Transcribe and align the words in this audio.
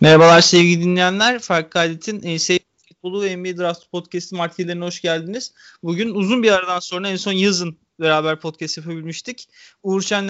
Merhabalar 0.00 0.40
sevgili 0.40 0.82
dinleyenler. 0.82 1.38
Fark 1.38 1.70
Kaydet'in 1.70 2.18
NCAA 2.18 2.58
Futbolu 2.88 3.22
ve 3.22 3.36
NBA 3.36 3.56
Draft 3.56 3.90
Podcast'ı 3.90 4.36
markelerine 4.36 4.84
hoş 4.84 5.00
geldiniz. 5.00 5.52
Bugün 5.82 6.14
uzun 6.14 6.42
bir 6.42 6.52
aradan 6.52 6.80
sonra 6.80 7.08
en 7.08 7.16
son 7.16 7.32
yazın 7.32 7.78
beraber 8.00 8.40
podcast 8.40 8.78
yapabilmiştik. 8.78 9.48
Uğur 9.82 10.02
Şen'le 10.02 10.28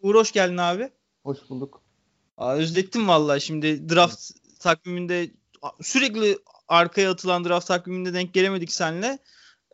Uğur 0.00 0.14
hoş 0.14 0.32
geldin 0.32 0.56
abi. 0.56 0.90
Hoş 1.24 1.38
bulduk. 1.48 1.82
Aa, 2.36 2.54
özlettim 2.54 3.08
valla 3.08 3.40
şimdi 3.40 3.88
draft 3.88 4.30
takviminde 4.58 5.30
sürekli 5.82 6.38
arkaya 6.68 7.10
atılan 7.10 7.44
draft 7.44 7.66
takviminde 7.66 8.14
denk 8.14 8.34
gelemedik 8.34 8.72
seninle. 8.72 9.18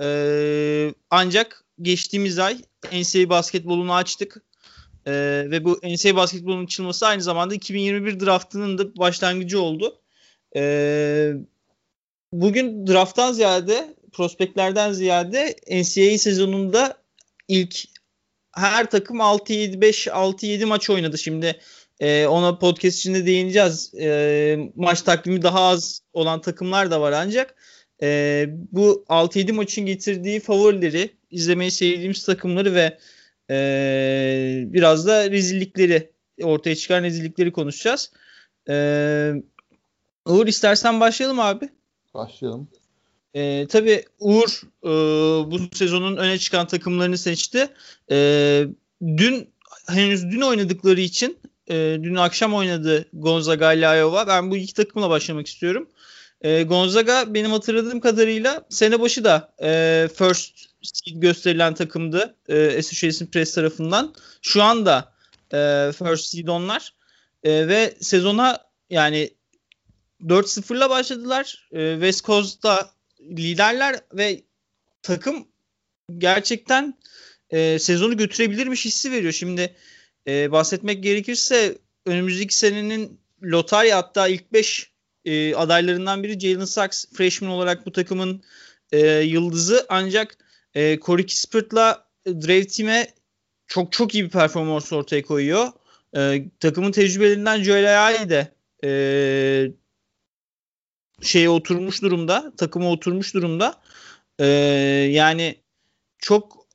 Ee, 0.00 0.94
ancak 1.10 1.64
geçtiğimiz 1.82 2.38
ay 2.38 2.58
NCAA 2.92 3.28
basketbolunu 3.28 3.94
açtık. 3.94 4.42
Ee, 5.06 5.46
ve 5.50 5.64
bu 5.64 5.80
NCAA 5.82 6.16
basketbolunun 6.16 6.64
açılması 6.64 7.06
aynı 7.06 7.22
zamanda 7.22 7.54
2021 7.54 8.20
draftının 8.20 8.78
da 8.78 8.96
başlangıcı 8.96 9.60
oldu. 9.60 10.00
Ee, 10.56 11.32
bugün 12.32 12.86
drafttan 12.86 13.32
ziyade, 13.32 13.94
prospektlerden 14.12 14.92
ziyade 14.92 15.56
NCAA 15.70 16.18
sezonunda 16.18 16.94
ilk 17.48 17.76
her 18.52 18.90
takım 18.90 19.16
6-7-5 19.16 20.10
6-7 20.10 20.64
maç 20.64 20.90
oynadı. 20.90 21.18
Şimdi 21.18 21.60
e, 22.00 22.26
ona 22.26 22.58
podcast 22.58 22.98
içinde 22.98 23.26
değineceğiz. 23.26 23.94
E, 23.94 24.58
maç 24.76 25.02
takvimi 25.02 25.42
daha 25.42 25.60
az 25.60 26.00
olan 26.12 26.40
takımlar 26.40 26.90
da 26.90 27.00
var 27.00 27.12
ancak 27.12 27.54
e, 28.02 28.46
bu 28.50 29.04
6-7 29.08 29.52
maçın 29.52 29.86
getirdiği 29.86 30.40
favorileri, 30.40 31.10
izlemeyi 31.30 31.70
sevdiğimiz 31.70 32.24
takımları 32.24 32.74
ve 32.74 32.98
ee, 33.50 34.64
biraz 34.66 35.06
da 35.06 35.30
rezillikleri 35.30 36.10
ortaya 36.42 36.76
çıkan 36.76 37.02
rezillikleri 37.02 37.52
konuşacağız. 37.52 38.12
Ee, 38.68 39.32
Uğur 40.26 40.46
istersen 40.46 41.00
başlayalım 41.00 41.40
abi. 41.40 41.68
Başlayalım. 42.14 42.68
Ee, 43.34 43.66
tabii 43.68 44.04
Uğur 44.20 44.62
e, 44.84 44.90
bu 45.50 45.58
sezonun 45.76 46.16
öne 46.16 46.38
çıkan 46.38 46.66
takımlarını 46.66 47.18
seçti. 47.18 47.68
Ee, 48.10 48.66
dün 49.02 49.50
henüz 49.88 50.24
dün 50.30 50.40
oynadıkları 50.40 51.00
için 51.00 51.38
e, 51.70 51.98
dün 52.02 52.14
akşam 52.14 52.54
oynadı 52.54 53.08
Gonzaga 53.12 53.72
ile 53.72 53.98
Iowa. 53.98 54.26
Ben 54.26 54.50
bu 54.50 54.56
iki 54.56 54.74
takımla 54.74 55.10
başlamak 55.10 55.46
istiyorum. 55.46 55.88
E, 56.40 56.62
Gonzaga 56.62 57.34
benim 57.34 57.50
hatırladığım 57.50 58.00
kadarıyla 58.00 58.64
sene 58.68 59.00
başı 59.00 59.24
da 59.24 59.54
e, 59.62 60.08
first 60.14 60.66
gösterilen 61.14 61.74
takımdı 61.74 62.36
e, 62.48 62.78
Association 62.78 63.28
Press 63.28 63.54
tarafından. 63.54 64.14
Şu 64.42 64.62
anda 64.62 65.12
e, 65.52 65.90
first 65.98 66.26
seed 66.26 66.48
onlar 66.48 66.94
e, 67.44 67.68
ve 67.68 67.94
sezona 68.00 68.58
yani 68.90 69.30
4-0'la 70.24 70.90
başladılar. 70.90 71.68
E, 71.72 71.92
West 71.92 72.24
Coast'ta 72.24 72.90
liderler 73.20 74.00
ve 74.12 74.42
takım 75.02 75.48
gerçekten 76.18 76.94
e, 77.50 77.78
sezonu 77.78 78.16
götürebilirmiş 78.16 78.84
hissi 78.84 79.12
veriyor. 79.12 79.32
Şimdi 79.32 79.76
e, 80.26 80.52
bahsetmek 80.52 81.02
gerekirse 81.02 81.78
önümüzdeki 82.06 82.56
senenin 82.56 83.20
lotarya 83.42 83.96
hatta 83.96 84.28
ilk 84.28 84.52
5 84.52 84.90
e, 85.24 85.54
adaylarından 85.54 86.22
biri 86.22 86.40
Jalen 86.40 86.64
Sachs 86.64 87.06
freshman 87.12 87.50
olarak 87.50 87.86
bu 87.86 87.92
takımın 87.92 88.42
e, 88.92 88.98
yıldızı 89.08 89.86
ancak 89.88 90.38
e, 90.76 90.98
Corey 91.00 91.26
Kispert'la 91.26 92.06
Drave 92.26 92.66
Team'e 92.66 93.06
çok 93.66 93.92
çok 93.92 94.14
iyi 94.14 94.24
bir 94.24 94.30
performans 94.30 94.92
ortaya 94.92 95.22
koyuyor. 95.22 95.68
E, 96.16 96.44
takımın 96.60 96.92
tecrübelerinden 96.92 97.62
Joel 97.62 98.06
Ayayi 98.06 98.30
de 98.30 98.52
e, 98.84 98.90
şeye 101.22 101.48
oturmuş 101.48 102.02
durumda. 102.02 102.52
Takıma 102.56 102.90
oturmuş 102.90 103.34
durumda. 103.34 103.82
E, 104.38 104.46
yani 105.10 105.56
çok 106.18 106.66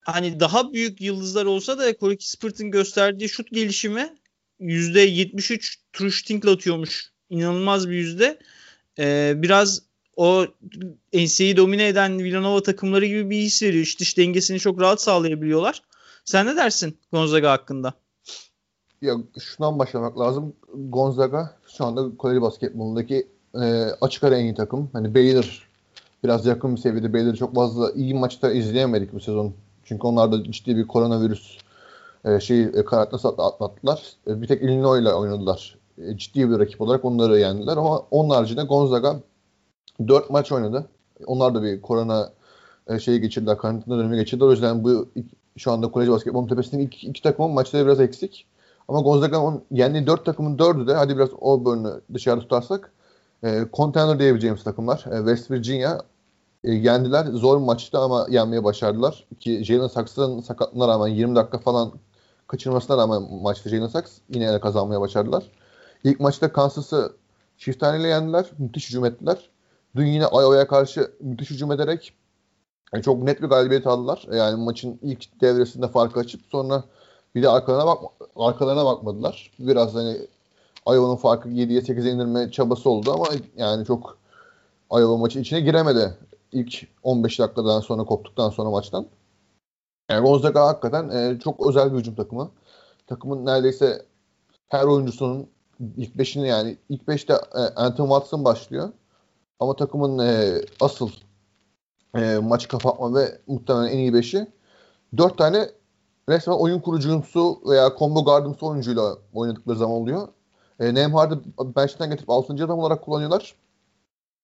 hani 0.00 0.40
daha 0.40 0.72
büyük 0.72 1.00
yıldızlar 1.00 1.44
olsa 1.44 1.78
da 1.78 1.96
Corey 1.96 2.16
Kispert'in 2.16 2.70
gösterdiği 2.70 3.28
şut 3.28 3.50
gelişimi 3.50 4.16
%73 4.60 5.76
true 5.92 6.10
shooting 6.10 6.48
atıyormuş. 6.48 7.12
İnanılmaz 7.30 7.88
bir 7.88 7.94
yüzde. 7.94 8.38
E, 8.98 9.32
biraz 9.36 9.82
o 10.16 10.46
NCAA'yi 11.12 11.56
domine 11.56 11.88
eden 11.88 12.18
Villanova 12.18 12.62
takımları 12.62 13.06
gibi 13.06 13.30
bir 13.30 13.36
his 13.36 13.62
veriyor. 13.62 13.82
İş 13.82 14.00
dış 14.00 14.18
dengesini 14.18 14.58
çok 14.58 14.80
rahat 14.80 15.02
sağlayabiliyorlar. 15.02 15.82
Sen 16.24 16.46
ne 16.46 16.56
dersin 16.56 16.98
Gonzaga 17.12 17.50
hakkında? 17.50 17.94
Ya 19.02 19.14
şundan 19.40 19.78
başlamak 19.78 20.18
lazım. 20.18 20.52
Gonzaga 20.74 21.56
şu 21.76 21.84
anda 21.84 22.16
kolej 22.16 22.40
basketbolundaki 22.40 23.28
e, 23.54 23.64
açık 24.00 24.24
ara 24.24 24.36
en 24.36 24.44
iyi 24.44 24.54
takım. 24.54 24.90
Hani 24.92 25.14
Baylor 25.14 25.68
biraz 26.24 26.46
yakın 26.46 26.76
bir 26.76 26.80
seviyede. 26.80 27.12
Baylor'ı 27.12 27.36
çok 27.36 27.54
fazla 27.54 27.92
iyi 27.92 28.14
maçta 28.14 28.52
izleyemedik 28.52 29.12
bu 29.12 29.20
sezon. 29.20 29.54
Çünkü 29.84 30.06
onlar 30.06 30.32
da 30.32 30.44
ciddi 30.44 30.76
bir 30.76 30.86
koronavirüs 30.86 31.58
e, 32.24 32.40
şey 32.40 32.62
e, 32.62 32.84
karantinası 32.84 33.28
atlattılar. 33.28 34.02
E, 34.26 34.42
bir 34.42 34.46
tek 34.46 34.62
Illinois 34.62 35.02
ile 35.02 35.12
oynadılar. 35.12 35.78
E, 35.98 36.16
ciddi 36.16 36.50
bir 36.50 36.58
rakip 36.58 36.80
olarak 36.80 37.04
onları 37.04 37.38
yendiler 37.38 37.76
ama 37.76 37.98
onun 38.10 38.30
haricinde 38.30 38.62
Gonzaga 38.62 39.20
4 40.08 40.30
maç 40.30 40.52
oynadı. 40.52 40.88
Onlar 41.26 41.54
da 41.54 41.62
bir 41.62 41.82
korona 41.82 42.32
e, 42.86 42.98
şeyi 42.98 43.20
geçirdiler, 43.20 43.58
karantina 43.58 43.98
dönemi 43.98 44.16
geçirdiler. 44.16 44.46
O 44.46 44.50
yüzden 44.50 44.84
bu 44.84 45.08
şu 45.56 45.72
anda 45.72 45.90
kolej 45.90 46.08
basketbol 46.08 46.48
tepesinin 46.48 46.82
ilk 46.82 47.04
iki 47.04 47.22
takımın 47.22 47.50
maçları 47.50 47.86
biraz 47.86 48.00
eksik. 48.00 48.46
Ama 48.88 49.00
Gonzaga'nın 49.00 49.62
yendiği 49.70 50.06
dört 50.06 50.24
takımın 50.26 50.58
dördü 50.58 50.86
de 50.86 50.94
hadi 50.94 51.16
biraz 51.16 51.28
Auburn'u 51.40 52.00
dışarıda 52.14 52.40
tutarsak 52.40 52.92
e, 53.44 53.60
contender 53.72 54.18
diyebileceğimiz 54.18 54.64
takımlar. 54.64 55.04
E, 55.12 55.16
West 55.16 55.50
Virginia 55.50 56.00
e, 56.64 56.72
yendiler. 56.72 57.26
Zor 57.26 57.56
maçtı 57.56 57.98
ama 57.98 58.26
yenmeye 58.30 58.64
başardılar. 58.64 59.26
Ki 59.40 59.64
Jalen 59.64 59.86
Saks'ın 59.86 60.40
sakatlığına 60.40 60.88
rağmen 60.88 61.08
20 61.08 61.36
dakika 61.36 61.58
falan 61.58 61.92
kaçırmasına 62.46 62.96
rağmen 62.96 63.22
maçta 63.42 63.70
Jalen 63.70 63.86
Saks 63.86 64.12
yine 64.28 64.60
kazanmaya 64.60 65.00
başardılar. 65.00 65.44
İlk 66.04 66.20
maçta 66.20 66.52
Kansas'ı 66.52 67.12
çift 67.58 67.80
taneyle 67.80 68.08
yendiler. 68.08 68.50
Müthiş 68.58 68.88
hücum 68.88 69.04
ettiler. 69.04 69.50
Dün 69.96 70.06
yine 70.06 70.24
Iowa'ya 70.24 70.66
karşı 70.66 71.12
müthiş 71.20 71.50
hücum 71.50 71.72
ederek 71.72 72.12
yani 72.92 73.02
çok 73.02 73.22
net 73.22 73.42
bir 73.42 73.48
galibiyet 73.48 73.86
aldılar. 73.86 74.26
Yani 74.32 74.64
maçın 74.64 74.98
ilk 75.02 75.40
devresinde 75.40 75.88
farkı 75.88 76.20
açıp 76.20 76.40
sonra 76.50 76.84
bir 77.34 77.42
de 77.42 77.48
arkalarına 77.48 77.86
bak 77.86 77.98
arkalarına 78.36 78.84
bakmadılar. 78.84 79.50
Biraz 79.58 79.94
hani 79.94 80.16
Iowa'nın 80.88 81.16
farkı 81.16 81.48
7'ye 81.48 81.80
8'e 81.80 82.10
indirme 82.10 82.50
çabası 82.50 82.90
oldu 82.90 83.12
ama 83.12 83.26
yani 83.56 83.86
çok 83.86 84.18
Iowa 84.92 85.16
maçın 85.16 85.40
içine 85.40 85.60
giremedi. 85.60 86.14
İlk 86.52 86.88
15 87.02 87.38
dakikadan 87.38 87.80
sonra 87.80 88.04
koptuktan 88.04 88.50
sonra 88.50 88.70
maçtan. 88.70 89.06
Yani 90.10 90.26
Gonzaga 90.26 90.66
hakikaten 90.66 91.08
e, 91.10 91.40
çok 91.40 91.68
özel 91.68 91.92
bir 91.92 91.98
hücum 91.98 92.14
takımı. 92.14 92.50
Takımın 93.06 93.46
neredeyse 93.46 94.06
her 94.68 94.84
oyuncusunun 94.84 95.48
ilk 95.96 96.18
beşini 96.18 96.48
yani 96.48 96.76
ilk 96.88 97.08
beşte 97.08 97.32
e, 97.32 97.58
Anthony 97.58 98.08
Watson 98.08 98.44
başlıyor. 98.44 98.92
Ama 99.60 99.76
takımın 99.76 100.18
e, 100.18 100.60
asıl 100.80 101.10
e, 102.16 102.38
maçı 102.38 102.68
kapatma 102.68 103.14
ve 103.14 103.38
muhtemelen 103.46 103.88
en 103.88 103.98
iyi 103.98 104.14
beşi 104.14 104.46
dört 105.16 105.38
tane 105.38 105.70
resmen 106.28 106.54
oyun 106.54 106.80
kurucumsu 106.80 107.60
veya 107.70 107.92
combo 107.98 108.24
gardımsı 108.24 108.66
oyuncuyla 108.66 109.16
oynadıkları 109.32 109.78
zaman 109.78 109.96
oluyor. 109.96 110.28
E, 110.80 110.94
Nemhard'ı 110.94 111.40
bench'ten 111.76 112.10
getirip 112.10 112.30
6. 112.30 112.52
adam 112.54 112.78
olarak 112.78 113.02
kullanıyorlar. 113.02 113.54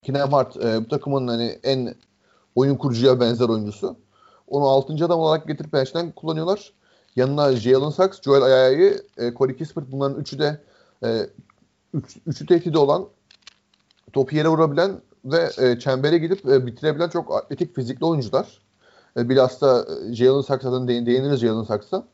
Ki 0.03 0.13
Nemhard 0.13 0.55
e, 0.55 0.85
bu 0.85 0.89
takımın 0.89 1.29
hani 1.29 1.59
en 1.63 1.95
oyun 2.55 2.77
kurucuya 2.77 3.21
benzer 3.21 3.49
oyuncusu. 3.49 3.97
Onu 4.49 4.65
6. 4.65 5.05
adam 5.05 5.21
olarak 5.21 5.49
getirip 5.49 5.73
bench'ten 5.73 6.13
kullanıyorlar. 6.13 6.73
Yanına 7.17 7.57
Jalen 7.57 7.91
Sachs, 7.91 8.23
Joel 8.23 8.43
Ayayi, 8.43 9.01
e, 9.17 9.35
Corey 9.35 9.57
Kispert 9.57 9.93
bunların 9.93 10.21
üçü 10.21 10.39
de 10.39 10.61
e, 11.05 11.27
üç, 11.95 12.17
üçü 12.27 12.47
tehdidi 12.47 12.79
olan 12.79 13.09
topu 14.13 14.37
yere 14.37 14.49
vurabilen 14.49 15.01
ve 15.25 15.51
e, 15.59 15.79
çembere 15.79 16.19
gidip 16.19 16.49
e, 16.49 16.67
bitirebilen 16.67 17.09
çok 17.09 17.35
atletik 17.35 17.75
fizikli 17.75 18.05
oyuncular. 18.05 18.61
E, 19.17 19.29
bilhassa 19.29 19.87
e, 20.11 20.15
Jalen 20.15 20.41
Saksa'dan 20.41 20.89
değin, 20.89 21.07
değiniriz 21.07 21.41
Jalen 21.41 21.63
Saksa. 21.63 22.07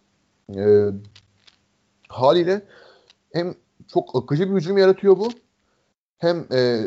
E, 0.56 0.86
haliyle 2.08 2.62
hem 3.32 3.54
çok 3.88 4.16
akıcı 4.16 4.50
bir 4.50 4.56
hücum 4.56 4.78
yaratıyor 4.78 5.18
bu. 5.18 5.28
Hem 6.18 6.46
e, 6.52 6.82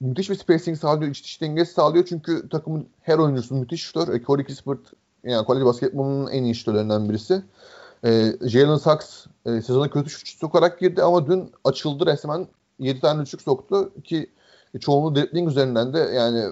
müthiş 0.00 0.30
bir 0.30 0.34
spacing 0.34 0.78
sağlıyor, 0.78 1.10
iç 1.10 1.24
dış 1.24 1.40
dengesi 1.40 1.72
sağlıyor 1.72 2.04
çünkü 2.08 2.48
takımın 2.48 2.88
her 3.00 3.18
oyuncusu 3.18 3.54
müthiş 3.54 3.82
şutör. 3.82 4.14
E, 4.14 4.22
Corey 4.22 4.46
Kispert 4.46 4.80
yani 5.24 5.46
kolej 5.46 5.64
basketbolunun 5.64 6.30
en 6.30 6.44
iyi 6.44 6.54
şutörlerinden 6.54 7.08
birisi. 7.08 7.42
E, 8.04 8.32
Jalen 8.42 8.76
Sachs 8.76 9.26
e, 9.46 9.50
sezona 9.50 9.90
kötü 9.90 10.10
şut 10.10 10.28
sokarak 10.28 10.80
girdi 10.80 11.02
ama 11.02 11.26
dün 11.26 11.52
açıldı 11.64 12.06
resmen 12.06 12.48
7 12.78 13.00
tane 13.00 13.22
üçlük 13.22 13.42
soktu 13.42 13.92
ki 14.04 14.30
çoğunluğu 14.80 15.14
dribbling 15.14 15.48
üzerinden 15.48 15.94
de 15.94 15.98
yani 15.98 16.44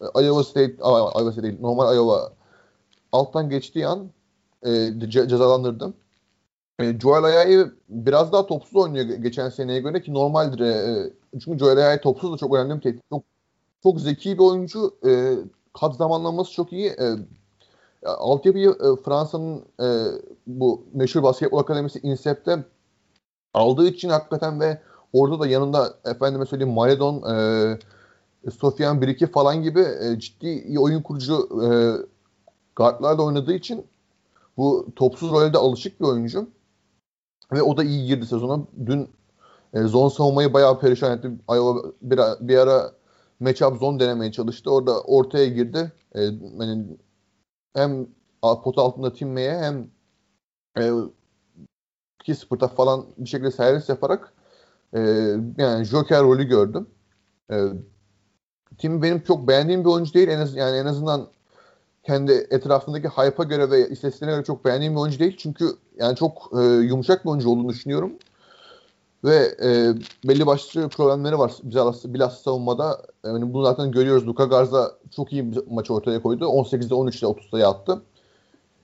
Iowa 0.00 0.44
State, 0.44 0.76
Iowa 0.78 1.32
State 1.32 1.42
değil, 1.42 1.60
normal 1.60 1.96
Iowa 1.96 2.32
alttan 3.12 3.50
geçtiği 3.50 3.86
an 3.86 4.10
e, 4.62 4.68
ce- 4.68 5.28
cezalandırdım. 5.28 5.94
E, 6.80 7.00
Joel 7.00 7.24
Ayayi 7.24 7.66
biraz 7.88 8.32
daha 8.32 8.46
topsuz 8.46 8.76
oynuyor 8.76 9.04
geçen 9.04 9.48
seneye 9.48 9.80
göre 9.80 10.02
ki 10.02 10.14
normaldir. 10.14 10.60
E, 10.60 10.68
e 10.68 11.40
çünkü 11.40 11.58
Joel 11.58 11.78
Ayayi 11.78 12.00
topsuz 12.00 12.32
da 12.32 12.36
çok 12.36 12.54
önemli 12.54 12.76
bir 12.76 12.80
tehdit. 12.82 13.02
Çok, 13.10 13.22
çok 13.82 14.00
zeki 14.00 14.32
bir 14.38 14.42
oyuncu. 14.42 14.94
E, 15.06 15.34
kat 15.80 15.96
zamanlaması 15.96 16.52
çok 16.52 16.72
iyi. 16.72 16.88
E, 16.88 17.16
altyapıyı 18.06 18.70
e, 18.70 19.02
Fransa'nın 19.04 19.62
e, 19.80 19.86
bu 20.46 20.82
meşhur 20.92 21.22
basketbol 21.22 21.58
akademisi 21.58 21.98
INSEP'te 22.02 22.64
aldığı 23.54 23.88
için 23.88 24.08
hakikaten 24.08 24.60
ve 24.60 24.80
orada 25.14 25.40
da 25.40 25.46
yanında 25.46 25.94
efendime 26.04 26.46
söyleyeyim 26.46 26.74
Maledon, 26.74 27.22
e, 27.34 28.50
Sofian 28.50 29.02
Biriki 29.02 29.26
falan 29.26 29.62
gibi 29.62 29.80
e, 29.80 30.18
ciddi 30.18 30.78
oyun 30.78 31.02
kurucu 31.02 31.48
e, 31.64 31.68
guardlarla 32.76 33.22
oynadığı 33.22 33.54
için 33.54 33.86
bu 34.56 34.86
topsuz 34.96 35.30
rolde 35.30 35.58
alışık 35.58 36.00
bir 36.00 36.06
oyuncu. 36.06 36.48
Ve 37.52 37.62
o 37.62 37.76
da 37.76 37.84
iyi 37.84 38.06
girdi 38.06 38.26
sezona. 38.26 38.64
Dün 38.86 39.08
e, 39.74 39.82
zone 39.82 40.10
savunmayı 40.10 40.52
bayağı 40.52 40.80
perişan 40.80 41.18
etti. 41.18 41.30
Iowa 41.50 41.92
bir, 42.02 42.18
bir 42.48 42.58
ara 42.58 42.92
matchup 43.40 43.78
zone 43.78 44.00
denemeye 44.00 44.32
çalıştı. 44.32 44.70
Orada 44.70 45.00
ortaya 45.00 45.46
girdi. 45.46 45.92
E, 46.14 46.22
yani 46.22 46.86
hem 47.74 48.06
pot 48.42 48.78
altında 48.78 49.12
Timme'ye 49.12 49.58
hem 49.58 49.90
e, 50.78 50.90
Kispert'a 52.24 52.68
falan 52.68 53.06
bir 53.18 53.28
şekilde 53.28 53.50
servis 53.50 53.88
yaparak 53.88 54.32
e, 54.94 55.00
yani 55.58 55.84
Joker 55.84 56.22
rolü 56.22 56.44
gördüm. 56.44 56.86
E, 57.50 57.56
Tim 58.78 59.02
benim 59.02 59.22
çok 59.22 59.48
beğendiğim 59.48 59.84
bir 59.84 59.88
oyuncu 59.88 60.14
değil. 60.14 60.28
En 60.28 60.38
az, 60.38 60.56
yani 60.56 60.76
en 60.76 60.86
azından 60.86 61.26
kendi 62.02 62.32
etrafındaki 62.32 63.08
hype'a 63.08 63.44
göre 63.44 63.70
ve 63.70 63.88
istatistiklerine 63.88 64.34
göre 64.34 64.44
çok 64.44 64.64
beğendiğim 64.64 64.94
bir 64.94 65.00
oyuncu 65.00 65.18
değil. 65.18 65.36
Çünkü 65.38 65.68
yani 65.98 66.16
çok 66.16 66.50
e, 66.58 66.62
yumuşak 66.62 67.24
bir 67.24 67.30
oyuncu 67.30 67.50
olduğunu 67.50 67.68
düşünüyorum. 67.68 68.12
Ve 69.24 69.54
e, 69.62 69.94
belli 70.28 70.46
başlı 70.46 70.88
problemleri 70.88 71.38
var 71.38 71.52
bilhassa, 71.62 72.14
bilhassa 72.14 72.36
savunmada. 72.36 73.02
Yani 73.24 73.54
bunu 73.54 73.64
zaten 73.64 73.92
görüyoruz. 73.92 74.26
Luka 74.26 74.44
Garza 74.44 74.92
çok 75.16 75.32
iyi 75.32 75.52
bir 75.52 75.60
maç 75.70 75.90
ortaya 75.90 76.22
koydu. 76.22 76.44
18'de 76.44 76.94
13'te 76.94 77.26
30'da 77.26 77.68
attı. 77.68 78.02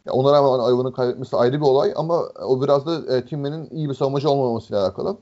Yani 0.07 0.15
ona 0.15 0.33
rağmen 0.33 0.65
Ayva'nın 0.65 0.93
kaybetmesi 0.93 1.37
ayrı 1.37 1.57
bir 1.61 1.67
olay 1.67 1.93
ama 1.97 2.23
o 2.45 2.63
biraz 2.63 2.87
da 2.87 3.17
e, 3.17 3.27
Timmen'in 3.27 3.69
iyi 3.71 3.89
bir 3.89 3.95
savunmacı 3.95 4.31
olmamasıyla 4.31 4.83
alakalı. 4.83 5.17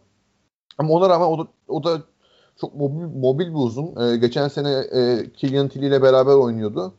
Ama 0.78 0.92
ona 0.94 1.08
rağmen 1.08 1.26
o 1.26 1.38
da, 1.38 1.48
o 1.68 1.84
da 1.84 2.02
çok 2.60 2.74
mobil, 2.74 3.18
mobil 3.18 3.46
bir 3.46 3.54
uzun. 3.54 4.12
E, 4.12 4.16
geçen 4.16 4.48
sene 4.48 4.70
e, 4.70 5.32
Killian 5.32 5.68
Tilly 5.68 5.86
ile 5.86 6.02
beraber 6.02 6.34
oynuyordu. 6.34 6.92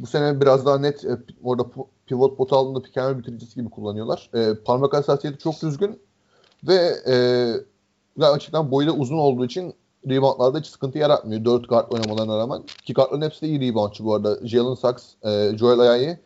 Bu 0.00 0.06
sene 0.06 0.40
biraz 0.40 0.66
daha 0.66 0.78
net 0.78 1.04
e, 1.04 1.18
orada 1.42 1.66
pivot 2.06 2.36
pot 2.36 2.52
altında 2.52 3.02
and 3.02 3.18
bitiricisi 3.18 3.54
gibi 3.54 3.70
kullanıyorlar. 3.70 4.30
E, 4.34 4.54
parmak 4.64 4.94
hassasiyeti 4.94 5.38
çok 5.38 5.62
düzgün 5.62 5.98
ve 6.68 6.94
e, 8.20 8.24
açıkçası 8.24 8.70
boyu 8.70 8.88
da 8.88 8.92
uzun 8.92 9.18
olduğu 9.18 9.44
için 9.44 9.74
reboundlarda 10.08 10.58
hiç 10.58 10.66
sıkıntı 10.66 10.98
yaratmıyor. 10.98 11.44
4 11.44 11.68
guard 11.68 11.92
oynamalarına 11.92 12.38
rağmen. 12.38 12.62
Ki 12.84 12.92
guardların 12.92 13.22
hepsi 13.22 13.42
de 13.42 13.48
iyi 13.48 13.60
reboundçı 13.60 14.04
bu 14.04 14.14
arada. 14.14 14.46
Jalen 14.46 14.74
Sachs, 14.74 15.14
e, 15.24 15.58
Joel 15.58 15.80
Ayayi 15.80 16.18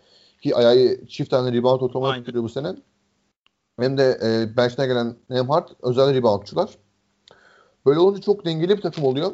ki 0.43 0.57
Ayayi 0.57 1.09
çift 1.09 1.31
tane 1.31 1.53
rebound 1.53 1.81
tutuyor 1.81 2.45
bu 2.45 2.49
sene. 2.49 2.77
Hem 3.81 3.99
de 3.99 4.19
e, 4.25 4.57
bench'ten 4.57 4.89
gelen 4.89 5.17
Nemhart 5.31 5.71
özel 5.83 6.15
reboundçular. 6.15 6.79
Böyle 7.87 8.01
olunca 8.01 8.21
çok 8.21 8.45
dengeli 8.45 8.77
bir 8.77 8.83
takım 8.83 9.05
oluyor. 9.05 9.33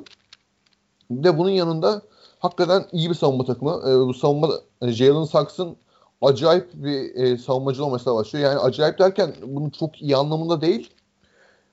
Bir 1.11 1.25
de 1.25 1.39
bunun 1.39 1.51
yanında 1.51 2.03
hakikaten 2.39 2.85
iyi 2.93 3.11
bir 3.11 3.15
savunma 3.15 3.45
takımı. 3.45 3.71
E, 3.71 4.07
bu 4.07 4.15
savunma 4.15 4.49
e, 4.83 4.93
Jalen 4.93 5.25
Saks'ın 5.25 5.77
acayip 6.23 6.71
bir 6.75 7.15
e, 7.15 7.39
savunmacı 7.39 7.85
olmasına 7.85 8.15
başlıyor. 8.15 8.51
Yani 8.51 8.59
acayip 8.59 8.99
derken 8.99 9.35
bunun 9.47 9.71
çok 9.71 10.03
iyi 10.03 10.17
anlamında 10.17 10.61
değil. 10.61 10.95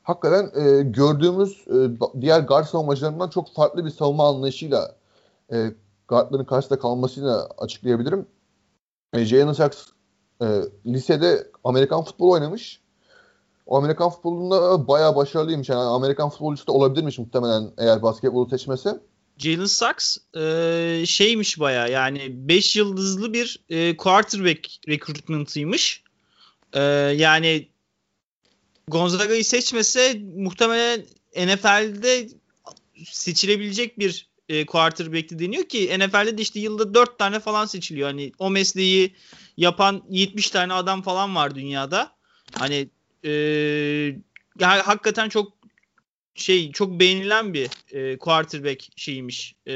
Hakikaten 0.03 0.51
e, 0.61 0.81
gördüğümüz 0.81 1.67
e, 1.67 2.21
diğer 2.21 2.39
guard 2.39 2.65
savunmacılarından 2.65 3.29
çok 3.29 3.53
farklı 3.53 3.85
bir 3.85 3.89
savunma 3.89 4.29
anlayışıyla 4.29 4.95
e, 5.51 5.73
guardların 6.07 6.45
karşısında 6.45 6.79
kalmasıyla 6.79 7.49
açıklayabilirim. 7.57 8.27
E, 9.13 9.25
Jalen 9.25 9.53
Sachs 9.53 9.87
e, 10.41 10.45
lisede 10.85 11.47
Amerikan 11.63 12.03
futbolu 12.03 12.31
oynamış. 12.31 12.81
Amerikan 13.69 14.09
futbolunda 14.09 14.87
bayağı 14.87 15.15
başarılıymış. 15.15 15.69
Yani 15.69 15.79
Amerikan 15.79 16.29
futbolcusu 16.29 16.67
da 16.67 16.71
olabilirmiş 16.71 17.17
muhtemelen 17.17 17.71
eğer 17.77 18.01
basketbolu 18.01 18.49
seçmese. 18.49 18.99
Jalen 19.37 19.65
Sachs 19.65 20.17
e, 20.37 21.03
şeymiş 21.05 21.59
baya 21.59 21.87
yani 21.87 22.47
5 22.47 22.75
yıldızlı 22.75 23.33
bir 23.33 23.59
e, 23.69 23.97
quarterback 23.97 24.69
recruitment'ıymış. 24.87 26.03
E, 26.73 26.81
yani 27.17 27.69
Gonzaga'yı 28.87 29.45
seçmese 29.45 30.21
muhtemelen 30.35 31.05
NFL'de 31.35 32.29
seçilebilecek 33.05 33.99
bir 33.99 34.29
e, 34.49 34.65
quarterback'ti 34.65 35.39
deniyor 35.39 35.63
ki 35.63 35.99
NFL'de 35.99 36.37
de 36.37 36.41
işte 36.41 36.59
yılda 36.59 36.93
4 36.93 37.19
tane 37.19 37.39
falan 37.39 37.65
seçiliyor. 37.65 38.07
Hani 38.07 38.31
o 38.39 38.49
mesleği 38.49 39.15
yapan 39.57 40.03
70 40.09 40.49
tane 40.49 40.73
adam 40.73 41.01
falan 41.01 41.35
var 41.35 41.55
dünyada. 41.55 42.11
Hani 42.59 42.89
e, 43.23 43.31
yani 44.59 44.81
hakikaten 44.81 45.29
çok 45.29 45.53
şey 46.35 46.71
çok 46.71 46.99
beğenilen 46.99 47.53
bir 47.53 47.69
e, 47.91 48.17
quarterback 48.17 48.87
şeymiş 48.95 49.55
e, 49.67 49.73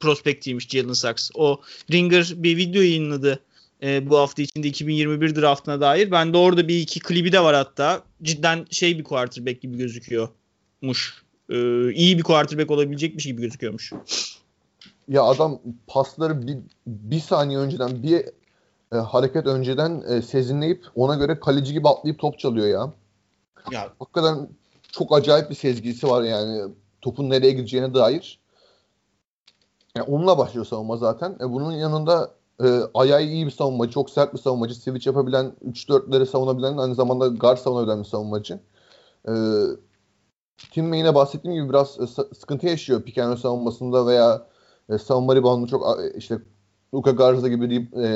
prospektiymiş 0.00 0.68
Jalen 0.68 0.92
Sachs. 0.92 1.30
O 1.34 1.60
Ringer 1.92 2.32
bir 2.36 2.56
video 2.56 2.82
yayınladı 2.82 3.42
e, 3.82 4.10
bu 4.10 4.18
hafta 4.18 4.42
içinde 4.42 4.68
2021 4.68 5.36
draftına 5.36 5.80
dair. 5.80 6.10
Ben 6.10 6.32
de 6.32 6.36
orada 6.36 6.68
bir 6.68 6.78
iki 6.78 7.00
klibi 7.00 7.32
de 7.32 7.40
var 7.42 7.54
hatta. 7.54 8.02
Cidden 8.22 8.66
şey 8.70 8.98
bir 8.98 9.04
quarterback 9.04 9.62
gibi 9.62 9.76
gözüküyormuş. 9.76 11.22
E, 11.48 11.56
iyi 11.92 12.18
bir 12.18 12.22
quarterback 12.22 12.70
olabilecekmiş 12.70 13.24
gibi 13.24 13.42
gözüküyormuş. 13.42 13.92
Ya 15.08 15.22
adam 15.22 15.60
pasları 15.86 16.46
bir, 16.46 16.58
bir 16.86 17.20
saniye 17.20 17.58
önceden 17.58 18.02
bir 18.02 18.24
e, 18.92 18.96
hareket 18.96 19.46
önceden 19.46 20.02
e, 20.08 20.22
sezinleyip 20.22 20.86
ona 20.94 21.14
göre 21.14 21.40
kaleci 21.40 21.72
gibi 21.72 21.88
atlayıp 21.88 22.18
top 22.18 22.38
çalıyor 22.38 22.66
ya. 22.66 22.92
Ya 23.70 23.92
hakikaten 23.98 24.48
çok 24.92 25.12
acayip 25.16 25.50
bir 25.50 25.54
sezgisi 25.54 26.08
var 26.08 26.22
yani 26.22 26.72
topun 27.00 27.30
nereye 27.30 27.52
gideceğine 27.52 27.94
dair. 27.94 28.40
Yani 29.96 30.06
onunla 30.06 30.38
başlıyor 30.38 30.66
savunma 30.66 30.96
zaten. 30.96 31.36
E, 31.40 31.52
bunun 31.52 31.72
yanında 31.72 32.30
e, 32.62 32.80
ayağı 32.94 33.22
iyi 33.22 33.46
bir 33.46 33.50
savunmacı, 33.50 33.92
çok 33.92 34.10
sert 34.10 34.34
bir 34.34 34.38
savunmacı, 34.38 34.74
switch 34.74 35.06
yapabilen, 35.06 35.52
3-4'leri 35.68 36.26
savunabilen, 36.26 36.76
aynı 36.76 36.94
zamanda 36.94 37.28
guard 37.28 37.58
savunabilen 37.58 37.98
bir 37.98 38.08
savunmacı. 38.08 38.60
E, 39.28 39.32
Tim 40.72 40.94
yine 40.94 41.14
bahsettiğim 41.14 41.54
gibi 41.54 41.68
biraz 41.68 42.00
e, 42.00 42.06
sıkıntı 42.34 42.66
yaşıyor 42.66 43.02
pick 43.02 43.18
and 43.18 43.36
savunmasında 43.36 44.06
veya 44.06 44.46
e, 44.88 44.98
savunma 44.98 45.36
rebound'u 45.36 45.66
çok 45.66 45.98
işte 46.16 46.38
Luka 46.94 47.10
Garza 47.10 47.48
gibi 47.48 47.88
e, 47.96 48.06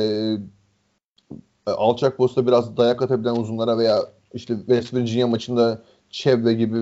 alçak 1.67 2.17
posta 2.17 2.47
biraz 2.47 2.77
dayak 2.77 3.03
atabilen 3.03 3.37
uzunlara 3.37 3.79
veya 3.79 4.05
işte 4.35 4.57
West 4.57 4.95
Virginia 4.95 5.27
maçında 5.27 5.83
Çevre 6.11 6.53
gibi 6.53 6.79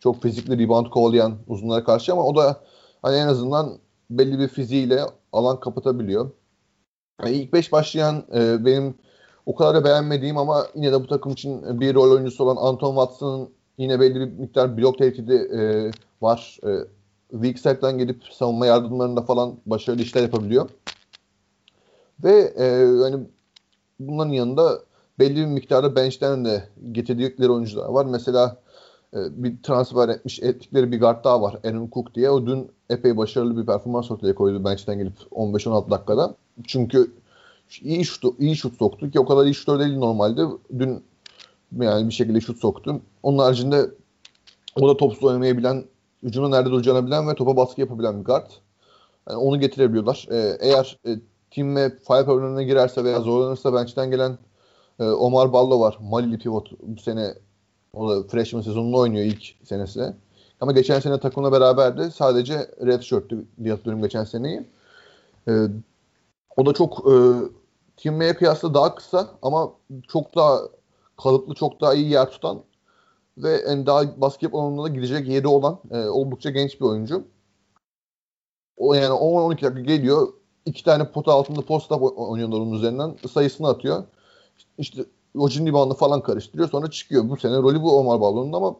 çok 0.00 0.22
fizikli 0.22 0.58
rebound 0.58 0.86
kovalayan 0.86 1.34
uzunlara 1.48 1.84
karşı 1.84 2.12
ama 2.12 2.26
o 2.26 2.36
da 2.36 2.60
hani 3.02 3.16
en 3.16 3.26
azından 3.26 3.78
belli 4.10 4.38
bir 4.38 4.48
fiziğiyle 4.48 5.00
alan 5.32 5.60
kapatabiliyor. 5.60 6.30
Yani 7.22 7.36
ilk 7.36 7.52
beş 7.52 7.72
başlayan 7.72 8.24
e, 8.34 8.64
benim 8.64 8.94
o 9.46 9.54
kadar 9.54 9.74
da 9.74 9.84
beğenmediğim 9.84 10.38
ama 10.38 10.66
yine 10.74 10.92
de 10.92 11.00
bu 11.00 11.06
takım 11.06 11.32
için 11.32 11.80
bir 11.80 11.94
rol 11.94 12.10
oyuncusu 12.10 12.44
olan 12.44 12.56
Anton 12.56 12.94
Watson'ın 12.94 13.48
yine 13.78 14.00
belli 14.00 14.20
bir 14.20 14.38
miktar 14.38 14.76
blok 14.76 14.98
tehdidi 14.98 15.34
e, 15.34 15.90
var. 16.22 16.58
E, 16.66 16.70
weak 17.32 17.58
side'den 17.58 17.98
gelip 17.98 18.24
savunma 18.30 18.66
yardımlarında 18.66 19.22
falan 19.22 19.56
başarılı 19.66 20.02
işler 20.02 20.22
yapabiliyor. 20.22 20.70
Ve 22.24 22.54
e, 22.58 22.66
hani 23.02 23.26
bunların 24.00 24.32
yanında 24.32 24.80
belli 25.18 25.36
bir 25.36 25.46
miktarda 25.46 25.96
bench'ten 25.96 26.44
de 26.44 26.68
getirdikleri 26.92 27.50
oyuncular 27.50 27.88
var. 27.88 28.06
Mesela 28.06 28.56
e, 29.14 29.18
bir 29.44 29.62
transfer 29.62 30.08
etmiş 30.08 30.40
ettikleri 30.42 30.92
bir 30.92 31.00
guard 31.00 31.24
daha 31.24 31.42
var. 31.42 31.58
Aaron 31.64 31.90
Cook 31.92 32.14
diye. 32.14 32.30
O 32.30 32.46
dün 32.46 32.70
epey 32.90 33.16
başarılı 33.16 33.60
bir 33.60 33.66
performans 33.66 34.10
ortaya 34.10 34.34
koydu 34.34 34.64
bench'ten 34.64 34.98
gelip 34.98 35.14
15-16 35.32 35.90
dakikada. 35.90 36.34
Çünkü 36.66 37.12
iyi 37.82 38.04
şut, 38.04 38.40
iyi 38.40 38.56
şut 38.56 38.78
soktu 38.78 39.10
ki 39.10 39.20
o 39.20 39.26
kadar 39.26 39.44
iyi 39.44 39.54
şutör 39.54 39.80
değil 39.80 39.96
normalde. 39.96 40.42
Dün 40.78 41.04
yani 41.80 42.08
bir 42.08 42.14
şekilde 42.14 42.40
şut 42.40 42.58
soktu. 42.58 43.00
Onun 43.22 43.38
haricinde 43.38 43.90
o 44.76 44.88
da 44.88 44.96
topsuz 44.96 45.24
oynamayı 45.24 45.58
bilen, 45.58 45.84
hücumda 46.22 46.48
nerede 46.48 46.70
duracağını 46.70 47.06
bilen 47.06 47.28
ve 47.28 47.34
topa 47.34 47.56
baskı 47.56 47.80
yapabilen 47.80 48.20
bir 48.20 48.24
guard. 48.24 48.50
Yani 49.28 49.38
onu 49.38 49.60
getirebiliyorlar. 49.60 50.26
Ee, 50.30 50.56
eğer 50.60 50.98
e, 51.06 51.10
team 51.50 51.76
ve 51.76 51.90
fire 51.90 52.24
problemine 52.24 52.64
girerse 52.64 53.04
veya 53.04 53.20
zorlanırsa 53.20 53.74
bench'ten 53.74 54.10
gelen 54.10 54.38
e, 55.00 55.04
Omar 55.04 55.52
Ballo 55.52 55.80
var. 55.80 55.98
Malili 56.00 56.38
pivot 56.38 56.70
bu 56.82 57.00
sene 57.00 57.34
o 57.94 58.10
da 58.10 58.28
freshman 58.28 58.60
sezonunu 58.60 58.98
oynuyor 58.98 59.24
ilk 59.24 59.54
senesi. 59.64 60.14
Ama 60.60 60.72
geçen 60.72 61.00
sene 61.00 61.20
takımla 61.20 61.52
beraberdi. 61.52 62.10
Sadece 62.10 62.70
red 62.86 63.02
shirt'tü 63.02 63.44
diye 63.62 63.72
hatırlıyorum 63.72 64.02
geçen 64.02 64.24
seneyi. 64.24 64.66
E, 65.48 65.52
o 66.56 66.66
da 66.66 66.72
çok 66.72 67.12
e, 67.12 67.14
Tim 67.96 68.16
May'e 68.16 68.34
kıyasla 68.34 68.74
daha 68.74 68.94
kısa 68.94 69.28
ama 69.42 69.72
çok 70.08 70.36
daha 70.36 70.60
kalıplı 71.22 71.54
çok 71.54 71.80
daha 71.80 71.94
iyi 71.94 72.10
yer 72.10 72.30
tutan 72.30 72.62
ve 73.38 73.54
en 73.54 73.86
daha 73.86 74.20
basketbol 74.20 74.60
alanında 74.60 74.88
gidecek 74.88 75.28
yeri 75.28 75.48
olan 75.48 75.78
e, 75.90 75.96
oldukça 76.08 76.50
genç 76.50 76.80
bir 76.80 76.84
oyuncu. 76.84 77.24
O 78.76 78.94
yani 78.94 79.14
10-12 79.14 79.50
dakika 79.50 79.80
geliyor. 79.80 80.28
İki 80.66 80.84
tane 80.84 81.10
pot 81.10 81.28
altında 81.28 81.62
post 81.62 81.92
up 81.92 82.02
oynuyorlar 82.02 82.58
onun 82.58 82.72
üzerinden. 82.72 83.16
Sayısını 83.32 83.68
atıyor. 83.68 84.04
İşte 84.78 85.04
o 85.38 85.48
cimri 85.48 85.72
bandı 85.72 85.94
falan 85.94 86.22
karıştırıyor. 86.22 86.70
Sonra 86.70 86.90
çıkıyor. 86.90 87.28
Bu 87.28 87.36
sene 87.36 87.56
rolü 87.56 87.82
bu 87.82 87.98
Omar 87.98 88.20
Balon'un 88.20 88.52
ama 88.52 88.76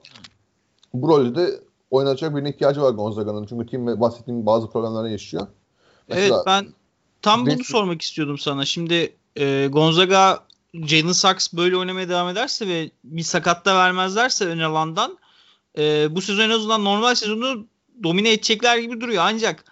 bu 0.94 1.08
rolde 1.08 1.34
de 1.34 1.60
oynatacak 1.90 2.37
birine 2.37 2.50
ihtiyacı 2.50 2.82
var 2.82 2.90
Gonzaga'nın. 2.90 3.46
Çünkü 3.46 3.66
tim 3.66 4.00
bahsettiğim 4.00 4.46
bazı 4.46 4.70
problemler 4.70 5.10
yaşıyor. 5.10 5.46
Mesela, 6.08 6.37
evet 6.37 6.46
ben 6.46 6.66
tam 7.22 7.46
bunu 7.46 7.64
sormak 7.64 8.02
istiyordum 8.02 8.38
sana. 8.38 8.64
Şimdi 8.64 9.16
e, 9.37 9.68
Gonzaga 9.72 10.44
Jalen 10.75 11.12
Sachs 11.12 11.52
böyle 11.52 11.76
oynamaya 11.76 12.08
devam 12.08 12.28
ederse 12.28 12.68
ve 12.68 12.90
bir 13.04 13.22
sakatta 13.22 13.76
vermezlerse 13.76 14.46
ön 14.46 14.58
alandan 14.58 15.18
e, 15.78 16.14
bu 16.14 16.20
sezon 16.20 16.42
en 16.42 16.50
azından 16.50 16.84
normal 16.84 17.14
sezonu 17.14 17.66
domine 18.02 18.32
edecekler 18.32 18.78
gibi 18.78 19.00
duruyor. 19.00 19.22
Ancak 19.26 19.64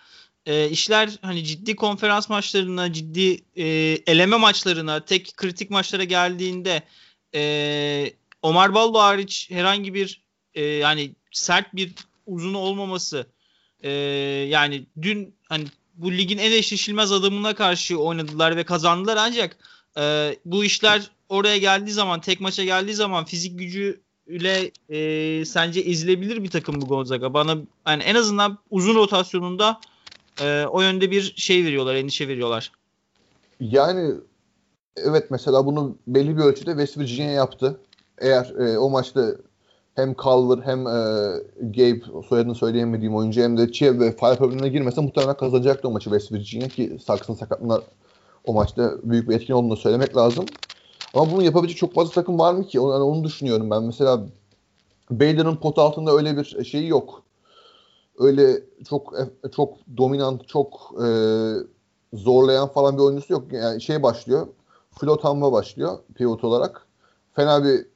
e, 0.47 0.71
işler 0.71 1.19
hani 1.23 1.45
ciddi 1.45 1.77
konferans 1.77 2.29
maçlarına, 2.29 2.93
ciddi 2.93 3.45
e, 3.57 3.67
eleme 4.07 4.37
maçlarına, 4.37 5.05
tek 5.05 5.37
kritik 5.37 5.71
maçlara 5.71 6.05
geldiğinde 6.05 6.83
e, 7.35 8.13
Omar 8.43 8.75
Baldo 8.75 8.99
hariç 8.99 9.51
herhangi 9.51 9.95
bir 9.95 10.23
e, 10.55 10.63
yani 10.65 11.15
sert 11.33 11.75
bir 11.75 11.95
uzunu 12.27 12.59
olmaması 12.59 13.27
e, 13.81 13.91
yani 14.49 14.87
dün 15.03 15.35
hani 15.49 15.65
bu 15.95 16.13
ligin 16.13 16.39
en 16.39 16.53
eşleşilmez 16.53 17.13
adamına 17.13 17.55
karşı 17.55 17.99
oynadılar 17.99 18.57
ve 18.57 18.65
kazandılar 18.65 19.17
ancak 19.17 19.57
e, 19.99 20.35
bu 20.45 20.65
işler 20.65 21.11
oraya 21.29 21.59
geldiği 21.59 21.93
zaman 21.93 22.21
tek 22.21 22.41
maça 22.41 22.65
geldiği 22.65 22.95
zaman 22.95 23.25
fizik 23.25 23.59
gücüyle 23.59 24.71
e, 24.89 25.45
sence 25.45 25.81
ezilebilir 25.81 26.43
bir 26.45 26.51
takım 26.51 26.81
bu 26.81 26.87
Gonzaga. 26.87 27.35
Bana 27.35 27.57
yani 27.87 28.03
en 28.03 28.15
azından 28.15 28.59
uzun 28.71 28.95
rotasyonunda 28.95 29.81
e, 30.43 30.67
o 30.67 30.81
yönde 30.81 31.11
bir 31.11 31.35
şey 31.37 31.65
veriyorlar, 31.65 31.95
endişe 31.95 32.29
veriyorlar. 32.29 32.73
Yani 33.61 34.15
evet 34.97 35.31
mesela 35.31 35.67
bunu 35.67 35.97
belli 36.07 36.37
bir 36.37 36.43
ölçüde 36.43 36.71
West 36.71 36.99
Virginia 36.99 37.31
yaptı. 37.31 37.81
Eğer 38.19 38.55
e, 38.59 38.79
o 38.79 38.91
maçta 38.91 39.35
hem 39.95 40.15
Culver 40.15 40.63
hem 40.65 40.87
e, 40.87 41.01
Gabe 41.61 42.23
soyadını 42.29 42.55
söyleyemediğim 42.55 43.17
oyuncu 43.17 43.41
hem 43.41 43.59
de 43.59 43.73
Chiev 43.73 44.01
ve 44.01 44.13
Fire 44.13 44.37
problemine 44.37 44.69
girmese 44.69 45.01
muhtemelen 45.01 45.37
kazanacaktı 45.37 45.89
o 45.89 45.91
maçı 45.91 46.11
West 46.11 46.33
Virginia 46.33 46.69
ki 46.69 46.99
Saks'ın 47.05 47.35
sakatlığına 47.35 47.81
o 48.47 48.53
maçta 48.53 48.95
büyük 49.03 49.29
bir 49.29 49.35
etkin 49.35 49.55
olduğunu 49.55 49.77
söylemek 49.77 50.17
lazım. 50.17 50.47
Ama 51.15 51.33
bunu 51.33 51.43
yapabilecek 51.43 51.79
çok 51.79 51.95
fazla 51.95 52.13
takım 52.13 52.39
var 52.39 52.55
mı 52.55 52.67
ki? 52.67 52.81
Onu, 52.81 52.93
yani 52.93 53.03
onu 53.03 53.25
düşünüyorum 53.25 53.71
ben. 53.71 53.83
Mesela 53.83 54.21
Baylor'ın 55.11 55.57
pot 55.57 55.79
altında 55.79 56.13
öyle 56.13 56.37
bir 56.37 56.65
şeyi 56.65 56.89
yok. 56.89 57.23
Öyle 58.19 58.63
çok 58.89 59.15
çok 59.57 59.75
dominant, 59.97 60.49
çok 60.49 60.95
e, 61.05 61.09
zorlayan 62.13 62.69
falan 62.69 62.97
bir 62.97 63.03
oyuncusu 63.03 63.33
yok. 63.33 63.53
Yani 63.53 63.83
şey 63.83 64.03
başlıyor. 64.03 64.47
Flotanma 64.91 65.53
başlıyor 65.53 65.99
pivot 66.15 66.45
olarak. 66.45 66.87
Fena 67.35 67.65
bir 67.65 67.87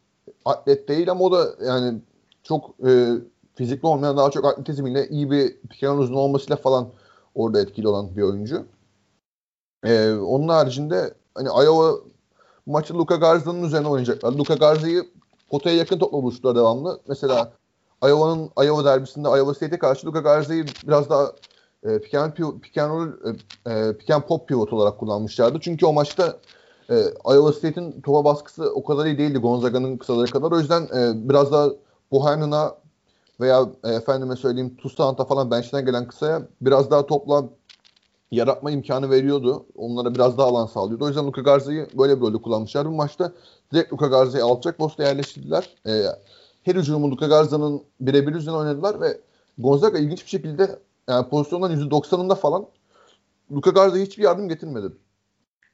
atlet 0.44 0.88
değil 0.88 1.10
ama 1.10 1.24
o 1.24 1.32
da 1.32 1.64
yani 1.66 2.00
çok 2.42 2.70
e, 2.86 3.08
fizikli 3.54 3.86
olmayan 3.86 4.16
daha 4.16 4.30
çok 4.30 4.44
atletizmiyle 4.44 5.08
iyi 5.08 5.30
bir 5.30 5.56
piken 5.70 5.96
uzun 5.96 6.14
olmasıyla 6.14 6.56
falan 6.56 6.88
orada 7.34 7.60
etkili 7.60 7.88
olan 7.88 8.16
bir 8.16 8.22
oyuncu. 8.22 8.66
Ee, 9.84 10.12
onun 10.12 10.48
haricinde 10.48 11.14
hani 11.34 11.48
Iowa 11.48 12.00
maçı 12.66 12.94
Luka 12.94 13.16
Garza'nın 13.16 13.62
üzerine 13.62 13.88
oynayacaklar. 13.88 14.32
Luka 14.32 14.54
Garza'yı 14.54 15.04
potaya 15.50 15.76
yakın 15.76 15.98
topla 15.98 16.22
buluştular 16.22 16.56
devamlı. 16.56 17.00
Mesela 17.08 17.52
Iowa'nın 18.02 18.50
Iowa 18.66 18.84
derbisinde 18.84 19.28
Iowa 19.28 19.54
State'e 19.54 19.78
karşı 19.78 20.06
Luka 20.06 20.20
Garza'yı 20.20 20.64
biraz 20.86 21.10
daha 21.10 21.32
e, 21.84 21.98
pick, 21.98 22.14
and, 22.14 22.32
pick, 22.32 22.78
and 22.78 23.12
e, 23.66 23.70
e, 23.72 23.96
pick 23.96 24.28
pop 24.28 24.48
pivot 24.48 24.72
olarak 24.72 24.98
kullanmışlardı. 24.98 25.58
Çünkü 25.60 25.86
o 25.86 25.92
maçta 25.92 26.38
e, 26.90 26.94
Iowa 27.34 27.52
State'in 27.52 28.00
topa 28.00 28.24
baskısı 28.24 28.72
o 28.74 28.84
kadar 28.84 29.06
iyi 29.06 29.18
değildi 29.18 29.38
Gonzaga'nın 29.38 29.96
kısaları 29.96 30.30
kadar. 30.30 30.52
O 30.52 30.58
yüzden 30.58 30.82
e, 30.82 31.28
biraz 31.28 31.52
daha 31.52 31.68
Bohemian'a 32.12 32.74
veya 33.40 33.66
e, 33.84 33.90
efendime 33.90 34.36
söyleyeyim 34.36 34.76
Toussaint'a 34.76 35.24
falan 35.24 35.50
bench'ten 35.50 35.84
gelen 35.84 36.08
kısaya 36.08 36.42
biraz 36.60 36.90
daha 36.90 37.06
topla 37.06 37.44
yaratma 38.30 38.70
imkanı 38.70 39.10
veriyordu. 39.10 39.66
Onlara 39.76 40.14
biraz 40.14 40.38
daha 40.38 40.46
alan 40.46 40.66
sağlıyordu. 40.66 41.04
O 41.04 41.08
yüzden 41.08 41.26
Luka 41.26 41.40
Garza'yı 41.40 41.88
böyle 41.98 42.16
bir 42.16 42.20
rolde 42.20 42.42
kullanmışlar. 42.42 42.86
Bu 42.86 42.90
maçta 42.90 43.32
direkt 43.72 43.92
Luka 43.92 44.06
Garza'yı 44.06 44.44
alçak 44.44 44.78
posta 44.78 45.02
yerleştirdiler. 45.02 45.76
E, 45.86 46.02
her 46.62 46.74
hücumu 46.74 47.10
Luka 47.10 47.26
Garza'nın 47.26 47.82
birebir 48.00 48.34
üzerine 48.34 48.58
oynadılar 48.58 49.00
ve 49.00 49.20
Gonzaga 49.58 49.98
ilginç 49.98 50.24
bir 50.24 50.30
şekilde 50.30 50.78
yani 51.08 51.28
pozisyondan 51.28 51.72
%90'ında 51.72 52.34
falan 52.34 52.66
Luka 53.52 53.70
Garza'ya 53.70 54.04
hiçbir 54.04 54.22
yardım 54.22 54.48
getirmedi. 54.48 54.86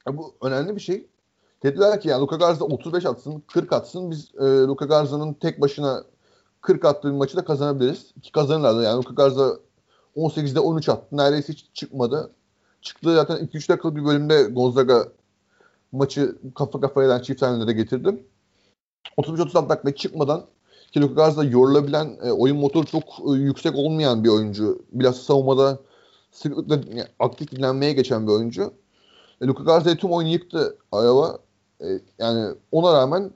Yani 0.07 0.17
bu 0.17 0.35
önemli 0.43 0.77
bir 0.77 0.81
şey. 0.81 1.07
Dediler 1.63 2.01
ki 2.01 2.09
yani 2.09 2.21
Luka 2.21 2.37
Garza 2.37 2.65
35 2.65 3.07
atsın, 3.07 3.43
40 3.47 3.73
atsın. 3.73 4.11
Biz 4.11 4.35
e, 4.35 4.45
Luka 4.45 4.85
Garza'nın 4.85 5.35
tek 5.35 5.61
başına 5.61 6.05
40 6.61 6.85
attığı 6.85 7.13
maçı 7.13 7.37
da 7.37 7.45
kazanabiliriz. 7.45 8.15
Ki 8.23 8.33
kazanırlardı. 8.33 8.83
Yani 8.83 8.97
Luka 8.97 9.15
Garza 9.15 9.59
18'de 10.17 10.61
13 10.61 10.89
attı. 10.89 11.07
Neredeyse 11.13 11.53
hiç 11.53 11.67
çıkmadı. 11.75 12.31
Çıktığı 12.83 13.15
zaten 13.15 13.37
2-3 13.37 13.69
dakikalık 13.69 13.97
bir 13.97 14.05
bölümde 14.05 14.43
Gonzaga 14.43 15.09
maçı 15.93 16.39
kafa 16.55 16.81
kafaya 16.81 17.09
eden 17.09 17.23
çift 17.23 17.43
hanelere 17.43 17.73
getirdim. 17.73 18.27
35-36 19.19 19.69
dakika 19.69 19.95
çıkmadan 19.95 20.47
ki 20.93 21.01
Luka 21.01 21.15
Garza 21.15 21.45
yorulabilen, 21.45 22.19
e, 22.25 22.33
oyun 22.33 22.57
motoru 22.57 22.87
çok 22.87 23.03
e, 23.03 23.33
yüksek 23.33 23.77
olmayan 23.77 24.25
bir 24.25 24.29
oyuncu. 24.29 24.83
Biraz 24.93 25.17
savunmada 25.17 25.79
sıklıkla 26.33 26.75
yani, 26.75 27.09
aktif 27.19 27.51
dinlenmeye 27.51 27.93
geçen 27.93 28.27
bir 28.27 28.33
oyuncu. 28.33 28.73
E, 29.41 29.47
Luka 29.47 29.65
Garza'yı 29.65 29.97
tüm 29.97 30.11
oyunu 30.11 30.31
yıktı 30.33 30.79
Iowa. 30.93 31.39
E, 31.81 31.87
yani 32.19 32.55
ona 32.73 32.93
rağmen 32.93 33.31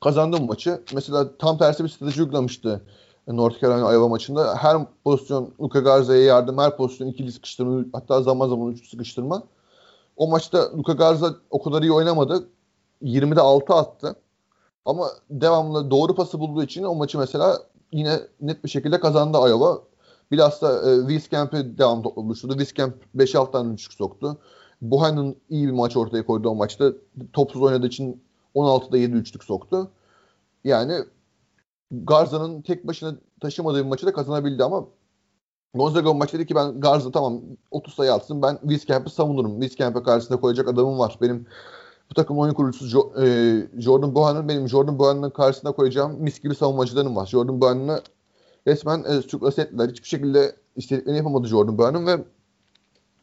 kazandı 0.00 0.40
maçı. 0.40 0.82
Mesela 0.94 1.36
tam 1.38 1.58
tersi 1.58 1.84
bir 1.84 1.88
strateji 1.88 2.22
uygulamıştı 2.22 2.82
North 3.28 3.60
Carolina 3.60 3.92
Iowa 3.92 4.08
maçında. 4.08 4.54
Her 4.54 4.76
pozisyon 5.04 5.54
Luka 5.60 5.80
Garza'ya 5.80 6.24
yardım, 6.24 6.58
her 6.58 6.76
pozisyon 6.76 7.08
ikili 7.08 7.32
sıkıştırma, 7.32 7.84
hatta 7.92 8.22
zaman 8.22 8.48
zaman 8.48 8.72
üçlü 8.72 8.88
sıkıştırma. 8.88 9.42
O 10.16 10.28
maçta 10.28 10.78
Luka 10.78 10.92
Garza 10.92 11.34
o 11.50 11.62
kadar 11.62 11.82
iyi 11.82 11.92
oynamadı. 11.92 12.48
20'de 13.02 13.40
6 13.40 13.74
attı. 13.74 14.16
Ama 14.88 15.10
devamlı 15.30 15.90
doğru 15.90 16.14
pası 16.14 16.40
bulduğu 16.40 16.62
için 16.62 16.82
o 16.82 16.94
maçı 16.94 17.18
mesela 17.18 17.58
yine 17.92 18.20
net 18.40 18.64
bir 18.64 18.68
şekilde 18.68 19.00
kazandı 19.00 19.38
Iowa. 19.38 19.82
Bilhassa 20.30 20.90
e, 20.90 20.98
Wiescamp'e 21.00 21.78
devam 21.78 22.02
topla 22.02 22.24
buluşturdu. 22.24 22.52
Wiescamp 22.52 22.94
5-6 23.16 23.52
tane 23.52 23.74
üçlük 23.74 23.92
soktu. 23.92 24.38
Bohan'ın 24.82 25.36
iyi 25.50 25.66
bir 25.66 25.72
maç 25.72 25.96
ortaya 25.96 26.26
koydu 26.26 26.48
o 26.48 26.54
maçta. 26.54 26.92
Topsuz 27.32 27.62
oynadığı 27.62 27.86
için 27.86 28.22
16'da 28.54 28.98
7 28.98 29.12
üçlük 29.12 29.44
soktu. 29.44 29.90
Yani 30.64 30.94
Garza'nın 31.90 32.62
tek 32.62 32.86
başına 32.86 33.14
taşımadığı 33.40 33.78
bir 33.84 33.88
maçı 33.88 34.06
da 34.06 34.12
kazanabildi 34.12 34.64
ama 34.64 34.84
Gonzaga 35.74 36.14
maç 36.14 36.32
dedi 36.32 36.46
ki 36.46 36.54
ben 36.54 36.80
Garza 36.80 37.10
tamam 37.10 37.42
30 37.70 37.94
sayı 37.94 38.12
atsın 38.12 38.42
ben 38.42 38.58
Wiescamp'i 38.60 39.10
savunurum. 39.10 39.60
Wiescamp'e 39.60 40.02
karşısında 40.02 40.40
koyacak 40.40 40.68
adamım 40.68 40.98
var. 40.98 41.18
Benim 41.22 41.46
bu 42.10 42.14
takım 42.14 42.38
oyun 42.38 42.54
kurucusu 42.54 42.86
jo, 42.86 43.12
e, 43.22 43.56
Jordan 43.78 44.14
Bohan'ın 44.14 44.48
benim 44.48 44.68
Jordan 44.68 44.98
Bohan'ın 44.98 45.30
karşısına 45.30 45.72
koyacağım 45.72 46.22
mis 46.22 46.40
gibi 46.40 46.54
savunmacılarım 46.54 47.16
var. 47.16 47.26
Jordan 47.26 47.60
Bohan'ı 47.60 48.00
resmen 48.66 49.04
e, 49.04 49.22
sürklase 49.22 49.62
ettiler. 49.62 49.88
Hiçbir 49.88 50.08
şekilde 50.08 50.56
istediklerini 50.76 51.16
yapamadı 51.16 51.46
Jordan 51.46 51.78
Bohan'ın 51.78 52.06
ve 52.06 52.24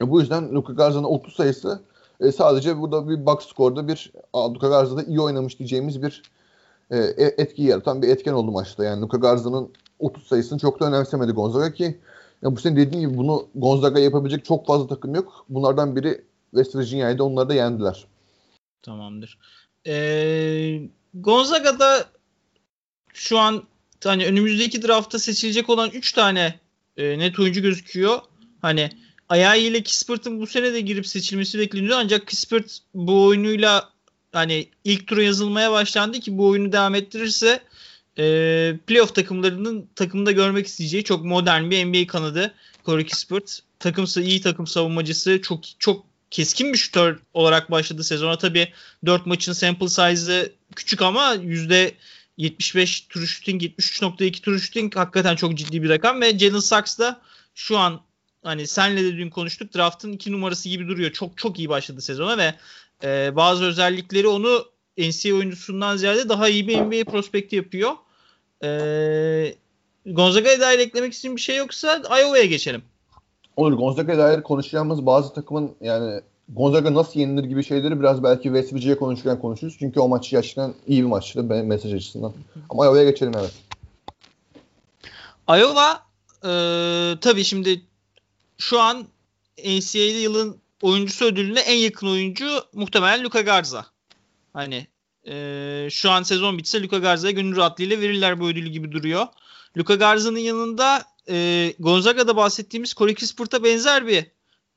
e, 0.01 0.11
bu 0.11 0.19
yüzden 0.19 0.55
Luka 0.55 0.73
Garza'nın 0.73 1.03
30 1.03 1.33
sayısı 1.33 1.79
e, 2.19 2.31
sadece 2.31 2.79
burada 2.79 3.09
bir 3.09 3.25
box 3.25 3.47
score'da 3.47 3.87
bir 3.87 4.13
Luka 4.35 4.67
Garza'da 4.67 5.03
iyi 5.03 5.21
oynamış 5.21 5.59
diyeceğimiz 5.59 6.01
bir 6.01 6.23
e, 6.91 6.97
e, 6.97 7.35
etki 7.37 7.63
yaratan 7.63 8.01
bir 8.01 8.09
etken 8.09 8.33
oldu 8.33 8.51
maçta. 8.51 8.83
Yani 8.83 9.01
Luka 9.01 9.17
Garza'nın 9.17 9.69
30 9.99 10.27
sayısını 10.27 10.59
çok 10.59 10.79
da 10.79 10.85
önemsemedi 10.85 11.31
Gonzaga 11.31 11.73
ki 11.73 11.99
ya 12.43 12.55
bu 12.55 12.59
senin 12.59 12.75
dediğin 12.75 13.07
gibi 13.07 13.17
bunu 13.17 13.47
Gonzaga 13.55 13.99
yapabilecek 13.99 14.45
çok 14.45 14.67
fazla 14.67 14.87
takım 14.87 15.15
yok. 15.15 15.45
Bunlardan 15.49 15.95
biri 15.95 16.23
West 16.51 16.75
Virginia'ydı. 16.75 17.23
Onları 17.23 17.49
da 17.49 17.53
yendiler. 17.53 18.07
Tamamdır. 18.85 19.37
Ee, 19.87 20.81
Gonzaga'da 21.13 22.09
şu 23.13 23.39
an 23.39 23.63
hani 24.03 24.25
önümüzdeki 24.25 24.81
draftta 24.81 25.19
seçilecek 25.19 25.69
olan 25.69 25.89
3 25.89 26.11
tane 26.11 26.59
e, 26.97 27.19
net 27.19 27.39
oyuncu 27.39 27.61
gözüküyor. 27.61 28.19
Hani 28.61 28.89
ayağı 29.29 29.59
ile 29.59 29.83
Kispert'ın 29.83 30.39
bu 30.39 30.47
sene 30.47 30.73
de 30.73 30.81
girip 30.81 31.07
seçilmesi 31.07 31.59
bekleniyor 31.59 31.97
ancak 31.97 32.27
Kispert 32.27 32.77
bu 32.93 33.25
oyunuyla 33.25 33.89
hani 34.31 34.67
ilk 34.83 35.07
tura 35.07 35.23
yazılmaya 35.23 35.71
başlandı 35.71 36.19
ki 36.19 36.37
bu 36.37 36.47
oyunu 36.47 36.71
devam 36.71 36.95
ettirirse 36.95 37.63
e, 38.17 38.23
playoff 38.87 39.15
takımlarının 39.15 39.89
takımda 39.95 40.31
görmek 40.31 40.67
isteyeceği 40.67 41.03
çok 41.03 41.25
modern 41.25 41.69
bir 41.69 41.85
NBA 41.85 42.07
kanadı 42.07 42.53
Corey 42.85 43.05
Kispert. 43.05 43.59
Takımsa 43.79 44.21
iyi 44.21 44.41
takım 44.41 44.67
savunmacısı 44.67 45.41
çok 45.41 45.79
çok 45.79 46.14
keskin 46.35 46.73
bir 46.73 46.77
şutör 46.77 47.19
olarak 47.33 47.71
başladı 47.71 48.03
sezona. 48.03 48.37
Tabii 48.37 48.67
4 49.05 49.25
maçın 49.25 49.53
sample 49.53 49.87
size'ı 49.89 50.51
küçük 50.75 51.01
ama 51.01 51.33
yüzde 51.33 51.95
75 52.37 53.01
true 53.01 53.25
shooting, 53.25 53.63
73.2 53.63 54.41
true 54.41 54.59
shooting 54.59 54.95
hakikaten 54.95 55.35
çok 55.35 55.57
ciddi 55.57 55.83
bir 55.83 55.89
rakam 55.89 56.21
ve 56.21 56.39
Jalen 56.39 56.59
Sachs 56.59 56.99
da 56.99 57.21
şu 57.53 57.77
an 57.77 58.01
hani 58.43 58.67
senle 58.67 59.03
de 59.03 59.17
dün 59.17 59.29
konuştuk 59.29 59.75
draft'ın 59.75 60.11
iki 60.11 60.31
numarası 60.31 60.69
gibi 60.69 60.87
duruyor. 60.87 61.11
Çok 61.11 61.37
çok 61.37 61.59
iyi 61.59 61.69
başladı 61.69 62.01
sezona 62.01 62.37
ve 62.37 62.55
e, 63.03 63.35
bazı 63.35 63.65
özellikleri 63.65 64.27
onu 64.27 64.65
NCAA 64.97 65.35
oyuncusundan 65.35 65.97
ziyade 65.97 66.29
daha 66.29 66.49
iyi 66.49 66.67
bir 66.67 66.77
NBA 66.77 67.11
prospekti 67.11 67.55
yapıyor. 67.55 67.91
E, 68.63 69.55
Gonzaga'ya 70.05 70.59
dair 70.59 70.79
eklemek 70.79 71.13
istediğin 71.13 71.35
bir 71.35 71.41
şey 71.41 71.57
yoksa 71.57 72.01
Iowa'ya 72.21 72.45
geçelim. 72.45 72.83
Olur. 73.57 73.73
Gonzaga'ya 73.73 74.19
dair 74.19 74.41
konuşacağımız 74.41 75.05
bazı 75.05 75.33
takımın 75.33 75.75
yani 75.81 76.21
Gonzaga 76.49 76.93
nasıl 76.93 77.19
yenilir 77.19 77.43
gibi 77.43 77.63
şeyleri 77.63 77.99
biraz 77.99 78.23
belki 78.23 78.43
West 78.43 78.73
Virginia 78.73 78.97
konuşurken 78.97 79.39
konuşuruz. 79.39 79.75
Çünkü 79.79 79.99
o 79.99 80.07
maç 80.07 80.29
gerçekten 80.29 80.73
iyi 80.87 81.01
bir 81.01 81.07
maçtı 81.07 81.49
benim 81.49 81.67
mesaj 81.67 81.93
açısından. 81.93 82.33
Ama 82.69 82.85
Iowa'ya 82.85 83.09
geçelim 83.09 83.33
evet. 83.39 83.53
Iowa 85.49 86.05
e, 86.43 86.51
tabii 87.21 87.43
şimdi 87.43 87.81
şu 88.57 88.79
an 88.79 89.07
NCAA'li 89.57 90.19
yılın 90.19 90.57
oyuncusu 90.81 91.25
ödülüne 91.25 91.59
en 91.59 91.77
yakın 91.77 92.07
oyuncu 92.07 92.47
muhtemelen 92.73 93.23
Luka 93.23 93.41
Garza. 93.41 93.85
Hani 94.53 94.87
e, 95.27 95.87
şu 95.91 96.11
an 96.11 96.23
sezon 96.23 96.57
bitse 96.57 96.83
Luka 96.83 96.97
Garza'ya 96.97 97.31
gönül 97.31 97.55
rahatlığıyla 97.55 98.01
verirler 98.01 98.39
bu 98.39 98.47
ödülü 98.47 98.69
gibi 98.69 98.91
duruyor. 98.91 99.27
Luka 99.77 99.95
Garza'nın 99.95 100.39
yanında 100.39 101.03
e, 101.29 101.73
Gonzaga'da 101.79 102.35
bahsettiğimiz 102.35 102.93
Corey 102.93 103.15
Kispert'a 103.15 103.63
benzer 103.63 104.07
bir 104.07 104.25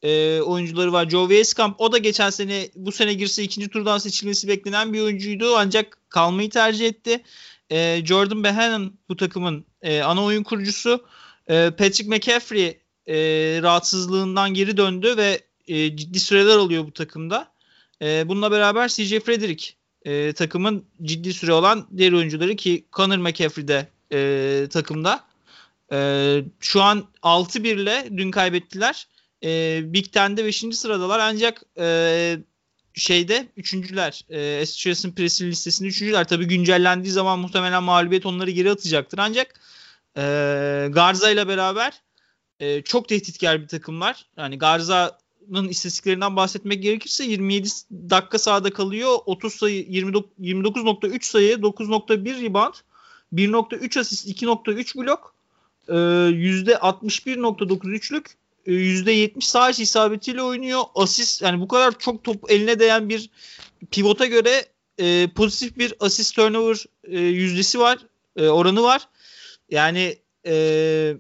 e, 0.03 0.41
oyuncuları 0.41 0.93
var. 0.93 1.09
Joe 1.09 1.29
Weiskamp 1.29 1.81
o 1.81 1.93
da 1.93 1.99
geçen 1.99 2.31
sene 2.31 2.69
bu 2.75 2.93
sene 2.93 3.15
girse 3.15 3.43
ikinci 3.43 3.69
turdan 3.69 3.99
seçilmesi 3.99 4.49
beklenen 4.49 4.93
bir 4.93 5.01
oyuncuydu 5.01 5.57
ancak 5.57 5.99
kalmayı 6.09 6.51
tercih 6.51 6.87
etti. 6.87 7.23
E, 7.71 8.03
Jordan 8.05 8.45
Behannon 8.45 8.93
bu 9.09 9.17
takımın 9.17 9.65
e, 9.83 10.01
ana 10.01 10.25
oyun 10.25 10.43
kurucusu. 10.43 11.05
E, 11.47 11.71
Patrick 11.71 12.09
McCaffrey 12.09 12.79
e, 13.07 13.17
rahatsızlığından 13.63 14.55
geri 14.55 14.77
döndü 14.77 15.17
ve 15.17 15.41
e, 15.69 15.97
ciddi 15.97 16.21
süreler 16.21 16.57
alıyor 16.57 16.87
bu 16.87 16.93
takımda. 16.93 17.53
E, 18.03 18.29
bununla 18.29 18.51
beraber 18.51 18.89
CJ 18.89 19.19
Frederick 19.19 19.71
e, 20.05 20.33
takımın 20.33 20.85
ciddi 21.03 21.33
süre 21.33 21.53
olan 21.53 21.87
diğer 21.97 22.13
oyuncuları 22.13 22.57
ki 22.57 22.85
Connor 22.93 23.17
McCaffrey 23.17 23.69
de 23.69 23.89
e, 24.13 24.69
takımda. 24.71 25.28
E, 25.93 26.45
şu 26.61 26.83
an 26.83 27.05
6-1 27.23 27.69
ile 27.69 28.09
dün 28.17 28.31
kaybettiler. 28.31 29.07
E, 29.45 29.81
Big 29.85 30.13
Ten'de 30.13 30.45
5. 30.45 30.65
sıradalar 30.73 31.19
ancak 31.19 31.63
e, 31.79 32.39
şeyde 32.95 33.49
üçüncüler. 33.57 34.25
E, 34.31 34.63
Association 34.63 35.13
Press'in 35.13 35.51
listesinde 35.51 35.89
üçüncüler. 35.89 36.29
Tabii 36.29 36.49
güncellendiği 36.49 37.13
zaman 37.13 37.39
muhtemelen 37.39 37.83
mağlubiyet 37.83 38.27
onları 38.27 38.51
geri 38.51 38.71
atacaktır. 38.71 39.19
Ancak 39.19 39.61
e, 40.17 40.23
Garza 40.91 41.31
ile 41.31 41.49
beraber 41.49 41.93
e, 42.61 42.83
çok 42.83 43.09
tehditkar 43.09 43.63
bir 43.63 43.69
takımlar. 43.69 44.27
Yani 44.37 44.59
Garza'nın 44.59 45.69
istatistiklerinden 45.69 46.37
bahsetmek 46.37 46.83
gerekirse 46.83 47.25
27 47.25 47.69
dakika 47.91 48.39
sahada 48.39 48.73
kalıyor. 48.73 49.19
30 49.27 49.55
sayı 49.55 49.85
29.3 49.85 51.23
sayı 51.25 51.57
9.1 51.57 52.43
rebound 52.43 52.75
1.3 53.35 54.01
asist 54.01 54.43
2.3 54.43 54.99
blok 54.99 55.38
e, 55.89 55.93
%61.93'lük 55.93 58.27
%70 58.67 59.41
sağ 59.41 59.71
iç 59.71 59.79
isabetiyle 59.79 60.43
oynuyor. 60.43 60.83
Asist 60.95 61.43
yani 61.43 61.61
bu 61.61 61.69
kadar 61.69 61.99
çok 61.99 62.25
top 62.25 62.51
eline 62.51 62.81
değen 62.81 63.09
bir 63.09 63.31
pivota 63.91 64.27
göre 64.27 64.67
e, 64.99 65.29
pozitif 65.35 65.79
bir 65.79 65.95
asist 66.01 66.37
turnover 66.37 66.85
e, 67.05 67.19
yüzdesi 67.19 67.79
var. 67.79 67.99
E, 68.37 68.49
oranı 68.49 68.83
var. 68.83 69.09
Yani 69.71 70.19
e, 70.47 71.15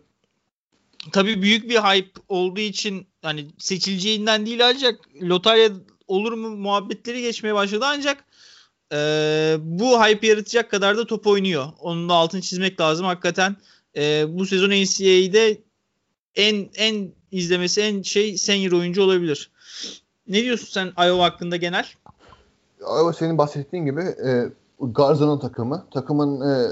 tabii 1.12 1.42
büyük 1.42 1.70
bir 1.70 1.76
hype 1.76 2.20
olduğu 2.28 2.60
için 2.60 3.06
hani 3.22 3.46
seçileceğinden 3.58 4.46
değil 4.46 4.68
ancak 4.68 5.00
lotarya 5.22 5.70
olur 6.06 6.32
mu 6.32 6.50
muhabbetleri 6.50 7.22
geçmeye 7.22 7.54
başladı 7.54 7.84
ancak 7.88 8.24
e, 8.92 8.96
bu 9.60 10.04
hype 10.04 10.26
yaratacak 10.26 10.70
kadar 10.70 10.96
da 10.96 11.06
top 11.06 11.26
oynuyor. 11.26 11.66
Onun 11.78 12.08
da 12.08 12.14
altını 12.14 12.40
çizmek 12.40 12.80
lazım. 12.80 13.06
Hakikaten 13.06 13.56
e, 13.98 14.26
bu 14.38 14.46
sezon 14.46 14.70
NCAA'de 14.70 15.58
en 16.34 16.68
en 16.76 17.10
izlemesi 17.30 17.80
en 17.80 18.02
şey 18.02 18.38
senior 18.38 18.72
oyuncu 18.72 19.02
olabilir. 19.02 19.50
Ne 20.28 20.42
diyorsun 20.42 20.66
sen 20.66 21.06
Iowa 21.06 21.24
hakkında 21.24 21.56
genel? 21.56 21.86
Iowa 22.80 23.12
senin 23.12 23.38
bahsettiğin 23.38 23.84
gibi 23.84 24.00
e, 24.00 24.52
Garza'nın 24.80 25.38
takımı. 25.38 25.86
Takımın 25.90 26.40
e, 26.40 26.68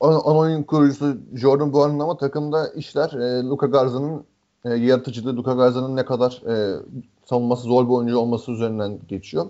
ana, 0.00 0.20
oyun 0.20 0.62
kurucusu 0.62 1.16
Jordan 1.34 1.72
Bowen'ın 1.72 1.98
ama 1.98 2.16
takımda 2.16 2.68
işler 2.68 3.10
e, 3.12 3.42
Luka 3.42 3.66
Garza'nın 3.66 4.24
e, 4.64 4.70
yaratıcılığı, 4.70 5.36
Luka 5.36 5.52
Garza'nın 5.52 5.96
ne 5.96 6.04
kadar 6.04 6.42
e, 6.48 6.80
savunması 7.24 7.62
zor 7.62 7.84
bir 7.84 7.90
oyuncu 7.90 8.18
olması 8.18 8.52
üzerinden 8.52 8.98
geçiyor. 9.08 9.46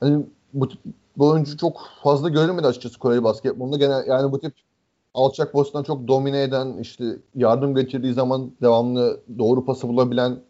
Hani 0.00 0.26
bu, 0.52 0.68
bu 1.16 1.28
oyuncu 1.28 1.56
çok 1.56 1.80
fazla 2.02 2.28
görülmedi 2.28 2.66
açıkçası 2.66 2.98
Kore 2.98 3.24
basketbolunda. 3.24 3.76
Genel 3.76 4.06
yani 4.06 4.32
bu 4.32 4.40
tip 4.40 4.54
alçak 5.14 5.52
pozisyondan 5.52 5.84
çok 5.84 6.08
domine 6.08 6.42
eden, 6.42 6.76
işte 6.76 7.04
yardım 7.34 7.74
geçirdiği 7.74 8.12
zaman 8.12 8.52
devamlı 8.62 9.20
doğru 9.38 9.64
pası 9.64 9.88
bulabilen 9.88 10.40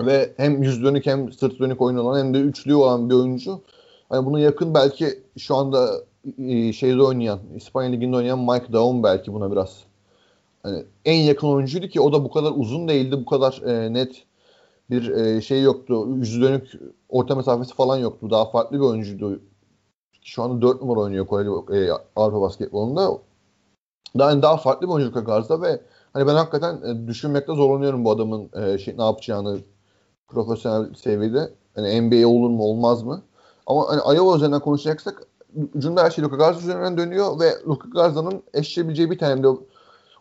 ve 0.00 0.34
hem 0.36 0.62
yüz 0.62 0.82
dönük 0.84 1.06
hem 1.06 1.32
sırt 1.32 1.58
dönük 1.60 1.80
oyun 1.80 1.96
olan 1.96 2.18
hem 2.18 2.34
de 2.34 2.38
üçlü 2.38 2.74
olan 2.74 3.10
bir 3.10 3.14
oyuncu. 3.14 3.60
Hani 4.08 4.26
buna 4.26 4.40
yakın 4.40 4.74
belki 4.74 5.22
şu 5.38 5.56
anda 5.56 5.90
e, 6.38 6.72
şeyde 6.72 7.02
oynayan, 7.02 7.40
İspanya 7.56 7.90
Ligi'nde 7.90 8.16
oynayan 8.16 8.38
Mike 8.38 8.72
Daum 8.72 9.02
belki 9.02 9.32
buna 9.32 9.52
biraz 9.52 9.84
hani 10.62 10.84
en 11.04 11.16
yakın 11.16 11.48
oyuncuydu 11.48 11.88
ki 11.88 12.00
o 12.00 12.12
da 12.12 12.24
bu 12.24 12.30
kadar 12.30 12.52
uzun 12.56 12.88
değildi, 12.88 13.16
bu 13.20 13.24
kadar 13.24 13.62
e, 13.66 13.92
net 13.92 14.24
bir 14.90 15.08
e, 15.08 15.40
şey 15.40 15.62
yoktu. 15.62 16.08
Yüz 16.16 16.42
dönük 16.42 16.72
orta 17.08 17.34
mesafesi 17.34 17.74
falan 17.74 17.96
yoktu. 17.96 18.30
Daha 18.30 18.50
farklı 18.50 18.76
bir 18.76 18.84
oyuncuydu. 18.84 19.40
Şu 20.22 20.42
anda 20.42 20.62
4 20.62 20.80
numara 20.80 21.00
oynuyor 21.00 21.26
Kore 21.26 21.78
e, 21.78 21.90
Avrupa 22.16 22.40
basketbolunda 22.40 23.18
daha 24.18 24.42
daha 24.42 24.56
farklı 24.56 24.86
bir 24.86 24.92
oyunculuk 24.92 25.26
Garz'da 25.26 25.62
ve 25.62 25.80
hani 26.12 26.26
ben 26.26 26.34
hakikaten 26.34 26.82
e, 26.82 27.06
düşünmekte 27.06 27.54
zorlanıyorum 27.54 28.04
bu 28.04 28.10
adamın 28.10 28.50
e, 28.54 28.78
şey 28.78 28.98
ne 28.98 29.02
yapacağını 29.02 29.58
profesyonel 30.28 30.94
seviyede. 30.94 31.52
Hani 31.74 32.00
NBA 32.00 32.28
olur 32.28 32.50
mu 32.50 32.62
olmaz 32.62 33.02
mı? 33.02 33.22
Ama 33.66 33.88
hani 33.88 34.16
Iowa 34.16 34.36
üzerinden 34.36 34.60
konuşacaksak 34.60 35.26
ucunda 35.74 36.04
her 36.04 36.10
şey 36.10 36.24
Luka 36.24 36.36
Garza 36.36 36.60
üzerinden 36.60 36.98
dönüyor 36.98 37.40
ve 37.40 37.50
Luka 37.68 37.88
Garza'nın 37.88 38.42
eşleyebileceği 38.54 39.10
bir 39.10 39.18
tane 39.18 39.42
de 39.42 39.48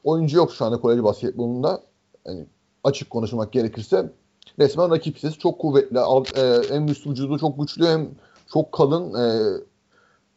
oyuncu 0.03 0.37
yok 0.37 0.51
şu 0.53 0.65
anda 0.65 0.81
kolej 0.81 1.03
basketbolunda. 1.03 1.81
Yani 2.25 2.45
açık 2.83 3.09
konuşmak 3.09 3.51
gerekirse 3.51 4.11
resmen 4.59 4.91
rakipsiz. 4.91 5.37
Çok 5.37 5.59
kuvvetli. 5.59 5.99
Alt, 5.99 6.37
e, 6.37 6.61
hem 6.69 6.87
üst 6.87 7.07
vücudu 7.07 7.39
çok 7.39 7.59
güçlü 7.59 7.87
hem 7.87 8.09
çok 8.53 8.71
kalın. 8.71 9.13
E, 9.13 9.57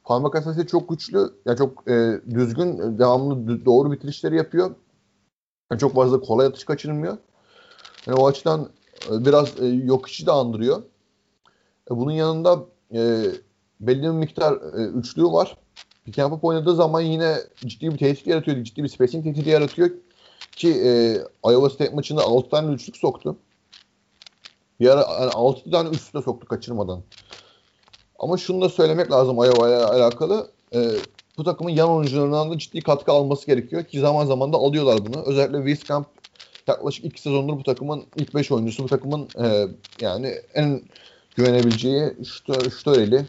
parmak 0.04 0.34
hassasiyeti 0.34 0.70
çok 0.70 0.88
güçlü. 0.88 1.30
Yani 1.46 1.58
çok 1.58 1.90
e, 1.90 2.20
düzgün, 2.30 2.98
devamlı 2.98 3.64
doğru 3.64 3.92
bitirişleri 3.92 4.36
yapıyor. 4.36 4.74
Yani 5.70 5.78
çok 5.80 5.94
fazla 5.94 6.20
kolay 6.20 6.46
atış 6.46 6.64
kaçırmıyor. 6.64 7.18
Yani 8.06 8.18
o 8.18 8.26
açıdan 8.26 8.68
e, 9.10 9.24
biraz 9.24 9.60
e, 9.60 9.66
yok 9.66 10.08
içi 10.08 10.26
de 10.26 10.32
andırıyor. 10.32 10.82
E, 11.90 11.96
bunun 11.96 12.12
yanında 12.12 12.64
e, 12.94 13.22
belli 13.80 14.02
bir 14.02 14.08
miktar 14.08 14.52
e, 14.52 14.86
üçlüğü 14.86 15.24
var. 15.26 15.56
Pick 16.04 16.18
and 16.18 16.30
pop 16.30 16.44
oynadığı 16.44 16.74
zaman 16.74 17.00
yine 17.00 17.36
ciddi 17.56 17.92
bir 17.92 17.98
tehdit 17.98 18.26
yaratıyor. 18.26 18.64
Ciddi 18.64 18.82
bir 18.82 18.88
spacing 18.88 19.24
tehdidi 19.24 19.50
yaratıyor. 19.50 19.90
Ki 20.52 20.68
e, 20.68 21.18
Iowa 21.50 21.70
State 21.70 21.94
maçında 21.94 22.22
6 22.22 22.48
tane 22.48 22.72
üçlük 22.72 22.96
soktu. 22.96 23.36
Bir 24.80 24.88
ara 24.88 25.20
yani 25.20 25.30
6 25.30 25.70
tane 25.70 25.88
üstte 25.88 26.22
soktu 26.22 26.48
kaçırmadan. 26.48 27.02
Ama 28.22 28.36
şunu 28.36 28.60
da 28.60 28.68
söylemek 28.68 29.10
lazım 29.10 29.36
Iowa 29.36 29.68
ile 29.68 29.76
alakalı. 29.76 30.50
E, 30.74 30.90
bu 31.38 31.44
takımın 31.44 31.70
yan 31.70 31.90
oyuncularından 31.90 32.50
da 32.50 32.58
ciddi 32.58 32.80
katkı 32.80 33.12
alması 33.12 33.46
gerekiyor 33.46 33.84
ki 33.84 34.00
zaman 34.00 34.26
zaman 34.26 34.52
da 34.52 34.56
alıyorlar 34.56 35.06
bunu. 35.06 35.22
Özellikle 35.22 35.58
Wieskamp 35.58 36.06
yaklaşık 36.66 37.04
iki 37.04 37.20
sezondur 37.20 37.56
bu 37.56 37.62
takımın 37.62 38.04
ilk 38.16 38.34
beş 38.34 38.52
oyuncusu. 38.52 38.84
Bu 38.84 38.88
takımın 38.88 39.28
e, 39.44 39.66
yani 40.00 40.34
en 40.54 40.82
güvenebileceği 41.36 42.12
şutöreli. 42.70 43.26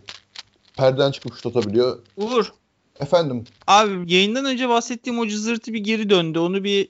Perden 0.78 1.12
çıkıp 1.12 1.36
şut 1.36 1.46
atabiliyor. 1.46 2.00
Uğur. 2.18 2.54
Efendim. 3.00 3.44
Abi 3.68 4.14
yayından 4.14 4.46
önce 4.46 4.70
bahsettiğim 4.70 5.20
o 5.20 5.28
cızırtı 5.28 5.74
bir 5.74 5.80
geri 5.80 6.10
döndü. 6.10 6.40
Onu 6.40 6.64
bir 6.64 6.90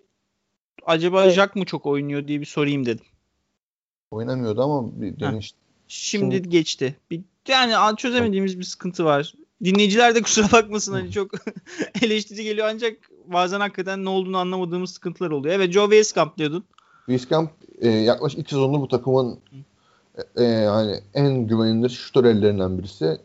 acaba 0.86 1.30
Jack 1.30 1.56
mı 1.56 1.66
çok 1.66 1.86
oynuyor 1.86 2.28
diye 2.28 2.42
bir 2.42 2.46
sorayım 2.46 2.86
dedim. 2.86 3.06
Oynamıyordu 4.12 4.62
ama 4.62 5.02
bir 5.02 5.20
demiş. 5.20 5.54
Şimdi, 5.88 6.36
Şimdi 6.36 6.50
geçti. 6.50 6.96
Bir 7.12 7.22
yani 7.48 7.98
çözemediğimiz 7.98 8.60
bir 8.60 8.64
sıkıntı 8.64 9.06
var. 9.06 9.34
Dinleyiciler 9.64 10.16
de 10.16 10.22
kusura 10.22 10.52
bakmasın 10.52 10.94
hani 10.94 11.12
çok 11.12 11.32
eleştiri 12.02 12.44
geliyor 12.44 12.68
ancak 12.72 12.98
bazen 13.26 13.60
hakikaten 13.60 14.06
ne 14.06 14.10
olduğunu 14.10 14.38
anlamadığımız 14.38 14.94
sıkıntılar 14.94 15.32
oluyor. 15.32 15.56
Evet 15.56 15.72
Joe 15.72 15.84
Weiskamp 15.84 16.38
diyordun. 16.38 16.64
Weiskamp 17.06 17.52
e, 17.82 17.90
yaklaşık 17.90 18.40
iki 18.40 18.50
sezondur 18.50 18.80
bu 18.80 18.88
takımın 18.88 19.40
e, 20.36 20.44
yani 20.44 21.00
en 21.14 21.48
güvenilir 21.48 21.90
şutörellerinden 21.90 22.80
birisi. 22.80 23.18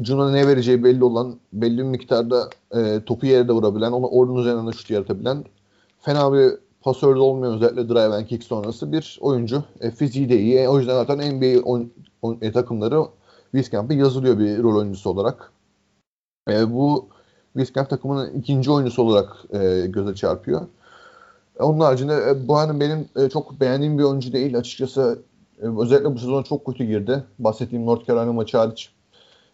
Cuna 0.00 0.30
ne 0.30 0.46
vereceği 0.46 0.84
belli 0.84 1.04
olan, 1.04 1.38
belli 1.52 1.78
bir 1.78 1.82
miktarda 1.82 2.50
e, 2.76 3.04
topu 3.06 3.26
yere 3.26 3.48
de 3.48 3.52
vurabilen, 3.52 3.92
onu 3.92 4.06
onun 4.06 4.40
üzerinden 4.40 4.66
de 4.66 4.72
şut 4.72 4.90
yaratabilen 4.90 5.44
fena 6.00 6.32
bir 6.32 6.52
pasör 6.80 7.16
de 7.16 7.20
olmuyor 7.20 7.54
özellikle 7.54 7.88
drive 7.88 8.14
and 8.14 8.26
kick 8.26 8.44
sonrası 8.44 8.92
bir 8.92 9.18
oyuncu. 9.20 9.64
E, 9.80 9.90
fiziği 9.90 10.28
de 10.28 10.40
iyi. 10.40 10.58
E, 10.58 10.68
o 10.68 10.78
yüzden 10.78 10.94
zaten 10.94 11.36
NBA 11.36 11.62
oyun, 11.62 11.92
e, 12.40 12.52
takımları 12.52 13.06
Wiscamp'e 13.52 13.94
yazılıyor 13.94 14.38
bir 14.38 14.62
rol 14.62 14.76
oyuncusu 14.76 15.10
olarak. 15.10 15.52
E, 16.48 16.72
bu 16.72 17.08
Wiscamp 17.52 17.90
takımının 17.90 18.34
ikinci 18.34 18.70
oyuncusu 18.70 19.02
olarak 19.02 19.36
e, 19.50 19.86
göze 19.86 20.14
çarpıyor. 20.14 20.66
E, 21.60 21.62
onun 21.62 21.80
haricinde 21.80 22.14
e, 22.14 22.48
Bohan'ın 22.48 22.80
benim 22.80 23.08
e, 23.16 23.28
çok 23.28 23.60
beğendiğim 23.60 23.98
bir 23.98 24.04
oyuncu 24.04 24.32
değil. 24.32 24.58
Açıkçası 24.58 25.22
e, 25.62 25.66
özellikle 25.80 26.14
bu 26.14 26.18
sezon 26.18 26.42
çok 26.42 26.66
kötü 26.66 26.84
girdi. 26.84 27.24
Bahsettiğim 27.38 27.86
North 27.86 28.06
Carolina 28.06 28.32
maçı 28.32 28.58
hariç. 28.58 28.92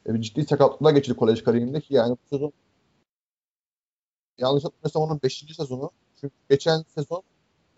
E, 0.07 0.22
ciddi 0.22 0.44
sakatlıklar 0.44 0.92
geçirdi 0.92 1.16
kolej 1.16 1.42
kariyerinde 1.44 1.81
ki 1.81 1.94
yani 1.94 2.11
bu 2.12 2.37
sezon 2.37 2.52
yanlış 4.38 4.64
hatırlamıyorsam 4.64 5.02
onun 5.02 5.20
5. 5.22 5.44
sezonu. 5.57 5.90
Çünkü 6.20 6.35
geçen 6.50 6.83
sezon 6.88 7.22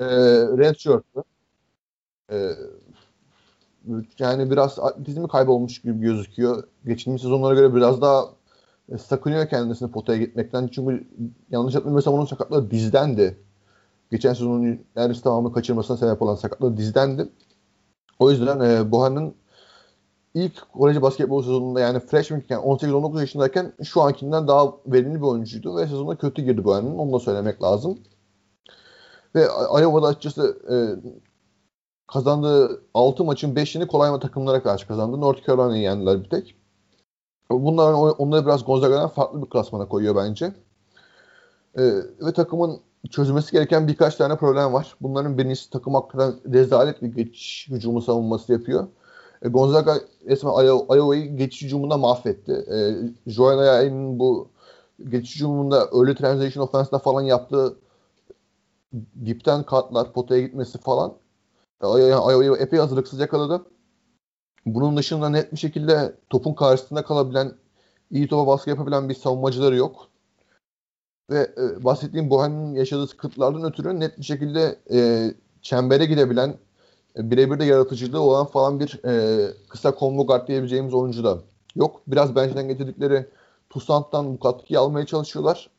e, 0.00 0.06
Red 0.58 0.76
Shirt'tı. 0.76 1.24
E, 2.32 2.36
yani 4.18 4.50
biraz 4.50 4.78
atletizmi 4.78 5.28
kaybolmuş 5.28 5.82
gibi 5.82 6.00
gözüküyor. 6.00 6.64
Geçtiğimiz 6.86 7.22
sezonlara 7.22 7.54
göre 7.54 7.74
biraz 7.74 8.00
daha 8.00 8.24
e, 8.92 8.98
sakınıyor 8.98 9.48
kendisini 9.48 9.90
potaya 9.90 10.18
gitmekten. 10.18 10.68
Çünkü 10.68 11.08
yanlış 11.50 11.74
hatırlamıyorsam 11.74 12.14
onun 12.14 12.24
sakatlığı 12.24 12.70
dizdendi. 12.70 13.38
Geçen 14.10 14.32
sezonun 14.32 14.80
neredeyse 14.96 15.22
tamamını 15.22 15.52
kaçırmasına 15.52 15.96
sebep 15.96 16.22
olan 16.22 16.34
sakatlığı 16.34 16.76
dizdendi. 16.76 17.28
O 18.18 18.30
yüzden 18.30 18.60
e, 18.60 18.92
Bohan'ın 18.92 19.34
ilk 20.34 20.72
kolej 20.72 21.02
basketbol 21.02 21.42
sezonunda 21.42 21.80
yani 21.80 22.00
freshman 22.00 22.42
yani 22.48 22.62
18-19 22.64 23.20
yaşındayken 23.20 23.72
şu 23.84 24.02
ankinden 24.02 24.48
daha 24.48 24.74
verimli 24.86 25.16
bir 25.16 25.26
oyuncuydu 25.26 25.76
ve 25.76 25.86
sezonda 25.86 26.16
kötü 26.16 26.42
girdi 26.42 26.64
Bohan'ın. 26.64 26.98
Onu 26.98 27.12
da 27.12 27.20
söylemek 27.20 27.62
lazım. 27.62 27.98
Ve 29.34 29.44
Iowa'da 29.80 30.06
açıkçası 30.06 30.58
e, 30.70 30.74
kazandığı 32.12 32.82
6 32.94 33.24
maçın 33.24 33.54
5'ini 33.54 33.86
kolay 33.86 34.20
takımlara 34.20 34.62
karşı 34.62 34.86
kazandı. 34.86 35.20
North 35.20 35.46
Carolina'yı 35.46 35.82
yendiler 35.82 36.24
bir 36.24 36.30
tek. 36.30 36.54
Bunlar 37.50 37.92
onları 38.18 38.46
biraz 38.46 38.64
Gonzaga'dan 38.64 39.08
farklı 39.08 39.42
bir 39.42 39.50
klasmana 39.50 39.88
koyuyor 39.88 40.16
bence. 40.16 40.52
E, 41.78 41.82
ve 42.20 42.32
takımın 42.34 42.80
çözülmesi 43.10 43.52
gereken 43.52 43.88
birkaç 43.88 44.16
tane 44.16 44.36
problem 44.36 44.72
var. 44.72 44.94
Bunların 45.00 45.38
birincisi 45.38 45.70
takım 45.70 45.94
hakkında 45.94 46.34
rezalet 46.52 47.02
bir 47.02 47.08
geçiş 47.08 47.68
hücumu 47.70 48.02
savunması 48.02 48.52
yapıyor. 48.52 48.86
E, 49.42 49.48
Gonzaga 49.48 49.94
resmen 50.26 50.64
Iowa'yı 50.64 51.36
geçiş 51.36 51.62
hücumunda 51.62 51.96
mahvetti. 51.96 52.52
E, 52.52 52.76
Joel 53.30 53.58
Aya'nın 53.58 54.18
bu 54.18 54.48
geçiş 55.08 55.34
hücumunda 55.34 55.88
early 55.94 56.14
transition 56.14 56.64
offense'da 56.64 56.98
falan 56.98 57.22
yaptığı 57.22 57.76
dipten 59.24 59.62
katlar, 59.62 60.12
potaya 60.12 60.40
gitmesi 60.40 60.78
falan 60.78 61.12
Iowa'yı 61.82 62.52
epey 62.52 62.78
hazırlıksız 62.78 63.20
yakaladı. 63.20 63.66
Bunun 64.66 64.96
dışında 64.96 65.28
net 65.28 65.52
bir 65.52 65.58
şekilde 65.58 66.14
topun 66.30 66.54
karşısında 66.54 67.04
kalabilen, 67.04 67.52
iyi 68.10 68.28
topa 68.28 68.46
baskı 68.46 68.70
yapabilen 68.70 69.08
bir 69.08 69.14
savunmacıları 69.14 69.76
yok. 69.76 70.08
Ve 71.30 71.50
e, 71.58 71.84
bahsettiğim 71.84 72.30
Bohan'ın 72.30 72.74
yaşadığı 72.74 73.06
sıkıntılardan 73.06 73.64
ötürü 73.64 74.00
net 74.00 74.18
bir 74.18 74.24
şekilde 74.24 74.78
e, 74.92 75.30
çembere 75.62 76.04
gidebilen, 76.04 76.54
e, 77.16 77.30
birebir 77.30 77.58
de 77.58 77.64
yaratıcılığı 77.64 78.20
olan 78.20 78.46
falan 78.46 78.80
bir 78.80 79.00
e, 79.04 79.46
kısa 79.68 79.94
combo 79.98 80.26
guard 80.26 80.48
diyebileceğimiz 80.48 80.94
oyuncu 80.94 81.24
da 81.24 81.38
yok. 81.76 82.00
Biraz 82.06 82.36
bench'ten 82.36 82.68
getirdikleri 82.68 83.26
Toussaint'tan 83.70 84.34
bu 84.34 84.40
katkıyı 84.40 84.80
almaya 84.80 85.06
çalışıyorlar. 85.06 85.70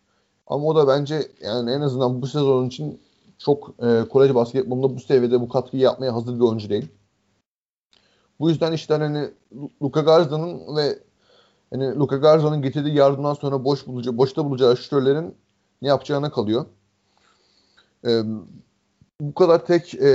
Ama 0.48 0.66
o 0.66 0.76
da 0.76 0.88
bence 0.88 1.28
yani 1.42 1.72
en 1.72 1.82
azından 1.82 2.22
bu 2.22 2.28
sezon 2.28 2.68
için 2.68 3.02
çok 3.43 3.69
e, 3.80 4.08
kolej 4.10 4.36
basketbolunda 4.36 4.95
bu 4.95 4.99
seviyede 4.99 5.41
bu 5.41 5.49
katkıyı 5.49 5.84
yapmaya 5.84 6.13
hazır 6.13 6.36
bir 6.36 6.39
oyuncu 6.39 6.69
değil. 6.69 6.88
Bu 8.39 8.49
yüzden 8.49 8.71
işte 8.71 8.93
hani 8.93 9.30
Luka 9.82 10.01
Garza'nın 10.01 10.75
ve 10.77 10.99
hani 11.73 11.95
Luka 11.95 12.17
Garza'nın 12.17 12.62
getirdiği 12.62 12.95
yardımdan 12.95 13.34
sonra 13.34 13.63
boş 13.63 13.88
bulacağı, 13.88 14.17
boşta 14.17 14.45
bulacağı 14.45 14.77
şütörlerin 14.77 15.36
ne 15.82 15.88
yapacağına 15.88 16.32
kalıyor. 16.32 16.65
E, 18.08 18.21
bu 19.21 19.34
kadar 19.34 19.65
tek 19.65 19.93
e, 19.93 20.08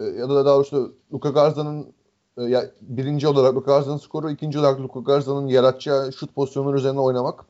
e, 0.00 0.04
ya 0.04 0.28
da 0.28 0.44
daha 0.44 0.54
doğrusu 0.54 0.94
Luka 1.12 1.28
Garza'nın 1.28 1.92
e, 2.38 2.42
ya, 2.42 2.70
birinci 2.80 3.28
olarak 3.28 3.54
Luka 3.54 3.72
Garza'nın 3.72 3.96
skoru, 3.96 4.30
ikinci 4.30 4.58
olarak 4.58 4.80
Luka 4.80 5.00
Garza'nın 5.00 5.46
yaratacağı 5.46 6.12
şut 6.12 6.34
pozisyonları 6.34 6.76
üzerine 6.76 7.00
oynamak 7.00 7.44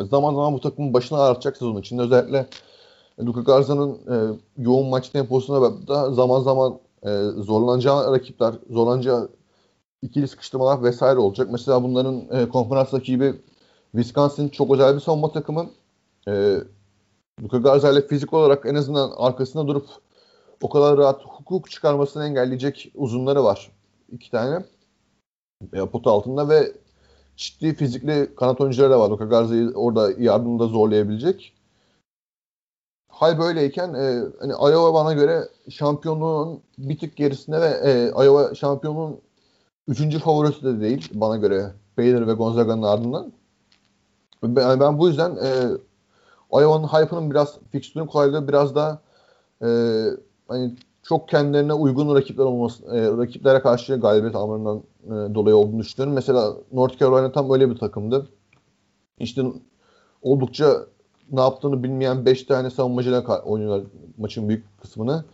zaman 0.00 0.34
zaman 0.34 0.54
bu 0.54 0.60
takımın 0.60 0.94
başına 0.94 1.18
ağrıtacak 1.18 1.56
sezon 1.56 1.80
içinde. 1.80 2.02
Özellikle 2.02 2.46
Luka 3.20 3.40
Garza'nın 3.40 3.92
e, 3.92 4.38
yoğun 4.58 4.88
maç 4.88 5.08
temposuna 5.08 5.88
da 5.88 6.10
zaman 6.12 6.40
zaman 6.40 6.78
e, 7.02 7.08
zorlanacağı 7.36 8.12
rakipler, 8.12 8.54
zorlanacağı 8.70 9.28
ikili 10.02 10.28
sıkıştırmalar 10.28 10.82
vesaire 10.82 11.18
olacak. 11.18 11.48
Mesela 11.52 11.82
bunların 11.82 12.22
e, 12.30 12.48
konferans 12.48 12.94
rakibi 12.94 13.34
Wisconsin 13.92 14.48
çok 14.48 14.70
özel 14.70 14.94
bir 14.94 15.00
savunma 15.00 15.32
takımı. 15.32 15.70
E, 16.28 16.58
Luka 17.42 17.58
Garza 17.58 17.92
ile 17.92 18.06
fizik 18.06 18.32
olarak 18.32 18.66
en 18.66 18.74
azından 18.74 19.10
arkasında 19.16 19.66
durup 19.66 19.86
o 20.62 20.68
kadar 20.68 20.96
rahat 20.98 21.22
hukuk 21.24 21.70
çıkarmasını 21.70 22.24
engelleyecek 22.24 22.92
uzunları 22.94 23.44
var. 23.44 23.70
iki 24.12 24.30
tane 24.30 24.64
e, 25.72 25.86
pot 25.86 26.06
altında 26.06 26.48
ve 26.48 26.72
ciddi 27.36 27.74
fizikli 27.74 28.34
kanat 28.36 28.60
oyuncuları 28.60 28.90
da 28.90 29.00
var. 29.00 29.10
Luka 29.10 29.24
Garza'yı 29.24 29.72
orada 29.74 30.12
yardımda 30.18 30.66
zorlayabilecek. 30.66 31.54
Hal 33.12 33.38
böyleyken 33.38 33.94
e, 33.94 34.22
hani 34.40 34.52
Iowa 34.52 34.94
bana 34.94 35.12
göre 35.12 35.48
şampiyonluğun 35.70 36.60
bir 36.78 36.98
tık 36.98 37.16
gerisinde 37.16 37.60
ve 37.60 37.80
e, 37.84 38.24
Iowa 38.24 38.54
şampiyonluğun 38.54 39.20
üçüncü 39.88 40.18
favorisi 40.18 40.64
de 40.64 40.80
değil 40.80 41.10
bana 41.14 41.36
göre 41.36 41.72
Baylor 41.98 42.26
ve 42.26 42.32
Gonzaga'nın 42.32 42.82
ardından. 42.82 43.32
Ben, 44.42 44.80
ben 44.80 44.98
bu 44.98 45.08
yüzden 45.08 45.30
e, 45.30 45.50
Iowa'nın 46.52 46.86
hype'ının 46.86 47.30
biraz 47.30 47.58
fikstürün 47.72 48.06
kolaylığı 48.06 48.48
biraz 48.48 48.74
da 48.74 49.00
e, 49.62 49.68
hani 50.48 50.74
çok 51.02 51.28
kendilerine 51.28 51.72
uygun 51.72 52.14
rakipler 52.14 52.44
olması, 52.44 52.84
e, 52.84 53.16
rakiplere 53.16 53.60
karşı 53.60 53.96
galibiyet 53.96 54.36
almalarından 54.36 54.82
e, 55.04 55.34
dolayı 55.34 55.56
olduğunu 55.56 55.80
düşünüyorum. 55.80 56.14
Mesela 56.14 56.54
North 56.72 56.98
Carolina 56.98 57.32
tam 57.32 57.52
öyle 57.52 57.70
bir 57.70 57.78
takımdı. 57.78 58.28
İşte 59.18 59.42
oldukça 60.22 60.86
ne 61.30 61.40
yaptığını 61.40 61.82
bilmeyen 61.82 62.26
5 62.26 62.42
tane 62.42 62.70
savunmacıyla 62.70 63.42
oynuyorlar 63.44 63.86
maçın 64.18 64.48
büyük 64.48 64.80
kısmını. 64.82 65.24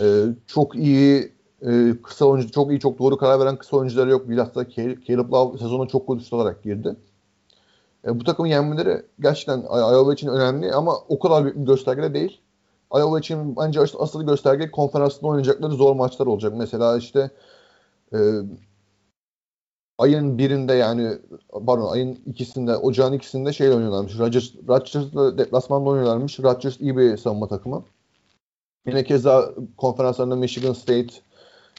Ee, 0.00 0.24
çok 0.46 0.74
iyi 0.74 1.32
e, 1.66 1.94
kısa 2.02 2.24
oyuncu, 2.24 2.50
çok 2.52 2.70
iyi, 2.70 2.80
çok 2.80 2.98
doğru 2.98 3.16
karar 3.16 3.40
veren 3.40 3.56
kısa 3.56 3.76
oyuncuları 3.76 4.10
yok. 4.10 4.28
Bilhassa 4.28 4.70
Caleb 4.70 5.32
Love 5.32 5.58
sezona 5.58 5.88
çok 5.88 6.06
gol 6.06 6.20
olarak 6.30 6.62
girdi. 6.62 6.96
E, 8.06 8.20
bu 8.20 8.24
takımın 8.24 8.48
yenmeleri 8.48 9.02
gerçekten 9.20 9.60
Iowa 9.60 10.12
için 10.12 10.28
önemli 10.28 10.72
ama 10.72 10.96
o 11.08 11.18
kadar 11.18 11.44
büyük 11.44 11.56
bir 11.56 11.66
gösterge 11.66 12.14
değil. 12.14 12.40
Iowa 12.94 13.18
için 13.18 13.56
bence 13.56 13.80
asıl 13.80 14.26
gösterge 14.26 14.70
konferansında 14.70 15.26
oynayacakları 15.26 15.72
zor 15.72 15.96
maçlar 15.96 16.26
olacak. 16.26 16.52
Mesela 16.56 16.96
işte 16.96 17.30
e, 18.12 18.18
ayın 20.00 20.38
birinde 20.38 20.74
yani 20.74 21.18
pardon 21.66 21.92
ayın 21.92 22.18
ikisinde 22.26 22.76
ocağın 22.76 23.12
ikisinde 23.12 23.52
şey 23.52 23.68
oynuyorlarmış. 23.68 24.18
Rodgers, 24.18 24.54
Rodgers'la 24.68 25.38
deplasmanda 25.38 25.90
oynuyorlarmış. 25.90 26.40
Rodgers 26.40 26.80
iyi 26.80 26.96
bir 26.96 27.16
savunma 27.16 27.48
takımı. 27.48 27.84
Yine 28.86 29.04
keza 29.04 29.54
konferanslarında 29.76 30.36
Michigan 30.36 30.72
State, 30.72 31.14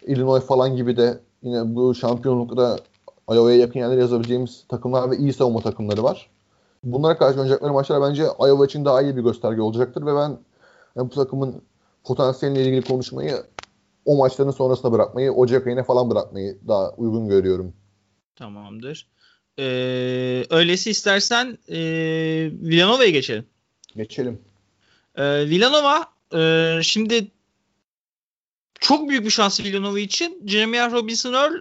Illinois 0.08 0.44
falan 0.44 0.76
gibi 0.76 0.98
de 0.98 1.20
yine 1.44 1.76
bu 1.76 1.96
şampiyonlukta 1.96 2.78
Iowa'ya 3.32 3.58
yakın 3.58 3.80
yerler 3.80 3.98
yazabileceğimiz 3.98 4.66
takımlar 4.70 5.12
ve 5.12 5.18
iyi 5.18 5.34
savunma 5.34 5.62
takımları 5.62 6.04
var. 6.04 6.30
Bunlara 6.84 7.18
karşı 7.18 7.40
oynayacakları 7.40 7.74
maçlar 7.74 8.02
bence 8.02 8.24
Iowa 8.24 8.66
için 8.66 8.86
daha 8.86 9.02
iyi 9.02 9.18
bir 9.18 9.24
gösterge 9.24 9.62
olacaktır 9.62 10.06
ve 10.06 10.16
ben 10.16 10.38
yani 10.96 11.10
bu 11.10 11.10
takımın 11.10 11.62
potansiyeliyle 12.04 12.70
ilgili 12.70 12.82
konuşmayı 12.88 13.44
o 14.06 14.18
maçların 14.18 14.52
sonrasında 14.52 14.92
bırakmayı, 14.92 15.32
Ocak 15.32 15.68
ayına 15.68 15.84
falan 15.84 16.10
bırakmayı 16.10 16.58
daha 16.68 16.92
uygun 16.92 17.28
görüyorum. 17.28 17.74
Tamamdır. 18.36 19.08
Ee, 19.60 20.46
öylesi 20.50 20.90
istersen 20.90 21.58
e, 21.70 21.80
Villanova'ya 22.62 23.10
geçelim. 23.10 23.46
Geçelim. 23.96 24.42
Ee, 25.16 25.50
Villanova 25.50 26.08
e, 26.34 26.80
şimdi 26.84 27.28
çok 28.80 29.10
büyük 29.10 29.26
bir 29.26 29.30
şans 29.30 29.60
Villanova 29.60 30.00
için. 30.00 30.44
Jeremiah 30.48 30.92
Robinson 30.92 31.34
Earl 31.34 31.54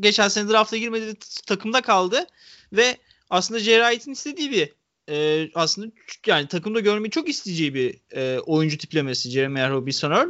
geçen 0.00 0.28
sene 0.28 0.48
drafta 0.48 0.76
girmedi 0.76 1.14
takımda 1.46 1.80
kaldı 1.80 2.26
ve 2.72 2.96
aslında 3.30 3.60
Jerry 3.60 4.12
istediği 4.12 4.50
bir 4.50 4.72
e, 5.08 5.48
aslında 5.54 5.92
yani 6.26 6.48
takımda 6.48 6.80
görmeyi 6.80 7.10
çok 7.10 7.28
isteyeceği 7.28 7.74
bir 7.74 7.96
e, 8.12 8.38
oyuncu 8.38 8.78
tiplemesi 8.78 9.30
Jeremiah 9.30 9.70
Robinson 9.70 10.10
Earl. 10.10 10.28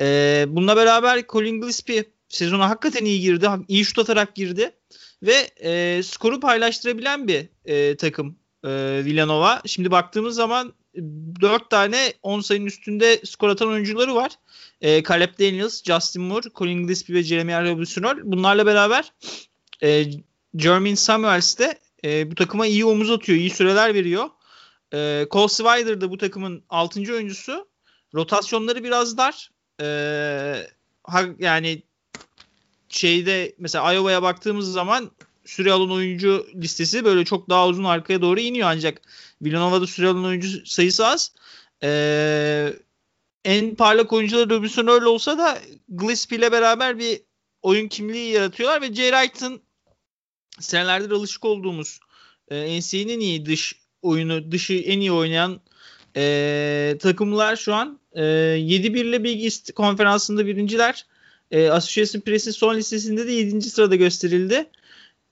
E, 0.00 0.46
bununla 0.48 0.76
beraber 0.76 1.26
Colin 1.26 1.60
Gillespie 1.60 2.04
sezona 2.28 2.70
hakikaten 2.70 3.04
iyi 3.04 3.20
girdi. 3.20 3.48
iyi 3.68 3.84
şut 3.84 3.98
atarak 3.98 4.34
girdi. 4.34 4.72
Ve 5.22 5.50
e, 5.62 6.02
skoru 6.02 6.40
paylaştırabilen 6.40 7.28
bir 7.28 7.48
e, 7.64 7.96
takım 7.96 8.38
e, 8.64 8.68
Villanova. 9.04 9.62
Şimdi 9.66 9.90
baktığımız 9.90 10.34
zaman 10.34 10.74
4 11.40 11.70
tane 11.70 12.12
10 12.22 12.40
sayının 12.40 12.66
üstünde 12.66 13.20
skor 13.24 13.48
atan 13.48 13.68
oyuncuları 13.68 14.14
var. 14.14 14.32
E, 14.80 15.02
Caleb 15.02 15.38
Daniels, 15.38 15.82
Justin 15.84 16.22
Moore, 16.22 16.48
Colin 16.54 16.82
Gillespie 16.82 17.14
ve 17.14 17.22
Jeremiah 17.22 17.64
Robinson. 17.64 18.20
Bunlarla 18.24 18.66
beraber 18.66 19.12
e, 19.82 20.04
Jermaine 20.54 20.96
Samuels 20.96 21.58
de 21.58 21.78
e, 22.04 22.30
bu 22.30 22.34
takıma 22.34 22.66
iyi 22.66 22.84
omuz 22.84 23.10
atıyor, 23.10 23.38
iyi 23.38 23.50
süreler 23.50 23.94
veriyor. 23.94 24.28
E, 24.94 25.26
Cole 25.30 25.48
Swider 25.48 26.00
da 26.00 26.10
bu 26.10 26.18
takımın 26.18 26.64
6. 26.68 27.00
oyuncusu. 27.00 27.68
Rotasyonları 28.14 28.84
biraz 28.84 29.18
dar. 29.18 29.50
E, 29.80 29.86
ha, 31.04 31.24
yani 31.38 31.82
şeyde 32.88 33.54
mesela 33.58 33.92
Iowa'ya 33.94 34.22
baktığımız 34.22 34.72
zaman 34.72 35.10
süre 35.44 35.72
alan 35.72 35.90
oyuncu 35.90 36.46
listesi 36.54 37.04
böyle 37.04 37.24
çok 37.24 37.48
daha 37.48 37.68
uzun 37.68 37.84
arkaya 37.84 38.22
doğru 38.22 38.40
iniyor 38.40 38.68
ancak 38.70 39.02
Villanova'da 39.42 39.86
süre 39.86 40.08
alan 40.08 40.24
oyuncu 40.24 40.66
sayısı 40.66 41.06
az. 41.06 41.32
Ee, 41.82 42.72
en 43.44 43.74
parlak 43.74 44.12
oyuncular 44.12 44.50
Robinson 44.50 44.86
öyle 44.86 45.06
olsa 45.06 45.38
da 45.38 45.58
Gillespie 45.88 46.38
ile 46.38 46.52
beraber 46.52 46.98
bir 46.98 47.20
oyun 47.62 47.88
kimliği 47.88 48.32
yaratıyorlar 48.32 48.82
ve 48.82 48.94
Jay 48.94 49.10
Wright'ın 49.10 49.60
senelerdir 50.60 51.10
alışık 51.10 51.44
olduğumuz 51.44 52.00
e, 52.48 52.78
NCAA'nin 52.78 53.20
iyi 53.20 53.46
dış 53.46 53.74
oyunu 54.02 54.52
dışı 54.52 54.74
en 54.74 55.00
iyi 55.00 55.12
oynayan 55.12 55.60
e, 56.16 56.96
takımlar 57.00 57.56
şu 57.56 57.74
an 57.74 58.00
e, 58.12 58.22
7-1 58.22 58.98
ile 58.98 59.24
Big 59.24 59.44
East 59.44 59.72
konferansında 59.72 60.46
birinciler. 60.46 61.06
E, 61.50 61.68
Association 61.68 62.20
Press'in 62.20 62.50
son 62.50 62.76
listesinde 62.76 63.26
de 63.26 63.32
7. 63.32 63.62
sırada 63.62 63.96
gösterildi. 63.96 64.66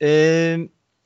E, 0.01 0.57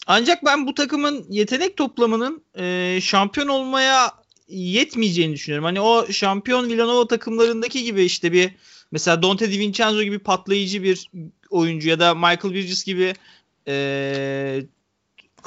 ancak 0.07 0.45
ben 0.45 0.67
bu 0.67 0.73
takımın 0.73 1.25
yetenek 1.29 1.77
toplamının 1.77 2.43
e, 2.57 2.99
şampiyon 3.01 3.47
olmaya 3.47 4.11
yetmeyeceğini 4.47 5.33
düşünüyorum. 5.33 5.65
Hani 5.65 5.81
o 5.81 6.11
şampiyon 6.11 6.69
Villanova 6.69 7.07
takımlarındaki 7.07 7.83
gibi 7.83 8.03
işte 8.03 8.31
bir 8.31 8.51
mesela 8.91 9.23
Dante 9.23 9.51
DiVincenzo 9.51 10.03
gibi 10.03 10.19
patlayıcı 10.19 10.83
bir 10.83 11.09
oyuncu 11.49 11.89
ya 11.89 11.99
da 11.99 12.15
Michael 12.15 12.53
Bridges 12.53 12.83
gibi 12.83 13.13
e, 13.67 14.63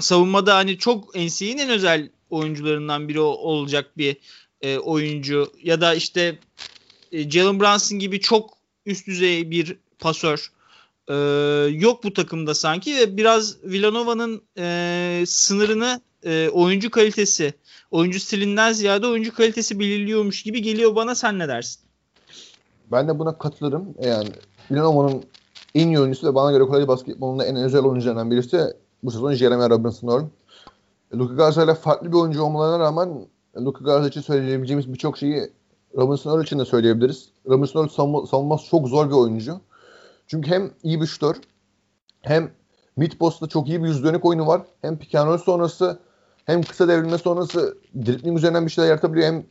savunmada 0.01 0.57
hani 0.57 0.79
çok 0.79 1.15
NCAA'nin 1.15 1.59
en 1.59 1.71
özel 1.71 2.11
oyuncularından 2.31 3.09
biri 3.09 3.21
olacak 3.21 3.99
bir 3.99 4.17
e, 4.61 4.79
oyuncu 4.79 5.53
ya 5.63 5.81
da 5.81 5.95
işte 5.95 6.39
e, 7.13 7.31
Jalen 7.31 7.61
Brunson 7.61 7.99
gibi 7.99 8.21
çok 8.21 8.54
üst 8.87 9.07
düzey 9.07 9.51
bir 9.51 9.79
pasör 9.99 10.53
e, 11.09 11.15
yok 11.71 12.05
bu 12.05 12.13
takımda 12.13 12.55
sanki 12.55 12.97
ve 12.97 13.17
biraz 13.17 13.65
Villanova'nın 13.65 14.43
e, 14.59 15.25
sınırını 15.27 16.01
e, 16.25 16.49
oyuncu 16.49 16.91
kalitesi, 16.91 17.55
oyuncu 17.91 18.21
stilinden 18.21 18.73
ziyade 18.73 19.07
oyuncu 19.07 19.35
kalitesi 19.35 19.79
belirliyormuş 19.79 20.43
gibi 20.43 20.63
geliyor 20.63 20.97
bana. 20.97 21.15
Sen 21.15 21.39
ne 21.39 21.49
dersin? 21.49 21.81
Ben 22.93 23.09
de 23.09 23.19
buna 23.19 23.39
katılırım. 23.39 23.95
Yani 24.03 24.29
Villanova'nın 24.71 25.25
en 25.75 25.89
iyi 25.89 26.01
oyuncusu 26.01 26.27
ve 26.27 26.35
bana 26.35 26.53
göre 26.53 26.65
kolej 26.65 26.89
basketbolunda 26.89 27.45
en 27.45 27.57
özel 27.57 27.83
oyuncularından 27.83 28.31
birisi 28.31 28.61
bu 29.03 29.11
sezon 29.11 29.33
Jeremy 29.33 29.71
Robinson 29.71 30.09
Earl. 30.09 30.25
Luka 31.15 31.35
Garza 31.35 31.65
ile 31.65 31.75
farklı 31.75 32.13
bir 32.13 32.17
oyuncu 32.17 32.43
olmalarına 32.43 32.79
rağmen 32.79 33.27
Luka 33.57 33.85
Garza 33.85 34.09
için 34.09 34.21
söyleyebileceğimiz 34.21 34.93
birçok 34.93 35.19
şeyi 35.19 35.51
Robinson 35.97 36.33
Earl 36.33 36.43
için 36.43 36.59
de 36.59 36.65
söyleyebiliriz. 36.65 37.29
Robinson 37.49 37.81
Earl 37.81 37.89
savunma, 37.89 38.27
savunması 38.27 38.67
çok 38.67 38.89
zor 38.89 39.09
bir 39.09 39.15
oyuncu. 39.15 39.61
Çünkü 40.27 40.51
hem 40.51 40.71
iyi 40.83 41.01
bir 41.01 41.07
şutör 41.07 41.37
hem 42.21 42.51
mid 42.97 43.13
postta 43.13 43.47
çok 43.47 43.69
iyi 43.69 43.83
bir 43.83 43.89
yüz 43.89 44.05
dönük 44.05 44.25
oyunu 44.25 44.47
var. 44.47 44.63
Hem 44.83 44.99
pick 44.99 45.15
and 45.15 45.29
roll 45.29 45.39
sonrası 45.39 45.99
hem 46.45 46.63
kısa 46.63 46.89
devrilme 46.89 47.19
sonrası 47.19 47.79
dribbling 47.95 48.39
üzerinden 48.39 48.67
bir 48.67 48.71
şeyler 48.71 48.89
yaratabiliyor. 48.89 49.27
Hem 49.29 49.45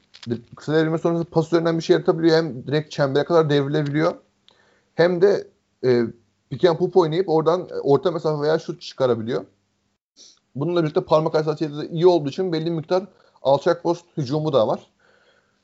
kısa 0.56 0.74
devrilme 0.74 0.98
sonrası 0.98 1.26
pas 1.26 1.48
üzerinden 1.48 1.78
bir 1.78 1.84
şey 1.84 1.94
yaratabiliyor. 1.94 2.38
Hem 2.38 2.68
direkt 2.68 2.92
çembere 2.92 3.24
kadar 3.24 3.50
devrilebiliyor. 3.50 4.14
Hem 4.96 5.22
de 5.22 5.48
e, 5.86 6.02
pick 6.50 6.66
and 6.66 6.78
pop 6.78 6.98
oynayıp 6.98 7.30
oradan 7.30 7.68
orta 7.84 8.12
mesafe 8.12 8.42
veya 8.42 8.60
şut 8.60 8.82
çıkarabiliyor. 8.82 9.46
Bununla 10.56 10.84
birlikte 10.84 11.02
parmak 11.02 11.34
hassasiyeti 11.34 11.78
de 11.78 11.90
iyi 11.90 12.08
olduğu 12.08 12.30
için 12.30 12.54
belli 12.54 12.72
miktar 12.72 13.04
alçak 13.42 13.84
post 13.84 14.06
hücumu 14.18 14.54
da 14.54 14.68
var. 14.68 14.93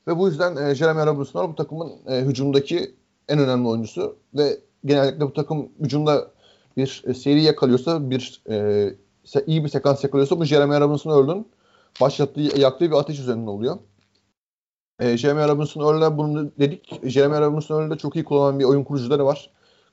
Ve 0.08 0.18
bu 0.18 0.28
yüzden 0.28 0.56
e, 0.56 0.74
Jeremy 0.74 1.06
Robinson 1.06 1.52
bu 1.52 1.54
takımın 1.54 1.92
e, 2.08 2.20
hücumdaki 2.20 2.94
en 3.28 3.38
önemli 3.38 3.68
oyuncusu 3.68 4.16
ve 4.34 4.58
genellikle 4.84 5.20
bu 5.20 5.32
takım 5.32 5.68
hücumda 5.80 6.30
bir 6.76 7.02
e, 7.06 7.14
seri 7.14 7.42
yakalıyorsa, 7.42 8.10
bir 8.10 8.42
e, 8.50 8.94
iyi 9.46 9.64
bir 9.64 9.68
sekans 9.68 10.04
yakalıyorsa 10.04 10.40
bu 10.40 10.44
Jeremy 10.44 10.80
Robinson 10.80 11.10
Earl'ün 11.10 11.46
başlattığı, 12.00 12.40
yaktığı 12.40 12.90
bir 12.90 12.96
ateş 12.96 13.18
üzerinden 13.18 13.46
oluyor. 13.46 13.78
E, 15.00 15.16
Jeremy 15.16 15.48
Robinson 15.48 15.94
Earl'e 15.94 16.18
bunu 16.18 16.50
dedik. 16.58 17.00
Jeremy 17.04 17.40
Robinson 17.40 17.82
Earl'de 17.82 17.96
çok 17.96 18.16
iyi 18.16 18.24
kullanan 18.24 18.58
bir 18.58 18.64
oyun 18.64 18.84
kurucuları 18.84 19.26
var. 19.26 19.50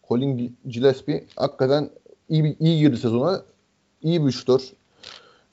Colin 0.08 0.58
Gillespie 0.67 1.28
hakikaten 1.36 1.89
iyi, 2.30 2.43
bir, 2.43 2.56
iyi 2.60 2.80
girdi 2.80 2.98
sezona. 2.98 3.41
İyi 4.02 4.26
bir 4.26 4.32
şutör. 4.32 4.62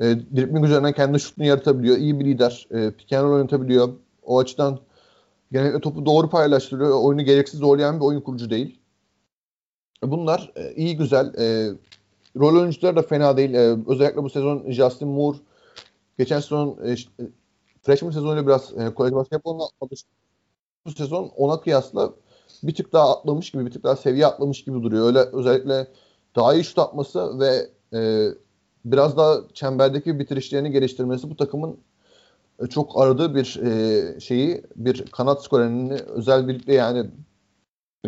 E, 0.00 0.04
dribbling 0.36 0.64
üzerinden 0.64 0.92
kendi 0.92 1.20
şutunu 1.20 1.46
yaratabiliyor. 1.46 1.96
İyi 1.96 2.20
bir 2.20 2.24
lider. 2.24 2.66
E, 2.70 2.90
pick 2.90 3.12
and 3.12 3.24
roll 3.24 3.34
oynatabiliyor. 3.34 3.88
O 4.24 4.38
açıdan 4.38 4.78
genellikle 5.52 5.80
topu 5.80 6.06
doğru 6.06 6.30
paylaştırıyor. 6.30 7.02
Oyunu 7.02 7.22
gereksiz 7.22 7.60
zorlayan 7.60 8.00
bir 8.00 8.04
oyun 8.04 8.20
kurucu 8.20 8.50
değil. 8.50 8.80
Bunlar 10.02 10.52
e, 10.56 10.74
iyi 10.74 10.96
güzel. 10.96 11.34
E, 11.38 11.70
rol 12.36 12.60
oyuncuları 12.60 12.96
da 12.96 13.02
fena 13.02 13.36
değil. 13.36 13.54
E, 13.54 13.76
özellikle 13.86 14.22
bu 14.22 14.30
sezon 14.30 14.70
Justin 14.70 15.08
Moore 15.08 15.38
geçen 16.18 16.40
sezon 16.40 16.78
e, 16.84 16.96
freshman 17.82 18.10
sezonuyla 18.10 18.46
biraz 18.46 18.72
e, 18.78 18.94
kolej 18.94 19.12
basketboluna 19.12 19.64
alıştı. 19.80 20.08
Bu 20.86 20.90
sezon 20.90 21.30
ona 21.36 21.60
kıyasla 21.60 22.12
bir 22.62 22.74
tık 22.74 22.92
daha 22.92 23.16
atlamış 23.16 23.50
gibi, 23.50 23.66
bir 23.66 23.70
tık 23.70 23.84
daha 23.84 23.96
seviye 23.96 24.26
atlamış 24.26 24.64
gibi 24.64 24.82
duruyor. 24.82 25.06
Öyle 25.06 25.18
özellikle 25.18 25.86
daha 26.36 26.54
iyi 26.54 26.64
şut 26.64 26.78
atması 26.78 27.38
ve 27.38 27.70
e, 27.98 28.28
biraz 28.84 29.16
daha 29.16 29.36
çemberdeki 29.54 30.18
bitirişlerini 30.18 30.70
geliştirmesi 30.70 31.30
bu 31.30 31.36
takımın 31.36 31.70
e, 31.70 31.76
çok 32.70 33.00
aradığı 33.00 33.34
bir 33.34 33.60
e, 33.62 34.20
şeyi, 34.20 34.62
bir 34.76 35.06
kanat 35.06 35.44
skorerini 35.44 35.94
özel 35.94 36.48
birlikte 36.48 36.72
yani 36.72 37.06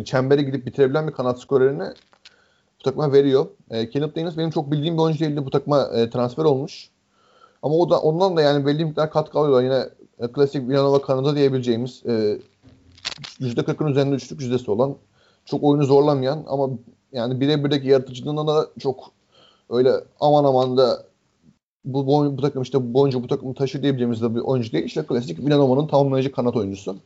çembere 0.05 0.41
gidip 0.41 0.65
bitirebilen 0.65 1.07
bir 1.07 1.13
kanat 1.13 1.39
skorerini 1.39 1.83
bu 2.79 2.83
takıma 2.83 3.13
veriyor. 3.13 3.47
E, 3.69 3.89
Kenneth 3.89 4.15
Daniels 4.15 4.37
benim 4.37 4.49
çok 4.49 4.71
bildiğim 4.71 4.97
bir 4.97 5.01
oyuncu 5.01 5.19
değildi. 5.19 5.45
Bu 5.45 5.49
takıma 5.49 5.83
e, 5.83 6.09
transfer 6.09 6.43
olmuş. 6.43 6.89
Ama 7.63 7.75
o 7.75 7.89
da 7.89 8.01
ondan 8.01 8.37
da 8.37 8.41
yani 8.41 8.65
belli 8.65 8.85
miktar 8.85 9.11
katkı 9.11 9.39
alıyorlar. 9.39 9.63
Yine 9.63 9.89
e, 10.19 10.31
klasik 10.31 10.69
Villanova 10.69 11.01
kanadı 11.01 11.35
diyebileceğimiz 11.35 12.03
e, 12.05 12.39
%40'ın 13.39 13.87
üzerinde 13.87 14.15
üçlük 14.15 14.41
yüzdesi 14.41 14.71
olan 14.71 14.95
çok 15.45 15.63
oyunu 15.63 15.83
zorlamayan 15.83 16.43
ama 16.47 16.69
yani 17.11 17.39
birebirdeki 17.39 17.87
yaratıcılığına 17.87 18.47
da 18.47 18.67
çok 18.79 19.11
öyle 19.69 19.91
aman 20.19 20.43
aman 20.43 20.77
da 20.77 21.03
bu, 21.87 22.07
bu, 22.07 22.37
bu 22.37 22.41
takım 22.41 22.61
işte 22.61 22.93
bu 22.93 23.01
oyuncu 23.01 23.23
bu 23.23 23.27
takımı 23.27 23.53
taşır 23.53 23.81
diyebileceğimiz 23.81 24.21
de 24.21 24.35
bir 24.35 24.39
oyuncu 24.39 24.71
değil. 24.71 24.85
İşte 24.85 25.03
klasik 25.03 25.39
Villanova'nın 25.39 25.87
tamamlayıcı 25.87 26.31
kanat 26.31 26.55
oyuncusu. 26.55 26.97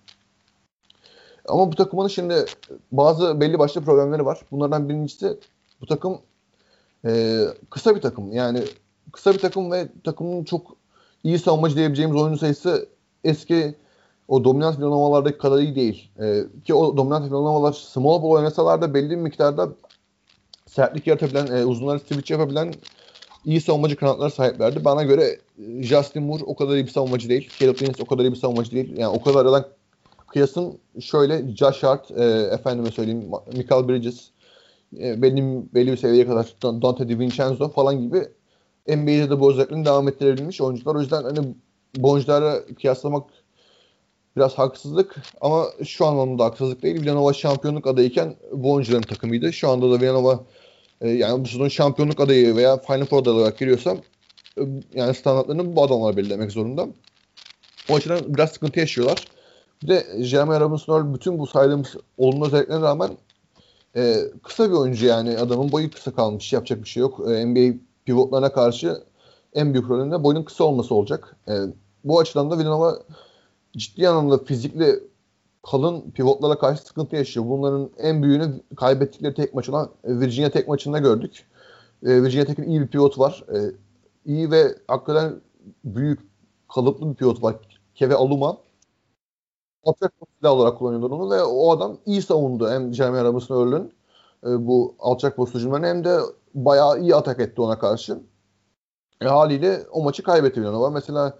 Ama 1.47 1.71
bu 1.71 1.75
takımın 1.75 2.07
şimdi 2.07 2.45
bazı 2.91 3.39
belli 3.39 3.59
başlı 3.59 3.81
problemleri 3.81 4.25
var. 4.25 4.41
Bunlardan 4.51 4.89
birincisi 4.89 5.37
bu 5.81 5.85
takım 5.85 6.17
e, 7.05 7.41
kısa 7.69 7.95
bir 7.95 8.01
takım. 8.01 8.33
Yani 8.33 8.63
kısa 9.11 9.33
bir 9.33 9.39
takım 9.39 9.71
ve 9.71 9.87
takımın 10.03 10.43
çok 10.43 10.75
iyi 11.23 11.39
savunmacı 11.39 11.75
diyebileceğimiz 11.75 12.21
oyuncu 12.21 12.39
sayısı 12.39 12.89
eski 13.23 13.75
o 14.27 14.43
dominant 14.43 14.79
Villanovalardaki 14.79 15.37
kadar 15.37 15.59
iyi 15.59 15.75
değil. 15.75 16.11
E, 16.19 16.43
ki 16.65 16.73
o 16.73 16.97
dominant 16.97 17.25
Villanovalar 17.25 17.73
small 17.73 18.23
ball 18.23 18.29
oynasalar 18.29 18.81
da 18.81 18.93
belli 18.93 19.09
bir 19.09 19.15
miktarda 19.15 19.69
sertlik 20.67 21.07
yaratabilen, 21.07 21.47
e, 21.47 21.65
uzunları 21.65 21.99
switch 21.99 22.31
yapabilen 22.31 22.73
iyi 23.45 23.61
savunmacı 23.61 23.95
kanatlara 23.95 24.29
sahiplerdi. 24.29 24.85
Bana 24.85 25.03
göre 25.03 25.23
e, 25.23 25.83
Justin 25.83 26.23
Moore 26.23 26.43
o 26.43 26.55
kadar 26.55 26.75
iyi 26.75 26.85
bir 26.85 26.91
savunmacı 26.91 27.29
değil. 27.29 27.49
Caleb 27.59 27.79
Dennis 27.79 27.99
o 27.99 28.05
kadar 28.05 28.23
iyi 28.23 28.31
bir 28.31 28.37
savunmacı 28.37 28.71
değil. 28.71 28.97
Yani 28.97 29.17
o 29.17 29.23
kadar 29.23 29.41
aradan 29.41 29.67
kıyasın 30.27 30.79
şöyle 30.99 31.55
Josh 31.55 31.83
Hart, 31.83 32.11
e, 32.11 32.23
efendime 32.53 32.91
söyleyeyim 32.91 33.31
Michael 33.53 33.87
Bridges, 33.87 34.29
e, 34.99 35.21
benim 35.21 35.69
belli 35.73 35.91
bir 35.91 35.97
seviyeye 35.97 36.27
kadar 36.27 36.55
Dante 36.63 37.09
DiVincenzo 37.09 37.69
falan 37.69 38.01
gibi 38.01 38.17
NBA'de 38.87 39.29
de 39.29 39.39
bu 39.39 39.51
özelliklerini 39.51 39.85
devam 39.85 40.07
ettirebilmiş 40.07 40.61
oyuncular. 40.61 40.95
O 40.95 41.01
yüzden 41.01 41.23
hani 41.23 41.39
bu 41.95 42.11
oyunculara 42.11 42.65
kıyaslamak 42.65 43.29
biraz 44.37 44.53
haksızlık 44.53 45.15
ama 45.41 45.65
şu 45.85 46.05
anlamda 46.05 46.45
haksızlık 46.45 46.83
değil. 46.83 47.01
Villanova 47.01 47.33
şampiyonluk 47.33 47.87
adayıken 47.87 48.35
bu 48.51 48.71
oyuncuların 48.71 49.01
takımıydı. 49.01 49.53
Şu 49.53 49.69
anda 49.69 49.91
da 49.91 50.01
Villanova 50.01 50.43
e, 51.01 51.09
yani 51.09 51.43
bu 51.43 51.47
sezon 51.47 51.67
şampiyonluk 51.67 52.19
adayı 52.19 52.55
veya 52.55 52.77
Final 52.77 53.05
Four 53.05 53.21
adayı 53.21 53.35
olarak 53.35 53.57
giriyorsam 53.57 53.97
e, 54.57 54.61
yani 54.93 55.13
standartlarını 55.13 55.75
bu 55.75 55.83
adamlar 55.83 56.17
belirlemek 56.17 56.51
zorunda. 56.51 56.87
O 57.89 57.95
açıdan 57.95 58.19
biraz 58.27 58.51
sıkıntı 58.51 58.79
yaşıyorlar. 58.79 59.27
Bir 59.83 59.87
de 59.87 60.05
Jeremy 60.19 60.59
Robinson 60.59 61.13
bütün 61.13 61.39
bu 61.39 61.47
saydığımız 61.47 61.95
olumlu 62.17 62.47
özelliklerine 62.47 62.81
rağmen 62.81 63.09
e, 63.95 64.15
kısa 64.43 64.69
bir 64.69 64.75
oyuncu 64.75 65.05
yani 65.05 65.37
adamın 65.37 65.71
boyu 65.71 65.91
kısa 65.91 66.11
kalmış 66.11 66.53
yapacak 66.53 66.83
bir 66.83 66.89
şey 66.89 67.01
yok. 67.01 67.19
E, 67.29 67.45
NBA 67.45 67.77
pivotlarına 68.05 68.51
karşı 68.51 69.03
en 69.53 69.73
büyük 69.73 69.89
rolünde 69.89 70.23
boyun 70.23 70.43
kısa 70.43 70.63
olması 70.63 70.95
olacak. 70.95 71.35
E, 71.47 71.53
bu 72.03 72.19
açıdan 72.19 72.51
da 72.51 72.59
Villanova 72.59 72.99
ciddi 73.77 74.09
anlamda 74.09 74.43
fizikli 74.43 74.99
kalın 75.63 76.11
pivotlara 76.11 76.57
karşı 76.57 76.81
sıkıntı 76.81 77.15
yaşıyor. 77.15 77.45
Bunların 77.49 77.89
en 77.97 78.23
büyüğünü 78.23 78.61
kaybettikleri 78.75 79.33
tek 79.33 79.53
maç 79.53 79.69
olan 79.69 79.89
Virginia 80.05 80.49
tek 80.49 80.67
maçında 80.67 80.99
gördük. 80.99 81.47
E, 82.03 82.23
Virginia 82.23 82.45
Tech'in 82.45 82.63
iyi 82.63 82.81
bir 82.81 82.87
pivot 82.87 83.19
var. 83.19 83.45
E, 83.55 83.57
iyi 84.25 84.51
ve 84.51 84.75
hakikaten 84.87 85.41
büyük 85.83 86.19
kalıplı 86.73 87.09
bir 87.09 87.15
pivot 87.15 87.43
var. 87.43 87.55
Keve 87.95 88.15
Aluma. 88.15 88.57
Alçak 89.83 90.13
silah 90.39 90.51
olarak 90.51 90.77
kullanıyorlar 90.77 91.09
onu 91.09 91.31
ve 91.31 91.43
o 91.43 91.71
adam 91.71 91.97
iyi 92.05 92.21
savundu. 92.21 92.69
Hem 92.69 92.93
Jeremy 92.93 93.23
Robinson 93.23 93.61
Earl'ün 93.61 93.93
e, 94.45 94.67
bu 94.67 94.95
alçak 94.99 95.35
post 95.35 95.55
hem 95.55 96.03
de 96.03 96.19
bayağı 96.53 96.99
iyi 97.01 97.15
atak 97.15 97.39
etti 97.39 97.61
ona 97.61 97.79
karşı. 97.79 98.19
E, 99.21 99.25
haliyle 99.25 99.79
o 99.91 100.03
maçı 100.03 100.23
kaybetti 100.23 100.61
Villanova. 100.61 100.89
Mesela 100.89 101.39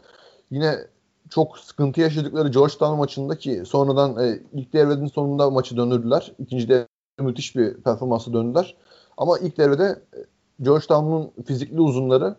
yine 0.51 0.87
çok 1.31 1.59
sıkıntı 1.59 2.01
yaşadıkları 2.01 2.49
Georgetown 2.49 2.97
maçında 2.97 3.37
ki 3.37 3.63
sonradan 3.65 4.23
e, 4.23 4.39
ilk 4.53 4.73
devrenin 4.73 5.07
sonunda 5.07 5.49
maçı 5.49 5.77
döndürdüler. 5.77 6.33
İkinci 6.39 6.69
devre 6.69 6.87
müthiş 7.19 7.55
bir 7.55 7.73
performansı 7.73 8.33
döndüler. 8.33 8.75
Ama 9.17 9.39
ilk 9.39 9.57
devrede 9.57 10.01
e, 10.13 10.19
Georgetown'un 10.61 11.43
fizikli 11.45 11.81
uzunları 11.81 12.35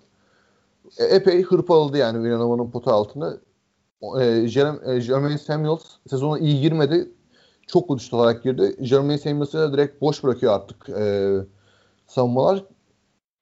e, 0.99 1.05
epey 1.05 1.43
hırpaladı 1.43 1.97
yani 1.99 2.25
Villanova'nın 2.25 2.71
potu 2.71 2.91
altında. 2.91 3.39
E, 4.21 4.49
Jeremy 4.49 5.39
Samuels 5.39 5.85
sezona 6.11 6.39
iyi 6.39 6.61
girmedi. 6.61 7.11
Çok 7.67 7.91
uçtu 7.91 8.17
olarak 8.17 8.43
girdi. 8.43 8.77
Jeremy 8.81 9.19
Samuels'ı 9.19 9.73
direkt 9.73 10.01
boş 10.01 10.25
bırakıyor 10.25 10.53
artık 10.53 10.89
e, 10.89 11.37
savunmalar. 12.07 12.65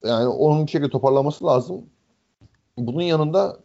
Yani 0.03 0.27
onun 0.27 0.65
bir 0.65 0.71
şekilde 0.71 0.89
toparlaması 0.89 1.45
lazım. 1.45 1.85
Bunun 2.77 3.01
yanında 3.01 3.57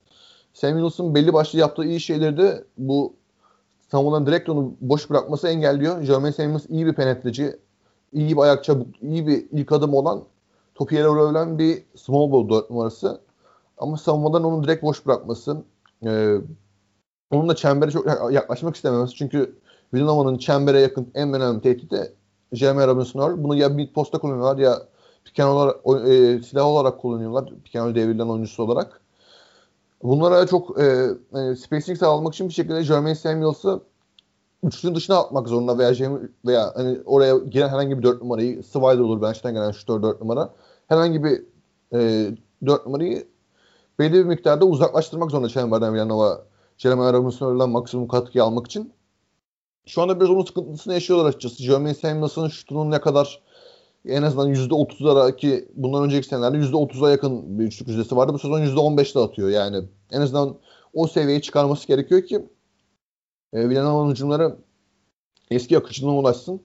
Samuels'ın 0.57 1.15
belli 1.15 1.33
başlı 1.33 1.59
yaptığı 1.59 1.85
iyi 1.85 2.01
şeyleri 2.01 2.37
de 2.37 2.65
bu 2.79 3.15
savunmadan 3.91 4.27
direkt 4.27 4.49
onu 4.49 4.75
boş 4.81 5.11
bırakması 5.11 5.49
engelliyor. 5.49 6.03
Jeremy 6.03 6.33
Samuels 6.33 6.67
iyi 6.69 6.87
bir 6.87 6.93
penetreci, 6.93 7.57
iyi 8.13 8.37
bir 8.37 8.43
ayak 8.43 8.65
çabuk, 8.65 9.03
iyi 9.03 9.27
bir 9.27 9.47
ilk 9.53 9.73
adım 9.73 9.95
olan 9.95 10.25
topu 10.75 10.95
yere 10.95 11.09
vurabilen 11.09 11.59
bir 11.59 11.83
small 11.97 12.33
ball 12.33 12.49
4 12.49 12.71
numarası. 12.71 13.21
Ama 13.79 13.97
savunmadan 13.97 14.45
onu 14.45 14.65
direkt 14.65 14.83
boş 14.83 15.07
bırakması, 15.07 15.63
e, 16.07 16.37
onun 17.31 17.49
da 17.49 17.57
çembere 17.57 17.91
çok 17.91 18.33
yaklaşmak 18.33 18.77
istememesi. 18.77 19.15
Çünkü 19.15 19.59
Villanova'nın 19.95 20.39
çembere 20.39 20.81
yakın 20.81 21.11
en 21.15 21.33
önemli 21.33 21.61
tehdidi 21.61 22.13
Jeremy 22.53 22.87
Robinson 22.87 23.21
Earl. 23.21 23.45
Bunu 23.45 23.57
ya 23.57 23.69
mid 23.69 23.93
posta 23.93 24.19
kullanıyorlar 24.19 24.59
ya 24.59 24.83
piken 25.25 25.47
olarak, 25.47 25.77
e, 26.09 26.43
silah 26.43 26.67
olarak 26.67 27.01
kullanıyorlar. 27.01 27.53
Piken 27.65 27.95
devrilen 27.95 28.29
oyuncusu 28.29 28.63
olarak. 28.63 29.06
Bunlara 30.03 30.47
çok 30.47 30.81
e, 30.81 30.85
e, 31.35 31.57
spacing 31.57 31.99
sağlamak 31.99 32.35
için 32.35 32.49
bir 32.49 32.55
şekilde 32.55 32.83
Jermaine 32.83 33.15
Samuels'ı 33.15 33.81
üçlünün 34.63 34.95
dışına 34.95 35.17
atmak 35.17 35.49
zorunda 35.49 35.79
veya 35.79 36.21
veya 36.47 36.73
hani 36.77 36.99
oraya 37.05 37.39
giren 37.39 37.69
herhangi 37.69 37.99
bir 37.99 38.03
dört 38.03 38.23
numarayı 38.23 38.63
Swider 38.63 38.99
olur 38.99 39.23
bench'ten 39.23 39.55
gelen 39.55 39.73
şutör 39.73 40.03
dört 40.03 40.21
numara 40.21 40.55
herhangi 40.89 41.25
bir 41.25 41.43
e, 41.93 42.31
dört 42.67 42.87
numarayı 42.87 43.29
belli 43.99 44.13
bir 44.13 44.25
miktarda 44.25 44.65
uzaklaştırmak 44.65 45.31
zorunda 45.31 45.49
Çember'den 45.49 45.95
Villanova 45.95 46.45
Jeremy 46.79 47.13
Robinson'dan 47.13 47.71
maksimum 47.71 48.09
katkıyı 48.09 48.45
almak 48.45 48.67
için. 48.67 48.93
Şu 49.87 50.03
anda 50.03 50.21
biraz 50.21 50.31
onun 50.31 50.45
sıkıntısını 50.45 50.95
yaşıyorlar 50.95 51.29
açıkçası. 51.29 51.63
Jermaine 51.63 51.95
Samuels'ın 51.95 52.49
şutunun 52.49 52.91
ne 52.91 53.01
kadar 53.01 53.43
en 54.09 54.23
azından 54.23 54.55
%30'lara 54.55 55.37
ki 55.37 55.69
bundan 55.75 56.05
önceki 56.05 56.29
senelerde 56.29 56.59
%30'a 56.59 57.11
yakın 57.11 57.59
bir 57.59 57.65
üçlük 57.65 57.89
yüzdesi 57.89 58.17
vardı. 58.17 58.33
Bu 58.33 58.39
sezon 58.39 58.61
%15'te 58.61 59.21
atıyor 59.21 59.49
yani. 59.49 59.85
En 60.13 60.21
azından 60.21 60.57
o 60.95 61.07
seviyeyi 61.07 61.43
çıkarması 61.43 61.87
gerekiyor 61.87 62.23
ki 62.23 62.49
e, 63.53 63.69
Villanova'nın 63.69 64.11
hücumları 64.11 64.57
eski 65.51 65.79
akışına 65.79 66.17
ulaşsın. 66.17 66.61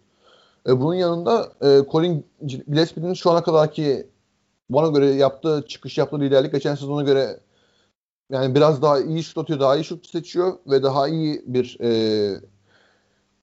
E, 0.67 0.82
bunun 0.82 0.95
yanında 0.95 1.51
e, 1.62 1.80
Colin 1.91 2.25
Gillespie'nin 2.45 3.13
şu 3.13 3.32
ana 3.32 3.43
kadarki 3.43 4.08
bana 4.69 4.88
göre 4.88 5.08
yaptığı 5.08 5.65
çıkış 5.67 5.97
yaptığı 5.97 6.19
liderlik 6.19 6.51
geçen 6.51 6.75
sezona 6.75 7.01
göre 7.01 7.39
yani 8.32 8.56
biraz 8.56 8.82
daha 8.82 8.99
iyi 8.99 9.23
şut 9.23 9.38
atıyor, 9.38 9.60
daha 9.60 9.75
iyi 9.75 9.84
şut 9.84 10.08
seçiyor 10.08 10.54
ve 10.67 10.84
daha 10.84 11.08
iyi 11.08 11.43
bir 11.45 11.77
e, 11.82 12.41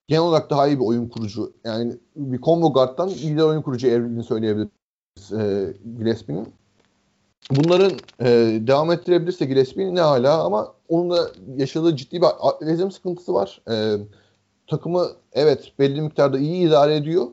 genel 0.08 0.22
olarak 0.22 0.50
daha 0.50 0.66
iyi 0.66 0.80
bir 0.80 0.84
oyun 0.84 1.08
kurucu. 1.08 1.52
Yani 1.64 1.96
bir 2.16 2.40
combo 2.40 2.72
guard'dan 2.72 3.10
lider 3.10 3.42
oyun 3.42 3.62
kurucu 3.62 3.86
evrildiğini 3.86 4.24
söyleyebiliriz 4.24 5.32
e, 5.32 5.74
Gillespie'nin. 5.98 6.48
Bunların 7.50 7.92
e, 8.20 8.26
devam 8.66 8.92
ettirebilirse 8.92 9.44
Gillespie 9.44 9.94
ne 9.94 10.00
hala 10.00 10.44
ama 10.44 10.74
onun 10.88 11.10
da 11.10 11.30
yaşadığı 11.56 11.96
ciddi 11.96 12.20
bir 12.20 12.26
atletizm 12.40 12.90
sıkıntısı 12.90 13.34
var. 13.34 13.60
E, 13.70 13.96
takımı 14.66 15.08
evet 15.32 15.72
belli 15.78 16.00
miktarda 16.00 16.38
iyi 16.38 16.68
idare 16.68 16.96
ediyor. 16.96 17.26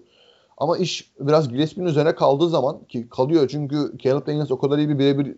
Ama 0.58 0.78
iş 0.78 1.12
biraz 1.20 1.50
Gillespie'nin 1.50 1.90
üzerine 1.90 2.16
kaldığı 2.16 2.50
zaman 2.50 2.80
ki 2.90 3.10
kalıyor 3.10 3.48
çünkü 3.48 3.92
Caleb 3.98 4.28
Daniels 4.28 4.52
o 4.52 4.58
kadar 4.58 4.78
iyi 4.78 4.90
bir 4.90 5.00
birebir 5.00 5.36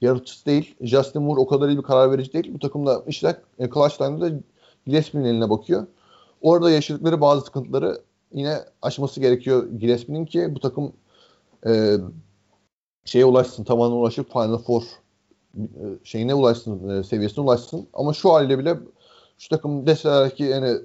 yaratıcısı 0.00 0.46
değil. 0.46 0.74
Justin 0.80 1.22
Moore 1.22 1.40
o 1.40 1.46
kadar 1.46 1.68
iyi 1.68 1.78
bir 1.78 1.82
karar 1.82 2.10
verici 2.12 2.32
değil. 2.32 2.54
Bu 2.54 2.58
takımda 2.58 3.02
işler 3.06 3.36
e, 3.58 3.70
clutch 3.70 3.96
time'da 3.96 4.30
Gillespie'nin 4.86 5.24
eline 5.24 5.50
bakıyor. 5.50 5.86
Orada 6.42 6.70
yaşadıkları 6.70 7.20
bazı 7.20 7.46
sıkıntıları 7.46 8.02
yine 8.32 8.58
aşması 8.82 9.20
gerekiyor 9.20 9.70
Gillespie'nin 9.70 10.26
ki 10.26 10.54
bu 10.54 10.60
takım 10.60 10.92
e, 11.66 11.96
şeye 13.04 13.24
ulaşsın, 13.24 13.64
tavanına 13.64 13.96
ulaşıp 13.96 14.32
Final 14.32 14.58
Four 14.58 14.82
e, 15.56 15.84
şeyine 16.04 16.34
ulaşsın, 16.34 16.88
e, 16.88 17.04
seviyesine 17.04 17.44
ulaşsın. 17.44 17.86
Ama 17.92 18.12
şu 18.12 18.32
haliyle 18.32 18.58
bile 18.58 18.78
şu 19.38 19.48
takım 19.48 19.86
deseler 19.86 20.34
ki 20.34 20.42
yani 20.42 20.78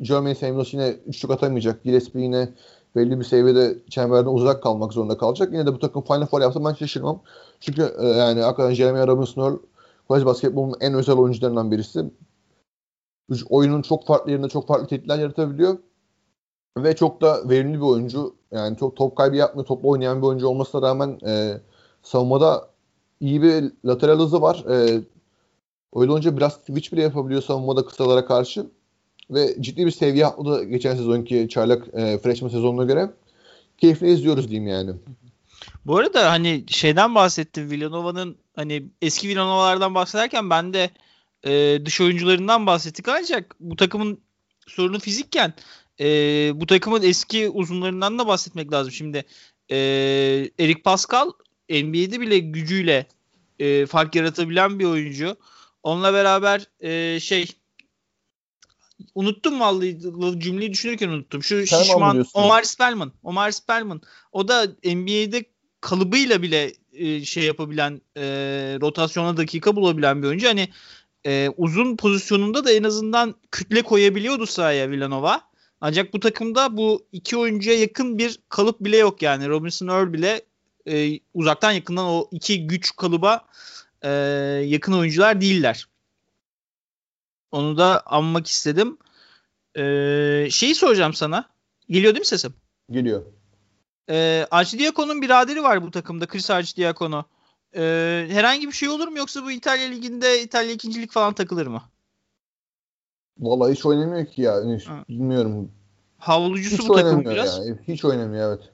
Jermaine 0.00 0.34
Samuels 0.34 0.74
yine 0.74 0.88
üçlük 0.88 1.30
atamayacak. 1.30 1.84
Gillespie 1.84 2.22
yine 2.22 2.48
belli 2.96 3.20
bir 3.20 3.24
seviyede 3.24 3.78
çemberden 3.90 4.30
uzak 4.30 4.62
kalmak 4.62 4.92
zorunda 4.92 5.18
kalacak. 5.18 5.52
Yine 5.52 5.66
de 5.66 5.74
bu 5.74 5.78
takım 5.78 6.02
Final 6.02 6.26
Four 6.26 6.40
yapsa 6.40 6.64
ben 6.64 6.74
şaşırmam. 6.74 7.20
Çünkü 7.60 7.94
e, 7.98 8.06
yani 8.06 8.40
hakikaten 8.40 8.74
Jeremy 8.74 9.06
Robinson 9.06 9.42
Earl 9.42 9.56
kolej 10.08 10.24
basketbolunun 10.24 10.76
en 10.80 10.94
özel 10.94 11.16
oyuncularından 11.16 11.70
birisi 11.70 12.04
oyunun 13.48 13.82
çok 13.82 14.06
farklı 14.06 14.30
yerinde 14.30 14.48
çok 14.48 14.68
farklı 14.68 14.86
tehditler 14.86 15.18
yaratabiliyor. 15.18 15.78
Ve 16.78 16.96
çok 16.96 17.20
da 17.20 17.48
verimli 17.48 17.76
bir 17.76 17.84
oyuncu. 17.84 18.34
Yani 18.52 18.76
çok 18.78 18.96
top 18.96 19.16
kaybı 19.16 19.36
yapmıyor, 19.36 19.66
topla 19.66 19.88
oynayan 19.88 20.22
bir 20.22 20.26
oyuncu 20.26 20.46
olmasına 20.46 20.82
rağmen 20.82 21.18
e, 21.26 21.60
savunmada 22.02 22.68
iyi 23.20 23.42
bir 23.42 23.72
lateral 23.84 24.18
hızı 24.18 24.42
var. 24.42 24.64
E, 24.68 25.02
öyle 25.96 26.12
olunca 26.12 26.36
biraz 26.36 26.52
switch 26.52 26.92
bile 26.92 27.02
yapabiliyor 27.02 27.42
savunmada 27.42 27.86
kısalara 27.86 28.26
karşı. 28.26 28.66
Ve 29.30 29.56
ciddi 29.60 29.86
bir 29.86 29.90
seviye 29.90 30.26
atladı 30.26 30.64
geçen 30.64 30.96
sezonki 30.96 31.48
çaylak 31.48 31.88
e, 31.94 32.18
freshman 32.18 32.48
sezonuna 32.48 32.84
göre. 32.84 33.10
Keyifli 33.78 34.10
izliyoruz 34.10 34.48
diyeyim 34.48 34.68
yani. 34.68 34.90
Bu 35.86 35.96
arada 35.96 36.30
hani 36.30 36.64
şeyden 36.68 37.14
bahsettim 37.14 37.70
Villanova'nın 37.70 38.36
hani 38.56 38.84
eski 39.02 39.28
Villanova'lardan 39.28 39.94
bahsederken 39.94 40.50
ben 40.50 40.72
de 40.72 40.90
e, 41.44 41.78
dış 41.84 42.00
oyuncularından 42.00 42.66
bahsettik 42.66 43.08
ancak 43.08 43.56
bu 43.60 43.76
takımın 43.76 44.20
sorunu 44.66 44.98
fizikken 44.98 45.54
e, 46.00 46.06
bu 46.54 46.66
takımın 46.66 47.02
eski 47.02 47.48
uzunlarından 47.48 48.18
da 48.18 48.26
bahsetmek 48.26 48.72
lazım. 48.72 48.92
Şimdi 48.92 49.24
e, 49.70 49.76
Eric 50.58 50.82
Pascal 50.82 51.30
NBA'de 51.70 52.20
bile 52.20 52.38
gücüyle 52.38 53.06
e, 53.58 53.86
fark 53.86 54.14
yaratabilen 54.14 54.78
bir 54.78 54.84
oyuncu. 54.84 55.36
Onunla 55.82 56.12
beraber 56.12 56.66
e, 56.80 57.20
şey 57.20 57.46
unuttum 59.14 59.60
vallahi 59.60 59.98
cümleyi 60.38 60.72
düşünürken 60.72 61.08
unuttum. 61.08 61.42
Şu 61.42 61.66
Spellman 61.66 61.82
şişman 61.82 62.26
Omar 62.34 62.62
Spellman. 62.62 63.12
Omar 63.22 63.50
Spellman. 63.50 64.00
O 64.32 64.48
da 64.48 64.66
NBA'de 64.84 65.44
kalıbıyla 65.80 66.42
bile 66.42 66.72
e, 66.92 67.24
şey 67.24 67.44
yapabilen 67.44 68.00
e, 68.16 68.22
rotasyona 68.80 69.36
dakika 69.36 69.76
bulabilen 69.76 70.22
bir 70.22 70.28
oyuncu. 70.28 70.48
Hani 70.48 70.68
e, 71.26 71.48
uzun 71.56 71.96
pozisyonunda 71.96 72.64
da 72.64 72.72
en 72.72 72.82
azından 72.82 73.34
kütle 73.50 73.82
koyabiliyordu 73.82 74.46
sahaya 74.46 74.90
Villanova. 74.90 75.40
Ancak 75.80 76.12
bu 76.12 76.20
takımda 76.20 76.76
bu 76.76 77.06
iki 77.12 77.36
oyuncuya 77.36 77.78
yakın 77.78 78.18
bir 78.18 78.40
kalıp 78.48 78.80
bile 78.80 78.96
yok 78.96 79.22
yani. 79.22 79.48
Robinson 79.48 79.88
Earl 79.88 80.12
bile 80.12 80.42
e, 80.86 81.20
uzaktan 81.34 81.72
yakından 81.72 82.04
o 82.04 82.28
iki 82.30 82.66
güç 82.66 82.96
kalıba 82.96 83.46
e, 84.02 84.10
yakın 84.66 84.92
oyuncular 84.92 85.40
değiller. 85.40 85.88
Onu 87.50 87.78
da 87.78 88.02
anmak 88.06 88.46
istedim. 88.46 88.98
E, 89.76 89.82
şeyi 90.50 90.74
soracağım 90.74 91.14
sana. 91.14 91.48
Geliyor 91.88 92.14
değil 92.14 92.20
mi 92.20 92.26
sesim? 92.26 92.54
Geliyor. 92.90 93.22
E, 94.10 94.46
Archidiakono'nun 94.50 95.22
biraderi 95.22 95.62
var 95.62 95.82
bu 95.82 95.90
takımda. 95.90 96.26
Chris 96.26 96.50
Archidiakono. 96.50 97.24
Ee, 97.76 98.26
herhangi 98.30 98.66
bir 98.66 98.72
şey 98.72 98.88
olur 98.88 99.08
mu 99.08 99.18
yoksa 99.18 99.44
bu 99.44 99.50
İtalya 99.50 99.88
Ligi'nde 99.88 100.42
İtalya 100.42 100.72
ikincilik 100.72 101.10
falan 101.10 101.32
takılır 101.32 101.66
mı? 101.66 101.82
Vallahi 103.38 103.72
hiç 103.72 103.86
oynamıyor 103.86 104.26
ki 104.26 104.42
ya. 104.42 104.54
Yani 104.54 104.82
bilmiyorum. 105.08 105.72
havlucusu 106.18 106.82
Hiç 106.82 106.88
bu 106.88 106.94
takım 106.94 107.24
biraz. 107.24 107.58
yani. 107.58 107.78
Hiç 107.88 108.04
oynamıyor 108.04 108.48
evet. 108.48 108.72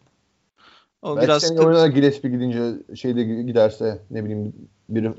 O 1.02 1.16
Belki 1.16 1.26
biraz 1.26 1.42
seneye 1.42 1.66
oynar 1.66 1.88
Gillespie 1.88 2.30
gidince 2.30 2.72
şeyde 2.96 3.24
giderse 3.24 4.02
ne 4.10 4.24
bileyim 4.24 4.54
biri 4.88 5.12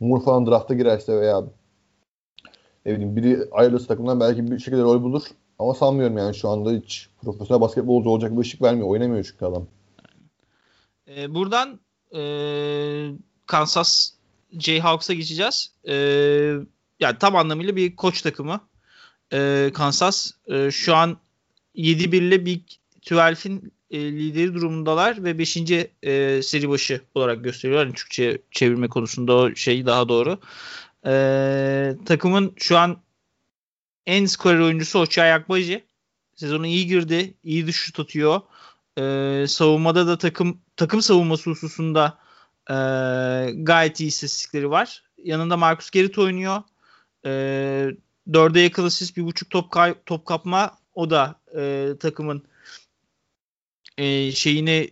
Moore 0.00 0.24
falan 0.24 0.46
drafta 0.46 0.74
girerse 0.74 1.20
veya 1.20 1.44
ne 2.86 2.92
bileyim 2.92 3.16
biri 3.16 3.48
ayrılırsa 3.52 3.86
takımdan 3.86 4.20
belki 4.20 4.50
bir 4.50 4.58
şekilde 4.58 4.82
rol 4.82 5.02
bulur. 5.02 5.22
Ama 5.58 5.74
sanmıyorum 5.74 6.18
yani 6.18 6.34
şu 6.34 6.48
anda 6.48 6.70
hiç 6.70 7.08
profesyonel 7.22 7.60
basketbolcu 7.60 8.10
olacak 8.10 8.32
bir 8.32 8.38
ışık 8.38 8.62
vermiyor. 8.62 8.88
Oynamıyor 8.88 9.24
çünkü 9.24 9.44
adam. 9.44 9.66
Ee, 11.08 11.34
buradan 11.34 11.80
e, 12.14 12.22
Kansas 13.46 14.12
Jayhawks'a 14.58 15.14
geçeceğiz. 15.14 15.72
E, 15.88 15.94
yani 17.00 17.18
tam 17.20 17.36
anlamıyla 17.36 17.76
bir 17.76 17.96
koç 17.96 18.22
takımı. 18.22 18.60
E, 19.32 19.70
Kansas 19.74 20.30
e, 20.46 20.70
şu 20.70 20.94
an 20.94 21.16
7-1 21.76 22.16
ile 22.16 22.46
Big 22.46 22.62
12'in 23.02 23.72
e, 23.90 23.98
lideri 24.12 24.54
durumundalar 24.54 25.24
ve 25.24 25.38
5. 25.38 25.56
E, 26.02 26.42
seri 26.42 26.68
başı 26.68 27.00
olarak 27.14 27.44
gösteriyorlar. 27.44 27.86
Yani 27.86 27.94
Türkçe 27.94 28.38
çevirme 28.50 28.88
konusunda 28.88 29.34
o 29.34 29.54
şey 29.54 29.86
daha 29.86 30.08
doğru. 30.08 30.40
E, 31.06 31.96
takımın 32.06 32.52
şu 32.56 32.78
an 32.78 32.96
en 34.06 34.26
skorer 34.26 34.58
oyuncusu 34.58 34.98
Ochai 34.98 35.32
Akbaji. 35.32 35.84
Sezonu 36.36 36.66
iyi 36.66 36.86
girdi. 36.86 37.34
iyi 37.44 37.66
dış 37.66 37.76
şut 37.76 38.00
atıyor. 38.00 38.40
E, 38.98 39.46
savunmada 39.48 40.06
da 40.06 40.18
takım 40.18 40.60
takım 40.82 41.02
savunması 41.02 41.50
hususunda 41.50 42.18
e, 42.70 42.74
gayet 43.54 44.00
iyi 44.00 44.06
istatistikleri 44.06 44.70
var. 44.70 45.02
Yanında 45.24 45.56
Marcus 45.56 45.90
Gerrit 45.90 46.18
oynuyor. 46.18 46.62
E, 47.26 47.30
dörde 48.32 48.60
yakın 48.60 48.84
asist, 48.84 49.16
bir 49.16 49.24
buçuk 49.24 49.50
top, 49.50 49.70
kay- 49.70 49.94
top 50.06 50.26
kapma. 50.26 50.78
O 50.94 51.10
da 51.10 51.40
e, 51.56 51.92
takımın 52.00 52.42
e, 53.98 54.32
şeyini 54.32 54.90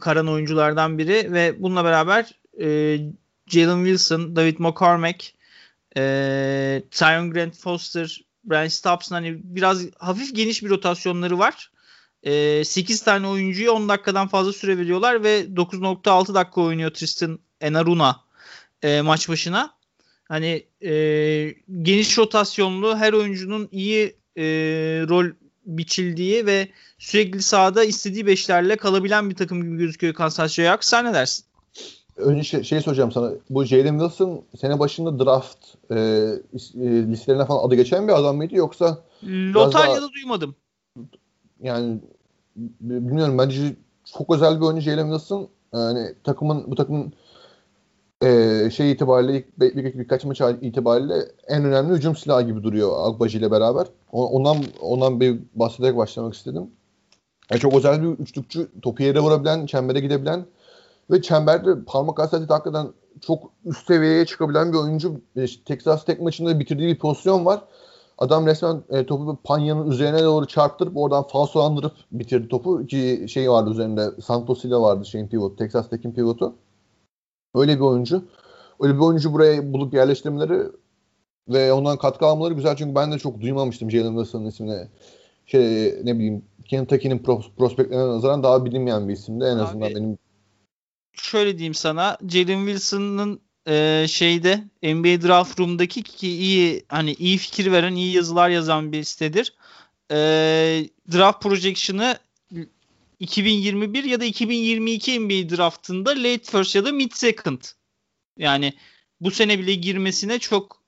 karan 0.00 0.28
oyunculardan 0.28 0.98
biri 0.98 1.32
ve 1.32 1.62
bununla 1.62 1.84
beraber 1.84 2.30
e, 2.60 2.98
Jalen 3.46 3.84
Wilson, 3.84 4.36
David 4.36 4.58
McCormack, 4.58 5.32
e, 5.96 6.02
Tyron 6.90 7.30
Grant 7.30 7.56
Foster, 7.56 8.24
Brian 8.44 8.68
Stubbs'ın 8.68 9.14
hani 9.14 9.40
biraz 9.42 9.82
hafif 9.98 10.34
geniş 10.34 10.62
bir 10.62 10.70
rotasyonları 10.70 11.38
var. 11.38 11.70
E, 12.22 12.64
8 12.64 13.02
tane 13.02 13.26
oyuncuya 13.26 13.72
10 13.72 13.88
dakikadan 13.88 14.28
fazla 14.28 14.52
süre 14.52 14.78
veriyorlar 14.78 15.24
ve 15.24 15.40
9.6 15.40 16.34
dakika 16.34 16.60
oynuyor 16.60 16.90
Tristan 16.90 17.38
Enaruna 17.60 18.20
e, 18.82 19.00
maç 19.00 19.28
başına. 19.28 19.70
Hani 20.24 20.66
e, 20.84 20.92
geniş 21.82 22.18
rotasyonlu 22.18 22.96
her 22.96 23.12
oyuncunun 23.12 23.68
iyi 23.72 24.16
e, 24.36 24.44
rol 25.08 25.26
biçildiği 25.66 26.46
ve 26.46 26.68
sürekli 26.98 27.42
sahada 27.42 27.84
istediği 27.84 28.26
beşlerle 28.26 28.76
kalabilen 28.76 29.30
bir 29.30 29.34
takım 29.34 29.62
gibi 29.62 29.76
gözüküyor 29.76 30.14
Kansas 30.14 30.52
Jayhawks. 30.52 30.88
Sen 30.88 31.04
ne 31.04 31.14
dersin? 31.14 31.44
Önce 32.16 32.42
şey, 32.42 32.62
şey 32.62 32.80
soracağım 32.80 33.12
sana. 33.12 33.32
Bu 33.50 33.64
Jalen 33.64 33.98
Wilson 33.98 34.44
sene 34.60 34.78
başında 34.78 35.24
draft 35.24 35.58
e, 35.90 35.94
e, 35.94 37.06
listelerine 37.10 37.46
falan 37.46 37.66
adı 37.66 37.74
geçen 37.74 38.08
bir 38.08 38.12
adam 38.12 38.36
mıydı 38.36 38.54
yoksa 38.54 39.04
Lotarya'da 39.24 40.02
daha, 40.02 40.12
duymadım. 40.12 40.54
Yani 41.62 42.00
bilmiyorum 42.80 43.38
bence 43.38 43.76
çok 44.04 44.34
özel 44.34 44.56
bir 44.56 44.66
oyuncu 44.66 44.82
Jalen 44.82 45.10
Wilson. 45.10 45.48
Yani 45.74 46.14
takımın 46.24 46.70
bu 46.70 46.74
takımın 46.74 47.12
e, 48.22 48.70
şey 48.70 48.92
itibariyle 48.92 49.44
bir, 49.60 49.76
bir, 49.76 49.98
birkaç 49.98 50.24
maç 50.24 50.40
itibariyle 50.60 51.14
en 51.48 51.64
önemli 51.64 51.94
hücum 51.94 52.16
silahı 52.16 52.42
gibi 52.42 52.62
duruyor 52.62 52.92
Agbaji 53.08 53.38
ile 53.38 53.50
beraber. 53.50 53.86
Ondan 54.12 54.56
ondan 54.80 55.20
bir 55.20 55.40
bahsederek 55.54 55.96
başlamak 55.96 56.34
istedim. 56.34 56.70
Yani 57.50 57.60
çok 57.60 57.74
özel 57.74 58.02
bir 58.02 58.08
üçlükçü, 58.08 58.68
topu 58.82 59.02
yere 59.02 59.20
vurabilen, 59.20 59.66
çembere 59.66 60.00
gidebilen 60.00 60.46
ve 61.10 61.22
çemberde 61.22 61.84
parmak 61.86 62.18
hassasiyeti 62.18 62.52
hakikaten 62.52 62.86
çok 63.20 63.50
üst 63.64 63.86
seviyeye 63.86 64.26
çıkabilen 64.26 64.72
bir 64.72 64.78
oyuncu. 64.78 65.20
İşte 65.36 65.64
Texas 65.64 66.04
Tech 66.04 66.20
maçında 66.20 66.60
bitirdiği 66.60 66.88
bir 66.88 66.98
pozisyon 66.98 67.44
var. 67.46 67.60
Adam 68.18 68.46
resmen 68.46 68.82
e, 68.90 69.06
topu 69.06 69.38
Panya'nın 69.44 69.90
üzerine 69.90 70.22
doğru 70.22 70.46
çarptırıp 70.46 70.96
oradan 70.96 71.22
falsolandırıp 71.22 71.92
bitirdi 72.12 72.48
topu. 72.48 72.86
Ki 72.86 73.26
şey 73.28 73.50
vardı 73.50 73.70
üzerinde 73.70 74.10
Santos 74.22 74.64
ile 74.64 74.76
vardı 74.76 75.06
şeyin 75.06 75.28
pivotu, 75.28 75.56
Texas 75.56 75.90
Tech'in 75.90 76.12
pivotu. 76.12 76.54
Öyle 77.54 77.76
bir 77.76 77.80
oyuncu. 77.80 78.24
Öyle 78.80 78.94
bir 78.94 79.00
oyuncu 79.00 79.32
buraya 79.32 79.72
bulup 79.72 79.94
yerleştirmeleri 79.94 80.62
ve 81.48 81.72
ondan 81.72 81.98
katkı 81.98 82.26
almaları 82.26 82.54
güzel 82.54 82.76
çünkü 82.76 82.94
ben 82.94 83.12
de 83.12 83.18
çok 83.18 83.40
duymamıştım 83.40 83.90
Jalen 83.90 84.12
Wilson'ın 84.12 84.46
ismini. 84.46 84.88
Şey 85.46 85.94
ne 86.04 86.14
bileyim 86.14 86.44
Kentucky'nin 86.64 87.18
pros- 87.18 87.50
prospektlerine 87.58 88.08
nazaran 88.08 88.42
daha 88.42 88.64
bilinmeyen 88.64 89.08
bir 89.08 89.12
isimdi 89.12 89.44
en 89.44 89.56
Abi, 89.56 89.62
azından 89.62 89.90
benim. 89.90 90.18
Şöyle 91.12 91.58
diyeyim 91.58 91.74
sana 91.74 92.18
Jalen 92.28 92.66
Wilson'ın 92.66 93.40
e, 93.68 94.06
şeyde 94.08 94.64
NBA 94.82 95.28
Draft 95.28 95.60
Room'daki 95.60 96.02
ki 96.02 96.28
iyi 96.28 96.84
hani 96.88 97.12
iyi 97.12 97.38
fikir 97.38 97.72
veren, 97.72 97.94
iyi 97.94 98.16
yazılar 98.16 98.48
yazan 98.48 98.92
bir 98.92 99.04
sitedir. 99.04 99.54
E, 100.10 100.16
draft 101.12 101.42
projection'ı 101.42 102.16
2021 103.20 104.04
ya 104.04 104.20
da 104.20 104.24
2022 104.24 105.20
NBA 105.20 105.56
draftında 105.56 106.10
late 106.10 106.44
first 106.44 106.74
ya 106.74 106.84
da 106.84 106.92
mid 106.92 107.12
second. 107.12 107.60
Yani 108.38 108.72
bu 109.20 109.30
sene 109.30 109.58
bile 109.58 109.74
girmesine 109.74 110.38
çok 110.38 110.82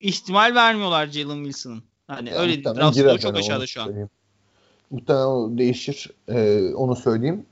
ihtimal 0.00 0.54
vermiyorlar 0.54 1.06
Jalen 1.06 1.44
Wilson'ın. 1.44 1.82
Hani 2.06 2.28
yani 2.28 2.38
öyle 2.38 2.64
draft 2.64 2.98
o 2.98 3.18
çok 3.18 3.36
aşağıda 3.36 3.66
şu 3.66 3.80
an. 3.80 3.84
Söyleyeyim. 3.86 4.10
Muhtemelen 4.90 5.26
o 5.26 5.58
değişir. 5.58 6.10
Ee, 6.28 6.74
onu 6.74 6.96
söyleyeyim. 6.96 7.46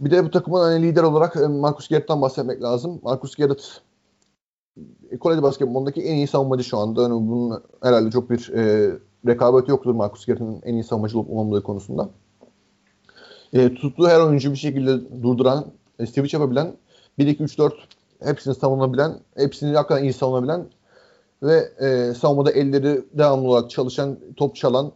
Bir 0.00 0.10
de 0.10 0.24
bu 0.24 0.30
takımın 0.30 0.60
hani 0.60 0.86
lider 0.86 1.02
olarak 1.02 1.36
e, 1.36 1.46
Marcus 1.46 1.88
Garrett'tan 1.88 2.22
bahsetmek 2.22 2.62
lazım. 2.62 3.00
Marcus 3.02 3.34
Garrett 3.34 3.80
kolej 5.20 5.42
basketbolundaki 5.42 6.02
en 6.02 6.14
iyi 6.14 6.26
savunmacı 6.26 6.64
şu 6.64 6.78
anda. 6.78 7.02
Yani 7.02 7.28
bunun 7.28 7.62
herhalde 7.82 8.10
çok 8.10 8.30
bir 8.30 8.52
e, 8.54 8.92
rekabet 9.26 9.68
yoktur 9.68 9.94
Marcus 9.94 10.26
Garrett'in 10.26 10.60
en 10.64 10.74
iyi 10.74 10.84
savunmacı 10.84 11.18
olup 11.18 11.30
olmadığı 11.30 11.62
konusunda 11.62 12.10
e, 13.54 13.74
tuttuğu 13.74 14.08
her 14.08 14.20
oyuncu 14.20 14.52
bir 14.52 14.56
şekilde 14.56 15.22
durduran, 15.22 15.66
e, 15.98 16.06
switch 16.06 16.34
yapabilen, 16.34 16.76
1-2-3-4 17.18 17.72
hepsini 18.22 18.54
savunabilen, 18.54 19.20
hepsini 19.36 19.76
hakikaten 19.76 20.02
iyi 20.02 20.12
savunabilen 20.12 20.66
ve 21.42 21.72
e, 21.80 22.14
savunmada 22.14 22.50
elleri 22.50 23.04
devamlı 23.12 23.48
olarak 23.48 23.70
çalışan, 23.70 24.18
top 24.36 24.56
çalan 24.56 24.92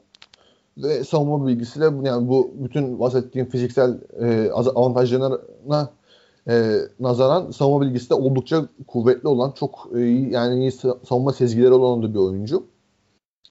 ve 0.78 1.04
savunma 1.04 1.46
bilgisiyle 1.46 1.84
yani 1.84 2.28
bu 2.28 2.54
bütün 2.54 3.00
bahsettiğim 3.00 3.48
fiziksel 3.48 3.98
e, 4.20 4.50
avantajlarına 4.52 5.90
e, 6.48 6.78
nazaran 7.00 7.50
savunma 7.50 7.86
bilgisi 7.86 8.10
de 8.10 8.14
oldukça 8.14 8.68
kuvvetli 8.86 9.28
olan, 9.28 9.52
çok 9.52 9.88
e, 9.94 10.00
yani 10.00 10.60
iyi 10.60 10.72
savunma 11.08 11.32
sezgileri 11.32 11.72
olan 11.72 12.02
da 12.02 12.14
bir 12.14 12.18
oyuncu. 12.18 12.66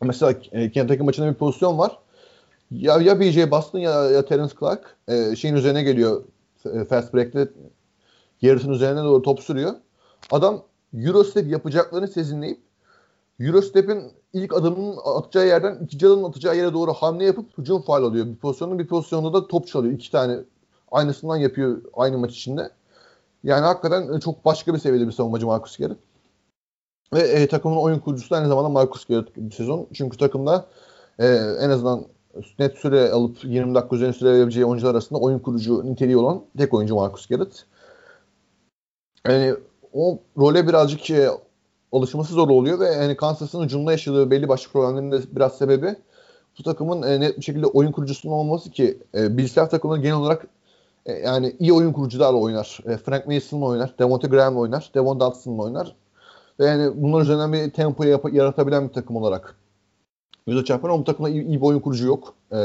Mesela 0.02 0.36
e, 0.52 0.72
Kentucky 0.72 1.06
maçında 1.06 1.30
bir 1.30 1.34
pozisyon 1.34 1.78
var 1.78 2.00
ya 2.72 3.02
ya 3.02 3.20
BJ 3.20 3.52
Boston 3.52 3.80
ya, 3.80 4.10
ya 4.10 4.26
Terence 4.26 4.54
Clark 4.60 4.96
e, 5.08 5.36
şeyin 5.36 5.56
üzerine 5.56 5.84
geliyor 5.84 6.24
e, 6.66 6.86
fast 6.86 7.14
break'te 7.14 7.48
yarısının 8.42 8.74
üzerine 8.74 9.04
doğru 9.04 9.22
top 9.22 9.40
sürüyor. 9.40 9.74
Adam 10.32 10.64
Eurostep 10.94 11.48
yapacaklarını 11.52 12.08
sezinleyip 12.08 12.60
Eurostep'in 13.40 14.04
ilk 14.34 14.54
adımının 14.54 14.98
atacağı 15.06 15.48
yerden 15.48 15.78
ikinci 15.84 16.08
adımın 16.08 16.30
atacağı 16.30 16.58
yere 16.58 16.74
doğru 16.74 16.94
hamle 16.94 17.26
yapıp 17.26 17.58
hücum 17.58 17.82
faal 17.82 18.04
alıyor. 18.04 18.26
Bir 18.26 18.36
pozisyonda 18.36 18.80
bir 18.80 18.88
pozisyonda 18.88 19.34
da 19.34 19.48
top 19.48 19.68
çalıyor. 19.68 19.94
İki 19.94 20.12
tane 20.12 20.38
aynısından 20.92 21.38
yapıyor 21.38 21.82
aynı 21.94 22.18
maç 22.18 22.32
içinde. 22.32 22.70
Yani 23.48 23.66
hakikaten 23.66 24.20
çok 24.20 24.46
başka 24.46 24.74
bir 24.74 24.80
seviyede 24.80 25.08
bir 25.08 25.12
savunmacı 25.12 25.46
Marcus 25.46 25.78
Garrett. 25.78 25.98
Ve 27.14 27.20
e, 27.20 27.48
takımın 27.48 27.78
oyun 27.78 28.00
kurucusu 28.00 28.36
aynı 28.36 28.48
zamanda 28.48 28.70
Marcus 28.70 29.06
Garrett 29.06 29.38
bir 29.38 29.52
sezon. 29.52 29.88
Çünkü 29.94 30.18
takımda 30.18 30.66
e, 31.20 31.28
en 31.60 31.70
azından 31.70 32.06
net 32.60 32.78
süre 32.78 33.12
alıp 33.12 33.46
20 33.46 33.76
dakika 33.76 33.96
üzerine 33.96 34.14
süre 34.14 34.34
verebileceği 34.34 34.66
oyuncular 34.66 34.92
arasında 34.92 35.20
oyun 35.20 35.40
kurucu 35.40 35.86
niteliği 35.86 36.18
olan 36.18 36.42
tek 36.58 36.74
oyuncu 36.74 36.96
Marcus 36.96 37.28
Garrett. 37.28 37.66
Yani 39.28 39.56
o 39.94 40.20
role 40.38 40.68
birazcık 40.68 41.10
e, 41.10 41.30
alışması 41.92 42.34
zor 42.34 42.50
oluyor 42.50 42.80
ve 42.80 42.86
yani 42.86 43.18
Kansas'ın 43.18 43.62
ucunda 43.62 43.92
yaşadığı 43.92 44.32
belli 44.32 44.48
başlı 44.50 44.72
problemlerin 44.72 45.12
de 45.12 45.36
biraz 45.36 45.58
sebebi 45.58 45.96
bu 46.60 46.64
takımın 46.64 47.02
e, 47.04 47.20
net 47.20 47.38
bir 47.38 47.44
şekilde 47.44 47.66
oyun 47.66 47.92
kurucusunun 47.92 48.34
olması 48.34 48.72
ki 48.72 48.98
e, 49.16 49.38
bilgisayar 49.38 49.70
takımları 49.70 50.02
genel 50.02 50.16
olarak 50.16 50.48
e, 51.08 51.14
yani 51.14 51.56
iyi 51.60 51.74
oyun 51.74 51.94
kurucularla 51.94 52.38
oynar. 52.38 52.80
E, 52.86 52.98
Frank 52.98 53.28
Mason'la 53.28 53.66
oynar, 53.66 54.00
Devonta 54.00 54.28
Graham 54.28 54.58
oynar, 54.58 54.92
Devon 54.96 55.20
Dotson'la 55.20 55.64
oynar. 55.64 55.96
Ve 56.60 56.66
yani 56.66 56.92
bunlar 56.96 57.22
üzerinden 57.22 57.54
bir 57.54 57.72
tempo 57.72 58.04
yap- 58.04 58.34
yaratabilen 58.34 58.88
bir 58.88 58.94
takım 58.94 59.16
olarak 59.16 59.56
göze 60.48 60.66
çarpan 60.66 60.90
ama 60.90 61.00
bu 61.00 61.04
takımda 61.04 61.30
iyi, 61.30 61.46
iyi 61.46 61.62
bir 61.62 61.66
oyun 61.66 61.80
kurucu 61.80 62.08
yok. 62.08 62.34
Ee, 62.52 62.58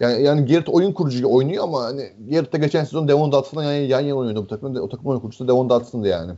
yani 0.00 0.22
yani, 0.22 0.46
Garrett 0.46 0.68
oyun 0.68 0.92
kurucu 0.92 1.28
oynuyor 1.34 1.64
ama 1.64 1.84
hani 1.84 2.12
Garrett'te 2.30 2.58
geçen 2.58 2.84
sezon 2.84 3.08
Devon 3.08 3.32
Dotson'la 3.32 3.64
yan, 3.64 3.72
yan 3.72 4.00
yana 4.00 4.18
oynuyordu 4.18 4.42
bu 4.42 4.46
takımda. 4.46 4.82
O 4.82 4.88
takım 4.88 5.06
oyun 5.06 5.20
kurucusu 5.20 5.48
Devon 5.48 5.70
Dotson'dı 5.70 6.08
yani. 6.08 6.32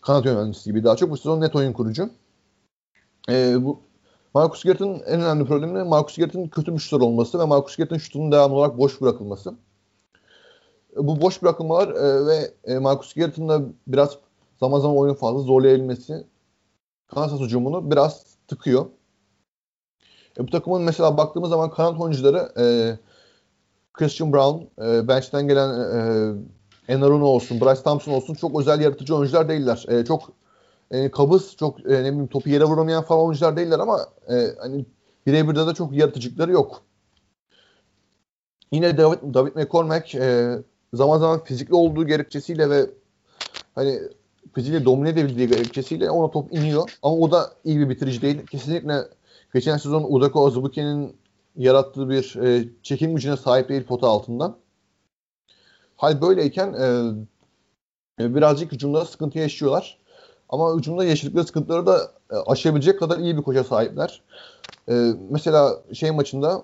Kanat 0.00 0.24
yönlendiricisi 0.24 0.70
gibi 0.70 0.84
daha 0.84 0.96
çok. 0.96 1.10
Bu 1.10 1.16
sezon 1.16 1.40
net 1.40 1.56
oyun 1.56 1.72
kurucu. 1.72 2.10
Ee, 3.28 3.64
bu 3.64 3.80
Marcus 4.34 4.62
Garrett'ın 4.64 5.02
en 5.06 5.20
önemli 5.20 5.44
problemi 5.44 5.82
Marcus 5.82 6.16
Garrett'ın 6.16 6.48
kötü 6.48 6.74
bir 6.74 6.92
olması 6.92 7.38
ve 7.38 7.44
Marcus 7.44 7.76
Garrett'ın 7.76 7.98
şutunun 7.98 8.32
devamlı 8.32 8.56
olarak 8.56 8.78
boş 8.78 9.00
bırakılması. 9.00 9.54
Bu 10.96 11.20
boş 11.20 11.42
bırakılmalar 11.42 11.88
e, 11.88 12.26
ve 12.26 12.50
e, 12.64 12.78
Marcus 12.78 13.14
Garrett'ın 13.14 13.48
da 13.48 13.62
biraz 13.86 14.18
zaman 14.60 14.80
zaman 14.80 14.96
oyunu 14.96 15.16
fazla 15.16 15.40
zorlayabilmesi 15.40 16.26
Kansas 17.06 17.40
hücumunu 17.40 17.90
biraz 17.90 18.24
tıkıyor. 18.48 18.86
E, 20.38 20.46
bu 20.46 20.50
takımın 20.50 20.82
mesela 20.82 21.16
baktığımız 21.16 21.50
zaman 21.50 21.70
kanat 21.70 22.00
oyuncuları 22.00 22.52
e, 22.58 22.64
Christian 23.92 24.32
Brown, 24.32 24.82
e, 24.84 25.08
bench'ten 25.08 25.48
gelen 25.48 25.80
e, 25.80 26.32
Enaruna 26.88 27.24
olsun, 27.24 27.60
Bryce 27.60 27.82
Thompson 27.82 28.12
olsun 28.12 28.34
çok 28.34 28.60
özel 28.60 28.80
yaratıcı 28.80 29.16
oyuncular 29.16 29.48
değiller. 29.48 29.84
E, 29.88 30.04
çok 30.04 30.32
e, 30.90 31.10
kabız, 31.10 31.56
çok 31.56 31.80
e, 31.80 31.92
ne 31.92 31.98
bileyim 31.98 32.26
topu 32.26 32.50
yere 32.50 32.64
vuramayan 32.64 33.02
falan 33.02 33.26
oyuncular 33.26 33.56
değiller 33.56 33.78
ama 33.78 34.06
e, 34.28 34.34
hani 34.60 34.86
birebir 35.26 35.56
de 35.56 35.74
çok 35.74 35.92
yaratıcılıkları 35.92 36.52
yok. 36.52 36.82
Yine 38.72 38.98
David, 38.98 39.34
David 39.34 39.56
McCormack 39.56 40.14
e, 40.14 40.58
zaman 40.92 41.18
zaman 41.18 41.44
fizikli 41.44 41.74
olduğu 41.74 42.06
gerekçesiyle 42.06 42.70
ve 42.70 42.90
hani 43.74 44.00
fiziğiyle 44.54 44.84
domine 44.84 45.08
edebildiği 45.08 45.48
gerekçesiyle 45.48 46.10
ona 46.10 46.30
top 46.30 46.52
iniyor. 46.52 46.98
Ama 47.02 47.16
o 47.16 47.30
da 47.30 47.52
iyi 47.64 47.78
bir 47.78 47.88
bitirici 47.88 48.22
değil. 48.22 48.46
Kesinlikle 48.46 49.04
geçen 49.54 49.76
sezon 49.76 50.06
Udako 50.08 50.46
Azubuke'nin 50.46 51.16
yarattığı 51.56 52.08
bir 52.10 52.36
e, 52.36 52.68
çekim 52.82 53.14
gücüne 53.14 53.36
sahip 53.36 53.68
değil 53.68 53.84
pota 53.84 54.08
altından. 54.08 54.56
Hal 55.96 56.20
böyleyken 56.20 56.72
e, 56.72 56.86
e, 58.24 58.34
birazcık 58.34 58.72
hücumda 58.72 59.04
sıkıntı 59.04 59.38
yaşıyorlar. 59.38 59.98
Ama 60.48 60.76
hücumda 60.76 61.04
yaşadıkları 61.04 61.46
sıkıntıları 61.46 61.86
da 61.86 62.12
e, 62.30 62.36
aşabilecek 62.36 62.98
kadar 62.98 63.18
iyi 63.18 63.36
bir 63.36 63.42
koça 63.42 63.64
sahipler. 63.64 64.22
E, 64.88 65.12
mesela 65.30 65.82
şey 65.92 66.10
maçında 66.10 66.62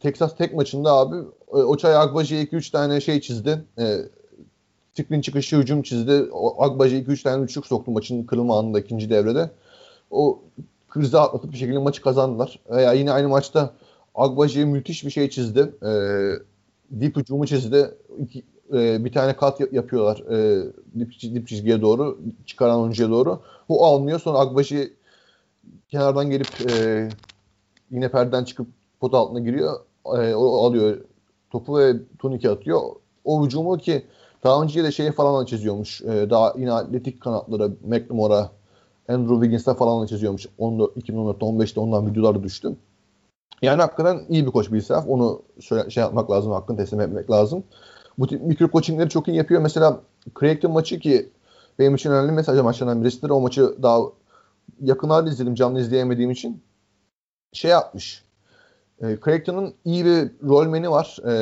Texas 0.00 0.36
Tech 0.36 0.54
maçında 0.54 0.92
abi 0.92 1.16
e, 1.48 1.56
Oçay 1.56 1.96
Agbaji'ye 1.96 2.44
2-3 2.44 2.72
tane 2.72 3.00
şey 3.00 3.20
çizdi. 3.20 3.64
E, 3.78 3.98
screen 4.94 5.20
çıkışı 5.20 5.56
hücum 5.56 5.82
çizdi. 5.82 6.24
Agbaji 6.58 6.96
2-3 6.96 7.22
tane 7.22 7.44
üçlük 7.44 7.66
soktu 7.66 7.90
maçın 7.90 8.24
kırılma 8.24 8.58
anında 8.58 8.80
ikinci 8.80 9.10
devrede. 9.10 9.50
O 10.10 10.40
krizi 10.88 11.18
atlatıp 11.18 11.52
bir 11.52 11.56
şekilde 11.56 11.78
maçı 11.78 12.02
kazandılar. 12.02 12.58
Veya 12.70 12.92
yine 12.92 13.12
aynı 13.12 13.28
maçta 13.28 13.74
Agbaji 14.14 14.64
müthiş 14.64 15.04
bir 15.04 15.10
şey 15.10 15.30
çizdi. 15.30 15.72
E, 15.82 15.90
dip 17.00 17.16
hücumu 17.16 17.46
çizdi. 17.46 17.90
İki, 18.22 18.42
e, 18.72 19.04
bir 19.04 19.12
tane 19.12 19.36
kat 19.36 19.72
yapıyorlar 19.72 20.18
e, 20.30 20.64
dip, 20.98 21.12
dip 21.22 21.48
çizgiye 21.48 21.80
doğru, 21.80 22.18
çıkaran 22.46 22.80
oyuncuya 22.80 23.10
doğru. 23.10 23.40
O 23.68 23.84
almıyor. 23.86 24.20
Sonra 24.20 24.38
Agbaji 24.38 24.92
kenardan 25.88 26.30
gelip 26.30 26.70
e, 26.70 27.08
yine 27.90 28.10
perden 28.10 28.44
çıkıp 28.44 28.66
pot 29.00 29.14
altına 29.14 29.40
giriyor. 29.40 29.80
E, 30.06 30.34
o 30.34 30.66
alıyor 30.66 30.98
topu 31.50 31.78
ve 31.78 31.94
turnike 32.18 32.50
atıyor. 32.50 32.80
O 33.24 33.46
hücumu 33.46 33.78
ki 33.78 34.06
daha 34.44 34.62
önce 34.62 34.84
de 34.84 34.92
şey 34.92 35.12
falan 35.12 35.44
çiziyormuş. 35.44 36.02
E, 36.02 36.30
daha 36.30 36.54
yine 36.58 36.72
atletik 36.72 37.20
kanatlara 37.20 37.68
McLemore'a 37.84 38.50
Andrew 39.08 39.34
Wiggins'e 39.34 39.74
falan 39.74 40.06
çiziyormuş. 40.06 40.46
14, 40.58 40.96
2014'te 40.96 41.46
15'te 41.46 41.80
ondan 41.80 42.10
videolar 42.10 42.42
düştü. 42.42 42.76
Yani 43.62 43.80
hakikaten 43.80 44.20
iyi 44.28 44.46
bir 44.46 44.50
koç 44.50 44.72
bir 44.72 44.78
israf. 44.78 45.08
Onu 45.08 45.42
söyle, 45.60 45.90
şey 45.90 46.00
yapmak 46.00 46.30
lazım, 46.30 46.52
hakkını 46.52 46.76
teslim 46.76 47.00
etmek 47.00 47.30
lazım. 47.30 47.64
Bu 48.18 48.26
tip 48.26 48.42
mikro 48.42 48.68
coachingleri 48.68 49.08
çok 49.08 49.28
iyi 49.28 49.36
yapıyor. 49.36 49.62
Mesela 49.62 50.00
Craig'in 50.40 50.70
maçı 50.70 50.98
ki 50.98 51.30
benim 51.78 51.94
için 51.94 52.10
önemli 52.10 52.32
mesaj 52.32 52.60
maçlarından 52.60 53.02
birisidir. 53.02 53.30
O 53.30 53.40
maçı 53.40 53.82
daha 53.82 54.00
yakınlarda 54.80 55.30
izledim. 55.30 55.54
Canlı 55.54 55.80
izleyemediğim 55.80 56.30
için. 56.30 56.62
Şey 57.52 57.70
yapmış. 57.70 58.24
E, 59.02 59.18
Craig'in 59.24 59.74
iyi 59.84 60.04
bir 60.04 60.30
rolmeni 60.48 60.90
var. 60.90 61.18
E, 61.28 61.32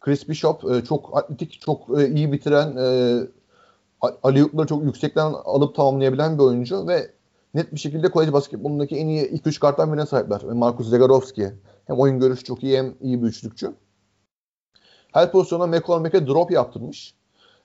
Chris 0.00 0.28
Bishop 0.28 0.64
e, 0.70 0.84
çok 0.84 1.16
atletik, 1.16 1.60
çok 1.60 2.00
e, 2.00 2.08
iyi 2.08 2.32
bitiren 2.32 2.76
e, 2.76 3.18
aliyupları 4.22 4.66
çok 4.66 4.84
yüksekten 4.84 5.32
alıp 5.44 5.76
tamamlayabilen 5.76 6.38
bir 6.38 6.42
oyuncu 6.42 6.88
ve 6.88 7.10
net 7.54 7.72
bir 7.72 7.78
şekilde 7.78 8.10
kolej 8.10 8.32
basketbolundaki 8.32 8.96
en 8.96 9.06
iyi 9.06 9.22
2-3 9.30 9.60
karttan 9.60 9.92
birine 9.92 10.06
sahipler. 10.06 10.42
Marcus 10.42 10.90
Zegarovski. 10.90 11.52
Hem 11.86 11.98
oyun 11.98 12.20
görüşü 12.20 12.44
çok 12.44 12.62
iyi 12.62 12.78
hem 12.78 12.94
iyi 13.00 13.22
bir 13.22 13.26
üçlükçü. 13.28 13.74
Her 15.12 15.32
pozisyonda 15.32 15.66
McCormack'e 15.66 16.26
drop 16.26 16.50
yaptırmış. 16.50 17.14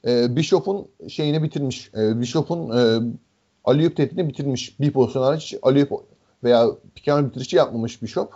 E, 0.08 0.36
Bishop'un 0.36 0.88
şeyini 1.08 1.44
bitirmiş. 1.44 1.92
E, 1.98 2.22
Bishop'un 2.22 2.78
e, 2.78 3.14
Aliyup 3.64 3.96
tehditini 3.96 4.30
bitirmiş. 4.30 4.80
Bir 4.80 4.92
pozisyon 4.92 5.24
hariç 5.24 5.56
Aliyup 5.62 5.92
veya 6.44 6.68
piken 6.96 7.30
bitirişi 7.30 7.56
yapmamış 7.56 8.02
Bishop. 8.02 8.34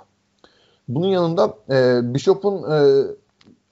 Bunun 0.87 1.07
yanında 1.07 1.57
e, 1.69 1.99
Bishop'un 2.13 2.71
e, 2.71 3.03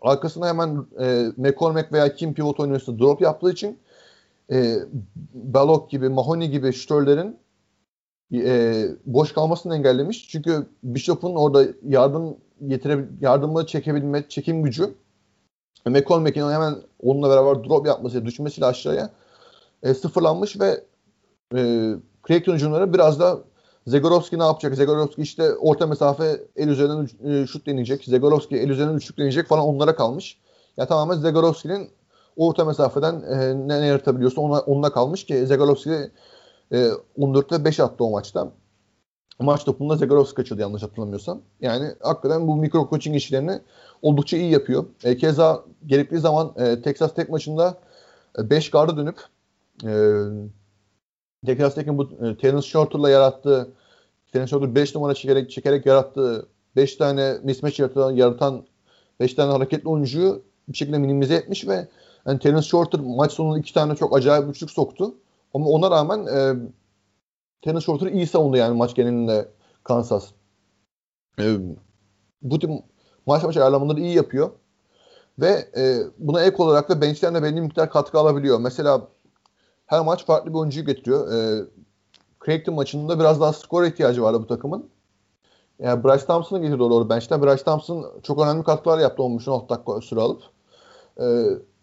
arkasına 0.02 0.48
hemen 0.48 0.86
e, 1.00 1.32
McCormack 1.38 1.94
veya 1.94 2.16
kim 2.16 2.34
pivot 2.34 2.60
oynuyorsa 2.60 3.00
drop 3.00 3.22
yaptığı 3.22 3.52
için 3.52 3.80
e, 4.52 4.78
Balok 5.34 5.90
gibi, 5.90 6.10
Mahoney 6.10 6.50
gibi 6.50 6.74
şütörlerin 6.74 7.38
e, 8.34 8.84
boş 9.06 9.34
kalmasını 9.34 9.76
engellemiş. 9.76 10.30
Çünkü 10.30 10.68
Bishop'un 10.84 11.36
orada 11.36 11.66
yardım 11.84 12.38
getire 12.68 13.06
yardımı 13.22 13.66
çekebilme, 13.66 14.30
çekim 14.30 14.64
gücü 14.64 14.94
McCormack'in 15.86 16.50
hemen 16.52 16.76
onunla 17.00 17.30
beraber 17.30 17.64
drop 17.64 17.88
yapması, 17.88 18.26
düşmesiyle 18.26 18.66
aşağıya 18.66 19.10
e, 19.84 19.94
sıfırlanmış 19.94 20.60
ve 20.60 20.84
e, 21.56 21.92
Creighton 22.28 22.94
biraz 22.94 23.20
da 23.20 23.40
Zegorovski 23.88 24.40
ne 24.40 24.44
yapacak? 24.44 24.76
Zegorovski 24.76 25.22
işte 25.22 25.54
orta 25.54 25.88
mesafe 25.88 26.42
el 26.56 26.68
üzerinden 26.68 27.08
e, 27.30 27.48
şut 27.48 27.66
deneyecek. 27.68 28.04
Zegorovski 28.04 28.58
el 28.58 28.70
üzerinden 28.70 28.96
üçlük 28.96 29.18
deneyecek 29.18 29.48
falan 29.48 29.64
onlara 29.64 29.96
kalmış. 29.96 30.38
Ya 30.78 30.88
tamamen 30.88 31.18
Zegorovski'nin 31.18 31.90
orta 32.38 32.66
mesafeden 32.66 33.22
e, 33.22 33.68
ne, 33.68 33.82
ne 33.82 33.86
yaratabiliyorsa 33.86 34.42
ona, 34.42 34.60
onunla 34.60 34.94
kalmış 34.94 35.26
ki 35.26 35.46
Zegorovski 35.46 36.12
e, 36.72 36.90
14'te 37.18 37.66
5 37.66 37.80
attı 37.80 38.04
o 38.04 38.12
maçta. 38.12 38.52
Maç 39.40 39.66
topunda 39.66 39.96
Zegorovski 39.96 40.36
kaçırdı 40.36 40.62
yanlış 40.62 40.84
hatırlamıyorsam. 40.84 41.42
Yani 41.62 41.92
hakikaten 42.02 42.48
bu 42.48 42.56
mikro 42.56 42.88
coaching 42.90 43.16
işlerini 43.16 43.60
oldukça 44.02 44.38
iyi 44.38 44.52
yapıyor. 44.52 44.86
E, 45.04 45.18
keza 45.18 45.64
gerektiği 45.86 46.20
zaman 46.20 46.54
e, 46.58 46.82
Texas 46.82 47.14
Tech 47.14 47.30
maçında 47.30 47.78
5 48.38 48.68
e, 48.68 48.72
garda 48.72 48.98
dönüp 48.98 49.20
e, 49.86 49.92
Texas 51.46 51.76
Tech'in 51.76 51.98
bu 51.98 52.04
e, 52.04 52.38
Terence 52.38 52.68
Shorter'la 52.68 53.10
yarattığı 53.10 53.74
Terence 54.34 54.50
Shorter 54.50 54.76
5 54.76 54.96
numara 54.96 55.14
çekerek, 55.14 55.52
çekerek 55.52 55.86
yarattığı 55.86 56.50
5 56.76 56.96
tane 56.96 57.38
mismatch 57.44 57.80
yaratan, 57.80 58.12
yaratan 58.12 58.66
5 59.20 59.34
tane 59.34 59.52
hareketli 59.52 59.90
oyuncuyu 59.90 60.44
bir 60.68 60.78
şekilde 60.78 60.98
minimize 60.98 61.36
etmiş 61.36 61.68
ve 61.68 61.88
yani 62.26 62.40
Terence 62.40 62.68
Shorter 62.68 63.00
maç 63.00 63.32
sonunda 63.32 63.60
iki 63.60 63.74
tane 63.74 63.96
çok 63.96 64.18
acayip 64.18 64.50
üçlük 64.50 64.72
soktu. 64.72 65.16
Ama 65.54 65.66
ona 65.66 65.92
rağmen 65.92 66.26
e, 66.26 66.56
Terence 67.62 67.86
Shorter 67.86 68.08
iyi 68.08 68.28
savundu 68.28 68.58
yani 68.58 68.78
maç 68.78 68.96
genelinde 68.96 69.48
Kansas. 69.84 70.32
E, 71.40 71.58
bu 72.42 72.60
tip 72.60 72.70
maç 73.26 73.44
maç 73.44 73.58
ayarlamaları 73.58 74.00
iyi 74.00 74.16
yapıyor. 74.16 74.52
Ve 75.40 75.70
e, 75.78 75.98
buna 76.18 76.44
ek 76.44 76.64
olarak 76.64 76.90
da 76.90 77.02
bench'ten 77.02 77.36
de 77.36 77.44
belli 77.44 77.62
miktar 77.62 77.90
katkı 77.90 78.20
alabiliyor. 78.20 78.60
Mesela 78.60 79.08
her 79.92 80.06
maç 80.06 80.26
farklı 80.26 80.54
bir 80.54 80.58
oyuncuyu 80.58 80.86
getiriyor. 80.86 81.32
E, 81.34 81.66
Craig'ton 82.46 82.76
maçında 82.76 83.20
biraz 83.20 83.42
daha 83.42 83.54
skor 83.54 83.84
ihtiyacı 83.84 84.22
vardı 84.24 84.42
bu 84.42 84.48
takımın. 84.48 84.90
Yani 85.80 86.04
Bryce 86.04 86.26
Thompson'ı 86.26 86.62
getirdi 86.62 86.80
doğru 86.80 87.10
bench'ten. 87.10 87.42
Bryce 87.42 87.64
Thompson 87.64 88.06
çok 88.24 88.42
önemli 88.42 88.64
katkılar 88.64 89.00
yaptı 89.00 89.24
15-16 89.24 89.70
dakika 89.70 90.02
süre 90.02 90.20
alıp. 90.20 90.42
E, 91.22 91.26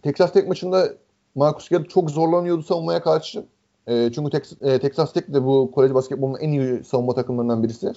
Texas 0.02 0.32
Tech 0.32 0.48
maçında 0.48 0.88
Marcus 1.34 1.68
Garrett 1.68 1.90
çok 1.90 2.10
zorlanıyordu 2.10 2.62
savunmaya 2.62 3.02
karşı. 3.02 3.44
E, 3.86 4.10
çünkü 4.14 4.30
Tex, 4.30 4.52
e, 4.62 4.78
Texas 4.78 5.12
Tech 5.12 5.28
de 5.28 5.44
bu 5.44 5.70
kolej 5.74 5.94
basketbolunun 5.94 6.38
en 6.38 6.52
iyi 6.52 6.84
savunma 6.84 7.14
takımlarından 7.14 7.62
birisi. 7.62 7.92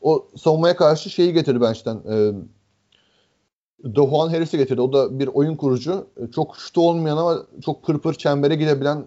O 0.00 0.26
savunmaya 0.36 0.76
karşı 0.76 1.10
şeyi 1.10 1.32
getirdi 1.32 1.60
bench'ten. 1.60 1.96
E, 1.96 2.32
Dohan 3.94 4.28
Harris'i 4.28 4.58
getirdi. 4.58 4.80
O 4.80 4.92
da 4.92 5.18
bir 5.18 5.26
oyun 5.26 5.56
kurucu. 5.56 6.06
E, 6.16 6.30
çok 6.30 6.56
şutu 6.56 6.88
olmayan 6.88 7.16
ama 7.16 7.38
çok 7.64 7.82
pırpır 7.82 8.14
çembere 8.14 8.54
gidebilen 8.54 9.04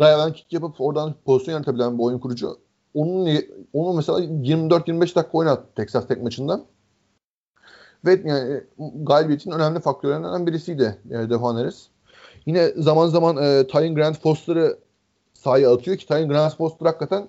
and 0.00 0.34
kick 0.34 0.52
yapıp 0.52 0.80
oradan 0.80 1.14
pozisyon 1.24 1.54
yaratabilen 1.54 1.98
bir 1.98 2.02
oyun 2.02 2.18
kurucu. 2.18 2.58
Onun 2.94 3.38
onu 3.72 3.94
mesela 3.94 4.20
24-25 4.20 5.00
dakika 5.00 5.38
oynattı 5.38 5.74
Texas 5.76 6.08
Tech 6.08 6.22
maçında. 6.22 6.64
Ve 8.04 8.22
yani 8.24 8.64
galibiyetin 8.94 9.50
önemli 9.50 9.80
faktörlerinden 9.80 10.46
birisiydi 10.46 10.98
e, 11.10 11.14
Devon 11.14 11.54
Harris. 11.54 11.86
Yine 12.46 12.68
zaman 12.68 13.06
zaman 13.06 13.36
e, 13.36 13.66
Tyne 13.66 13.94
Grant 13.94 14.20
Foster'ı 14.20 14.78
sahaya 15.34 15.74
atıyor 15.74 15.96
ki 15.96 16.06
Tyne 16.06 16.26
Grant 16.26 16.56
Foster 16.56 16.86
hakikaten 16.86 17.28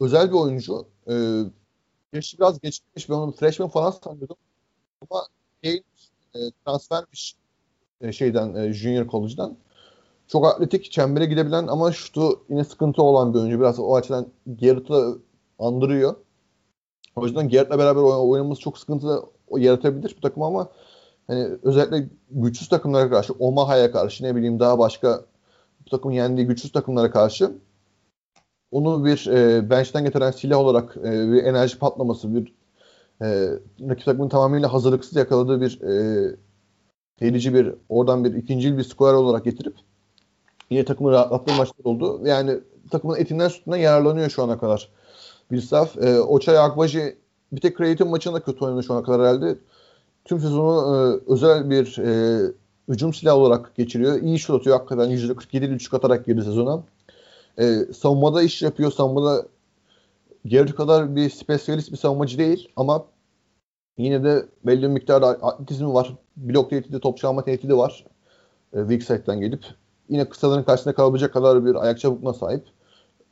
özel 0.00 0.28
bir 0.28 0.36
oyuncu. 0.36 0.86
E, 1.10 1.14
yaşı 2.12 2.38
biraz 2.38 2.60
geçmiş. 2.60 3.10
Ben 3.10 3.14
onu 3.14 3.32
freshman 3.32 3.68
falan 3.68 3.90
sanıyordum. 3.90 4.36
Ama 5.10 5.26
e, 5.64 5.70
transfermiş 6.64 7.36
e, 8.00 8.12
şeyden 8.12 8.54
e, 8.54 8.72
Junior 8.72 9.08
College'dan. 9.08 9.56
Çok 10.28 10.46
atletik, 10.46 10.92
çembere 10.92 11.24
gidebilen 11.26 11.66
ama 11.66 11.92
şutu 11.92 12.40
yine 12.48 12.64
sıkıntı 12.64 13.02
olan 13.02 13.34
bir 13.34 13.38
oyuncu. 13.38 13.60
Biraz 13.60 13.78
o 13.78 13.94
açıdan 13.94 14.26
Garrett'a 14.46 15.14
andırıyor. 15.58 16.14
O 17.16 17.26
yüzden 17.26 17.48
Gerrard'la 17.48 17.78
beraber 17.78 18.00
oynaması 18.00 18.60
çok 18.60 18.78
sıkıntı 18.78 19.22
yaratabilir 19.56 20.14
bu 20.16 20.20
takım 20.20 20.42
ama 20.42 20.68
hani 21.26 21.48
özellikle 21.62 22.08
güçsüz 22.30 22.68
takımlara 22.68 23.10
karşı 23.10 23.32
Omaha'ya 23.32 23.92
karşı 23.92 24.24
ne 24.24 24.36
bileyim 24.36 24.60
daha 24.60 24.78
başka 24.78 25.24
bu 25.86 25.90
takımın 25.90 26.14
yendiği 26.14 26.46
güçsüz 26.46 26.72
takımlara 26.72 27.10
karşı 27.10 27.52
onu 28.70 29.04
bir 29.04 29.26
e, 29.26 29.70
bench'ten 29.70 30.04
getiren 30.04 30.30
silah 30.30 30.58
olarak 30.58 30.96
e, 30.96 31.32
bir 31.32 31.44
enerji 31.44 31.78
patlaması, 31.78 32.34
bir 32.34 32.54
e, 33.22 33.26
rakip 33.88 34.04
takımın 34.04 34.28
tamamıyla 34.28 34.72
hazırlıksız 34.72 35.16
yakaladığı 35.16 35.60
bir 35.60 35.80
e, 35.82 36.36
tehlikeli 37.16 37.54
bir 37.54 37.74
oradan 37.88 38.24
bir 38.24 38.34
ikinci 38.34 38.78
bir 38.78 38.82
skor 38.82 39.14
olarak 39.14 39.44
getirip 39.44 39.76
yine 40.70 40.84
takımı 40.84 41.10
rahatlattığı 41.10 41.54
maçlar 41.54 41.84
oldu. 41.84 42.20
Yani 42.24 42.60
takımın 42.90 43.16
etinden 43.16 43.48
sütünden 43.48 43.76
yararlanıyor 43.76 44.30
şu 44.30 44.42
ana 44.42 44.58
kadar. 44.58 44.88
Bir 45.50 45.60
saf. 45.60 45.98
E, 45.98 46.20
Oçay 46.20 46.58
Akbaji 46.58 47.16
bir 47.52 47.60
tek 47.60 47.78
Creative 47.78 48.08
maçında 48.08 48.40
kötü 48.40 48.64
oynadı 48.64 48.82
şu 48.82 48.94
ana 48.94 49.02
kadar 49.02 49.20
herhalde. 49.20 49.58
Tüm 50.24 50.40
sezonu 50.40 50.96
e, 50.96 51.32
özel 51.32 51.70
bir 51.70 51.98
e, 51.98 52.40
hücum 52.88 53.14
silahı 53.14 53.36
olarak 53.36 53.76
geçiriyor. 53.76 54.22
İyi 54.22 54.38
şut 54.38 54.60
atıyor 54.60 54.76
hakikaten. 54.76 55.10
%47 55.10 55.66
üçlük 55.68 55.94
atarak 55.94 56.26
girdi 56.26 56.42
sezona. 56.42 56.82
E, 57.58 57.78
savunmada 57.94 58.42
iş 58.42 58.62
yapıyor. 58.62 58.92
Savunmada 58.92 59.46
Gerrit 60.46 60.74
kadar 60.74 61.16
bir 61.16 61.30
spesiyalist 61.30 61.92
bir 61.92 61.96
savunmacı 61.96 62.38
değil 62.38 62.68
ama 62.76 63.06
yine 63.98 64.24
de 64.24 64.46
belli 64.66 64.82
bir 64.82 64.88
miktarda 64.88 65.26
atletizmi 65.26 65.94
var. 65.94 66.14
Blok 66.36 66.70
tehdidi, 66.70 67.00
top 67.00 67.18
çalma 67.18 67.44
tehdidi 67.44 67.76
var. 67.76 68.04
E, 68.72 68.78
weak 68.78 69.02
side'den 69.02 69.40
gelip. 69.40 69.64
Yine 70.08 70.28
kısaların 70.28 70.64
karşısında 70.64 70.94
kalabilecek 70.94 71.32
kadar 71.32 71.64
bir 71.64 71.74
ayak 71.74 72.00
çabukluğuna 72.00 72.34
sahip. 72.34 72.64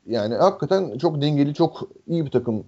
Yani 0.07 0.35
hakikaten 0.35 0.99
çok 0.99 1.23
dengeli, 1.23 1.55
çok 1.55 1.89
iyi 2.07 2.25
bir 2.25 2.31
takım. 2.31 2.65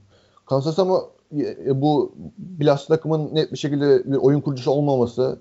Kansas 0.47 0.79
ama 0.79 1.03
e, 1.39 1.81
bu 1.81 2.15
Bilas 2.39 2.87
takımın 2.87 3.35
net 3.35 3.53
bir 3.53 3.59
şekilde 3.59 4.13
bir 4.13 4.17
oyun 4.17 4.41
kurucusu 4.41 4.71
olmaması 4.71 5.39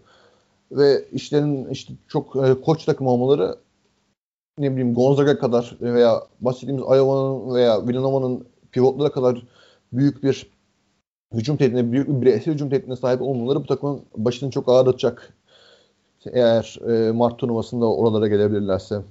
ve 0.71 1.05
işlerin 1.11 1.69
işte 1.69 1.93
çok 2.07 2.35
e, 2.35 2.61
koç 2.61 2.85
takım 2.85 3.07
olmaları 3.07 3.55
ne 4.57 4.71
bileyim 4.71 4.93
Gonzaga 4.93 5.39
kadar 5.39 5.77
veya 5.81 6.21
bahsettiğimiz 6.41 6.83
Iowa'nın 6.83 7.55
veya 7.55 7.87
Villanova'nın 7.87 8.45
pivotlara 8.71 9.11
kadar 9.11 9.43
büyük 9.93 10.23
bir 10.23 10.51
hücum 11.33 11.57
tehdidine, 11.57 11.91
büyük 11.91 12.07
bir 12.07 12.21
bireysel 12.21 12.53
hücum 12.53 12.69
tehdidine 12.69 12.95
sahip 12.95 13.21
olmaları 13.21 13.59
bu 13.59 13.65
takımın 13.65 14.01
başını 14.17 14.51
çok 14.51 14.69
ağrıtacak. 14.69 15.33
Eğer 16.33 16.75
e, 16.89 17.11
Mart 17.11 17.39
turnuvasında 17.39 17.85
oralara 17.85 18.27
gelebilirlerse. 18.27 19.01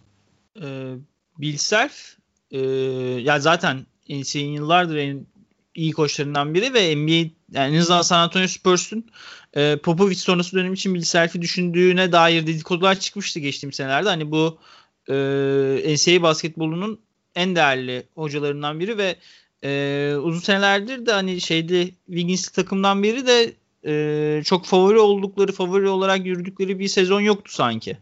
Ee, 0.63 0.95
Bill 1.39 1.57
Self 1.57 2.17
e, 2.51 2.61
ya 3.21 3.41
zaten 3.41 3.87
NCAA'nin 4.09 4.53
yıllardır 4.53 4.97
en 4.97 5.27
iyi 5.75 5.93
koçlarından 5.93 6.55
biri 6.55 6.75
ve 6.75 6.97
NBA 6.97 7.31
yani 7.53 7.77
en 7.77 7.81
San 7.83 8.19
Antonio 8.19 8.47
Spurs'un 8.47 9.05
e, 9.55 9.77
Popovich 9.77 10.19
sonrası 10.19 10.57
dönem 10.57 10.73
için 10.73 10.95
Bill 10.95 11.03
Self'i 11.03 11.43
düşündüğüne 11.43 12.13
dair 12.13 12.47
dedikodular 12.47 13.01
çıkmıştı 13.01 13.41
geçtiğim 13.41 13.73
senelerde. 13.73 14.09
Hani 14.09 14.31
bu 14.31 14.59
e, 15.09 15.15
NCAA 15.95 16.23
basketbolunun 16.23 17.01
en 17.35 17.57
değerli 17.57 18.07
hocalarından 18.15 18.81
biri 18.81 18.99
ve 18.99 19.17
e, 19.65 20.15
uzun 20.17 20.41
senelerdir 20.41 21.07
de 21.07 21.13
hani 21.13 21.41
şeydi 21.41 21.95
Wiggins'li 22.07 22.53
takımdan 22.53 23.03
biri 23.03 23.27
de 23.27 23.53
e, 23.87 24.43
çok 24.45 24.65
favori 24.65 24.99
oldukları, 24.99 25.53
favori 25.53 25.89
olarak 25.89 26.27
yürüdükleri 26.27 26.79
bir 26.79 26.89
sezon 26.89 27.21
yoktu 27.21 27.53
sanki. 27.53 27.99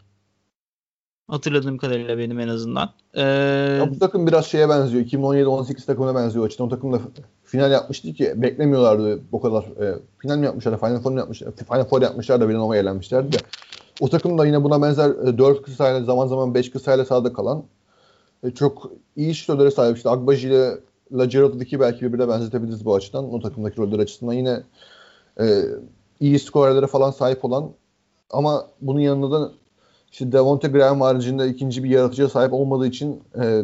Hatırladığım 1.28 1.78
kadarıyla 1.78 2.18
benim 2.18 2.40
en 2.40 2.48
azından. 2.48 2.90
Ee, 3.16 3.86
bu 3.90 3.98
takım 3.98 4.26
biraz 4.26 4.46
şeye 4.46 4.68
benziyor. 4.68 5.04
2017-18 5.04 5.86
takımına 5.86 6.14
benziyor. 6.14 6.46
Açıkçası 6.46 6.64
o 6.64 6.68
takım 6.68 6.92
da 6.92 7.00
final 7.44 7.72
yapmıştı 7.72 8.12
ki 8.12 8.32
beklemiyorlardı 8.36 9.20
o 9.32 9.40
kadar. 9.40 9.62
E, 9.62 9.98
final 10.18 10.38
mi 10.38 10.44
yapmışlar, 10.44 10.80
Final 10.80 11.00
Four 11.00 11.16
yapmışlar, 11.16 11.52
Final 11.68 11.84
Four 11.84 12.02
yapmışlar 12.02 12.40
da 12.40 12.48
Villanova 12.48 12.76
eğlenmişlerdi 12.76 13.32
de. 13.32 13.36
O 14.00 14.08
takım 14.08 14.38
da 14.38 14.46
yine 14.46 14.64
buna 14.64 14.82
benzer 14.82 15.10
e, 15.10 15.38
4 15.38 15.62
kısayla 15.62 16.02
zaman 16.04 16.26
zaman 16.26 16.54
5 16.54 16.70
kısayla 16.70 17.04
sahada 17.04 17.32
kalan 17.32 17.64
e, 18.44 18.50
çok 18.50 18.90
iyi 19.16 19.34
şutörlere 19.34 19.70
sahip. 19.70 19.96
İşte 19.96 20.10
Agbaji 20.10 20.48
ile 20.48 20.78
La 21.12 21.24
Gerald'daki 21.24 21.80
belki 21.80 22.00
birbirine 22.00 22.28
benzetebiliriz 22.28 22.84
bu 22.84 22.94
açıdan. 22.94 23.34
O 23.34 23.40
takımdaki 23.40 23.78
roller 23.78 23.98
açısından 23.98 24.32
yine 24.32 24.62
e, 25.40 25.62
iyi 26.20 26.38
skorelere 26.38 26.86
falan 26.86 27.10
sahip 27.10 27.44
olan 27.44 27.70
ama 28.30 28.66
bunun 28.80 29.00
yanında 29.00 29.30
da 29.40 29.52
işte 30.12 30.32
Devonte 30.32 30.68
Graham 30.68 31.00
haricinde 31.00 31.48
ikinci 31.48 31.84
bir 31.84 31.90
yaratıcıya 31.90 32.28
sahip 32.28 32.52
olmadığı 32.52 32.86
için 32.86 33.22
e, 33.42 33.62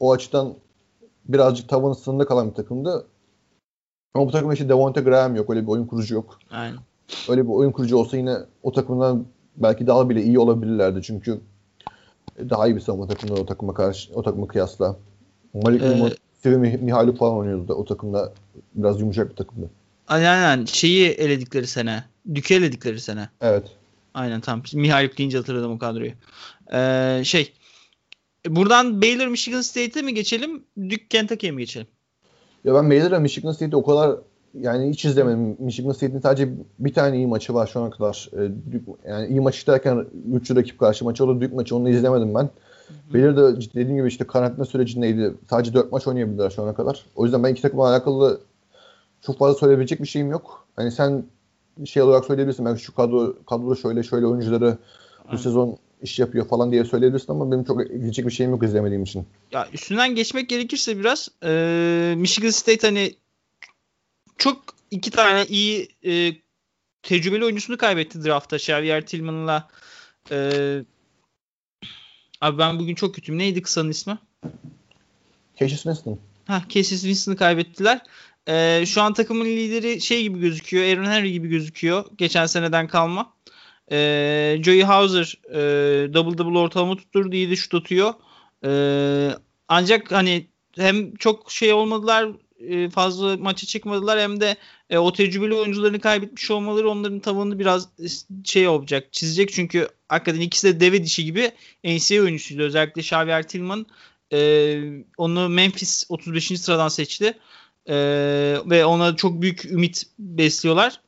o 0.00 0.12
açıdan 0.12 0.54
birazcık 1.24 1.68
tavanı 1.68 1.94
sınırında 1.94 2.24
kalan 2.24 2.50
bir 2.50 2.54
takımdı. 2.54 3.06
Ama 4.14 4.26
bu 4.26 4.30
takımda 4.30 4.54
işte 4.54 4.68
Devonte 4.68 5.00
Graham 5.00 5.36
yok. 5.36 5.50
Öyle 5.50 5.62
bir 5.62 5.68
oyun 5.68 5.86
kurucu 5.86 6.14
yok. 6.14 6.38
Aynen. 6.50 6.78
Öyle 7.28 7.44
bir 7.44 7.48
oyun 7.48 7.72
kurucu 7.72 7.96
olsa 7.96 8.16
yine 8.16 8.36
o 8.62 8.72
takımdan 8.72 9.24
belki 9.56 9.86
daha 9.86 10.08
bile 10.08 10.22
iyi 10.22 10.38
olabilirlerdi. 10.38 11.02
Çünkü 11.02 11.40
daha 12.38 12.66
iyi 12.66 12.76
bir 12.76 12.80
savunma 12.80 13.06
takımda 13.06 13.34
o 13.34 13.46
takıma 13.46 13.74
karşı 13.74 14.14
o 14.14 14.22
takıma 14.22 14.46
kıyasla. 14.46 14.96
Malik 15.54 15.82
ee, 16.44 16.56
Mihaluk 16.56 17.18
falan 17.18 17.36
oynuyordu 17.36 17.68
da 17.68 17.74
o 17.74 17.84
takımda 17.84 18.32
biraz 18.74 19.00
yumuşak 19.00 19.30
bir 19.30 19.36
takımdı. 19.36 19.70
Aynen 20.08 20.64
şeyi 20.64 21.08
eledikleri 21.08 21.66
sene. 21.66 22.04
Dük'ü 22.34 22.54
eledikleri 22.54 23.00
sene. 23.00 23.28
Evet. 23.40 23.64
Aynen 24.14 24.40
tam. 24.40 24.62
Mihaluk 24.74 25.18
deyince 25.18 25.38
hatırladım 25.38 25.72
o 25.72 25.78
kadroyu. 25.78 26.12
Ee, 26.72 27.20
şey 27.24 27.52
buradan 28.48 29.02
Baylor 29.02 29.26
Michigan 29.26 29.60
State'e 29.60 30.02
mi 30.02 30.14
geçelim? 30.14 30.64
Duke 30.78 31.08
Kentucky'ye 31.08 31.52
mi 31.52 31.62
geçelim? 31.62 31.86
Ya 32.64 32.74
ben 32.74 32.90
Baylor'a 32.90 33.20
Michigan 33.20 33.52
State'i 33.52 33.76
o 33.76 33.84
kadar 33.84 34.16
yani 34.60 34.90
hiç 34.90 35.04
izlemedim. 35.04 35.56
Michigan 35.58 35.92
State'in 35.92 36.20
sadece 36.20 36.48
bir 36.78 36.94
tane 36.94 37.16
iyi 37.16 37.26
maçı 37.26 37.54
var 37.54 37.66
şu 37.66 37.80
ana 37.80 37.90
kadar. 37.90 38.28
Ee, 38.38 38.50
yani 39.08 39.28
iyi 39.28 39.40
maç 39.40 39.66
derken 39.66 40.06
güçlü 40.24 40.56
rakip 40.56 40.78
karşı 40.78 41.04
maçı 41.04 41.24
olur. 41.24 41.40
Büyük 41.40 41.54
maçı 41.54 41.76
onu 41.76 41.88
izlemedim 41.88 42.34
ben. 42.34 42.50
Belir 43.14 43.36
de 43.36 43.60
dediğim 43.74 43.96
gibi 43.96 44.08
işte 44.08 44.26
karantina 44.26 44.64
sürecindeydi. 44.64 45.34
Sadece 45.50 45.74
4 45.74 45.92
maç 45.92 46.06
oynayabildiler 46.06 46.50
şu 46.50 46.62
ana 46.62 46.74
kadar. 46.74 47.06
O 47.16 47.24
yüzden 47.24 47.42
ben 47.42 47.52
iki 47.52 47.62
takımla 47.62 47.88
alakalı 47.88 48.40
çok 49.26 49.38
fazla 49.38 49.58
söyleyebilecek 49.58 50.02
bir 50.02 50.06
şeyim 50.06 50.30
yok. 50.30 50.66
Hani 50.76 50.92
sen 50.92 51.24
şey 51.84 52.02
olarak 52.02 52.24
söyleyebilirsin. 52.24 52.66
Ben 52.66 52.74
şu 52.74 52.94
kadro 52.94 53.36
kadroda 53.44 53.74
şöyle 53.74 54.02
şöyle 54.02 54.26
oyuncuları 54.26 54.78
bu 55.32 55.38
sezon 55.38 55.78
iş 56.02 56.18
yapıyor 56.18 56.48
falan 56.48 56.72
diye 56.72 56.84
söyleyebilirsin 56.84 57.32
ama 57.32 57.52
benim 57.52 57.64
çok 57.64 57.88
diyecek 57.88 58.26
bir 58.26 58.32
şeyim 58.32 58.52
yok 58.52 58.62
izlemediğim 58.62 59.02
için. 59.02 59.26
Ya 59.52 59.68
üstünden 59.72 60.14
geçmek 60.14 60.48
gerekirse 60.48 60.98
biraz 60.98 61.28
e, 61.44 62.14
Michigan 62.16 62.50
State 62.50 62.86
hani 62.86 63.14
çok 64.38 64.62
iki 64.90 65.10
tane 65.10 65.46
iyi 65.46 65.88
e, 66.04 66.32
tecrübeli 67.02 67.44
oyuncusunu 67.44 67.76
kaybetti 67.76 68.24
draftta. 68.24 68.56
Xavier 68.56 69.06
Tillman'la 69.06 69.68
e, 70.30 70.48
Abi 72.42 72.58
ben 72.58 72.78
bugün 72.78 72.94
çok 72.94 73.14
kötüyüm. 73.14 73.38
Neydi 73.38 73.62
kısanın 73.62 73.90
ismi? 73.90 74.18
Cassius 75.56 75.82
Winston. 75.82 76.18
Ha, 76.46 76.62
Cassius 76.68 77.00
Winston'ı 77.00 77.36
kaybettiler. 77.36 78.00
Ee, 78.48 78.84
şu 78.86 79.02
an 79.02 79.14
takımın 79.14 79.44
lideri 79.44 80.00
şey 80.00 80.22
gibi 80.22 80.40
gözüküyor. 80.40 80.84
Aaron 80.84 81.10
Henry 81.10 81.32
gibi 81.32 81.48
gözüküyor. 81.48 82.04
Geçen 82.16 82.46
seneden 82.46 82.88
kalma. 82.88 83.34
Ee, 83.92 84.58
Joey 84.64 84.82
Hauser 84.82 85.38
e, 85.50 85.58
double 86.14 86.38
double 86.38 86.58
ortalama 86.58 86.96
tutturdu. 86.96 87.36
İyi 87.36 87.50
de 87.50 87.56
şut 87.56 87.74
atıyor. 87.74 88.14
Ee, 88.64 89.30
ancak 89.68 90.12
hani 90.12 90.46
hem 90.76 91.14
çok 91.14 91.52
şey 91.52 91.72
olmadılar 91.72 92.28
e, 92.68 92.90
fazla 92.90 93.36
maça 93.36 93.66
çıkmadılar 93.66 94.20
hem 94.20 94.40
de 94.40 94.56
e, 94.90 94.98
o 94.98 95.12
tecrübeli 95.12 95.54
oyuncularını 95.54 96.00
kaybetmiş 96.00 96.50
olmaları 96.50 96.90
onların 96.90 97.20
tavanını 97.20 97.58
biraz 97.58 97.88
şey 98.44 98.68
olacak 98.68 99.12
çizecek 99.12 99.52
çünkü 99.52 99.88
hakikaten 100.08 100.40
ikisi 100.40 100.66
de 100.66 100.80
deve 100.80 101.04
dişi 101.04 101.24
gibi 101.24 101.50
NCAA 101.84 102.22
oyuncusuydu 102.22 102.62
özellikle 102.62 103.00
Xavier 103.00 103.48
Tillman 103.48 103.86
e, 104.32 104.80
onu 105.16 105.48
Memphis 105.48 106.04
35. 106.08 106.60
sıradan 106.60 106.88
seçti 106.88 107.38
e, 107.88 107.94
ve 108.66 108.84
ona 108.84 109.16
çok 109.16 109.42
büyük 109.42 109.64
ümit 109.64 110.04
besliyorlar 110.18 111.00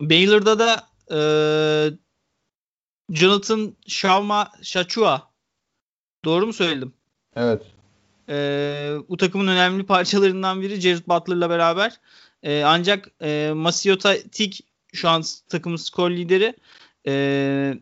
Baylor'da 0.00 0.58
da 0.58 0.86
e, 1.10 1.18
Jonathan 3.10 3.76
Shavma 3.86 4.52
Shachua 4.62 5.30
doğru 6.24 6.46
mu 6.46 6.52
söyledim? 6.52 6.92
Evet. 7.36 7.62
E, 8.28 8.34
bu 9.08 9.16
takımın 9.16 9.46
önemli 9.46 9.86
parçalarından 9.86 10.62
biri 10.62 10.80
Jared 10.80 11.06
Butler'la 11.08 11.50
beraber. 11.50 12.00
E, 12.42 12.62
ancak 12.62 13.10
e, 13.22 13.52
Masiota 13.54 14.14
Tig 14.32 14.54
şu 14.92 15.08
an 15.08 15.22
takımın 15.48 15.76
skor 15.76 16.10
lideri. 16.10 16.54
E, 17.06 17.74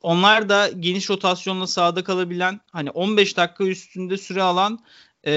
onlar 0.00 0.48
da 0.48 0.68
geniş 0.68 1.10
rotasyonla 1.10 1.66
sahada 1.66 2.04
kalabilen 2.04 2.60
hani 2.72 2.90
15 2.90 3.36
dakika 3.36 3.64
üstünde 3.64 4.16
süre 4.16 4.42
alan 4.42 4.84
e, 5.26 5.32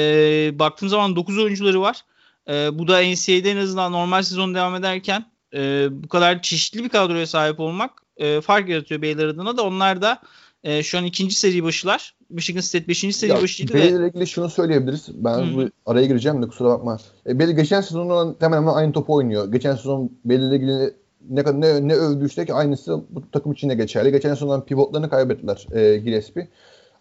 baktığım 0.60 0.90
zaman 0.90 1.16
9 1.16 1.38
oyuncuları 1.38 1.82
var. 1.82 2.02
E, 2.50 2.80
bu 2.80 2.88
da 2.88 3.02
NCAA'de 3.02 3.52
en 3.52 3.58
azından 3.58 3.92
normal 3.92 4.22
sezon 4.22 4.56
devam 4.56 4.76
ederken 4.76 5.26
e, 5.54 5.88
bu 5.92 6.08
kadar 6.08 6.42
çeşitli 6.42 6.84
bir 6.84 6.90
kadroya 6.90 7.28
sahip 7.28 7.60
olmak 7.60 7.92
e, 8.18 8.42
fark 8.42 8.70
yaratıyor 8.70 9.02
Baylor 9.02 9.28
adına 9.28 9.58
da. 9.58 9.64
Onlar 9.64 10.02
da 10.02 10.22
E, 10.64 10.84
şu 10.84 10.98
an 10.98 11.06
ikinci 11.06 11.36
seri 11.36 11.64
başılar. 11.64 12.16
Michigan 12.30 12.62
State 12.62 12.88
beşinci 12.88 13.14
seri 13.14 13.32
Ya, 13.32 13.42
başıydı 13.42 13.74
Baylor 13.74 14.00
ve 14.00 14.08
ilgili 14.08 14.28
şunu 14.28 14.50
söyleyebiliriz. 14.50 15.08
Ben 15.14 15.38
Hı. 15.38 15.56
bu 15.56 15.70
araya 15.86 16.06
gireceğim 16.08 16.42
de 16.42 16.48
kusura 16.48 16.70
bakma. 16.70 16.98
E, 17.28 17.40
Baylor 17.40 17.54
geçen 17.54 17.82
sezonla 17.82 18.36
hemen 18.40 18.58
hemen 18.58 18.74
aynı 18.74 18.94
topu 18.94 19.14
oynuyor. 19.14 19.52
Geçen 19.52 19.76
sezon 19.76 20.12
Baylor 20.26 20.48
ile 20.48 20.56
ilgili 20.56 20.94
ne, 21.30 21.62
ne, 21.62 21.88
ne 21.88 21.94
övdüysek 21.94 22.50
aynısı 22.50 23.02
bu 23.10 23.32
takım 23.32 23.52
için 23.52 23.70
de 23.70 23.76
geçerli. 23.76 24.12
Geçen 24.12 24.34
sezondan 24.34 24.66
pivotlarını 24.66 25.10
kaybettiler 25.10 25.68
e, 25.72 25.98
Gillespie. 25.98 26.48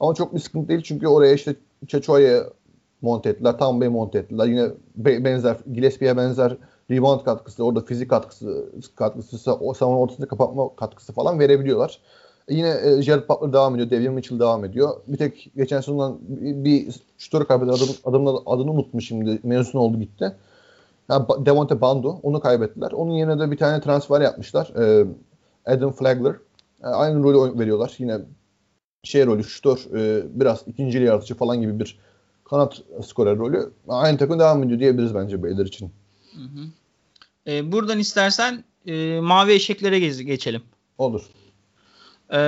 Ama 0.00 0.14
çok 0.14 0.34
bir 0.34 0.40
sıkıntı 0.40 0.68
değil 0.68 0.82
çünkü 0.82 1.06
oraya 1.06 1.34
işte 1.34 1.54
Çeço'ya 1.88 2.44
monte 3.02 3.28
ettiler. 3.30 3.58
Tamba'yı 3.58 3.90
monte 3.90 4.18
ettiler. 4.18 4.46
Yine 4.46 4.68
be- 4.96 5.24
benzer 5.24 5.56
Gillespie'ye 5.72 6.16
benzer 6.16 6.56
rebound 6.90 7.24
katkısı, 7.24 7.64
orada 7.64 7.80
fizik 7.80 8.10
katkısı, 8.10 8.66
katkısı, 8.96 9.54
o 9.54 9.74
savunma 9.74 10.00
ortasını 10.00 10.28
kapatma 10.28 10.76
katkısı 10.76 11.12
falan 11.12 11.38
verebiliyorlar. 11.38 12.00
Yine 12.48 12.74
e, 12.84 13.02
Jared 13.02 13.28
Butler 13.28 13.52
devam 13.52 13.74
ediyor. 13.74 13.90
Devin 13.90 14.12
Mitchell 14.12 14.38
devam 14.40 14.64
ediyor. 14.64 14.90
Bir 15.06 15.16
tek 15.16 15.50
geçen 15.56 15.80
sezondan 15.80 16.18
bir, 16.28 16.64
bir 16.64 16.94
şutörü 17.18 17.44
kaybeden 17.44 17.72
adam, 17.72 17.88
adamın 18.04 18.38
adını 18.46 18.72
unutmuş 18.72 19.08
şimdi. 19.08 19.40
Mezun 19.42 19.78
oldu 19.78 19.98
gitti. 19.98 20.36
Yani 21.10 21.26
Devonte 21.38 21.80
Bando. 21.80 22.18
Onu 22.22 22.40
kaybettiler. 22.40 22.92
Onun 22.92 23.12
yerine 23.12 23.38
de 23.38 23.50
bir 23.50 23.56
tane 23.56 23.80
transfer 23.80 24.20
yapmışlar. 24.20 24.72
E, 24.78 25.06
Adam 25.66 25.92
Flagler. 25.92 26.34
E, 26.84 26.86
aynı 26.86 27.22
rolü 27.22 27.58
veriyorlar. 27.58 27.94
Yine 27.98 28.18
şey 29.02 29.26
rolü 29.26 29.44
şutör 29.44 29.86
e, 29.94 30.22
biraz 30.40 30.64
ikinci 30.66 30.98
yaratıcı 30.98 31.34
falan 31.34 31.60
gibi 31.60 31.80
bir 31.80 31.98
kanat 32.50 32.82
skorer 33.06 33.38
rolü. 33.38 33.72
Aynı 33.88 34.18
takım 34.18 34.38
devam 34.38 34.62
ediyor 34.62 34.80
diyebiliriz 34.80 35.14
bence 35.14 35.42
Baylor 35.42 35.66
için. 35.66 35.92
Hı 36.34 36.40
hı. 36.42 36.66
E, 37.52 37.72
buradan 37.72 37.98
istersen 37.98 38.64
e, 38.86 39.20
mavi 39.20 39.52
eşeklere 39.52 39.98
gez- 39.98 40.22
geçelim. 40.22 40.62
Olur. 40.98 41.22
E, 42.32 42.38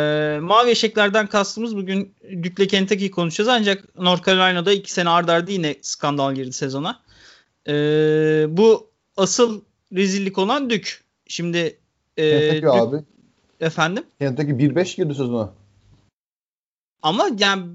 mavi 0.42 0.70
eşeklerden 0.70 1.26
kastımız 1.26 1.76
bugün 1.76 2.14
Duke'le 2.42 2.66
Kentucky 2.66 3.10
konuşacağız 3.10 3.48
ancak 3.48 3.98
North 3.98 4.26
Carolina'da 4.26 4.72
iki 4.72 4.92
sene 4.92 5.08
ardarda 5.08 5.32
arda 5.32 5.50
yine 5.50 5.76
skandal 5.82 6.34
girdi 6.34 6.52
sezona. 6.52 7.00
E, 7.68 7.72
bu 8.48 8.90
asıl 9.16 9.60
rezillik 9.92 10.38
olan 10.38 10.70
Duke. 10.70 10.90
Şimdi 11.26 11.78
e, 12.16 12.30
Kentucky 12.30 12.60
Duke- 12.62 12.80
abi. 12.88 13.04
efendim 13.60 14.04
Kentucky 14.18 14.52
1-5 14.58 14.96
girdi 14.96 15.14
sezona. 15.14 15.52
ama 17.02 17.28
yani 17.38 17.66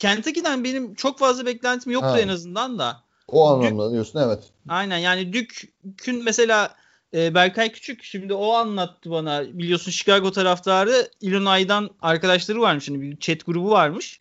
Kentucky'den 0.00 0.64
benim 0.64 0.94
çok 0.94 1.18
fazla 1.18 1.46
beklentim 1.46 1.92
yoktu 1.92 2.08
Ha. 2.08 2.20
en 2.20 2.28
azından 2.28 2.78
da. 2.78 3.02
O 3.28 3.48
anlamda 3.48 3.92
diyorsun 3.92 4.20
evet. 4.26 4.38
Aynen 4.68 4.98
yani 4.98 5.32
Duke'ün 5.32 6.24
mesela 6.24 6.74
e, 7.14 7.34
Berkay 7.34 7.72
Küçük 7.72 8.04
şimdi 8.04 8.34
o 8.34 8.52
anlattı 8.52 9.10
bana 9.10 9.44
biliyorsun 9.58 9.90
Chicago 9.90 10.32
taraftarı 10.32 11.10
Illinois'dan 11.20 11.90
arkadaşları 12.02 12.60
varmış 12.60 12.88
hani 12.88 13.00
bir 13.00 13.16
chat 13.16 13.46
grubu 13.46 13.70
varmış. 13.70 14.20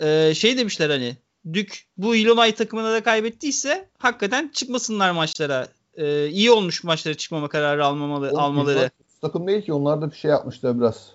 E, 0.00 0.34
şey 0.34 0.58
demişler 0.58 0.90
hani 0.90 1.16
Duke 1.46 1.76
bu 1.96 2.16
Illinois 2.16 2.54
takımına 2.54 2.92
da 2.92 3.02
kaybettiyse 3.02 3.88
hakikaten 3.98 4.50
çıkmasınlar 4.54 5.10
maçlara. 5.10 5.68
E, 5.96 6.28
iyi 6.28 6.50
olmuş 6.50 6.84
maçlara 6.84 7.14
çıkmama 7.14 7.48
kararı 7.48 7.84
almamalı, 7.84 8.28
Oğlum, 8.28 8.38
almaları. 8.38 8.90
Takım 9.20 9.46
değil 9.46 9.62
ki 9.62 9.72
onlar 9.72 10.00
da 10.02 10.10
bir 10.10 10.16
şey 10.16 10.30
yapmışlar 10.30 10.80
biraz. 10.80 11.10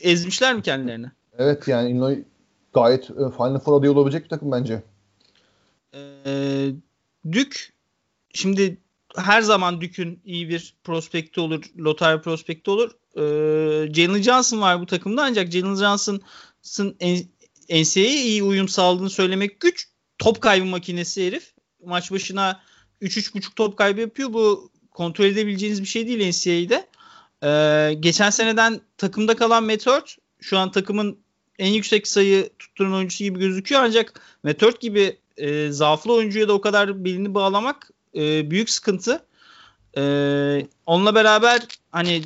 Ezmişler 0.00 0.54
mi 0.54 0.62
kendilerini? 0.62 1.06
Evet 1.38 1.68
yani 1.68 1.90
Illinois 1.90 2.18
gayet 2.74 3.10
e, 3.10 3.14
Final 3.36 3.58
Four 3.58 3.78
adayı 3.78 3.92
olabilecek 3.92 4.24
bir 4.24 4.28
takım 4.28 4.52
bence. 4.52 4.82
Ee, 5.94 6.70
Dük 7.32 7.72
şimdi 8.34 8.78
her 9.16 9.42
zaman 9.42 9.80
Dük'ün 9.80 10.20
iyi 10.24 10.48
bir 10.48 10.74
prospekti 10.84 11.40
olur. 11.40 11.64
Lotar 11.78 12.22
prospekti 12.22 12.70
olur. 12.70 12.90
Ee, 13.16 13.92
Jalen 13.94 14.22
Johnson 14.22 14.60
var 14.60 14.80
bu 14.80 14.86
takımda 14.86 15.22
ancak 15.22 15.52
Jalen 15.52 15.74
Johnson'ın 15.74 16.96
NCAA'ye 17.70 18.22
iyi 18.22 18.42
uyum 18.42 18.68
sağladığını 18.68 19.10
söylemek 19.10 19.60
güç. 19.60 19.88
Top 20.18 20.40
kaybı 20.40 20.64
makinesi 20.64 21.26
herif. 21.26 21.54
Maç 21.84 22.12
başına 22.12 22.60
3-3.5 23.02 23.54
top 23.56 23.76
kaybı 23.76 24.00
yapıyor. 24.00 24.32
Bu 24.32 24.70
kontrol 24.90 25.24
edebileceğiniz 25.24 25.82
bir 25.82 25.86
şey 25.86 26.06
değil 26.06 26.28
NCAA'de. 26.28 26.86
Ee, 27.42 27.94
geçen 27.94 28.30
seneden 28.30 28.80
takımda 28.98 29.36
kalan 29.36 29.64
Meteor 29.64 30.16
şu 30.40 30.58
an 30.58 30.70
takımın 30.70 31.23
en 31.58 31.72
yüksek 31.72 32.08
sayı 32.08 32.50
tutturan 32.58 32.92
oyuncusu 32.92 33.24
gibi 33.24 33.38
gözüküyor 33.38 33.82
ancak 33.82 34.20
Meteor 34.42 34.72
gibi 34.80 35.16
e, 35.36 35.72
zaaflı 35.72 36.12
oyuncuya 36.12 36.48
da 36.48 36.52
o 36.52 36.60
kadar 36.60 37.04
belini 37.04 37.34
bağlamak 37.34 37.90
e, 38.14 38.50
büyük 38.50 38.70
sıkıntı. 38.70 39.24
E, 39.96 40.02
onunla 40.86 41.14
beraber 41.14 41.62
hani 41.92 42.22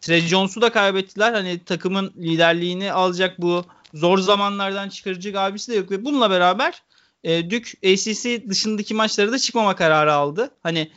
Trey 0.00 0.20
Jones'u 0.20 0.62
da 0.62 0.72
kaybettiler. 0.72 1.32
Hani 1.32 1.64
takımın 1.64 2.12
liderliğini 2.18 2.92
alacak 2.92 3.40
bu 3.40 3.64
zor 3.94 4.18
zamanlardan 4.18 4.88
çıkaracak 4.88 5.36
abisi 5.36 5.72
de 5.72 5.76
yok 5.76 5.90
ve 5.90 6.04
bununla 6.04 6.30
beraber 6.30 6.82
e, 7.24 7.50
Duke 7.50 7.92
ACC 7.92 8.48
dışındaki 8.48 8.94
maçları 8.94 9.32
da 9.32 9.38
çıkmama 9.38 9.76
kararı 9.76 10.12
aldı. 10.12 10.50
Hani 10.62 10.90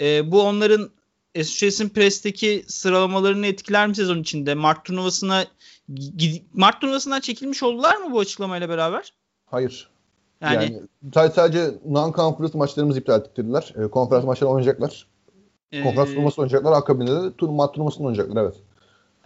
e, 0.00 0.30
bu 0.30 0.42
onların 0.42 0.90
Association 1.40 1.88
Press'teki 1.88 2.64
sıralamalarını 2.66 3.46
etkiler 3.46 3.86
mi 3.88 3.94
sezon 3.96 4.18
içinde? 4.20 4.54
Mart 4.54 4.84
turnuvasına 4.84 5.44
Mart 6.54 6.80
turnuvasından 6.80 7.20
çekilmiş 7.20 7.62
oldular 7.62 7.96
mı 7.96 8.12
bu 8.12 8.20
açıklamayla 8.20 8.68
beraber? 8.68 9.12
Hayır. 9.46 9.90
Yani, 10.40 10.54
Yani, 11.14 11.32
sadece, 11.34 11.58
non-conference 11.88 12.56
maçlarımızı 12.56 12.98
iptal 13.00 13.20
ettirdiler. 13.20 13.74
E, 13.84 13.90
konferans 13.90 14.24
maçları 14.24 14.50
oynayacaklar. 14.50 15.06
Konferans 15.82 16.08
e, 16.10 16.14
turnuvası 16.14 16.40
oynayacaklar. 16.40 16.72
Akabinde 16.72 17.10
de 17.22 17.32
turnuva 17.38 17.72
turnuvasını 17.72 18.06
oynayacaklar 18.06 18.42
evet. 18.42 18.54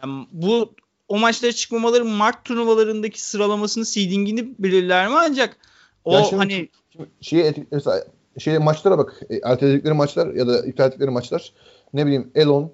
Yani 0.02 0.26
bu 0.32 0.72
o 1.08 1.18
maçlara 1.18 1.52
çıkmamaları 1.52 2.04
Mart 2.04 2.44
turnuvalarındaki 2.44 3.22
sıralamasını 3.22 3.84
seedingini 3.84 4.54
belirler 4.58 5.08
mi 5.08 5.14
ancak 5.16 5.56
o 6.04 6.12
Ya 6.14 6.24
şimdi- 6.24 6.36
hani 6.36 6.68
Şimdi 6.92 7.08
şeye 7.20 7.46
etki- 7.46 7.66
mesela 7.72 8.04
şeye 8.38 8.58
maçlara 8.58 8.98
bak. 8.98 9.20
E, 9.30 9.36
erteledikleri 9.44 9.94
maçlar 9.94 10.34
ya 10.34 10.46
da 10.46 10.66
iptal 10.66 10.88
ettikleri 10.88 11.11
maçlar 11.11 11.52
ne 11.95 12.07
bileyim 12.07 12.30
Elon 12.34 12.72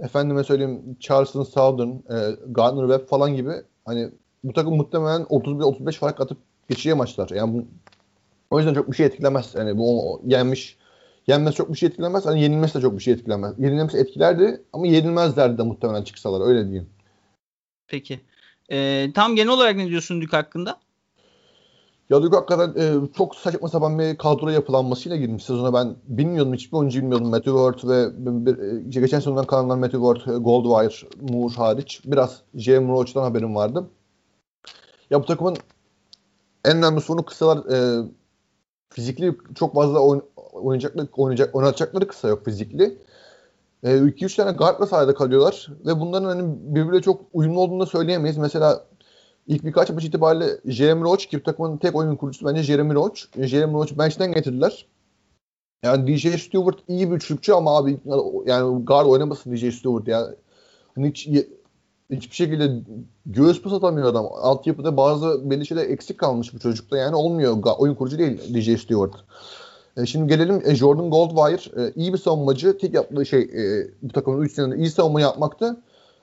efendime 0.00 0.44
söyleyeyim 0.44 0.96
Charleston 1.00 1.42
Southern, 1.42 1.88
e, 1.90 2.36
Gardner 2.46 2.88
Webb 2.88 3.08
falan 3.08 3.36
gibi 3.36 3.52
hani 3.84 4.10
bu 4.44 4.52
takım 4.52 4.76
muhtemelen 4.76 5.22
31-35 5.22 5.92
fark 5.98 6.20
atıp 6.20 6.38
geçeceği 6.68 6.94
maçlar. 6.94 7.30
Yani 7.30 7.54
bu, 7.54 7.66
o 8.50 8.58
yüzden 8.58 8.74
çok 8.74 8.90
bir 8.90 8.96
şey 8.96 9.06
etkilemez. 9.06 9.54
Yani 9.54 9.78
bu 9.78 10.12
o- 10.12 10.22
yenmiş 10.26 10.76
yenmez 11.26 11.54
çok 11.54 11.72
bir 11.72 11.78
şey 11.78 11.88
etkilemez. 11.88 12.26
Hani 12.26 12.42
yenilmesi 12.42 12.74
de 12.74 12.80
çok 12.80 12.94
bir 12.98 13.02
şey 13.02 13.14
etkilemez. 13.14 13.54
Yenilmesi 13.58 13.98
etkilerdi 13.98 14.62
ama 14.72 14.86
yenilmezlerdi 14.86 15.58
de 15.58 15.62
muhtemelen 15.62 16.02
çıksalar 16.02 16.48
öyle 16.48 16.64
diyeyim. 16.64 16.90
peki. 17.88 18.20
Ee, 18.70 19.10
tam 19.14 19.36
genel 19.36 19.48
olarak 19.52 19.76
ne 19.76 19.88
diyorsun 19.88 20.20
Dük 20.20 20.32
hakkında? 20.32 20.80
Ya 22.10 22.22
Duke 22.22 22.36
hakikaten 22.36 22.74
e, 22.82 23.12
çok 23.16 23.36
saçma 23.36 23.68
sapan 23.68 23.98
bir 23.98 24.18
kadro 24.18 24.48
yapılanmasıyla 24.48 25.16
girmiş 25.16 25.44
sezona. 25.44 25.74
Ben 25.74 25.96
bilmiyordum, 26.04 26.54
hiçbir 26.54 26.76
oyuncu 26.76 27.00
bilmiyordum. 27.00 27.28
Matthew 27.30 27.50
Ward 27.50 27.90
ve 27.90 28.10
bir, 28.46 28.58
e, 28.58 28.88
işte 28.88 29.00
geçen 29.00 29.18
sezondan 29.18 29.46
kalanlar 29.46 29.76
Matthew 29.76 29.98
Ward, 29.98 30.36
e, 30.36 30.38
Goldwire, 30.38 31.08
Moore 31.32 31.54
hariç. 31.54 32.00
Biraz 32.04 32.42
J.M. 32.54 32.88
Roach'tan 32.88 33.22
haberim 33.22 33.54
vardı. 33.54 33.86
Ya 35.10 35.20
bu 35.22 35.26
takımın 35.26 35.56
en 36.64 36.76
önemli 36.76 37.00
sorunu 37.00 37.24
kısalar 37.24 37.58
e, 37.72 38.08
fizikli 38.90 39.36
çok 39.54 39.74
fazla 39.74 40.00
oyn, 40.00 40.22
oynayacakları, 40.52 41.08
oynayacak, 41.16 41.54
oynatacakları 41.56 42.08
kısa 42.08 42.28
yok 42.28 42.44
fizikli. 42.44 42.98
2-3 43.84 44.36
tane 44.36 44.52
guardla 44.52 44.86
sahada 44.86 45.14
kalıyorlar 45.14 45.68
ve 45.86 46.00
bunların 46.00 46.24
hani 46.24 46.54
birbiriyle 46.74 47.02
çok 47.02 47.20
uyumlu 47.32 47.60
olduğunu 47.60 47.86
söyleyemeyiz. 47.86 48.38
Mesela 48.38 48.84
İlk 49.48 49.64
birkaç 49.64 49.90
maç 49.90 50.04
itibariyle 50.04 50.60
Jeremy 50.64 51.02
Roach 51.02 51.26
ki 51.26 51.42
takımın 51.42 51.76
tek 51.76 51.96
oyun 51.96 52.16
kurucusu 52.16 52.46
bence 52.46 52.62
Jeremy 52.62 52.94
Roach. 52.94 53.20
Jeremy 53.38 53.72
Roach 53.72 53.98
bench'ten 53.98 54.32
getirdiler. 54.32 54.86
Yani 55.82 56.06
DJ 56.06 56.42
Stewart 56.42 56.78
iyi 56.88 57.10
bir 57.10 57.16
üçlükçü 57.16 57.52
ama 57.52 57.76
abi 57.76 57.98
yani 58.46 58.84
guard 58.84 59.06
oynamasın 59.06 59.56
DJ 59.56 59.74
Stewart 59.74 60.08
ya. 60.08 60.34
Hani 60.94 61.08
hiç, 61.08 61.28
hiçbir 62.10 62.36
şekilde 62.36 62.82
göğüs 63.26 63.62
pas 63.62 63.72
atamıyor 63.72 64.08
adam. 64.08 64.26
Altyapıda 64.32 64.96
bazı 64.96 65.50
belli 65.50 65.66
şeyler 65.66 65.88
eksik 65.88 66.18
kalmış 66.18 66.54
bu 66.54 66.58
çocukta. 66.58 66.96
Yani 66.96 67.16
olmuyor. 67.16 67.62
Oyun 67.78 67.94
kurucu 67.94 68.18
değil 68.18 68.54
DJ 68.54 68.80
Stewart. 68.82 69.14
E 69.96 70.06
şimdi 70.06 70.28
gelelim 70.28 70.62
e, 70.64 70.74
Jordan 70.74 71.10
Goldwire. 71.10 71.82
E, 71.82 71.92
iyi 71.96 72.12
bir 72.12 72.18
savunmacı. 72.18 72.78
Tek 72.78 72.94
yaptığı 72.94 73.26
şey 73.26 73.40
e, 73.40 73.86
bu 74.02 74.12
takımın 74.12 74.42
3 74.42 74.52
senede 74.52 74.76
iyi 74.76 74.90
savunma 74.90 75.20
yapmaktı. 75.20 75.80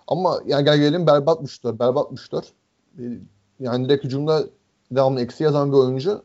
Ama 0.07 0.41
yani 0.47 0.65
gel 0.65 0.77
gelelim 0.77 1.07
berbat 1.07 1.41
müştör. 2.11 2.43
E, 2.99 3.03
yani 3.59 3.85
direkt 3.85 4.03
hücumda 4.03 4.43
devamlı 4.91 5.21
eksi 5.21 5.43
yazan 5.43 5.71
bir 5.71 5.77
oyuncu. 5.77 6.23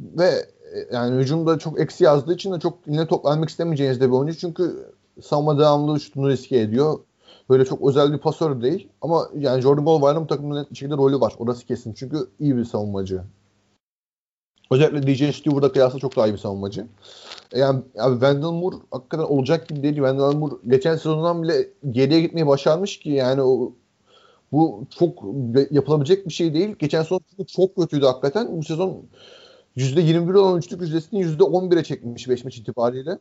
Ve 0.00 0.46
e, 0.74 0.94
yani 0.94 1.20
hücumda 1.20 1.58
çok 1.58 1.80
eksi 1.80 2.04
yazdığı 2.04 2.34
için 2.34 2.52
de 2.52 2.60
çok 2.60 2.78
yine 2.86 3.06
top 3.06 3.24
vermek 3.24 3.48
istemeyeceğiniz 3.48 4.00
de 4.00 4.08
bir 4.08 4.14
oyuncu. 4.14 4.38
Çünkü 4.38 4.92
savunma 5.22 5.58
devamlı 5.58 6.00
şutunu 6.00 6.28
riske 6.28 6.58
ediyor. 6.58 6.98
Böyle 7.50 7.64
çok 7.64 7.88
özel 7.88 8.12
bir 8.12 8.18
pasör 8.18 8.62
değil. 8.62 8.88
Ama 9.02 9.28
yani 9.38 9.62
Jordan 9.62 9.84
Goldwire'ın 9.84 10.22
bu 10.22 10.26
takımda 10.26 10.60
net 10.60 10.70
bir 10.70 10.76
şekilde 10.76 10.96
rolü 10.96 11.20
var. 11.20 11.34
Orası 11.38 11.66
kesin. 11.66 11.92
Çünkü 11.92 12.16
iyi 12.40 12.56
bir 12.56 12.64
savunmacı. 12.64 13.22
Özellikle 14.70 15.02
DJ 15.06 15.36
Stewart'a 15.36 15.72
kıyasla 15.72 15.98
çok 15.98 16.16
daha 16.16 16.26
iyi 16.26 16.32
bir 16.32 16.38
savunmacı. 16.38 16.86
Yani 17.54 17.82
abi 17.98 18.12
Wendell 18.12 18.50
Moore 18.50 18.76
hakikaten 18.90 19.24
olacak 19.24 19.68
gibi 19.68 19.82
değil. 19.82 19.94
Wendell 19.94 20.36
Moore 20.36 20.54
geçen 20.66 20.94
sezondan 20.94 21.42
bile 21.42 21.68
geriye 21.90 22.20
gitmeyi 22.20 22.46
başarmış 22.46 22.98
ki 22.98 23.10
yani 23.10 23.42
o 23.42 23.72
Bu 24.52 24.86
çok 24.98 25.22
yapılabilecek 25.70 26.26
bir 26.28 26.32
şey 26.32 26.54
değil. 26.54 26.76
Geçen 26.78 27.02
sezon 27.02 27.20
çok 27.46 27.76
kötüydü 27.76 28.06
hakikaten. 28.06 28.58
Bu 28.58 28.62
sezon 28.62 29.02
%21 29.76 30.38
olan 30.38 30.58
üçlük 30.58 30.80
yüzdesini 30.80 31.20
%11'e 31.20 31.84
çekmiş 31.84 32.28
5 32.28 32.44
maç 32.44 32.56
itibariyle. 32.56 33.18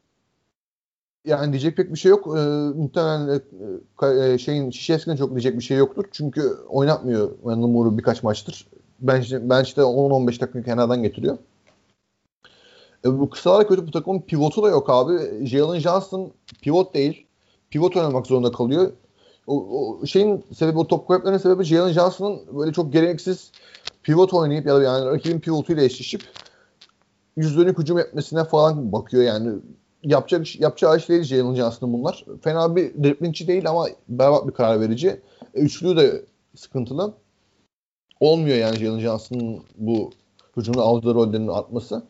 Yani 1.26 1.52
diyecek 1.52 1.78
pek 1.78 1.94
bir 1.94 2.00
şey 2.00 2.10
yok. 2.10 2.28
Ee, 2.28 2.40
muhtemelen 2.76 3.42
e, 4.02 4.34
e 4.34 4.38
şeyin 4.38 4.72
Şişevski'nin 4.72 5.16
çok 5.16 5.30
diyecek 5.30 5.58
bir 5.58 5.64
şey 5.64 5.78
yoktur. 5.78 6.06
Çünkü 6.12 6.42
oynatmıyor 6.70 7.32
Randall 7.46 7.68
Moore'u 7.68 7.98
birkaç 7.98 8.24
maçtır. 8.24 8.68
Ben, 9.00 9.24
ben 9.32 9.64
işte 9.64 9.82
10-15 9.82 10.42
dakika 10.42 10.64
kenardan 10.64 11.04
getiriyor. 11.04 11.38
E, 13.06 13.20
bu 13.20 13.30
kısalara 13.30 13.68
kötü 13.68 13.88
bu 13.88 13.92
takımın 13.92 14.22
pivotu 14.22 14.64
da 14.64 14.70
yok 14.70 14.90
abi. 14.90 15.48
Jalen 15.48 15.80
Johnson 15.80 16.32
pivot 16.62 16.94
değil. 16.94 17.26
Pivot 17.70 17.98
oynamak 17.98 18.28
zorunda 18.28 18.52
kalıyor. 18.52 18.92
O, 19.50 19.56
o 19.56 20.06
şeyin 20.06 20.46
sebebi 20.58 20.78
o 20.78 20.88
top 20.88 21.08
kayblarının 21.08 21.38
sebebi 21.38 21.64
Jalen 21.64 21.92
Johnson'ın 21.92 22.58
böyle 22.60 22.74
çok 22.74 22.94
gereksiz 22.94 23.52
pivot 24.04 24.34
oynayıp 24.34 24.66
ya 24.66 24.76
da 24.76 24.84
yani 24.84 25.06
rakibin 25.06 25.40
pivotuyla 25.40 25.84
eşleşip 25.84 26.22
yüz 27.38 27.58
dönük 27.58 27.78
hücum 27.78 28.00
etmesine 28.00 28.44
falan 28.44 28.92
bakıyor 28.92 29.24
yani. 29.24 29.60
Yapacak, 30.04 30.60
yapacağı 30.60 30.98
iş 30.98 31.10
değil 31.10 31.24
Jalen 31.24 31.56
Johnson'ın 31.56 31.94
bunlar. 31.94 32.26
Fena 32.42 32.76
bir 32.76 33.04
driplingçi 33.04 33.48
değil 33.48 33.70
ama 33.70 33.88
berbat 34.10 34.48
bir 34.48 34.54
karar 34.54 34.82
verici. 34.82 35.22
E, 35.54 35.60
üçlüğü 35.60 35.98
de 35.98 36.26
sıkıntılı. 36.56 37.14
Olmuyor 38.20 38.58
yani 38.58 38.78
Jalen 38.78 39.00
Johnson'ın 39.00 39.60
bu 39.78 40.12
hücumda 40.58 40.82
aldığı 40.82 41.16
rollerinin 41.16 41.48
artması. 41.48 42.04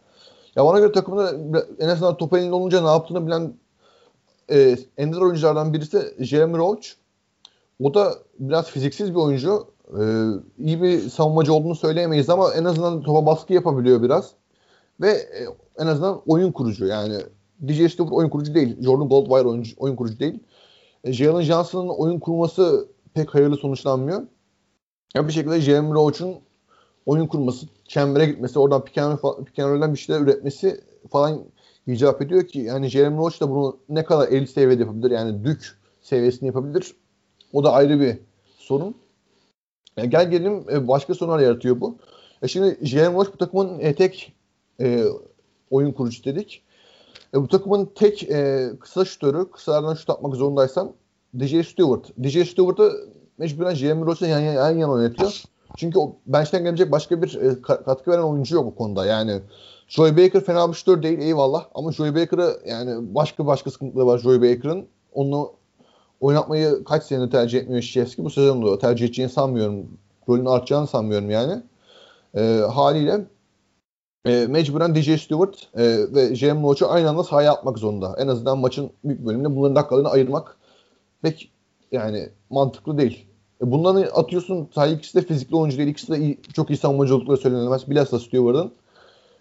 Ya 0.56 0.66
bana 0.66 0.80
göre 0.80 0.92
takımda 0.92 1.34
en 1.80 1.88
azından 1.88 2.18
top 2.18 2.34
elinde 2.34 2.54
olunca 2.54 2.82
ne 2.82 2.88
yaptığını 2.88 3.28
bilen 3.28 3.54
e, 4.52 4.78
ender 4.98 5.22
oyunculardan 5.22 5.74
birisi 5.74 6.16
Jeremy 6.20 6.58
Roach. 6.58 6.99
O 7.80 7.94
da 7.94 8.14
biraz 8.40 8.72
fiziksiz 8.72 9.10
bir 9.10 9.20
oyuncu. 9.20 9.68
E, 9.90 10.02
iyi 10.58 10.82
bir 10.82 11.00
savunmacı 11.00 11.54
olduğunu 11.54 11.76
söyleyemeyiz 11.76 12.30
ama 12.30 12.54
en 12.54 12.64
azından 12.64 13.02
topa 13.02 13.26
baskı 13.26 13.54
yapabiliyor 13.54 14.04
biraz. 14.04 14.32
Ve 15.02 15.10
e, 15.10 15.46
en 15.78 15.88
azından 15.88 16.22
oyun 16.28 16.52
kurucu 16.52 16.86
yani. 16.86 17.18
DJ 17.68 17.92
Stewart 17.92 18.12
oyun 18.12 18.30
kurucu 18.30 18.56
değil. 18.56 18.84
Jordan 18.84 19.10
Goldwire 19.10 19.48
oyuncu, 19.48 19.76
oyun 19.78 19.96
kurucu 19.96 20.20
değil. 20.20 20.40
E, 21.04 21.14
Jalen 21.14 21.42
Johnson'ın 21.42 21.90
oyun 21.90 22.20
kurması 22.20 22.88
pek 23.14 23.36
hayırlı 23.36 23.58
sonuçlanmıyor. 23.58 24.22
Ya 25.16 25.28
bir 25.28 25.34
şekilde 25.34 25.62
Jeremy 25.62 25.94
Roach'un 25.94 26.36
oyun 27.06 27.28
kurması, 27.28 27.66
çembere 27.88 28.26
gitmesi, 28.26 28.60
oradan 28.60 28.84
pick 28.84 28.98
and, 28.98 29.94
bir 29.94 29.98
şeyler 29.98 30.22
üretmesi 30.22 30.82
falan 31.10 31.44
icap 31.88 32.22
ediyor 32.22 32.48
ki 32.48 32.60
yani 32.60 32.88
Jeremy 32.88 33.18
Roach 33.18 33.42
da 33.42 33.50
bunu 33.50 33.78
ne 33.90 34.06
kadar 34.06 34.28
elit 34.28 34.50
seviyede 34.50 34.82
yapabilir 34.82 35.12
yani 35.12 35.44
dük 35.44 35.80
seviyesini 36.02 36.48
yapabilir. 36.48 36.96
O 37.54 37.64
da 37.64 37.74
ayrı 37.74 38.00
bir 38.00 38.18
sorun. 38.58 38.95
Yani 39.97 40.10
gel 40.10 40.32
gelelim 40.32 40.66
e, 40.72 40.88
başka 40.88 41.14
sorunlar 41.14 41.39
yaratıyor 41.39 41.82
bu. 41.82 41.97
E 42.41 42.47
şimdi 42.47 42.78
Jeremy 42.82 43.16
Roach 43.16 43.34
bu 43.34 43.38
takımın 43.38 43.80
e, 43.80 43.95
tek 43.95 44.34
e, 44.82 45.04
oyun 45.72 45.91
kurucu 45.91 46.24
dedik. 46.24 46.64
E, 47.34 47.41
bu 47.41 47.47
takımın 47.47 47.89
tek 47.95 48.24
e, 48.24 48.70
kısa 48.80 49.06
şutörü, 49.06 49.52
kısalardan 49.52 49.93
şut 49.93 50.10
atmak 50.10 50.36
zorundaysan 50.36 50.93
DJ 51.39 51.68
Stewart. 51.68 52.06
DJ 52.24 52.50
Stewart'ı 52.50 52.91
mecburen 53.38 53.74
Jeremy 53.74 54.06
Roach'la 54.06 54.28
yan, 54.28 54.39
yan, 54.39 54.54
yan 54.54 54.78
yana 54.78 54.91
oynatıyor. 54.91 55.43
Çünkü 55.78 56.00
o 56.00 56.16
bench'ten 56.28 56.64
gelecek 56.64 56.91
başka 56.91 57.22
bir 57.22 57.36
e, 57.41 57.62
katkı 57.62 58.12
veren 58.12 58.22
oyuncu 58.22 58.56
yok 58.56 58.66
bu 58.66 58.76
konuda. 58.76 59.06
Yani 59.06 59.41
Joey 59.88 60.18
Baker 60.18 60.43
fena 60.43 60.70
bir 60.70 60.74
şutör 60.74 61.04
değil 61.04 61.20
eyvallah 61.20 61.66
ama 61.76 61.91
Joey 61.91 62.16
Baker'ı 62.16 62.60
yani 62.66 63.16
başka 63.16 63.45
başka 63.45 63.72
sıkıntıları 63.72 64.08
var 64.08 64.18
Joey 64.18 64.41
Baker'ın. 64.41 64.88
Onu 65.14 65.59
oynatmayı 66.20 66.84
kaç 66.84 67.04
senedir 67.04 67.32
tercih 67.32 67.60
etmiyor 67.60 67.82
Şişevski. 67.82 68.24
Bu 68.24 68.30
sezon 68.30 68.66
da 68.66 68.80
tercih 68.80 69.06
edeceğini 69.06 69.32
sanmıyorum. 69.32 69.88
Rolün 70.30 70.46
artacağını 70.46 70.88
sanmıyorum 70.88 71.30
yani. 71.30 71.64
E, 72.36 72.42
haliyle 72.74 73.26
e, 74.26 74.48
mecburen 74.48 74.96
DJ 74.96 75.22
Stewart 75.22 75.56
e, 75.78 75.84
ve 76.16 76.36
Jeremy 76.36 76.64
Roach'u 76.64 76.92
aynı 76.92 77.10
anda 77.10 77.24
sahaya 77.24 77.54
atmak 77.54 77.78
zorunda. 77.78 78.16
En 78.20 78.28
azından 78.28 78.58
maçın 78.58 78.92
büyük 79.04 79.26
bölümünde 79.26 79.56
bunların 79.56 79.76
dakikalarını 79.76 80.10
ayırmak 80.10 80.58
pek 81.22 81.52
yani 81.92 82.30
mantıklı 82.50 82.98
değil. 82.98 83.26
E 83.62 83.72
bunları 83.72 84.14
atıyorsun. 84.14 84.70
Sadece 84.76 84.96
ikisi 84.96 85.18
de 85.18 85.22
fizikli 85.22 85.56
oyuncu 85.56 85.78
değil. 85.78 85.90
İkisi 85.90 86.12
de 86.12 86.18
iyi, 86.18 86.40
çok 86.54 86.70
iyi 86.70 86.78
savunmacı 86.78 87.16
oldukları 87.16 87.38
söylenemez. 87.38 87.90
Bilhassa 87.90 88.20
Stewart'ın. 88.20 88.72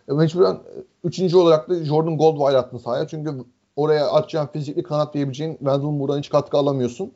E 0.09 0.13
mecburen 0.13 0.55
e, 0.55 0.85
üçüncü 1.05 1.37
olarak 1.37 1.69
da 1.69 1.85
Jordan 1.85 2.19
Goldwire 2.19 2.59
attın 2.59 2.79
sahaya. 2.79 3.09
Çünkü 3.09 3.45
oraya 3.79 4.11
atacağın 4.11 4.47
fizikli 4.47 4.83
kanat 4.83 5.15
diyebileceğin 5.15 5.57
Wendell 5.57 6.01
buradan 6.01 6.19
hiç 6.19 6.29
katkı 6.29 6.57
alamıyorsun. 6.57 7.13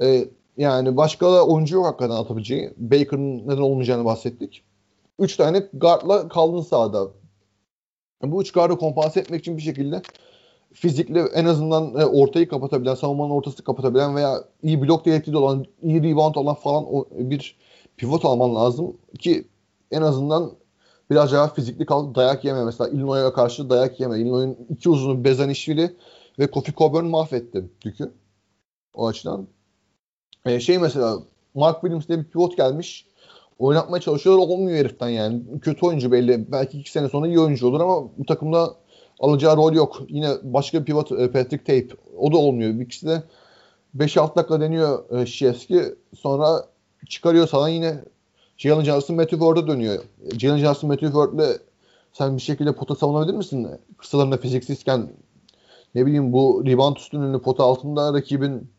E, 0.00 0.28
yani 0.56 0.96
başka 0.96 1.32
da 1.32 1.46
oyuncu 1.46 1.74
yok 1.74 1.86
hakikaten 1.86 2.14
atabileceği. 2.14 2.74
Baker'ın 2.76 3.48
neden 3.48 3.62
olmayacağını 3.62 4.04
bahsettik. 4.04 4.62
Üç 5.18 5.36
tane 5.36 5.68
guardla 5.72 6.28
kaldın 6.28 6.60
sahada. 6.60 7.08
Bu 8.22 8.42
üç 8.42 8.52
guardı 8.52 8.76
kompanse 8.76 9.20
etmek 9.20 9.40
için 9.40 9.56
bir 9.56 9.62
şekilde 9.62 10.02
fizikli 10.72 11.18
en 11.18 11.44
azından 11.44 11.94
e, 11.94 12.06
ortayı 12.06 12.48
kapatabilen, 12.48 12.94
savunmanın 12.94 13.30
ortasını 13.30 13.64
kapatabilen 13.64 14.16
veya 14.16 14.44
iyi 14.62 14.82
blok 14.82 15.04
tehdidi 15.04 15.36
olan, 15.36 15.64
iyi 15.82 16.02
rebound 16.02 16.34
olan 16.34 16.54
falan 16.54 16.94
o, 16.94 17.06
bir 17.10 17.56
pivot 17.96 18.24
alman 18.24 18.54
lazım 18.54 18.96
ki 19.18 19.48
en 19.90 20.02
azından 20.02 20.52
biraz 21.10 21.32
daha 21.32 21.48
fizikli 21.48 21.86
kal, 21.86 22.14
dayak 22.14 22.44
yeme. 22.44 22.64
Mesela 22.64 22.90
Illinois'a 22.90 23.32
karşı 23.32 23.70
dayak 23.70 24.00
yeme. 24.00 24.18
Illinois'un 24.18 24.56
iki 24.70 24.90
uzunu 24.90 25.24
Bezanishvili 25.24 25.96
ve 26.38 26.46
Kofi 26.46 26.72
Coburn 26.74 27.04
mahvetti 27.04 27.64
Dük'ü. 27.84 28.12
O 28.94 29.06
açıdan. 29.06 29.46
E, 30.46 30.60
şey 30.60 30.78
mesela 30.78 31.18
Mark 31.54 31.80
Williams 31.80 32.08
diye 32.08 32.18
bir 32.18 32.24
pivot 32.24 32.56
gelmiş. 32.56 33.06
Oynatmaya 33.58 34.00
çalışıyorlar 34.00 34.48
olmuyor 34.48 34.78
heriften 34.78 35.08
yani. 35.08 35.42
Kötü 35.62 35.86
oyuncu 35.86 36.12
belli. 36.12 36.52
Belki 36.52 36.78
iki 36.78 36.90
sene 36.90 37.08
sonra 37.08 37.26
iyi 37.26 37.40
oyuncu 37.40 37.66
olur 37.66 37.80
ama 37.80 38.08
bu 38.18 38.26
takımda 38.26 38.74
alacağı 39.20 39.56
rol 39.56 39.72
yok. 39.72 40.02
Yine 40.08 40.30
başka 40.42 40.80
bir 40.80 40.84
pivot 40.84 41.12
e, 41.12 41.30
Patrick 41.30 41.58
Tape. 41.58 42.02
O 42.18 42.32
da 42.32 42.36
olmuyor. 42.36 42.80
İkisi 42.80 43.06
de 43.06 43.22
5-6 43.96 44.36
dakika 44.36 44.60
deniyor 44.60 45.24
e. 45.26 45.94
Sonra 46.16 46.64
çıkarıyor 47.08 47.48
sana 47.48 47.68
yine 47.68 48.04
Jalen 48.56 48.84
Johnson, 48.84 49.16
Matthew 49.16 49.38
Ford'a 49.38 49.66
dönüyor. 49.66 50.04
Jalen 50.38 50.58
Johnson, 50.58 50.88
Matthew 50.88 51.12
Ford'le 51.12 51.60
sen 52.12 52.36
bir 52.36 52.42
şekilde 52.42 52.72
pota 52.72 52.94
savunabilir 52.94 53.34
misin? 53.34 53.68
Kısalarında 53.98 54.36
fiziksizken 54.36 55.08
ne 55.94 56.06
bileyim 56.06 56.32
bu 56.32 56.62
rebound 56.66 56.96
üstünlüğünü 56.96 57.40
pota 57.42 57.64
altında 57.64 58.12
rakibin 58.14 58.70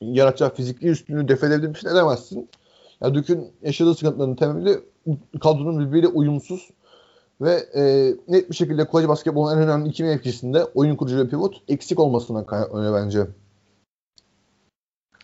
yaratacağı 0.00 0.54
fizikli 0.54 0.88
üstünlüğü 0.88 1.28
def 1.28 1.44
edebilir 1.44 1.68
misin? 1.68 1.88
Edemezsin. 1.88 2.48
Ya 3.00 3.14
Dük'ün 3.14 3.52
yaşadığı 3.62 3.94
sıkıntıların 3.94 4.36
temeli 4.36 4.80
kadronun 5.40 5.86
birbiriyle 5.86 6.08
uyumsuz 6.08 6.68
ve 7.40 7.52
e, 7.74 8.14
net 8.28 8.50
bir 8.50 8.54
şekilde 8.54 8.84
kolej 8.86 9.08
basketbolun 9.08 9.56
en 9.56 9.62
önemli 9.62 9.88
iki 9.88 10.04
mevkisinde 10.04 10.64
oyun 10.64 10.96
kurucu 10.96 11.18
ve 11.18 11.28
pivot 11.28 11.62
eksik 11.68 11.98
olmasından 11.98 12.46
kaynaklanıyor 12.46 12.94
bence. 12.94 13.26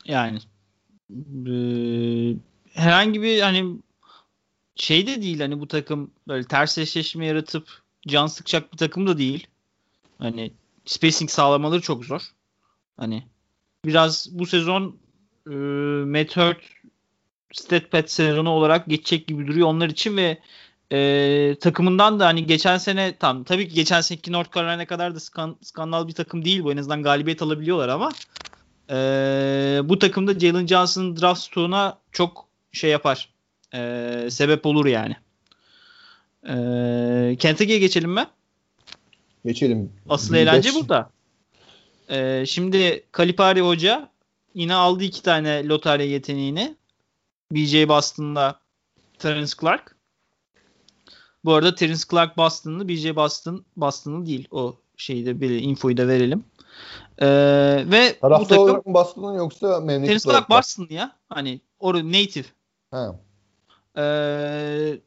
Yani 0.05 0.39
e, 1.47 1.55
herhangi 2.75 3.23
bir 3.23 3.41
hani 3.41 3.77
şey 4.77 5.07
de 5.07 5.23
değil 5.23 5.41
hani 5.41 5.61
bu 5.61 5.69
takım 5.69 6.11
böyle 6.29 6.45
ters 6.45 6.79
eşleşme 6.79 7.27
yaratıp 7.27 7.69
can 8.07 8.27
sıkacak 8.27 8.73
bir 8.73 8.79
takım 8.79 9.07
da 9.07 9.19
değil. 9.19 9.47
Hani 10.19 10.53
spacing 10.85 11.31
sağlamaları 11.31 11.81
çok 11.81 12.05
zor. 12.05 12.23
Hani 12.97 13.23
biraz 13.85 14.29
bu 14.39 14.47
sezon 14.47 14.97
e, 15.47 15.55
Matt 16.05 16.37
Hurt 16.37 16.59
stat 17.53 18.11
sezonu 18.11 18.51
olarak 18.51 18.87
geçecek 18.87 19.27
gibi 19.27 19.47
duruyor 19.47 19.69
onlar 19.69 19.89
için 19.89 20.17
ve 20.17 20.39
e, 20.93 21.57
takımından 21.61 22.21
da 22.21 22.27
hani 22.27 22.47
geçen 22.47 22.79
sene 22.79 23.17
tam 23.17 23.45
tabii 23.45 23.69
ki 23.69 23.75
geçen 23.75 24.01
seneki 24.01 24.33
North 24.33 24.55
Carolina 24.55 24.87
kadar 24.87 25.15
da 25.15 25.21
skan, 25.21 25.57
skandal 25.63 26.09
bir 26.09 26.13
takım 26.13 26.45
değil 26.45 26.65
bu 26.65 26.73
en 26.73 26.77
azından 26.77 27.03
galibiyet 27.03 27.43
alabiliyorlar 27.43 27.89
ama 27.89 28.13
e, 28.91 28.97
bu 29.85 29.99
takımda 29.99 30.39
Jalen 30.39 30.67
Johnson'ın 30.67 31.17
draft 31.17 31.41
stoğuna 31.41 31.99
çok 32.13 32.54
şey 32.75 32.91
yapar 32.91 33.29
e, 33.75 34.29
sebep 34.31 34.67
olur 34.67 34.87
yani. 34.87 35.17
E, 36.49 37.37
Kentucky'ye 37.37 37.79
geçelim 37.79 38.11
mi? 38.11 38.27
Geçelim. 39.45 39.93
Asıl 40.09 40.35
eğlence 40.35 40.69
beş. 40.69 40.75
burada. 40.77 41.11
E, 42.09 42.47
şimdi 42.47 43.05
Kalipari 43.13 43.61
Hoca 43.61 44.09
yine 44.55 44.75
aldı 44.75 45.05
iki 45.05 45.23
tane 45.23 45.69
lotarya 45.69 46.07
yeteneğini. 46.07 46.77
BJ 47.53 47.89
Boston'la 47.89 48.61
Terence 49.19 49.53
Clark. 49.61 49.97
Bu 51.45 51.55
arada 51.55 51.75
Terence 51.75 52.03
Clark 52.11 52.37
Boston'lı, 52.37 52.89
BJ 52.89 53.17
Boston 53.17 53.65
Boston'lı 53.77 54.27
değil. 54.27 54.49
O 54.51 54.77
şeyi 54.97 55.27
de 55.27 55.41
bir 55.41 55.51
infoyu 55.51 55.97
da 55.97 56.09
verelim. 56.09 56.45
Ee, 57.19 57.27
ve 57.87 58.19
Tarafta 58.21 58.45
bu 58.45 58.49
takım 58.49 58.65
olarak 58.65 58.87
Boston'ın 58.87 59.35
yoksa 59.35 59.81
memleket 59.81 60.07
Terence 60.07 60.31
Clark 60.31 60.51
Boston'lı 60.51 60.93
ya. 60.93 61.17
Hani 61.29 61.61
or 61.79 61.95
native. 61.95 62.47
Ha. 62.95 63.17
Ee, 63.97 64.99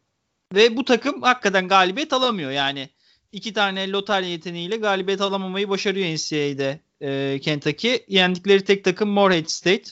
ve 0.56 0.78
bu 0.78 0.86
takım 0.86 1.22
hakikaten 1.22 1.68
galibiyet 1.68 2.14
alamıyor. 2.14 2.52
Yani 2.52 2.90
iki 3.32 3.54
tane 3.54 3.92
lotarya 3.92 4.30
yeteneğiyle 4.30 4.78
galibiyet 4.78 5.22
alamamayı 5.22 5.70
başarıyor 5.70 6.08
NCAA'de 6.08 6.80
e, 7.02 7.40
Kentucky. 7.40 8.00
Yendikleri 8.08 8.64
tek 8.64 8.84
takım 8.84 9.10
Morehead 9.10 9.48
State. 9.48 9.92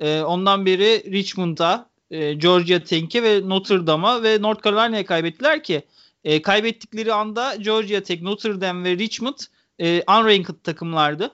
E, 0.00 0.20
ondan 0.20 0.66
beri 0.66 1.12
Richmond'a, 1.12 1.90
e, 2.10 2.34
Georgia 2.34 2.80
Tech'e 2.84 3.22
ve 3.22 3.48
Notre 3.48 3.86
Dame'a 3.86 4.22
ve 4.22 4.42
North 4.42 4.64
Carolina'ya 4.64 5.06
kaybettiler 5.06 5.62
ki 5.62 5.82
e, 6.24 6.42
kaybettikleri 6.42 7.12
anda 7.12 7.54
Georgia 7.54 8.00
Tech, 8.00 8.22
Notre 8.22 8.60
Dame 8.60 8.90
ve 8.90 8.98
Richmond 8.98 9.38
e, 9.78 10.02
unranked 10.08 10.54
takımlardı. 10.64 11.30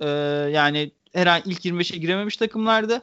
E, 0.00 0.08
yani 0.52 0.90
her 1.12 1.26
an 1.26 1.42
ilk 1.44 1.64
25'e 1.64 1.98
girememiş 1.98 2.36
takımlardı. 2.36 3.02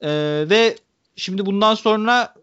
E, 0.00 0.10
ve 0.50 0.76
şimdi 1.16 1.46
bundan 1.46 1.74
sonra 1.74 2.34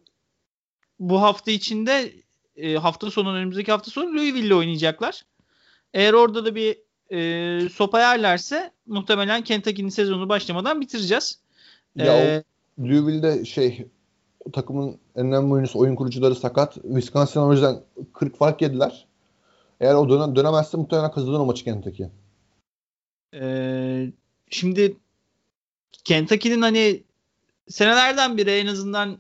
bu 0.99 1.21
hafta 1.21 1.51
içinde 1.51 2.13
e, 2.55 2.75
hafta 2.75 3.11
sonu 3.11 3.33
önümüzdeki 3.33 3.71
hafta 3.71 3.91
sonu 3.91 4.15
Louisville'le 4.15 4.55
oynayacaklar. 4.55 5.25
Eğer 5.93 6.13
orada 6.13 6.45
da 6.45 6.55
bir 6.55 6.77
e, 7.11 7.69
sopa 7.69 7.99
yerlerse 7.99 8.71
muhtemelen 8.87 9.43
Kentucky'nin 9.43 9.89
sezonu 9.89 10.29
başlamadan 10.29 10.81
bitireceğiz. 10.81 11.39
Ya 11.95 12.17
ee, 12.17 12.43
Louisville'de 12.79 13.45
şey 13.45 13.87
takımın 14.53 14.99
en 15.15 15.25
önemli 15.25 15.53
oyuncusu, 15.53 15.79
oyun 15.79 15.95
kurucuları 15.95 16.35
sakat. 16.35 16.73
Wisconsin 16.73 17.39
o 17.39 17.51
yüzden 17.51 17.75
40 18.13 18.37
fark 18.37 18.61
yediler. 18.61 19.07
Eğer 19.79 19.95
o 19.95 20.09
dönem, 20.09 20.35
dönemezse 20.35 20.77
muhtemelen 20.77 21.11
kazanır 21.11 21.39
o 21.39 21.45
maçı 21.45 21.63
Kentucky. 21.63 22.09
Ee, 23.33 24.11
şimdi 24.49 24.97
Kentucky'nin 26.03 26.61
hani 26.61 27.03
senelerden 27.69 28.37
beri 28.37 28.51
en 28.51 28.67
azından 28.67 29.17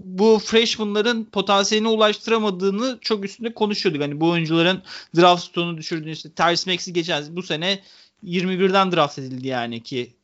bu 0.00 0.38
freshmanların 0.44 1.24
potansiyeline 1.24 1.88
ulaştıramadığını 1.88 2.98
çok 3.00 3.24
üstünde 3.24 3.54
konuşuyorduk. 3.54 4.02
Hani 4.02 4.20
bu 4.20 4.28
oyuncuların 4.28 4.82
draft 5.16 5.44
stoğunu 5.44 5.76
düşürdüğünü 5.76 6.12
işte 6.12 6.32
Tyrese 6.32 6.72
Maxey 6.72 6.94
geçen 6.94 7.36
bu 7.36 7.42
sene 7.42 7.82
21'den 8.24 8.92
draft 8.92 9.18
edildi 9.18 9.48
yani 9.48 9.82
ki 9.82 10.14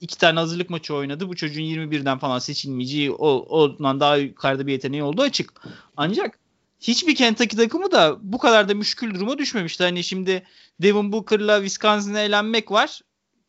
iki 0.00 0.18
tane 0.18 0.38
hazırlık 0.38 0.70
maçı 0.70 0.94
oynadı. 0.94 1.28
Bu 1.28 1.36
çocuğun 1.36 1.62
21'den 1.62 2.18
falan 2.18 2.38
seçilmeyeceği 2.38 3.10
o, 3.10 3.28
ondan 3.38 4.00
daha 4.00 4.16
yukarıda 4.16 4.66
bir 4.66 4.72
yeteneği 4.72 5.02
olduğu 5.02 5.22
açık. 5.22 5.52
Ancak 5.96 6.38
hiçbir 6.80 7.14
Kentucky 7.14 7.64
takımı 7.64 7.92
da 7.92 8.18
bu 8.22 8.38
kadar 8.38 8.68
da 8.68 8.74
müşkül 8.74 9.14
duruma 9.14 9.38
düşmemişti. 9.38 9.84
Hani 9.84 10.04
şimdi 10.04 10.42
Devin 10.82 11.12
Booker'la 11.12 11.58
Wisconsin'e 11.58 12.22
elenmek 12.22 12.70
var. 12.70 13.00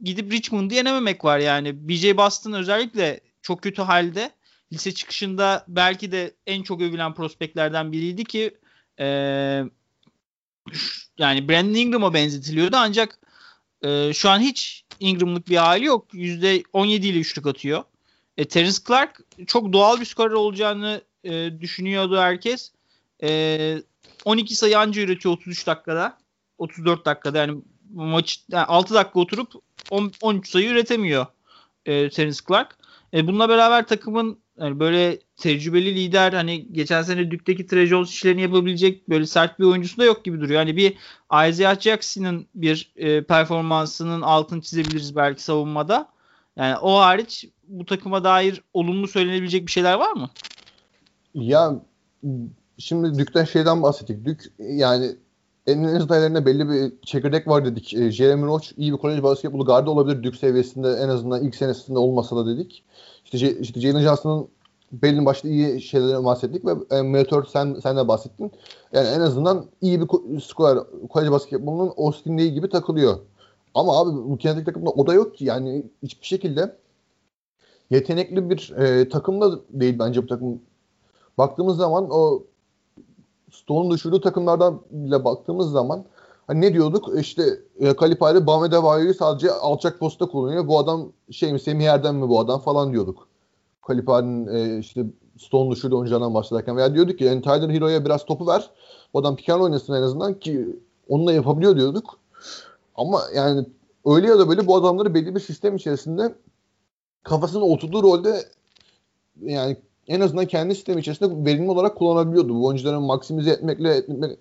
Gidip 0.03 0.31
Richmond'u 0.31 0.73
yenememek 0.73 1.25
var 1.25 1.39
yani. 1.39 1.89
BJ 1.89 2.17
Boston 2.17 2.53
özellikle 2.53 3.19
çok 3.41 3.61
kötü 3.61 3.81
halde. 3.81 4.31
Lise 4.73 4.91
çıkışında 4.91 5.65
belki 5.67 6.11
de 6.11 6.33
en 6.47 6.63
çok 6.63 6.81
övülen 6.81 7.13
prospektlerden 7.13 7.91
biriydi 7.91 8.23
ki 8.23 8.57
e, 8.99 9.05
yani 11.17 11.49
Brandon 11.49 11.73
Ingram'a 11.73 12.13
benzetiliyordu 12.13 12.75
ancak 12.75 13.19
e, 13.81 14.13
şu 14.13 14.29
an 14.29 14.39
hiç 14.39 14.85
Ingram'lık 14.99 15.49
bir 15.49 15.57
hali 15.57 15.85
yok. 15.85 16.13
%17 16.13 16.87
ile 16.87 17.19
üçlük 17.19 17.47
atıyor. 17.47 17.83
E, 18.37 18.45
Terence 18.45 18.77
Clark 18.87 19.21
çok 19.47 19.73
doğal 19.73 19.99
bir 19.99 20.05
skorer 20.05 20.31
olacağını 20.33 21.01
e, 21.23 21.61
düşünüyordu 21.61 22.17
herkes. 22.17 22.71
E, 23.23 23.81
12 24.25 24.55
sayı 24.55 24.79
anca 24.79 25.01
üretiyor 25.01 25.33
33 25.35 25.67
dakikada. 25.67 26.17
34 26.57 27.05
dakikada 27.05 27.37
yani 27.37 27.61
maç 27.93 28.43
yani 28.51 28.65
6 28.65 28.93
dakika 28.93 29.19
oturup 29.19 29.51
10, 29.91 30.11
13 30.21 30.49
sayı 30.49 30.69
üretemiyor 30.69 31.25
e, 31.85 32.09
Terence 32.09 32.39
Clark. 32.47 32.77
E, 33.13 33.27
bununla 33.27 33.49
beraber 33.49 33.87
takımın 33.87 34.37
yani 34.59 34.79
böyle 34.79 35.19
tecrübeli 35.37 35.95
lider 35.95 36.33
hani 36.33 36.73
geçen 36.73 37.01
sene 37.01 37.31
Dük'teki 37.31 37.67
Trey 37.67 38.01
işlerini 38.01 38.41
yapabilecek 38.41 39.09
böyle 39.09 39.25
sert 39.25 39.59
bir 39.59 39.65
oyuncusu 39.65 39.97
da 39.97 40.05
yok 40.05 40.25
gibi 40.25 40.41
duruyor. 40.41 40.59
Hani 40.59 40.77
bir 40.77 40.97
Isaiah 41.49 41.79
Jackson'ın 41.79 42.47
bir 42.55 42.93
e, 42.95 43.23
performansının 43.23 44.21
altını 44.21 44.61
çizebiliriz 44.61 45.15
belki 45.15 45.43
savunmada. 45.43 46.09
Yani 46.55 46.77
o 46.77 46.99
hariç 46.99 47.45
bu 47.67 47.85
takıma 47.85 48.23
dair 48.23 48.61
olumlu 48.73 49.07
söylenebilecek 49.07 49.67
bir 49.67 49.71
şeyler 49.71 49.93
var 49.93 50.11
mı? 50.11 50.29
Ya 51.33 51.75
şimdi 52.77 53.19
Dük'ten 53.19 53.45
şeyden 53.45 53.83
bahsettik. 53.83 54.25
Dük 54.25 54.53
yani 54.59 55.15
Enes 55.67 56.09
dayılarında 56.09 56.45
belli 56.45 56.69
bir 56.69 56.93
çekirdek 57.01 57.47
var 57.47 57.65
dedik. 57.65 57.93
E, 57.93 58.11
Jeremy 58.11 58.45
Roach 58.45 58.67
iyi 58.77 58.93
bir 58.93 58.97
kolej 58.97 59.23
basketbolu 59.23 59.65
gardı 59.65 59.89
olabilir. 59.89 60.23
Dük 60.23 60.35
seviyesinde 60.35 60.93
en 60.93 61.09
azından 61.09 61.43
ilk 61.43 61.55
senesinde 61.55 61.99
olmasa 61.99 62.35
da 62.35 62.47
dedik. 62.47 62.83
İşte, 63.25 63.59
işte 63.59 63.79
Jalen 63.79 64.01
Johnson'ın 64.01 64.47
belli 64.91 65.25
başlı 65.25 65.49
iyi 65.49 65.81
şeylerden 65.81 66.25
bahsettik 66.25 66.65
ve 66.65 66.71
e, 66.91 67.01
Meteor 67.01 67.45
sen, 67.45 67.77
sen 67.83 67.97
de 67.97 68.07
bahsettin. 68.07 68.51
Yani 68.93 69.07
en 69.07 69.19
azından 69.19 69.65
iyi 69.81 70.01
bir 70.01 70.39
skorer 70.39 70.83
kolej 71.09 71.31
basketbolunun 71.31 71.93
Austin 71.97 72.37
Day 72.37 72.51
gibi 72.51 72.69
takılıyor. 72.69 73.19
Ama 73.73 73.99
abi 73.99 74.11
bu 74.13 74.37
Kentucky 74.37 74.65
takımda 74.65 74.89
o 74.89 75.07
da 75.07 75.13
yok 75.13 75.35
ki 75.35 75.45
yani 75.45 75.83
hiçbir 76.03 76.25
şekilde 76.25 76.75
yetenekli 77.89 78.49
bir 78.49 78.73
e, 78.77 79.09
takım 79.09 79.41
da 79.41 79.59
değil 79.69 79.99
bence 79.99 80.23
bu 80.23 80.27
takım. 80.27 80.61
Baktığımız 81.37 81.77
zaman 81.77 82.07
o 82.11 82.43
Stone'un 83.61 83.91
düşürdüğü 83.91 84.21
takımlardan 84.21 84.81
bile 84.91 85.25
baktığımız 85.25 85.71
zaman 85.71 86.05
hani 86.47 86.61
ne 86.61 86.73
diyorduk? 86.73 87.09
İşte 87.19 87.43
e, 87.79 87.95
Kalipari 87.95 88.47
Bame 88.47 88.71
Devayo'yu 88.71 89.13
sadece 89.13 89.51
alçak 89.51 89.99
posta 89.99 90.25
kullanıyor. 90.25 90.67
Bu 90.67 90.79
adam 90.79 91.11
şey 91.31 91.53
mi 91.53 91.59
Semih 91.59 91.85
Erdem 91.85 92.15
mi 92.15 92.29
bu 92.29 92.39
adam 92.39 92.59
falan 92.59 92.93
diyorduk. 92.93 93.27
Kalipari'nin 93.81 94.47
e, 94.47 94.79
işte 94.79 95.05
Stone 95.37 95.71
düşürdüğü 95.71 95.95
oyunculardan 95.95 96.33
bahsederken 96.33 96.77
veya 96.77 96.93
diyorduk 96.93 97.17
ki 97.17 97.23
yani 97.23 97.41
Tyler 97.41 97.69
Hero'ya 97.69 98.05
biraz 98.05 98.25
topu 98.25 98.47
ver. 98.47 98.69
O 99.13 99.19
adam 99.19 99.35
piken 99.35 99.59
oynasın 99.59 99.93
en 99.93 100.01
azından 100.01 100.39
ki 100.39 100.79
onunla 101.09 101.33
yapabiliyor 101.33 101.75
diyorduk. 101.75 102.19
Ama 102.95 103.21
yani 103.35 103.65
öyle 104.05 104.27
ya 104.27 104.39
da 104.39 104.49
böyle 104.49 104.67
bu 104.67 104.75
adamları 104.75 105.13
belli 105.13 105.35
bir 105.35 105.39
sistem 105.39 105.75
içerisinde 105.75 106.35
kafasına 107.23 107.63
oturduğu 107.63 108.03
rolde 108.03 108.43
yani 109.41 109.77
en 110.07 110.21
azından 110.21 110.45
kendi 110.45 110.75
sistemi 110.75 111.01
içerisinde 111.01 111.45
verimli 111.45 111.71
olarak 111.71 111.95
kullanabiliyordu. 111.95 112.55
Bu 112.55 112.65
oyuncuların 112.65 113.03
maksimize 113.03 113.51
etmekle 113.51 113.95
etme, 113.95 114.35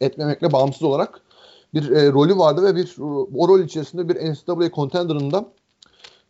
etmemekle 0.00 0.52
bağımsız 0.52 0.82
olarak 0.82 1.20
bir 1.74 1.90
e, 1.90 2.12
rolü 2.12 2.38
vardı 2.38 2.62
ve 2.64 2.76
bir 2.76 2.96
o 3.34 3.48
rol 3.48 3.60
içerisinde 3.60 4.08
bir 4.08 4.14
NCAA 4.14 4.70
contender'ında 4.70 5.46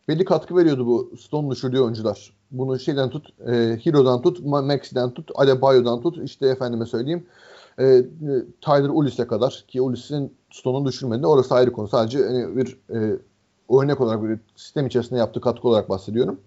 belli 0.07 0.25
katkı 0.25 0.55
veriyordu 0.55 0.87
bu 0.87 1.17
Stone 1.17 1.51
düşürdüğü 1.51 1.79
oyuncular. 1.79 2.33
Bunu 2.51 2.79
şeyden 2.79 3.09
tut, 3.09 3.27
e, 3.47 3.79
Hero'dan 3.83 4.21
tut, 4.21 4.45
Maxi'den 4.45 5.11
tut, 5.11 5.31
Adebayo'dan 5.35 6.01
tut, 6.01 6.17
işte 6.23 6.47
efendime 6.47 6.85
söyleyeyim 6.85 7.25
e, 7.79 8.05
Tyler 8.61 8.89
Ulis'e 8.89 9.27
kadar 9.27 9.63
ki 9.67 9.81
Ulis'in 9.81 10.33
Stone'u 10.51 10.85
düşürmedi. 10.85 11.27
Orası 11.27 11.55
ayrı 11.55 11.71
konu. 11.71 11.87
Sadece 11.87 12.23
hani 12.23 12.57
bir 12.57 12.77
e, 12.89 13.19
örnek 13.79 14.01
olarak 14.01 14.23
bir 14.23 14.39
sistem 14.55 14.87
içerisinde 14.87 15.19
yaptığı 15.19 15.41
katkı 15.41 15.67
olarak 15.67 15.89
bahsediyorum. 15.89 16.39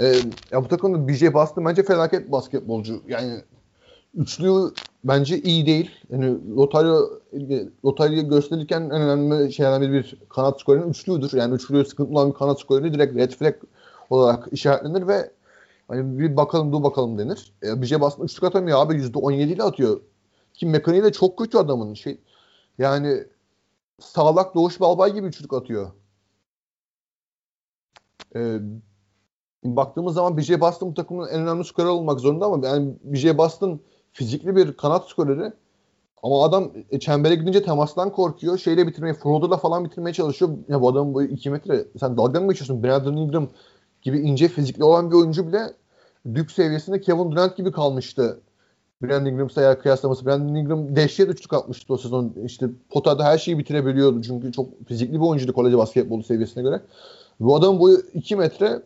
E, 0.00 0.06
ya 0.50 0.64
bu 0.64 0.68
takımda 0.68 1.08
BJ 1.08 1.32
Boston 1.34 1.64
bence 1.64 1.82
felaket 1.82 2.32
basketbolcu. 2.32 3.02
Yani 3.08 3.40
üçlü 4.14 4.72
bence 5.04 5.42
iyi 5.42 5.66
değil. 5.66 5.90
Yani 6.10 6.56
Lotario 6.56 7.20
Lotario 7.84 8.28
gösterirken 8.28 8.80
en 8.80 8.90
önemli 8.90 9.52
şeylerden 9.52 9.82
biri 9.82 9.92
bir 9.92 10.16
kanat 10.28 10.60
skorerinin 10.60 10.90
üçlüdür. 10.90 11.32
Yani 11.38 11.54
üçlü 11.54 11.84
sıkıntılı 11.84 12.18
olan 12.18 12.30
bir 12.30 12.34
kanat 12.34 12.60
skorerini 12.60 12.94
direkt 12.94 13.16
red 13.16 13.30
flag 13.30 13.54
olarak 14.10 14.48
işaretlenir 14.52 15.06
ve 15.06 15.30
hani 15.88 16.18
bir 16.18 16.36
bakalım 16.36 16.72
dur 16.72 16.82
bakalım 16.82 17.18
denir. 17.18 17.52
E, 17.62 17.82
BJ 17.82 18.00
Boston 18.00 18.24
üçlük 18.24 18.44
atamıyor 18.44 18.78
abi 18.78 18.94
%17 18.94 19.34
ile 19.34 19.62
atıyor. 19.62 20.00
Ki 20.54 20.66
mekaniği 20.66 21.02
de 21.02 21.12
çok 21.12 21.38
kötü 21.38 21.58
adamın. 21.58 21.94
Şey, 21.94 22.18
yani 22.78 23.24
sağlak 24.00 24.54
Doğuş 24.54 24.80
Balbay 24.80 25.14
gibi 25.14 25.26
üçlük 25.26 25.52
atıyor. 25.52 25.90
Ee, 28.36 28.58
baktığımız 29.64 30.14
zaman 30.14 30.36
BJ 30.36 30.60
Boston 30.60 30.90
bu 30.90 30.94
takımın 30.94 31.28
en 31.28 31.40
önemli 31.40 31.64
skorer 31.64 31.88
olmak 31.88 32.20
zorunda 32.20 32.46
ama 32.46 32.66
yani 32.66 32.94
BJ 33.02 33.38
Boston 33.38 33.80
fizikli 34.12 34.56
bir 34.56 34.72
kanat 34.72 35.08
skoreri 35.08 35.52
ama 36.22 36.44
adam 36.44 36.72
e, 36.90 37.00
çembere 37.00 37.34
gidince 37.34 37.62
temastan 37.62 38.12
korkuyor. 38.12 38.58
Şeyle 38.58 38.86
bitirmeye, 38.86 39.14
Frodo'la 39.14 39.56
falan 39.56 39.84
bitirmeye 39.84 40.12
çalışıyor. 40.12 40.50
Ya 40.68 40.80
bu 40.80 40.88
adam 40.88 41.14
boyu 41.14 41.28
2 41.28 41.50
metre. 41.50 41.84
Sen 42.00 42.16
dalga 42.16 42.40
mı 42.40 42.48
geçiyorsun? 42.48 42.82
Brandon 42.82 43.16
Ingram 43.16 43.48
gibi 44.02 44.18
ince 44.18 44.48
fizikli 44.48 44.84
olan 44.84 45.10
bir 45.10 45.16
oyuncu 45.16 45.48
bile 45.48 45.72
Duke 46.34 46.54
seviyesinde 46.54 47.00
Kevin 47.00 47.32
Durant 47.32 47.56
gibi 47.56 47.72
kalmıştı. 47.72 48.40
Brandon 49.02 49.30
Ingram 49.30 49.50
sayar 49.50 49.80
kıyaslaması. 49.80 50.26
Brandon 50.26 50.54
Ingram 50.54 50.96
dehşet 50.96 51.28
üçlük 51.28 51.52
atmıştı 51.52 51.94
o 51.94 51.96
sezon. 51.96 52.34
İşte 52.44 52.66
potada 52.90 53.24
her 53.24 53.38
şeyi 53.38 53.58
bitirebiliyordu. 53.58 54.22
Çünkü 54.22 54.52
çok 54.52 54.86
fizikli 54.88 55.14
bir 55.14 55.26
oyuncuydu 55.26 55.52
kolej 55.52 55.74
basketbolu 55.74 56.22
seviyesine 56.22 56.62
göre. 56.62 56.80
Bu 57.40 57.56
adam 57.56 57.80
boyu 57.80 57.98
2 58.14 58.36
metre 58.36 58.82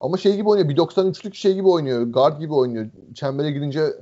ama 0.00 0.16
şey 0.16 0.36
gibi 0.36 0.48
oynuyor. 0.48 0.68
1.93'lük 0.68 1.34
şey 1.34 1.54
gibi 1.54 1.68
oynuyor. 1.68 2.02
Guard 2.02 2.40
gibi 2.40 2.54
oynuyor. 2.54 2.86
Çembere 3.14 3.50
gidince 3.50 3.92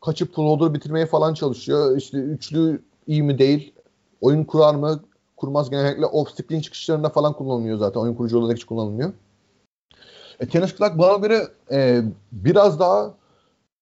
kaçıp 0.00 0.34
floater 0.34 0.74
bitirmeye 0.74 1.06
falan 1.06 1.34
çalışıyor. 1.34 1.96
İşte 1.96 2.18
üçlü 2.18 2.82
iyi 3.06 3.22
mi 3.22 3.38
değil. 3.38 3.72
Oyun 4.20 4.44
kurar 4.44 4.74
mı? 4.74 5.00
Kurmaz 5.36 5.70
genellikle 5.70 6.06
off 6.06 6.30
screen 6.30 6.60
çıkışlarında 6.60 7.08
falan 7.08 7.32
kullanılıyor 7.32 7.78
zaten. 7.78 8.00
Oyun 8.00 8.14
kurucu 8.14 8.38
olarak 8.38 8.56
hiç 8.56 8.64
kullanılmıyor. 8.64 9.12
E, 10.40 10.48
Tennis 10.48 10.76
Clark 10.76 10.98
bana 10.98 11.16
göre 11.16 11.48
e, 11.70 12.02
biraz 12.32 12.80
daha 12.80 13.14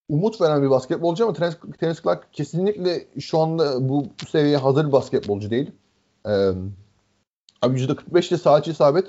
umut 0.08 0.40
veren 0.40 0.62
bir 0.62 0.70
basketbolcu 0.70 1.24
ama 1.24 1.32
Tennis, 1.80 2.02
Clark 2.02 2.32
kesinlikle 2.32 3.06
şu 3.20 3.38
anda 3.38 3.88
bu, 3.88 4.06
seviyeye 4.28 4.56
hazır 4.56 4.86
bir 4.86 4.92
basketbolcu 4.92 5.50
değil. 5.50 5.70
E, 6.26 6.32
abi 7.62 7.80
%45'te 7.80 8.36
saat 8.36 8.68
isabet 8.68 9.06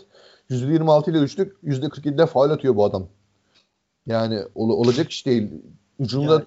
%26 0.49 1.11
ile 1.11 1.17
üçlük 1.17 1.63
%47'de 1.63 2.25
faal 2.25 2.49
atıyor 2.49 2.75
bu 2.75 2.85
adam. 2.85 3.07
Yani 4.05 4.39
ol, 4.55 4.69
olacak 4.69 5.09
iş 5.09 5.25
değil. 5.25 5.51
Ucunda 5.99 6.33
yani. 6.33 6.43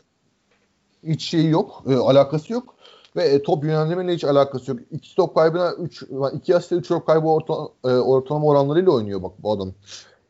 hiç 1.14 1.24
şeyi 1.24 1.50
yok. 1.50 1.84
E, 1.88 1.94
alakası 1.94 2.52
yok. 2.52 2.74
Ve 3.16 3.24
e, 3.24 3.42
top 3.42 3.64
yönelmeyle 3.64 4.14
hiç 4.14 4.24
alakası 4.24 4.70
yok. 4.70 4.80
İki 4.90 5.16
top 5.16 5.34
kaybına 5.34 5.72
3 5.72 6.04
2 6.32 6.56
asiste 6.56 6.76
3 6.76 6.88
top 6.88 7.06
kaybı 7.06 7.26
orta, 7.26 7.54
e, 7.84 7.88
ortalama 7.88 8.46
oranlarıyla 8.46 8.92
oynuyor 8.92 9.22
bak 9.22 9.32
bu 9.38 9.52
adam. 9.52 9.72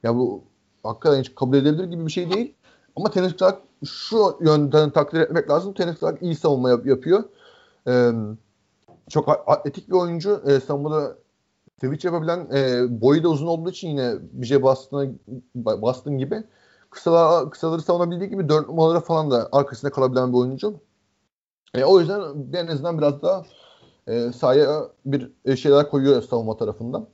Ya 0.03 0.17
bu 0.17 0.43
hakikaten 0.83 1.21
hiç 1.21 1.35
kabul 1.35 1.57
edilebilir 1.57 1.85
gibi 1.85 2.07
bir 2.07 2.13
şey 2.13 2.31
değil. 2.31 2.55
Ama 2.97 3.11
Tenis 3.11 3.37
Clark 3.37 3.59
şu 3.85 4.39
yönden 4.41 4.91
takdir 4.91 5.21
etmek 5.21 5.51
lazım. 5.51 5.75
Tenis 5.75 6.01
Clark 6.01 6.23
iyi 6.23 6.35
savunma 6.35 6.71
yap, 6.71 6.87
yapıyor. 6.87 7.25
Ee, 7.89 8.11
çok 9.09 9.29
atletik 9.47 9.89
bir 9.89 9.95
oyuncu. 9.95 10.43
Ee, 10.47 10.61
savunmada 10.61 11.17
switch 11.81 12.05
yapabilen 12.05 12.49
e, 12.55 12.87
boyu 13.01 13.23
da 13.25 13.29
uzun 13.29 13.47
olduğu 13.47 13.71
için 13.71 13.89
yine 13.89 14.15
bir 14.21 14.47
şey 14.47 14.63
bastığına, 14.63 15.13
bastığın 15.55 16.19
gibi 16.19 16.45
kısalar, 16.91 17.51
kısaları 17.51 17.83
savunabildiği 17.83 18.31
gibi 18.31 18.49
dört 18.49 18.69
numaralara 18.69 19.01
falan 19.01 19.31
da 19.31 19.49
arkasında 19.53 19.93
kalabilen 19.93 20.33
bir 20.33 20.39
oyuncu. 20.39 20.75
E, 21.75 21.85
o 21.85 22.01
yüzden 22.01 22.23
en 22.53 22.67
azından 22.67 22.99
biraz 22.99 23.23
daha 23.23 23.45
e, 24.07 24.33
sahaya 24.33 24.89
bir 25.07 25.31
e, 25.45 25.57
şeyler 25.57 25.91
koyuyor 25.91 26.23
savunma 26.23 26.57
tarafından. 26.57 27.07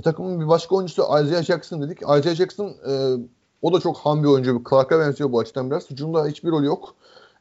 E, 0.00 0.02
takımın 0.02 0.40
bir 0.40 0.48
başka 0.48 0.76
oyuncusu 0.76 1.02
Isaiah 1.02 1.42
Jackson 1.42 1.82
dedik. 1.82 2.02
Isaiah 2.02 2.34
Jackson 2.34 2.68
e, 2.88 3.16
o 3.62 3.72
da 3.72 3.80
çok 3.80 3.96
ham 3.96 4.22
bir 4.22 4.28
oyuncu. 4.28 4.62
Clark'a 4.70 5.00
benziyor 5.00 5.32
bu 5.32 5.38
açıdan 5.38 5.70
biraz. 5.70 5.90
Hücumda 5.90 6.26
hiçbir 6.26 6.50
rol 6.50 6.62
yok. 6.62 6.94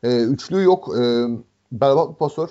E, 0.03 0.23
üçlüğü 0.23 0.63
yok. 0.63 0.97
E, 0.99 1.25
berbat 1.71 2.09
bir 2.09 2.15
pasör. 2.15 2.49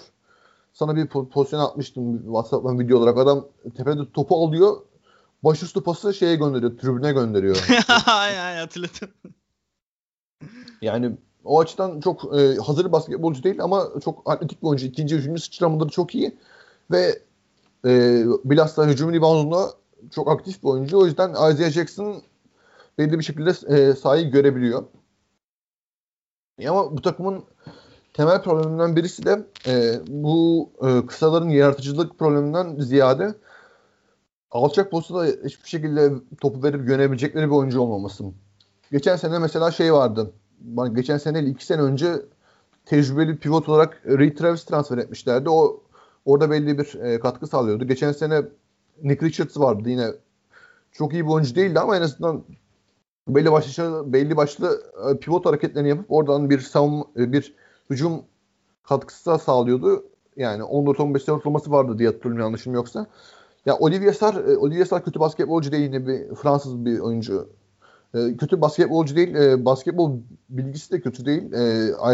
Sana 0.74 0.96
bir 0.96 1.06
pozisyon 1.06 1.60
atmıştım 1.60 2.22
WhatsApp'tan 2.22 2.78
video 2.78 2.98
olarak. 2.98 3.18
Adam 3.18 3.48
tepede 3.76 4.12
topu 4.12 4.46
alıyor. 4.46 4.76
Başüstü 5.44 5.82
pası 5.82 6.14
şeye 6.14 6.36
gönderiyor. 6.36 6.78
Tribüne 6.78 7.12
gönderiyor. 7.12 7.66
Aynen 8.06 8.60
hatırladım. 8.60 9.08
Yani 10.82 11.16
o 11.44 11.60
açıdan 11.60 12.00
çok 12.00 12.38
e, 12.38 12.56
hazır 12.56 12.92
basketbolcu 12.92 13.42
değil 13.42 13.62
ama 13.62 13.88
çok 14.04 14.30
atletik 14.30 14.62
bir 14.62 14.66
oyuncu. 14.66 14.86
İkinci, 14.86 15.16
üçüncü 15.16 15.42
sıçramaları 15.42 15.88
çok 15.88 16.14
iyi. 16.14 16.38
Ve 16.90 17.18
e, 17.86 18.22
bilhassa 18.44 18.86
hücum 18.86 19.12
reboundunda 19.12 19.70
çok 20.10 20.30
aktif 20.30 20.62
bir 20.62 20.68
oyuncu. 20.68 20.98
O 20.98 21.06
yüzden 21.06 21.30
Isaiah 21.30 21.70
Jackson 21.70 22.22
belli 22.98 23.18
bir 23.18 23.24
şekilde 23.24 23.50
e, 23.50 23.94
sahayı 23.94 24.30
görebiliyor. 24.30 24.84
E 26.58 26.68
ama 26.68 26.96
bu 26.96 27.02
takımın 27.02 27.44
temel 28.14 28.42
probleminden 28.42 28.96
birisi 28.96 29.26
de 29.26 29.46
e, 29.66 30.00
bu 30.08 30.70
e, 30.82 31.06
kısaların 31.06 31.48
yaratıcılık 31.48 32.18
probleminden 32.18 32.76
ziyade 32.80 33.34
alçak 34.50 34.90
postada 34.90 35.24
hiçbir 35.24 35.68
şekilde 35.68 36.12
topu 36.40 36.62
verip 36.62 36.88
yönebilecekleri 36.88 37.46
bir 37.46 37.54
oyuncu 37.54 37.80
olmaması. 37.80 38.24
Geçen 38.92 39.16
sene 39.16 39.38
mesela 39.38 39.70
şey 39.70 39.92
vardı. 39.92 40.32
Geçen 40.94 41.18
sene 41.18 41.34
değil 41.34 41.54
iki 41.54 41.66
sene 41.66 41.82
önce 41.82 42.14
tecrübeli 42.86 43.38
pivot 43.38 43.68
olarak 43.68 44.02
Ray 44.06 44.34
Travis 44.34 44.64
transfer 44.64 44.98
etmişlerdi. 44.98 45.48
O 45.48 45.82
orada 46.24 46.50
belli 46.50 46.78
bir 46.78 46.94
e, 46.94 47.20
katkı 47.20 47.46
sağlıyordu. 47.46 47.84
Geçen 47.84 48.12
sene 48.12 48.42
Nick 49.02 49.26
Richards 49.26 49.58
vardı 49.58 49.88
yine 49.88 50.06
çok 50.92 51.12
iyi 51.12 51.24
bir 51.24 51.30
oyuncu 51.30 51.54
değildi 51.54 51.80
ama 51.80 51.96
en 51.96 52.02
azından 52.02 52.44
belli 53.28 53.52
başlı 53.52 54.12
belli 54.12 54.36
başlı 54.36 54.82
e, 55.10 55.18
pivot 55.18 55.46
hareketlerini 55.46 55.88
yapıp 55.88 56.06
oradan 56.08 56.50
bir 56.50 56.60
savunma 56.60 57.04
e, 57.16 57.32
bir 57.32 57.54
hücum 57.90 58.22
katkısı 58.82 59.38
sağlıyordu. 59.38 60.04
Yani 60.36 60.62
14-15 60.62 61.32
ortalaması 61.32 61.70
vardı 61.70 61.98
diye 61.98 62.08
hatırlıyorum 62.08 62.40
yanlışım 62.40 62.74
yoksa. 62.74 63.06
Ya 63.66 63.76
Olivier 63.78 64.12
Sar, 64.12 64.34
e, 64.34 64.56
Olivier 64.56 64.84
Sar 64.84 65.04
kötü 65.04 65.20
basketbolcu 65.20 65.72
değil 65.72 65.82
yine 65.82 66.06
bir 66.06 66.34
Fransız 66.34 66.84
bir 66.84 66.98
oyuncu. 66.98 67.48
kötü 68.12 68.60
basketbolcu 68.60 69.16
değil. 69.16 69.34
basketbol 69.64 70.12
bilgisi 70.50 70.92
de 70.92 71.00
kötü 71.00 71.26
değil. 71.26 71.42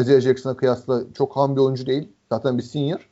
Isaiah 0.01 0.21
Jackson'a 0.21 0.57
kıyasla 0.57 1.03
çok 1.15 1.37
ham 1.37 1.57
bir 1.57 1.61
oyuncu 1.61 1.87
değil. 1.87 2.09
Zaten 2.29 2.59
bir 2.59 2.63
senior. 2.63 3.09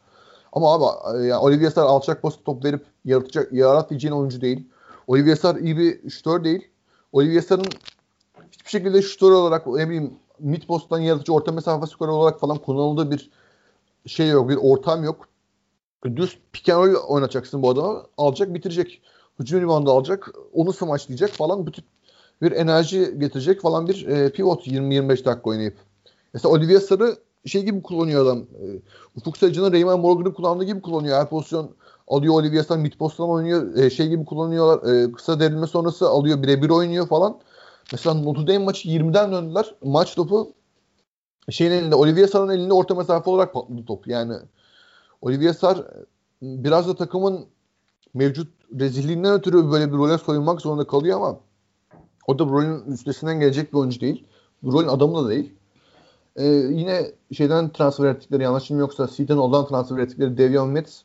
Ama 0.52 0.74
abi 0.74 1.26
ya 1.26 1.40
Olivier 1.40 1.70
Sar 1.70 1.84
alçak 1.84 2.22
post 2.22 2.44
top 2.44 2.64
verip 2.64 2.86
yaratacak 3.04 3.52
yaratabileceğin 3.52 4.14
oyuncu 4.14 4.40
değil. 4.40 4.68
Olivier 5.06 5.36
Sar 5.36 5.56
iyi 5.56 5.78
bir 5.78 6.10
şütör 6.10 6.44
değil. 6.44 6.68
Olivier 7.12 7.40
Sar'ın 7.40 7.66
hiçbir 8.50 8.70
şekilde 8.70 9.02
şutör 9.02 9.30
olarak 9.30 9.66
ne 9.66 9.88
bileyim 9.88 10.12
mid 10.40 10.62
posttan 10.62 10.98
yaratıcı 10.98 11.32
orta 11.32 11.52
mesafe 11.52 11.86
skorer 11.86 12.12
olarak 12.12 12.40
falan 12.40 12.58
kullanıldığı 12.58 13.10
bir 13.10 13.30
şey 14.06 14.28
yok. 14.28 14.48
Bir 14.48 14.56
ortam 14.56 15.04
yok. 15.04 15.28
Düz 16.16 16.38
pick 16.52 16.68
and 16.68 16.86
roll 16.86 16.94
oynatacaksın 17.08 17.62
bu 17.62 17.70
adamı. 17.70 18.02
Alacak 18.16 18.54
bitirecek. 18.54 19.02
Hücum 19.38 19.60
reboundu 19.60 19.90
alacak. 19.90 20.30
Onu 20.52 20.72
smaçlayacak 20.72 21.30
falan. 21.30 21.66
Bütün 21.66 21.84
bir 22.42 22.52
enerji 22.52 23.14
getirecek 23.18 23.60
falan 23.60 23.88
bir 23.88 24.06
e, 24.06 24.32
pivot 24.32 24.66
20-25 24.66 25.08
dakika 25.08 25.40
oynayıp. 25.50 25.76
Mesela 26.34 26.52
Olivier 26.52 26.80
Sarı 26.80 27.16
şey 27.46 27.64
gibi 27.64 27.82
kullanıyor 27.82 28.26
adam. 28.26 28.38
E, 28.38 28.64
Ufuk 29.16 29.36
Sarıcı'nın 29.36 29.72
Raymond 29.72 30.00
Morgan'ın 30.00 30.34
kullandığı 30.34 30.64
gibi 30.64 30.80
kullanıyor. 30.80 31.18
Her 31.18 31.28
pozisyon 31.28 31.70
alıyor 32.08 32.34
Olivier 32.34 32.62
Sarı 32.62 32.78
mid 32.78 32.92
posttan 32.92 33.28
oynuyor. 33.28 33.76
E, 33.76 33.90
şey 33.90 34.08
gibi 34.08 34.24
kullanıyorlar. 34.24 34.92
E, 34.92 35.12
kısa 35.12 35.40
derinme 35.40 35.66
sonrası 35.66 36.08
alıyor 36.08 36.42
birebir 36.42 36.70
oynuyor 36.70 37.08
falan. 37.08 37.38
Mesela 37.92 38.14
Notre 38.14 38.46
Dame 38.46 38.64
maçı 38.64 38.88
20'den 38.88 39.32
döndüler. 39.32 39.74
Maç 39.84 40.14
topu 40.14 40.52
şeyin 41.50 41.70
elinde, 41.70 41.94
Olivier 41.94 42.26
Sar'ın 42.26 42.48
elinde 42.48 42.72
orta 42.72 42.94
mesafe 42.94 43.30
olarak 43.30 43.54
patladı 43.54 43.84
top. 43.84 44.06
Yani 44.06 44.34
Olivier 45.22 45.52
Sar 45.52 45.84
biraz 46.42 46.88
da 46.88 46.96
takımın 46.96 47.46
mevcut 48.14 48.48
rezilliğinden 48.80 49.32
ötürü 49.32 49.70
böyle 49.70 49.92
bir 49.92 49.98
role 49.98 50.18
soyunmak 50.18 50.60
zorunda 50.60 50.86
kalıyor 50.86 51.16
ama 51.16 51.40
o 52.26 52.38
da 52.38 52.48
bu 52.48 52.52
rolün 52.52 52.92
üstesinden 52.92 53.40
gelecek 53.40 53.72
bir 53.72 53.78
oyuncu 53.78 54.00
değil. 54.00 54.26
Bu 54.62 54.72
rolün 54.72 54.88
adamı 54.88 55.24
da 55.24 55.28
değil. 55.28 55.54
Ee, 56.36 56.46
yine 56.46 57.12
şeyden 57.32 57.72
transfer 57.72 58.06
ettikleri 58.06 58.42
yanlışım 58.42 58.78
yoksa 58.78 59.08
Seaton 59.08 59.38
olan 59.38 59.66
transfer 59.66 59.98
ettikleri 59.98 60.38
Devion 60.38 60.68
Metz 60.68 61.04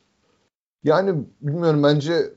yani 0.84 1.26
bilmiyorum 1.42 1.84
bence 1.84 2.34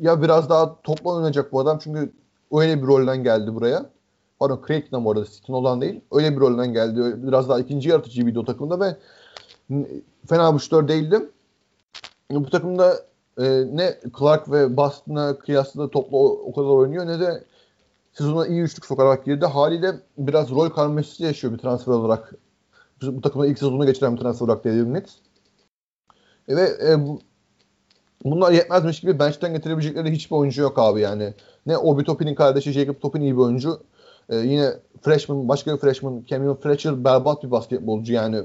ya 0.00 0.22
biraz 0.22 0.50
daha 0.50 0.82
topla 0.82 1.10
oynayacak 1.10 1.52
bu 1.52 1.60
adam 1.60 1.78
çünkü 1.82 2.12
öyle 2.52 2.82
bir 2.82 2.86
rolden 2.86 3.24
geldi 3.24 3.54
buraya. 3.54 3.90
Pardon 4.38 4.62
Craig'den 4.66 5.04
bu 5.04 5.10
arada 5.10 5.24
Sitin 5.24 5.52
olan 5.52 5.80
değil. 5.80 6.00
Öyle 6.12 6.32
bir 6.32 6.40
rolden 6.40 6.72
geldi. 6.72 7.26
Biraz 7.26 7.48
daha 7.48 7.60
ikinci 7.60 7.88
yaratıcı 7.88 8.40
o 8.40 8.44
takımda 8.44 8.80
ve 8.80 8.96
fena 10.28 10.54
bir 10.54 10.60
şutör 10.60 10.88
değildi. 10.88 11.30
Bu 12.30 12.50
takımda 12.50 12.96
e, 13.38 13.64
ne 13.72 14.00
Clark 14.18 14.50
ve 14.52 14.76
Boston'a 14.76 15.38
kıyasla 15.38 15.90
topla 15.90 16.16
o, 16.16 16.26
o 16.26 16.52
kadar 16.54 16.68
oynuyor 16.68 17.06
ne 17.06 17.20
de 17.20 17.44
sezona 18.12 18.46
iyi 18.46 18.62
üçlük 18.62 18.84
sokarak 18.86 19.24
girdi. 19.24 19.46
Haliyle 19.46 19.94
biraz 20.18 20.50
rol 20.50 20.68
karmaşası 20.68 21.24
yaşıyor 21.24 21.52
bir 21.52 21.58
transfer 21.58 21.92
olarak. 21.92 22.34
Bu 23.02 23.20
takımda 23.20 23.46
ilk 23.46 23.58
sezonu 23.58 23.86
geçiren 23.86 24.16
bir 24.16 24.20
transfer 24.20 24.46
olarak 24.46 24.64
David 24.64 24.94
Nets. 24.94 25.12
E, 26.48 26.56
ve 26.56 26.70
e, 26.88 27.06
bu, 27.06 27.20
bunlar 28.24 28.52
yetmezmiş 28.52 29.00
gibi 29.00 29.18
bench'ten 29.18 29.52
getirebilecekleri 29.52 30.10
hiçbir 30.12 30.36
oyuncu 30.36 30.62
yok 30.62 30.78
abi 30.78 31.00
yani. 31.00 31.34
Ne 31.66 31.78
Obi 31.78 32.04
Toppin'in 32.04 32.34
kardeşi 32.34 32.72
Jacob 32.72 33.00
Toppin 33.00 33.20
iyi 33.20 33.32
bir 33.32 33.40
oyuncu. 33.40 33.80
Ee, 34.28 34.36
yine 34.36 34.70
freshman, 35.02 35.48
başka 35.48 35.72
bir 35.74 35.78
freshman 35.78 36.24
Cameron 36.26 36.54
Fletcher 36.54 37.04
berbat 37.04 37.44
bir 37.44 37.50
basketbolcu 37.50 38.12
yani. 38.12 38.42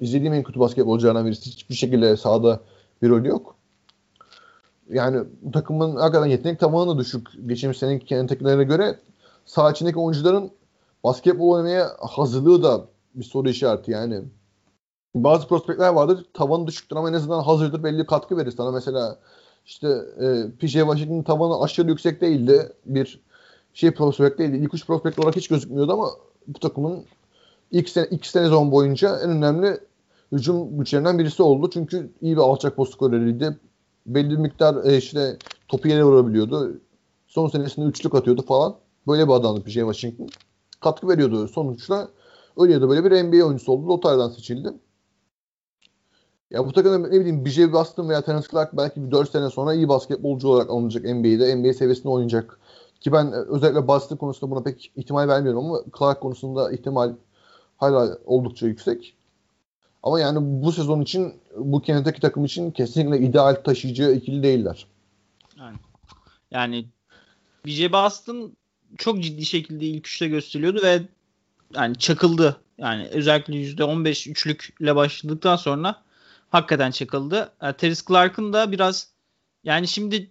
izlediğim 0.00 0.34
en 0.34 0.42
kötü 0.42 0.60
basketbolculardan 0.60 1.26
birisi. 1.26 1.50
Hiçbir 1.50 1.74
şekilde 1.74 2.16
sahada 2.16 2.60
bir 3.02 3.08
rolü 3.08 3.28
yok. 3.28 3.56
Yani 4.90 5.24
takımın 5.52 5.96
hakikaten 5.96 6.26
yetenek 6.26 6.60
tavanı 6.60 6.90
da 6.90 6.98
düşük. 6.98 7.28
Geçmiş 7.46 7.78
senin 7.78 7.98
Kentucky'lerine 7.98 8.64
göre 8.64 8.98
sağ 9.46 9.70
içindeki 9.70 9.98
oyuncuların 9.98 10.50
basketbol 11.04 11.50
oynamaya 11.50 11.88
hazırlığı 12.00 12.62
da 12.62 12.84
bir 13.14 13.24
soru 13.24 13.48
işareti 13.48 13.90
yani 13.90 14.22
bazı 15.24 15.48
prospektler 15.48 15.88
vardır 15.88 16.26
tavanı 16.34 16.66
düşüktür 16.66 16.96
ama 16.96 17.08
en 17.08 17.14
azından 17.14 17.42
hazırdır 17.42 17.84
belli 17.84 18.06
katkı 18.06 18.36
verir 18.36 18.50
sana. 18.50 18.70
Mesela 18.70 19.18
işte 19.66 19.88
e, 20.20 20.50
PJ 20.58 20.72
Washington'ın 20.72 21.22
tavanı 21.22 21.62
aşırı 21.62 21.88
yüksek 21.88 22.20
değildi. 22.20 22.72
Bir 22.86 23.20
şey 23.74 23.90
prospekt 23.90 24.38
değildi. 24.38 24.56
İlk 24.56 24.74
üç 24.74 24.86
prospekt 24.86 25.18
olarak 25.18 25.36
hiç 25.36 25.48
gözükmüyordu 25.48 25.92
ama 25.92 26.10
bu 26.46 26.58
takımın 26.58 27.04
ilk 27.70 27.88
sene, 27.88 28.06
sene 28.06 28.44
sezon 28.44 28.72
boyunca 28.72 29.18
en 29.18 29.30
önemli 29.30 29.80
hücum 30.32 30.78
güçlerinden 30.78 31.18
birisi 31.18 31.42
oldu. 31.42 31.70
Çünkü 31.72 32.10
iyi 32.20 32.36
bir 32.36 32.40
alçak 32.40 32.76
post 32.76 32.92
skoreriydi. 32.92 33.58
Belli 34.06 34.30
bir 34.30 34.36
miktar 34.36 34.84
e, 34.84 34.96
işte 34.96 35.36
topu 35.68 35.88
yere 35.88 36.04
vurabiliyordu. 36.04 36.80
Son 37.26 37.48
senesinde 37.48 37.86
üçlük 37.86 38.14
atıyordu 38.14 38.42
falan. 38.42 38.76
Böyle 39.06 39.28
bir 39.28 39.32
adamdı 39.32 39.62
PJ 39.62 39.74
Washington. 39.74 40.28
Katkı 40.80 41.08
veriyordu. 41.08 41.48
Sonuçta 41.48 42.08
öyle 42.56 42.72
ya 42.72 42.82
da 42.82 42.88
böyle 42.88 43.04
bir 43.04 43.22
NBA 43.22 43.46
oyuncusu 43.46 43.72
oldu. 43.72 43.88
Lotay'dan 43.88 44.28
seçildi. 44.28 44.68
Ya 46.50 46.66
bu 46.66 46.72
takımda 46.72 47.08
ne 47.08 47.20
bileyim 47.20 47.44
BJ 47.44 47.72
Boston 47.72 48.08
veya 48.08 48.22
Terence 48.22 48.48
Clark 48.50 48.76
belki 48.76 49.06
bir 49.06 49.10
4 49.10 49.30
sene 49.30 49.50
sonra 49.50 49.74
iyi 49.74 49.88
basketbolcu 49.88 50.48
olarak 50.48 50.70
alınacak 50.70 51.04
NBA'de. 51.04 51.56
NBA 51.56 51.72
seviyesinde 51.72 52.08
oynayacak. 52.08 52.60
Ki 53.00 53.12
ben 53.12 53.32
özellikle 53.32 53.88
Boston 53.88 54.16
konusunda 54.16 54.50
buna 54.50 54.62
pek 54.62 54.92
ihtimal 54.96 55.28
vermiyorum 55.28 55.64
ama 55.64 55.80
Clark 55.98 56.20
konusunda 56.20 56.72
ihtimal 56.72 57.12
hala 57.76 58.18
oldukça 58.26 58.66
yüksek. 58.66 59.14
Ama 60.02 60.20
yani 60.20 60.38
bu 60.62 60.72
sezon 60.72 61.00
için 61.00 61.34
bu 61.56 61.82
Kentucky 61.82 62.20
takım 62.20 62.44
için 62.44 62.70
kesinlikle 62.70 63.26
ideal 63.26 63.54
taşıyıcı 63.54 64.10
ikili 64.10 64.42
değiller. 64.42 64.86
Yani, 65.58 65.76
yani 66.50 66.86
BJ 67.66 67.92
Boston 67.92 68.52
çok 68.98 69.22
ciddi 69.22 69.46
şekilde 69.46 69.86
ilk 69.86 70.06
üçte 70.06 70.28
gösteriliyordu 70.28 70.82
ve 70.82 71.02
yani 71.74 71.96
çakıldı. 71.96 72.56
Yani 72.78 73.08
özellikle 73.08 73.54
%15 73.54 74.30
üçlükle 74.30 74.96
başladıktan 74.96 75.56
sonra 75.56 75.96
hakikaten 76.50 76.90
çakıldı. 76.90 77.52
Yani 77.62 77.76
Terence 77.76 78.00
Clark'ın 78.08 78.52
da 78.52 78.72
biraz 78.72 79.08
yani 79.64 79.88
şimdi 79.88 80.30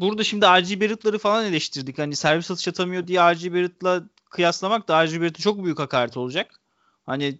burada 0.00 0.24
şimdi 0.24 0.46
R.G. 0.46 0.80
Barrett'ları 0.80 1.18
falan 1.18 1.44
eleştirdik. 1.44 1.98
Hani 1.98 2.16
servis 2.16 2.50
atış 2.50 2.68
atamıyor 2.68 3.06
diye 3.06 3.20
R.G. 3.20 3.52
Barrett'la 3.52 4.04
kıyaslamak 4.30 4.88
da 4.88 5.04
R.G. 5.04 5.20
Barrett'e 5.20 5.42
çok 5.42 5.64
büyük 5.64 5.78
hakaret 5.78 6.16
olacak. 6.16 6.60
Hani 7.06 7.38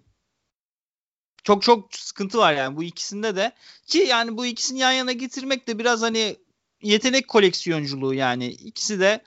çok 1.45 1.63
çok 1.63 1.95
sıkıntı 1.95 2.39
var 2.39 2.53
yani 2.53 2.77
bu 2.77 2.83
ikisinde 2.85 3.37
de. 3.37 3.53
Ki 3.87 3.99
yani 3.99 4.37
bu 4.37 4.47
ikisini 4.47 4.79
yan 4.79 4.93
yana 4.93 5.13
getirmek 5.13 5.69
de 5.69 5.79
biraz 5.79 6.03
hani 6.03 6.37
yetenek 6.83 7.29
koleksiyonculuğu 7.29 8.15
yani. 8.15 8.47
ikisi 8.49 9.01
de 9.01 9.21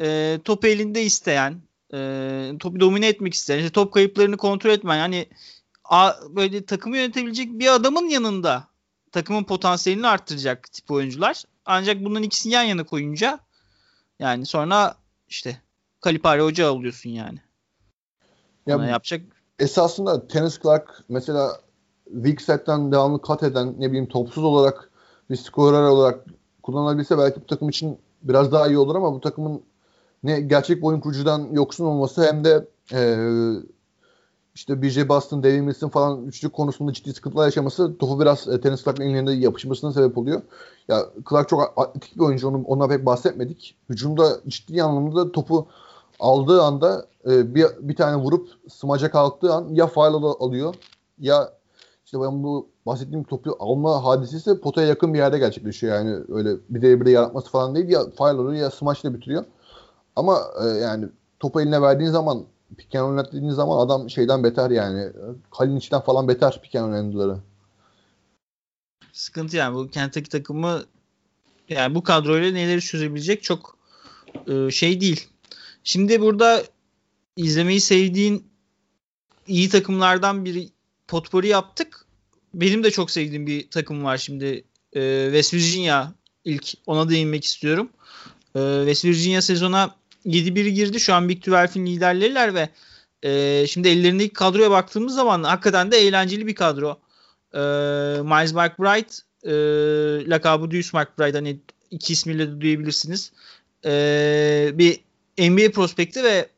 e, 0.00 0.38
top 0.44 0.64
elinde 0.64 1.02
isteyen, 1.02 1.62
e, 1.94 2.52
topu 2.60 2.80
domine 2.80 3.08
etmek 3.08 3.34
isteyen, 3.34 3.58
işte 3.58 3.70
top 3.70 3.92
kayıplarını 3.94 4.36
kontrol 4.36 4.70
etmeyen 4.70 4.98
yani 4.98 5.26
a, 5.90 6.12
böyle 6.28 6.64
takımı 6.64 6.96
yönetebilecek 6.96 7.58
bir 7.58 7.74
adamın 7.74 8.08
yanında 8.08 8.64
takımın 9.12 9.44
potansiyelini 9.44 10.06
arttıracak 10.06 10.72
tip 10.72 10.90
oyuncular. 10.90 11.44
Ancak 11.64 12.04
bunların 12.04 12.22
ikisini 12.22 12.52
yan 12.52 12.62
yana 12.62 12.84
koyunca 12.84 13.38
yani 14.18 14.46
sonra 14.46 14.94
işte 15.28 15.60
Kalipari 16.00 16.42
Hoca 16.42 16.72
oluyorsun 16.72 17.10
yani. 17.10 17.38
Ya, 18.66 18.76
Ona 18.76 18.86
yapacak 18.86 19.22
esasında 19.58 20.28
Tennis 20.28 20.60
Clark 20.62 21.04
mesela 21.08 21.60
weak 22.04 22.42
set'ten 22.42 22.92
devamlı 22.92 23.22
kat 23.22 23.42
eden 23.42 23.74
ne 23.78 23.88
bileyim 23.88 24.08
topsuz 24.08 24.44
olarak 24.44 24.90
bir 25.30 25.36
skorer 25.36 25.82
olarak 25.82 26.24
kullanabilse 26.62 27.18
belki 27.18 27.40
bu 27.40 27.46
takım 27.46 27.68
için 27.68 27.98
biraz 28.22 28.52
daha 28.52 28.68
iyi 28.68 28.78
olur 28.78 28.94
ama 28.94 29.14
bu 29.14 29.20
takımın 29.20 29.62
ne 30.22 30.40
gerçek 30.40 30.84
oyun 30.84 31.00
kurucudan 31.00 31.48
yoksun 31.52 31.84
olması 31.84 32.26
hem 32.26 32.44
de 32.44 32.68
e, 32.92 33.00
işte 34.54 34.82
BJ 34.82 35.08
Boston, 35.08 35.42
David 35.42 35.60
Milson 35.60 35.88
falan 35.88 36.26
üçlük 36.26 36.52
konusunda 36.52 36.92
ciddi 36.92 37.14
sıkıntılar 37.14 37.44
yaşaması 37.44 37.98
topu 37.98 38.20
biraz 38.20 38.48
e, 38.48 38.60
Tennis 38.60 38.84
Clark'ın 38.84 39.02
ellerinde 39.02 39.32
yapışmasına 39.32 39.92
sebep 39.92 40.18
oluyor. 40.18 40.42
Ya 40.88 41.06
Clark 41.30 41.48
çok 41.48 41.72
atletik 41.76 42.16
bir 42.16 42.20
oyuncu. 42.20 42.48
Onu, 42.48 42.64
ondan 42.64 42.88
pek 42.88 43.06
bahsetmedik. 43.06 43.76
Hücumda 43.88 44.40
ciddi 44.48 44.82
anlamda 44.82 45.32
topu 45.32 45.66
aldığı 46.20 46.62
anda 46.62 47.06
e, 47.26 47.54
bir, 47.54 47.66
bir 47.80 47.96
tane 47.96 48.16
vurup 48.16 48.48
smaca 48.68 49.10
kalktığı 49.10 49.52
an 49.52 49.68
ya 49.70 49.86
faal 49.86 50.14
alıyor 50.14 50.74
ya 51.18 51.52
işte 52.04 52.20
ben 52.20 52.42
bu 52.42 52.68
bahsettiğim 52.86 53.24
topu 53.24 53.56
alma 53.58 54.04
hadisesi 54.04 54.60
potaya 54.60 54.88
yakın 54.88 55.14
bir 55.14 55.18
yerde 55.18 55.38
gerçekleşiyor. 55.38 55.94
Yani 55.94 56.18
öyle 56.28 56.50
bir 56.70 56.82
de 56.82 57.00
bir 57.00 57.06
de 57.06 57.10
yaratması 57.10 57.50
falan 57.50 57.74
değil 57.74 57.88
ya 57.88 58.10
faal 58.16 58.38
alıyor 58.38 58.62
ya 58.62 58.70
smaçla 58.70 59.14
bitiriyor. 59.14 59.44
Ama 60.16 60.40
e, 60.64 60.66
yani 60.66 61.08
topu 61.40 61.60
eline 61.60 61.82
verdiğin 61.82 62.10
zaman 62.10 62.44
piken 62.78 63.00
oynattığın 63.00 63.50
zaman 63.50 63.86
adam 63.86 64.10
şeyden 64.10 64.44
beter 64.44 64.70
yani. 64.70 65.12
Kalin 65.50 65.76
içten 65.76 66.00
falan 66.00 66.28
beter 66.28 66.62
piken 66.62 66.82
oynadıları. 66.82 67.38
Sıkıntı 69.12 69.56
yani 69.56 69.74
bu 69.74 69.90
Kentucky 69.90 70.28
takımı 70.28 70.82
yani 71.68 71.94
bu 71.94 72.02
kadroyla 72.02 72.52
neleri 72.52 72.80
çözebilecek 72.80 73.42
çok 73.42 73.76
e, 74.46 74.70
şey 74.70 75.00
değil. 75.00 75.28
Şimdi 75.84 76.20
burada 76.20 76.62
izlemeyi 77.36 77.80
sevdiğin 77.80 78.46
iyi 79.46 79.68
takımlardan 79.68 80.44
biri 80.44 80.68
potpori 81.08 81.48
yaptık. 81.48 82.06
Benim 82.54 82.84
de 82.84 82.90
çok 82.90 83.10
sevdiğim 83.10 83.46
bir 83.46 83.70
takım 83.70 84.04
var 84.04 84.16
şimdi. 84.16 84.64
E, 84.92 85.24
West 85.24 85.54
Virginia 85.54 86.12
ilk 86.44 86.72
ona 86.86 87.08
değinmek 87.08 87.44
istiyorum. 87.44 87.90
E, 88.54 88.60
West 88.78 89.04
Virginia 89.04 89.42
sezona 89.42 89.99
7-1 90.26 90.68
girdi. 90.68 91.00
Şu 91.00 91.14
an 91.14 91.28
Big 91.28 91.44
12'in 91.44 91.86
liderleriler 91.86 92.54
ve 92.54 92.68
e, 93.22 93.66
şimdi 93.66 93.88
ellerindeki 93.88 94.32
kadroya 94.32 94.70
baktığımız 94.70 95.14
zaman 95.14 95.42
hakikaten 95.42 95.92
de 95.92 95.96
eğlenceli 95.98 96.46
bir 96.46 96.54
kadro. 96.54 97.00
E, 97.54 97.58
Miles 98.22 98.52
McBride 98.52 99.12
e, 99.44 99.52
lakabı 100.30 100.70
Deuce 100.70 100.88
McBride 100.92 101.36
hani 101.36 101.60
iki 101.90 102.12
ismiyle 102.12 102.48
de 102.48 102.60
duyabilirsiniz. 102.60 103.32
E, 103.84 104.70
bir 104.74 105.00
NBA 105.38 105.70
prospekti 105.70 106.24
ve 106.24 106.48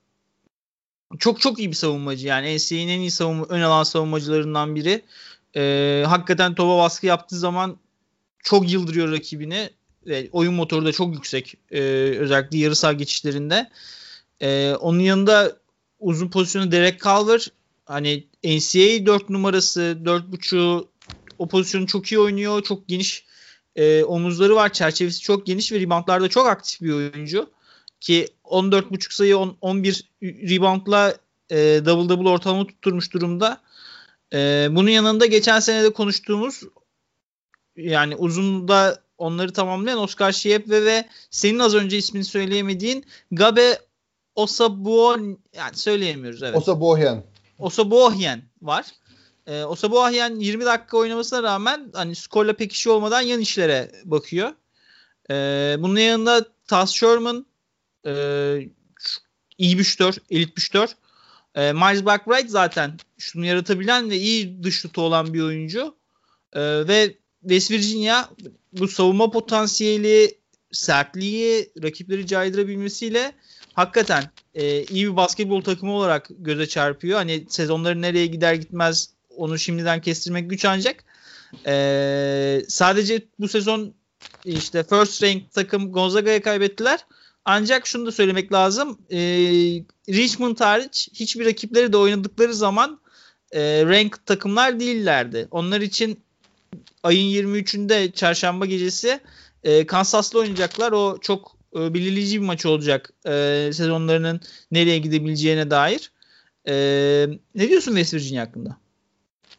çok 1.19 1.41
çok 1.41 1.59
iyi 1.59 1.71
bir 1.71 1.77
savunmacı 1.77 2.27
yani 2.27 2.57
NCAA'nin 2.57 2.89
en 2.89 3.01
iyi 3.01 3.11
savunma, 3.11 3.47
ön 3.49 3.61
alan 3.61 3.83
savunmacılarından 3.83 4.75
biri. 4.75 5.03
E, 5.57 6.05
hakikaten 6.07 6.55
topa 6.55 6.79
baskı 6.79 7.07
yaptığı 7.07 7.39
zaman 7.39 7.77
çok 8.39 8.73
yıldırıyor 8.73 9.13
rakibini 9.13 9.71
ve 10.07 10.29
oyun 10.33 10.55
motoru 10.55 10.85
da 10.85 10.93
çok 10.93 11.15
yüksek 11.15 11.55
e, 11.71 11.81
özellikle 12.19 12.59
yarı 12.59 12.77
saha 12.77 12.93
geçişlerinde. 12.93 13.71
E, 14.41 14.75
onun 14.81 15.01
yanında 15.01 15.57
uzun 16.01 16.29
pozisyonu 16.29 16.73
Derek 16.73 17.01
Culver 17.01 17.49
hani 17.85 18.27
NCAA 18.45 19.07
4 19.07 19.31
numarası 19.31 19.99
4.5 20.05 20.85
o 21.39 21.49
pozisyonu 21.49 21.87
çok 21.87 22.13
iyi 22.13 22.19
oynuyor. 22.19 22.63
Çok 22.63 22.89
geniş 22.89 23.25
e, 23.77 24.05
omuzları 24.05 24.55
var. 24.55 24.73
Çerçevesi 24.73 25.21
çok 25.21 25.47
geniş 25.47 25.73
ve 25.73 25.81
reboundlarda 25.81 26.29
çok 26.29 26.47
aktif 26.47 26.81
bir 26.81 26.93
oyuncu. 26.93 27.51
Ki 28.01 28.29
14.5 28.45 29.15
sayı 29.15 29.39
10, 29.39 29.57
11 29.61 30.11
reboundla 30.23 31.17
e, 31.51 31.57
double 31.57 32.09
double 32.09 32.29
ortalama 32.29 32.67
tutturmuş 32.67 33.13
durumda. 33.13 33.61
E, 34.33 34.69
bunun 34.71 34.91
yanında 34.91 35.27
geçen 35.27 35.61
sene 35.61 35.83
de 35.83 35.93
konuştuğumuz 35.93 36.63
yani 37.77 38.17
uzunda 38.17 39.02
onları 39.23 39.53
tamamlayan 39.53 39.99
Oscar 39.99 40.33
Şiyepve 40.33 40.85
ve 40.85 41.09
senin 41.31 41.59
az 41.59 41.75
önce 41.75 41.97
ismini 41.97 42.25
söyleyemediğin 42.25 43.05
Gabe 43.31 43.79
Osabuon 44.35 45.39
yani 45.57 45.77
söyleyemiyoruz 45.77 46.43
evet. 46.43 46.57
Osabuohyan. 46.57 47.23
Osabuohyan 47.59 48.41
var. 48.63 48.87
Ee, 49.47 49.65
Osabuohyan 49.65 50.41
20 50.41 50.65
dakika 50.65 50.97
oynamasına 50.97 51.43
rağmen 51.43 51.91
hani 51.95 52.15
skorla 52.15 52.53
pek 52.53 52.73
işi 52.73 52.91
olmadan 52.91 53.21
yan 53.21 53.41
işlere 53.41 53.93
bakıyor. 54.05 54.53
Ee, 55.31 55.77
bunun 55.79 56.01
yanında 56.01 56.45
Taz 56.67 56.95
Sherman 56.95 57.47
e, 58.07 58.13
iyi 59.59 59.79
bir 59.79 59.85
şütör, 59.85 60.15
elit 60.31 60.57
bir 60.57 60.63
şütör. 60.63 60.89
E, 61.55 61.73
Miles 61.73 62.05
Blackbright 62.05 62.51
zaten 62.51 62.99
şunu 63.19 63.47
yaratabilen 63.47 64.11
ve 64.11 64.17
iyi 64.17 64.63
dış 64.63 64.81
şutu 64.81 65.03
olan 65.03 65.35
bir 65.35 65.43
oyuncu. 65.43 65.97
E, 66.53 66.61
ve 66.89 67.15
West 67.41 67.71
Virginia 67.71 68.29
bu 68.73 68.89
savunma 68.89 69.31
potansiyeli, 69.31 70.39
sertliği, 70.73 71.73
rakipleri 71.83 72.27
caydırabilmesiyle 72.27 73.33
hakikaten 73.73 74.31
e, 74.55 74.83
iyi 74.83 75.11
bir 75.11 75.17
basketbol 75.17 75.61
takımı 75.61 75.93
olarak 75.93 76.29
göze 76.39 76.67
çarpıyor. 76.67 77.19
Hani 77.19 77.47
sezonları 77.49 78.03
nereye 78.03 78.27
gider 78.27 78.55
gitmez 78.55 79.11
onu 79.37 79.59
şimdiden 79.59 80.01
kestirmek 80.01 80.51
güç 80.51 80.65
ancak. 80.65 81.05
E, 81.67 82.63
sadece 82.69 83.23
bu 83.39 83.49
sezon 83.49 83.95
işte 84.45 84.83
first 84.83 85.23
rank 85.23 85.53
takım 85.53 85.93
Gonzaga'ya 85.93 86.43
kaybettiler. 86.43 87.01
Ancak 87.45 87.87
şunu 87.87 88.07
da 88.07 88.13
söylemek 88.13 88.53
lazım. 88.53 88.99
E, 89.11 89.19
Richmond 90.09 90.61
hariç 90.61 91.09
hiçbir 91.15 91.47
rakipleri 91.47 91.93
de 91.93 91.97
oynadıkları 91.97 92.55
zaman 92.55 93.01
e, 93.53 93.85
rank 93.85 94.27
takımlar 94.27 94.81
değillerdi. 94.81 95.49
Onlar 95.51 95.81
için 95.81 96.21
ayın 97.03 97.47
23'ünde 97.47 98.13
çarşamba 98.13 98.67
gecesi 98.67 99.21
e, 99.65 99.87
Kansas'la 99.87 100.39
oynayacaklar. 100.39 100.93
O 100.93 101.19
çok 101.21 101.57
e, 101.77 101.95
belirleyici 101.95 102.41
bir 102.41 102.47
maç 102.47 102.67
olacak 102.67 103.13
e, 103.27 103.71
sezonlarının 103.73 104.41
nereye 104.71 104.99
gidebileceğine 104.99 105.71
dair. 105.71 106.13
E, 106.69 106.75
ne 107.55 107.69
diyorsun 107.69 107.91
West 107.91 108.15
Virginia 108.15 108.47
hakkında? 108.47 108.77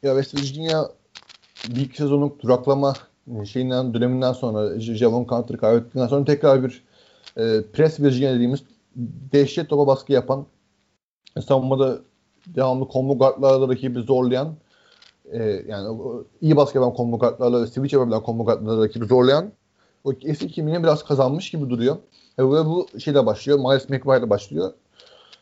Ya 0.03 0.21
West 0.21 0.43
Virginia 0.43 0.85
bir 1.69 1.93
sezonluk 1.93 2.41
duraklama 2.41 2.93
şeyinden 3.51 3.93
döneminden 3.93 4.33
sonra 4.33 4.79
Javon 4.79 5.27
Carter'ı 5.31 5.57
kaybettikten 5.57 6.07
sonra 6.07 6.25
tekrar 6.25 6.63
bir 6.63 6.83
e, 7.37 7.61
Press 7.73 7.99
Virginia 7.99 8.33
dediğimiz 8.33 8.63
dehşet 9.33 9.69
topa 9.69 9.87
baskı 9.87 10.13
yapan 10.13 10.45
savunmada 11.47 11.99
devamlı 12.47 12.87
combo 12.93 13.17
guardlarla 13.17 13.67
rakibi 13.67 13.99
zorlayan 13.99 14.55
e, 15.33 15.65
yani 15.67 15.99
iyi 16.41 16.55
baskı 16.55 16.77
yapan 16.77 16.95
combo 16.97 17.19
guardlarla 17.19 17.67
switch 17.67 17.93
yapabilen 17.93 18.21
combo 18.25 18.45
guardlarla 18.45 18.83
rakibi 18.83 19.05
zorlayan 19.05 19.51
o 20.03 20.13
eski 20.21 20.47
kimliğini 20.47 20.83
biraz 20.83 21.03
kazanmış 21.03 21.51
gibi 21.51 21.69
duruyor. 21.69 21.95
E, 22.37 22.43
ve 22.43 22.65
bu 22.65 22.87
şeyle 22.99 23.25
başlıyor. 23.25 23.59
Miles 23.59 23.89
McBride 23.89 24.29
başlıyor. 24.29 24.73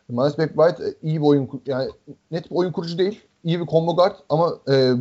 Miles 0.10 0.38
McBride 0.38 0.88
e, 0.88 0.94
iyi 1.04 1.22
bir 1.22 1.26
oyun 1.26 1.50
yani 1.66 1.90
net 2.32 2.52
bir 2.52 2.56
oyun 2.56 2.72
kurucu 2.72 2.98
değil. 2.98 3.22
İyi 3.44 3.60
bir 3.60 3.66
combo 3.66 3.96
guard 3.96 4.16
ama 4.30 4.54
e, 4.70 4.94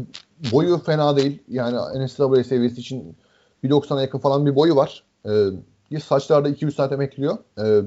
boyu 0.53 0.79
fena 0.79 1.17
değil. 1.17 1.43
Yani 1.49 1.77
NCAA 2.05 2.45
seviyesi 2.45 2.81
için 2.81 3.17
1.90'a 3.65 4.03
yakın 4.03 4.19
falan 4.19 4.47
bir 4.47 4.57
boyu 4.57 4.77
var. 4.77 5.05
E, 5.27 5.51
Saçlarda 5.99 6.49
200 6.49 6.77
santim 6.77 7.01
ekliyor. 7.01 7.39
Ee, 7.59 7.81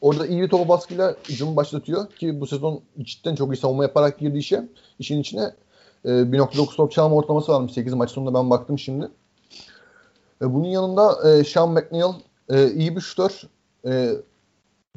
orada 0.00 0.26
iyi 0.26 0.48
topa 0.48 0.68
baskıyla 0.68 1.16
hücumu 1.28 1.56
başlatıyor 1.56 2.10
ki 2.10 2.40
bu 2.40 2.46
sezon 2.46 2.80
cidden 3.02 3.34
çok 3.34 3.54
iyi 3.54 3.56
savunma 3.56 3.82
yaparak 3.82 4.18
girdi 4.18 4.38
işe. 4.38 4.68
İşin 4.98 5.20
içine 5.20 5.54
e, 6.04 6.08
1.9 6.08 6.76
top 6.76 6.92
çalma 6.92 7.16
ortalaması 7.16 7.52
varmış 7.52 7.72
8 7.72 7.94
maç 7.94 8.10
sonunda 8.10 8.38
ben 8.38 8.50
baktım 8.50 8.78
şimdi. 8.78 9.08
E, 10.42 10.54
bunun 10.54 10.68
yanında 10.68 11.30
e, 11.30 11.44
Sean 11.44 11.70
McNeil 11.70 12.14
e, 12.48 12.72
iyi 12.72 12.96
bir 12.96 13.00
şutör. 13.00 13.42
E, 13.86 14.12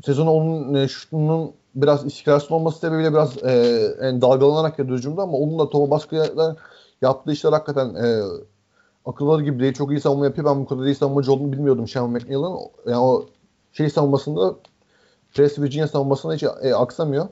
sezonu 0.05 0.31
onun 0.31 0.73
e, 0.73 0.87
şutunun 0.87 1.51
biraz 1.75 2.05
istikrarsız 2.05 2.51
olması 2.51 2.79
sebebiyle 2.79 3.11
biraz 3.11 3.43
e, 3.43 3.51
yani 4.03 4.21
dalgalanarak 4.21 4.79
ya 4.79 4.85
hücumda 4.85 5.21
ama 5.21 5.37
onun 5.37 5.59
da 5.59 5.69
topa 5.69 5.91
baskıya 5.91 6.25
yaptığı 7.01 7.31
işler 7.31 7.51
hakikaten 7.51 7.95
e, 7.95 8.21
akılları 9.05 9.43
gibi 9.43 9.59
değil. 9.59 9.73
Çok 9.73 9.91
iyi 9.91 10.01
savunma 10.01 10.25
yapıyor. 10.25 10.47
Ben 10.47 10.61
bu 10.61 10.67
kadar 10.67 10.85
iyi 10.85 10.95
savunmacı 10.95 11.33
olduğunu 11.33 11.51
bilmiyordum 11.51 11.87
Sean 11.87 12.09
McNeil'ın. 12.09 12.57
Yani 12.87 12.97
o 12.97 13.25
şey 13.73 13.89
savunmasında 13.89 14.55
Press 15.33 15.59
Virginia 15.59 15.87
savunmasında 15.87 16.33
hiç 16.33 16.43
e, 16.43 16.75
aksamıyor. 16.75 17.27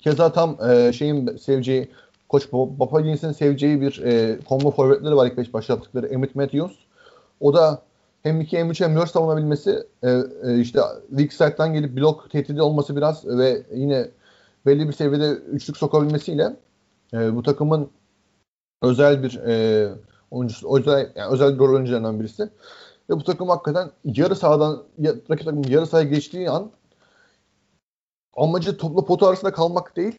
Keza 0.00 0.32
tam 0.32 0.58
e, 0.70 0.92
şeyin 0.92 1.36
seveceği 1.36 1.90
Koç 2.28 2.50
Papagins'in 2.50 3.32
seveceği 3.32 3.80
bir 3.80 4.02
e, 4.02 4.38
combo 4.48 4.70
forvetleri 4.70 5.16
var 5.16 5.26
ilk 5.26 5.36
beş 5.36 5.54
başlattıkları 5.54 6.06
Emmett 6.06 6.34
Matthews. 6.34 6.74
O 7.40 7.54
da 7.54 7.82
hem 8.22 8.40
2 8.40 8.58
hem 8.58 8.70
3 8.70 8.80
hem 8.80 8.96
4 8.96 9.10
savunabilmesi 9.10 9.86
e, 10.02 10.10
e, 10.44 10.60
işte 10.60 10.80
weak 11.08 11.32
side'dan 11.32 11.74
gelip 11.74 11.96
blok 11.96 12.30
tehdidi 12.30 12.62
olması 12.62 12.96
biraz 12.96 13.26
ve 13.26 13.62
yine 13.74 14.08
belli 14.66 14.88
bir 14.88 14.92
seviyede 14.92 15.30
üçlük 15.30 15.76
sokabilmesiyle 15.76 16.56
e, 17.14 17.36
bu 17.36 17.42
takımın 17.42 17.90
özel 18.82 19.22
bir 19.22 19.40
e, 19.46 19.88
oyuncusu, 20.30 20.78
özel, 20.78 21.12
yani 21.16 21.32
özel 21.32 21.58
rol 21.58 21.74
oyuncularından 21.74 22.20
birisi. 22.20 22.42
Ve 23.10 23.16
bu 23.16 23.24
takım 23.24 23.48
hakikaten 23.48 23.90
yarı 24.04 24.36
sahadan 24.36 24.82
rakip 25.04 25.26
takımın 25.28 25.68
yarı 25.68 25.86
sahaya 25.86 26.08
geçtiği 26.08 26.50
an 26.50 26.70
amacı 28.36 28.76
topla 28.76 29.04
potu 29.04 29.26
arasında 29.26 29.52
kalmak 29.52 29.96
değil. 29.96 30.18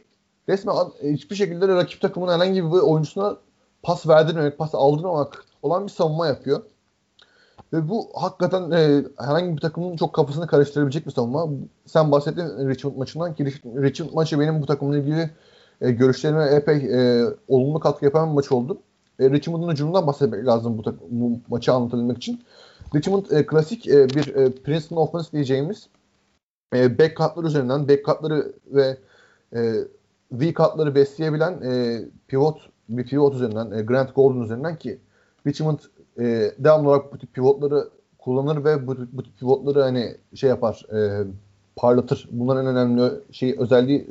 Resmen 0.50 0.76
hiçbir 1.04 1.36
şekilde 1.36 1.68
rakip 1.68 2.02
takımın 2.02 2.34
herhangi 2.34 2.64
bir 2.64 2.70
oyuncusuna 2.70 3.38
pas 3.84 4.08
verdirmemek, 4.08 4.58
pas 4.58 4.76
aldırmamak 4.76 5.46
olan 5.62 5.84
bir 5.84 5.92
savunma 5.92 6.28
yapıyor. 6.28 6.62
Ve 7.74 7.90
bu 7.90 8.10
hakikaten 8.14 8.72
e, 8.72 9.04
herhangi 9.20 9.56
bir 9.56 9.62
takımın 9.62 9.96
çok 9.96 10.14
kafasını 10.14 10.48
karıştırabilecek 10.48 11.06
bir 11.06 11.12
savunma. 11.12 11.48
Sen 11.86 12.12
bahsettin 12.12 12.70
Richmond 12.70 12.98
maçından 12.98 13.36
ki 13.36 13.46
Richmond 13.66 14.14
maçı 14.14 14.40
benim 14.40 14.62
bu 14.62 14.66
takımla 14.66 14.98
ilgili 14.98 15.30
e, 15.82 15.92
görüşlerime 15.92 16.44
epey 16.44 16.76
e, 16.76 17.26
olumlu 17.48 17.80
katkı 17.80 18.06
yapan 18.06 18.30
bir 18.30 18.34
maç 18.34 18.52
oldu. 18.52 18.78
E, 19.20 19.30
Richmond'un 19.30 19.72
hücumundan 19.72 20.08
bahsetmek 20.08 20.46
lazım 20.46 20.78
bu, 20.78 20.84
bu 21.10 21.40
maçı 21.48 21.74
anlatabilmek 21.74 22.18
için. 22.18 22.44
Richmond 22.96 23.26
e, 23.32 23.46
klasik 23.46 23.88
e, 23.88 24.10
bir 24.10 24.36
e, 24.36 24.52
Princeton 24.52 24.98
offense 24.98 25.32
diyeceğimiz 25.32 25.88
e, 26.74 27.00
back 27.00 27.18
cutları 27.18 27.48
üzerinden 27.48 27.88
back 27.88 28.06
cutları 28.06 28.54
ve 28.68 28.98
e, 29.56 29.74
V 30.32 30.54
cutları 30.54 30.96
besleyebilen 30.96 31.62
e, 31.62 32.02
pivot 32.28 32.70
bir 32.90 33.06
pivot 33.06 33.36
üzerinden 33.36 33.72
e, 33.72 33.82
Grant 33.82 34.16
Gordon 34.16 34.42
üzerinden 34.42 34.76
ki 34.76 35.00
Richmond 35.48 35.80
e, 36.20 36.52
devamlı 36.60 36.90
olarak 36.90 37.14
bu 37.14 37.18
tip 37.18 37.34
pivotları 37.34 37.90
kullanır 38.20 38.64
ve 38.66 38.88
bu, 38.88 38.96
bu 39.12 39.24
tip 39.24 39.40
pivotları 39.40 39.82
hani 39.82 40.16
şey 40.36 40.50
yapar 40.50 40.86
e, 40.94 41.28
parlatır. 41.76 42.30
Bunların 42.32 42.66
en 42.66 42.76
önemli 42.76 43.12
şey 43.32 43.56
özelliği 43.60 44.08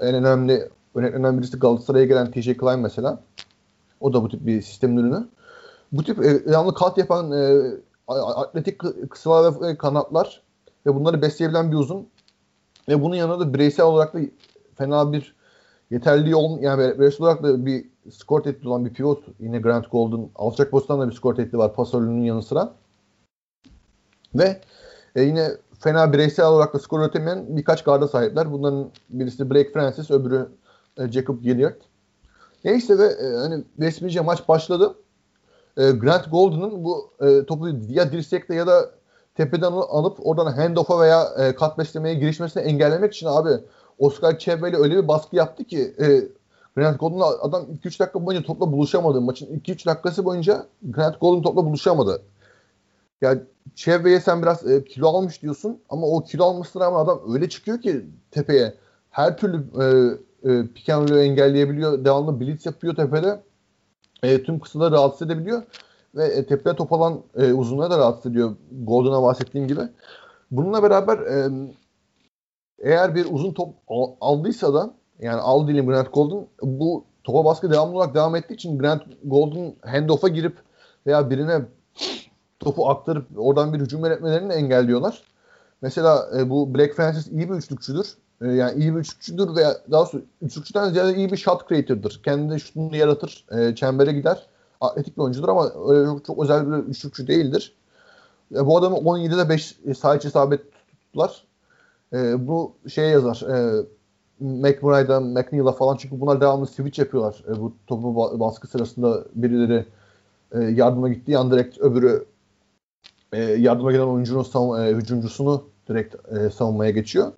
e, 0.00 0.06
en 0.06 0.14
önemli 0.14 0.68
örneklerinden 0.94 1.38
birisi 1.38 1.58
Galatasaray'a 1.58 2.04
gelen 2.04 2.30
TJ 2.30 2.56
Klein 2.56 2.80
mesela. 2.80 3.20
O 4.00 4.12
da 4.12 4.22
bu 4.22 4.28
tip 4.28 4.46
bir 4.46 4.62
sistemin 4.62 4.96
ürünü. 4.96 5.26
Bu 5.92 6.04
tip 6.04 6.24
e, 6.24 6.46
devamlı 6.46 6.74
kat 6.74 6.98
yapan 6.98 7.32
e, 7.32 7.60
atletik 8.08 8.80
kısalar 9.10 9.60
ve 9.62 9.76
kanatlar 9.76 10.42
ve 10.86 10.94
bunları 10.94 11.22
besleyebilen 11.22 11.72
bir 11.72 11.76
uzun 11.76 12.08
ve 12.88 13.02
bunun 13.02 13.16
yanında 13.16 13.40
da 13.40 13.54
bireysel 13.54 13.86
olarak 13.86 14.14
da 14.14 14.18
fena 14.76 15.12
bir 15.12 15.34
yeterli 15.90 16.36
ol 16.36 16.60
yani 16.60 16.98
bireysel 16.98 17.20
olarak 17.20 17.42
da 17.42 17.66
bir 17.66 17.86
skor 18.10 18.42
tehdidi 18.42 18.68
olan 18.68 18.84
bir 18.84 18.94
pivot 18.94 19.24
yine 19.40 19.58
Grant 19.58 19.90
Golden 19.90 20.30
alçak 20.34 20.70
pozisyonda 20.70 21.08
bir 21.08 21.14
skor 21.14 21.34
tehdidi 21.34 21.58
var 21.58 21.74
pasörlüğünün 21.74 22.24
yanı 22.24 22.42
sıra 22.42 22.72
ve 24.34 24.60
e, 25.16 25.22
yine 25.22 25.50
fena 25.80 26.12
bireysel 26.12 26.46
olarak 26.46 26.74
da 26.74 26.78
skor 26.78 27.00
üretemeyen 27.00 27.56
birkaç 27.56 27.84
garda 27.84 28.08
sahipler. 28.08 28.52
Bunların 28.52 28.90
birisi 29.08 29.50
Blake 29.50 29.72
Francis, 29.72 30.10
öbürü 30.10 30.48
e, 30.98 31.08
Jacob 31.08 31.42
Gilliard. 31.42 31.80
Neyse 32.64 32.98
ve 32.98 33.06
e, 33.06 33.36
hani 33.36 33.64
resmice 33.80 34.20
maç 34.20 34.48
başladı. 34.48 34.94
E, 35.76 35.90
Grant 35.90 36.30
Golden'ın 36.30 36.84
bu 36.84 37.10
e, 37.20 37.46
topu 37.46 37.68
ya 37.88 38.12
dirsekle 38.12 38.54
ya 38.54 38.66
da 38.66 38.90
tepeden 39.40 39.72
alıp 39.72 40.26
oradan 40.26 40.52
handoff'a 40.52 41.00
veya 41.00 41.28
e, 41.38 41.54
kat 41.54 41.78
beslemeye 41.78 42.14
girişmesini 42.14 42.62
engellemek 42.62 43.14
için 43.14 43.26
abi 43.26 43.50
Oscar 43.98 44.38
Çevre'yle 44.38 44.76
öyle 44.76 44.96
bir 44.96 45.08
baskı 45.08 45.36
yaptı 45.36 45.64
ki 45.64 45.94
e, 46.00 46.06
Grant 46.76 47.00
Golden'la 47.00 47.26
adam 47.42 47.62
2-3 47.62 47.84
dakika 47.84 48.26
boyunca 48.26 48.46
topla 48.46 48.72
buluşamadı. 48.72 49.20
Maçın 49.20 49.46
2-3 49.46 49.86
dakikası 49.86 50.24
boyunca 50.24 50.66
Grant 50.82 51.20
Golden 51.20 51.42
topla 51.42 51.64
buluşamadı. 51.64 52.22
Ya 53.20 53.38
Çevre'ye 53.74 54.20
sen 54.20 54.42
biraz 54.42 54.70
e, 54.70 54.84
kilo 54.84 55.08
almış 55.08 55.42
diyorsun 55.42 55.80
ama 55.88 56.06
o 56.06 56.24
kilo 56.24 56.44
almasına 56.44 56.84
rağmen 56.84 56.98
adam 56.98 57.20
öyle 57.34 57.48
çıkıyor 57.48 57.80
ki 57.80 58.06
tepeye. 58.30 58.74
Her 59.10 59.36
türlü 59.36 59.56
e, 59.56 59.84
e, 60.50 60.66
pick 60.66 60.88
engelleyebiliyor. 60.88 62.04
Devamlı 62.04 62.40
blitz 62.40 62.66
yapıyor 62.66 62.96
tepede. 62.96 63.40
E, 64.22 64.42
tüm 64.42 64.60
kısaları 64.60 64.94
rahatsız 64.94 65.26
edebiliyor. 65.26 65.62
Ve 66.14 66.24
e, 66.24 66.46
tepeye 66.46 66.76
top 66.76 66.92
alan 66.92 67.20
e, 67.36 67.52
uzunları 67.52 67.90
da 67.90 67.98
rahatsız 67.98 68.32
ediyor. 68.32 68.56
Golden'a 68.82 69.22
bahsettiğim 69.22 69.68
gibi. 69.68 69.80
Bununla 70.50 70.82
beraber 70.82 71.18
e, 71.18 71.50
eğer 72.78 73.14
bir 73.14 73.26
uzun 73.30 73.52
top 73.52 73.74
aldıysa 74.20 74.74
da 74.74 74.94
yani 75.20 75.40
aldı 75.40 75.66
diyelim 75.66 75.86
Grant 75.86 76.12
Golden 76.12 76.46
bu 76.62 77.04
topa 77.24 77.44
baskı 77.44 77.70
devamlı 77.70 77.96
olarak 77.96 78.14
devam 78.14 78.36
ettiği 78.36 78.54
için 78.54 78.78
Grant 78.78 79.02
Golden 79.24 79.74
handoff'a 79.82 80.28
girip 80.28 80.56
veya 81.06 81.30
birine 81.30 81.62
topu 82.60 82.88
aktarıp 82.88 83.26
oradan 83.36 83.72
bir 83.72 83.80
hücum 83.80 84.04
yönetmelerini 84.04 84.52
engelliyorlar. 84.52 85.22
Mesela 85.82 86.30
e, 86.38 86.50
bu 86.50 86.74
Black 86.74 86.94
Francis 86.94 87.26
iyi 87.26 87.50
bir 87.50 87.54
üçlükçüdür. 87.54 88.14
E, 88.42 88.46
yani 88.46 88.80
iyi 88.80 88.94
bir 88.94 89.00
üçlükçüdür 89.00 89.56
veya 89.56 89.76
daha 89.90 90.06
sonra 90.06 90.22
üçlükçüden 90.42 90.90
ziyade 90.90 91.14
iyi 91.14 91.32
bir 91.32 91.36
shot 91.36 91.68
creator'dır. 91.68 92.20
Kendi 92.24 92.60
şutunu 92.60 92.96
yaratır, 92.96 93.46
e, 93.58 93.74
çembere 93.74 94.12
gider. 94.12 94.46
Atletik 94.80 95.16
bir 95.16 95.22
oyuncudur 95.22 95.48
ama 95.48 95.72
öyle 95.88 96.06
çok, 96.06 96.24
çok 96.24 96.42
özel 96.42 96.66
bir 96.72 96.76
üçlükçü 96.76 97.26
değildir. 97.26 97.74
E, 98.54 98.66
bu 98.66 98.78
adamı 98.78 98.96
17'de 98.96 99.48
5 99.48 99.78
e, 99.86 99.94
sahiç 99.94 100.24
isabet 100.24 100.60
tuttular. 100.98 101.44
E, 102.12 102.46
bu 102.46 102.72
şeye 102.88 103.08
yazar. 103.08 103.42
E, 103.48 103.86
McBride'a, 104.40 105.20
McNeil'a 105.20 105.72
falan 105.72 105.96
çünkü 105.96 106.20
bunlar 106.20 106.40
devamlı 106.40 106.66
switch 106.66 106.98
yapıyorlar. 106.98 107.44
E, 107.48 107.60
bu 107.60 107.72
topu 107.86 108.40
baskı 108.40 108.66
sırasında 108.66 109.24
birileri 109.34 109.86
e, 110.52 110.60
yardıma 110.60 111.08
gittiği 111.08 111.38
an 111.38 111.50
direkt 111.50 111.78
öbürü 111.78 112.24
e, 113.32 113.42
yardıma 113.42 113.92
gelen 113.92 114.06
oyuncunun 114.06 114.42
savun, 114.42 114.80
e, 114.80 114.94
hücumcusunu 114.94 115.64
direkt 115.88 116.14
e, 116.36 116.50
savunmaya 116.50 116.90
geçiyor. 116.90 117.32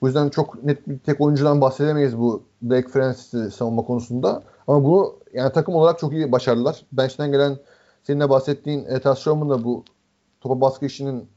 Bu 0.00 0.06
yüzden 0.06 0.28
çok 0.28 0.64
net 0.64 0.88
bir 0.88 0.98
tek 0.98 1.20
oyuncudan 1.20 1.60
bahsedemeyiz 1.60 2.18
bu 2.18 2.42
Blake 2.62 2.88
Francis'i 2.88 3.50
savunma 3.50 3.82
konusunda. 3.82 4.42
Ama 4.66 4.84
bunu 4.84 5.16
yani 5.36 5.52
takım 5.52 5.74
olarak 5.74 5.98
çok 5.98 6.12
iyi 6.12 6.32
başardılar. 6.32 6.86
Bench'ten 6.92 7.32
gelen 7.32 7.58
senin 8.02 8.20
de 8.20 8.30
bahsettiğin 8.30 8.84
Etas 8.84 9.18
Sherman 9.18 9.50
da 9.50 9.64
bu 9.64 9.84
topa 10.40 10.60
baskı 10.60 10.86
işinin 10.86 11.28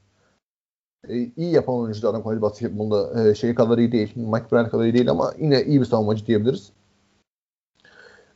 e, 1.08 1.16
iyi 1.18 1.52
yapan 1.54 1.76
oyunculardan 1.76 2.24
kolej 2.24 2.42
basketbolunda 2.42 3.30
e, 3.30 3.36
şey 3.36 3.56
kadar 3.56 3.78
iyi 3.78 3.92
değil. 3.92 4.14
Mike 4.16 4.52
Bryant 4.52 4.72
kadar 4.72 4.84
iyi 4.84 4.94
değil 4.94 5.10
ama 5.10 5.34
yine 5.40 5.64
iyi 5.64 5.80
bir 5.80 5.86
savunmacı 5.86 6.26
diyebiliriz. 6.26 6.72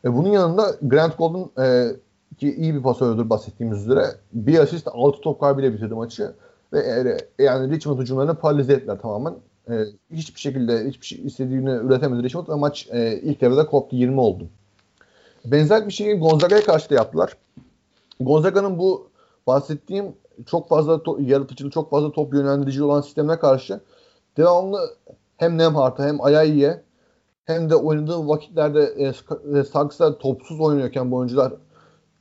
E, 0.05 0.13
bunun 0.13 0.29
yanında 0.29 0.75
Grant 0.81 1.17
Golden 1.17 1.63
e, 1.63 1.95
ki 2.37 2.55
iyi 2.55 2.75
bir 2.75 2.83
pasördür 2.83 3.29
bahsettiğimiz 3.29 3.81
üzere 3.81 4.05
bir 4.33 4.59
asist 4.59 4.87
6 4.91 5.21
top 5.21 5.39
kaybıyla 5.39 5.73
bitirdi 5.73 5.93
maçı 5.93 6.33
ve 6.73 6.79
e, 7.39 7.43
yani 7.43 7.75
Richmond 7.75 7.99
hücumlarını 7.99 8.35
paralize 8.35 8.73
ettiler 8.73 8.99
tamamen. 8.99 9.35
E, 9.69 9.73
hiçbir 10.11 10.39
şekilde 10.39 10.87
hiçbir 10.87 11.05
şey 11.05 11.25
istediğini 11.25 11.69
üretemedi 11.69 12.23
Richmond 12.23 12.47
ve 12.47 12.55
maç 12.55 12.87
e, 12.91 13.19
ilk 13.21 13.41
devrede 13.41 13.65
koptu 13.65 13.95
20 13.95 14.19
oldu. 14.19 14.47
Benzer 15.45 15.87
bir 15.87 15.93
şeyi 15.93 16.19
Gonzaga'ya 16.19 16.63
karşı 16.63 16.89
da 16.89 16.95
yaptılar. 16.95 17.37
Gonzaga'nın 18.19 18.77
bu 18.77 19.09
bahsettiğim 19.47 20.15
çok 20.45 20.69
fazla 20.69 20.93
to- 20.93 21.23
yaratıcı, 21.23 21.69
çok 21.69 21.89
fazla 21.89 22.11
top 22.11 22.33
yönlendirici 22.33 22.83
olan 22.83 23.01
sistemine 23.01 23.39
karşı 23.39 23.79
devamlı 24.37 24.97
hem 25.37 25.57
Nemhart'a 25.57 26.03
hem 26.03 26.21
Ayayi'ye 26.21 26.83
hem 27.45 27.69
de 27.69 27.75
oynadığı 27.75 28.27
vakitlerde 28.27 28.83
e, 28.83 29.13
e, 29.57 29.63
Saks'a 29.63 30.17
topsuz 30.17 30.59
oynuyorken 30.59 31.11
bu 31.11 31.15
oyuncular 31.15 31.53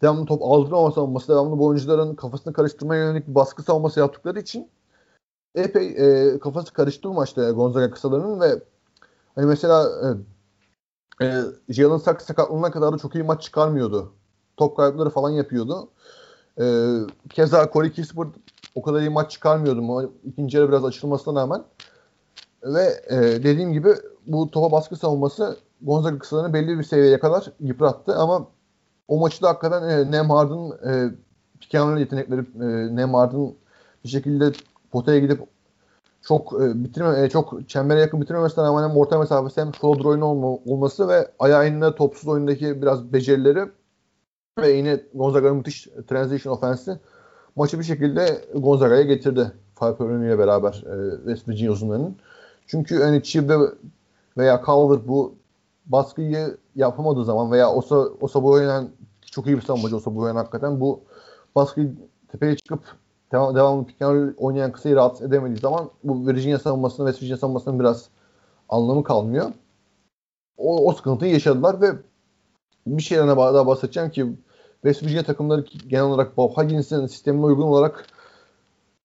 devamlı 0.02 0.26
top 0.26 0.42
aldırmama 0.42 0.90
savunması, 0.90 1.28
devamlı 1.28 1.58
bu 1.58 1.66
oyuncuların 1.66 2.14
kafasını 2.14 2.52
karıştırmaya 2.52 3.04
yönelik 3.04 3.28
bir 3.28 3.34
baskı 3.34 3.62
savunması 3.62 4.00
yaptıkları 4.00 4.40
için 4.40 4.68
epey 5.54 5.86
e, 5.86 6.38
kafası 6.38 6.72
karıştı 6.72 7.08
bu 7.08 7.14
maçta 7.14 7.50
Gonzaga 7.50 7.90
kısalarının 7.90 8.40
ve 8.40 8.62
hani 9.34 9.46
mesela 9.46 9.82
e, 9.82 10.08
e, 11.22 11.42
Jalen 11.68 11.96
Sachs 11.96 12.24
sakatlığına 12.24 12.70
kadar 12.70 12.92
da 12.92 12.98
çok 12.98 13.14
iyi 13.14 13.24
maç 13.24 13.42
çıkarmıyordu. 13.42 14.12
Top 14.56 14.76
kayıpları 14.76 15.10
falan 15.10 15.30
yapıyordu. 15.30 15.88
E, 16.60 16.64
keza 17.30 17.70
Corey 17.72 17.92
Kispert 17.92 18.28
o 18.74 18.82
kadar 18.82 19.00
iyi 19.00 19.10
maç 19.10 19.30
çıkarmıyordu. 19.30 20.12
İkinci 20.24 20.56
yarı 20.56 20.68
biraz 20.68 20.84
açılmasına 20.84 21.40
rağmen. 21.40 21.64
Ve 22.64 23.02
e, 23.08 23.16
dediğim 23.18 23.72
gibi 23.72 23.94
bu 24.26 24.50
topa 24.50 24.72
baskı 24.72 24.96
savunması 24.96 25.56
Gonzaga 25.82 26.18
kısalarını 26.18 26.54
belli 26.54 26.78
bir 26.78 26.84
seviyeye 26.84 27.18
kadar 27.18 27.52
yıprattı 27.60 28.14
ama 28.16 28.46
o 29.08 29.20
maçı 29.20 29.42
da 29.42 29.48
hakikaten 29.48 29.88
e, 29.88 30.10
Nemhard'ın 30.10 30.70
e, 30.70 31.14
Pikenler'in 31.60 32.00
yetenekleri, 32.00 32.40
e, 32.40 32.96
Nemhard'ın 32.96 33.54
bir 34.04 34.08
şekilde 34.08 34.52
potaya 34.90 35.18
gidip 35.18 35.40
çok 36.22 36.52
e, 36.62 36.84
bitirme, 36.84 37.24
e, 37.24 37.28
çok 37.28 37.68
çembere 37.68 38.00
yakın 38.00 38.20
bitirmemesine 38.20 38.64
rağmen 38.64 38.88
hem 38.88 38.96
orta 38.96 39.18
mesafesi 39.18 39.60
hem 39.60 39.72
floater 39.72 40.04
oyunu 40.04 40.24
olma, 40.24 40.46
olması 40.46 41.08
ve 41.08 41.28
ayağında 41.38 41.94
topsuz 41.94 42.28
oyundaki 42.28 42.82
biraz 42.82 43.12
becerileri 43.12 43.60
ve 44.58 44.70
yine 44.70 45.00
Gonzaga'nın 45.14 45.56
müthiş 45.56 45.88
transition 46.08 46.52
offense'i 46.52 46.98
maçı 47.56 47.78
bir 47.78 47.84
şekilde 47.84 48.44
Gonzaga'ya 48.54 49.02
getirdi. 49.02 49.52
Falcone 49.74 50.26
ile 50.26 50.38
beraber 50.38 50.72
e, 50.72 51.16
West 51.16 51.48
Virginia 51.48 51.72
uzunlarının. 51.72 52.16
Çünkü 52.66 53.02
hani 53.02 53.22
Chibbe 53.22 53.54
veya 54.38 54.62
Calvert 54.66 55.08
bu 55.08 55.34
baskıyı 55.86 56.56
yapamadığı 56.74 57.24
zaman 57.24 57.52
veya 57.52 57.72
Osa, 57.72 57.96
Osa 57.96 58.42
bu 58.42 58.50
oynayan 58.50 58.88
çok 59.30 59.46
iyi 59.46 59.56
bir 59.56 59.62
savunmacı 59.62 59.96
Osa 59.96 60.14
bu 60.14 60.20
oynayan 60.20 60.36
hakikaten 60.36 60.80
bu 60.80 61.00
baskıyı 61.54 61.94
tepeye 62.28 62.56
çıkıp 62.56 62.80
devam, 63.32 63.54
devamlı 63.54 63.86
pick 63.86 64.02
oynayan 64.36 64.72
kısayı 64.72 64.96
rahatsız 64.96 65.26
edemediği 65.26 65.58
zaman 65.58 65.90
bu 66.04 66.26
Virginia 66.26 66.58
savunmasının 66.58 67.06
West 67.06 67.22
Virginia 67.22 67.38
savunmasının 67.38 67.80
biraz 67.80 68.08
anlamı 68.68 69.04
kalmıyor. 69.04 69.52
O, 70.56 70.88
o 70.88 70.92
sıkıntıyı 70.92 71.32
yaşadılar 71.32 71.80
ve 71.80 71.92
bir 72.86 73.02
şeyden 73.02 73.28
daha 73.28 73.66
bahsedeceğim 73.66 74.10
ki 74.10 74.26
West 74.82 75.02
Virginia 75.02 75.22
takımları 75.22 75.64
genel 75.88 76.04
olarak 76.04 76.36
Bob 76.36 76.56
Huggins'in 76.56 77.06
sistemine 77.06 77.44
uygun 77.44 77.62
olarak 77.62 78.06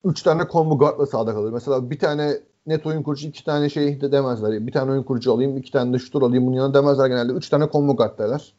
3 0.04 0.24
tane 0.24 0.44
combo 0.52 0.78
guardla 0.78 1.06
sahada 1.06 1.34
kalıyor. 1.34 1.54
Mesela 1.54 1.90
bir 1.90 2.00
tane 2.00 2.38
net 2.68 2.86
oyun 2.86 3.04
kurucu 3.04 3.28
iki 3.28 3.46
tane 3.46 3.70
şey 3.70 4.02
de 4.02 4.12
demezler. 4.12 4.68
Bir 4.68 4.72
tane 4.72 4.92
oyun 4.92 5.04
kurucu 5.04 5.34
alayım, 5.34 5.58
iki 5.58 5.72
tane 5.72 5.94
de 5.94 6.00
şutur 6.00 6.22
alayım 6.22 6.48
bunun 6.48 6.56
yanına 6.56 6.74
demezler 6.74 7.08
genelde. 7.08 7.34
Üç 7.34 7.50
tane 7.50 7.70
combo 7.72 7.96
guard 7.96 8.20
derler. 8.20 8.54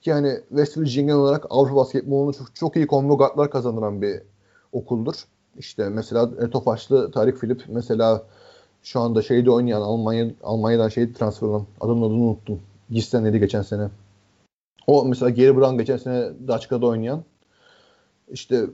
Ki 0.00 0.10
yani 0.10 0.40
West 0.48 0.78
Virginia 0.78 1.06
genel 1.06 1.16
olarak 1.16 1.46
Avrupa 1.50 1.76
basketbolunu 1.76 2.34
çok, 2.34 2.54
çok 2.54 2.76
iyi 2.76 2.86
combo 2.86 3.18
guardlar 3.18 3.50
kazandıran 3.50 4.02
bir 4.02 4.22
okuldur. 4.72 5.14
İşte 5.58 5.88
mesela 5.88 6.50
Tofaşlı 6.50 7.10
Tarık 7.10 7.38
Filip 7.38 7.64
mesela 7.68 8.26
şu 8.82 9.00
anda 9.00 9.22
şeyde 9.22 9.50
oynayan 9.50 9.80
Almanya 9.80 10.30
Almanya'dan 10.42 10.88
şey 10.88 11.12
transfer 11.12 11.46
olan 11.46 11.66
adamın 11.80 12.02
adını 12.02 12.22
unuttum. 12.22 12.60
Gislen'deydi 12.90 13.40
geçen 13.40 13.62
sene. 13.62 13.88
O 14.86 15.04
mesela 15.04 15.30
Gary 15.30 15.56
Brown 15.56 15.78
geçen 15.78 15.96
sene 15.96 16.48
Daçka'da 16.48 16.86
oynayan. 16.86 17.24
İşte 18.28 18.66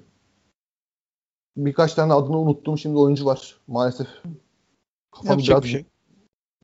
birkaç 1.56 1.94
tane 1.94 2.12
adını 2.12 2.38
unuttum. 2.38 2.78
Şimdi 2.78 2.98
oyuncu 2.98 3.26
var. 3.26 3.56
Maalesef 3.66 4.06
kafam 5.12 5.30
yapacak 5.30 5.48
biraz 5.48 5.64
bir 5.64 5.68
şey. 5.68 5.84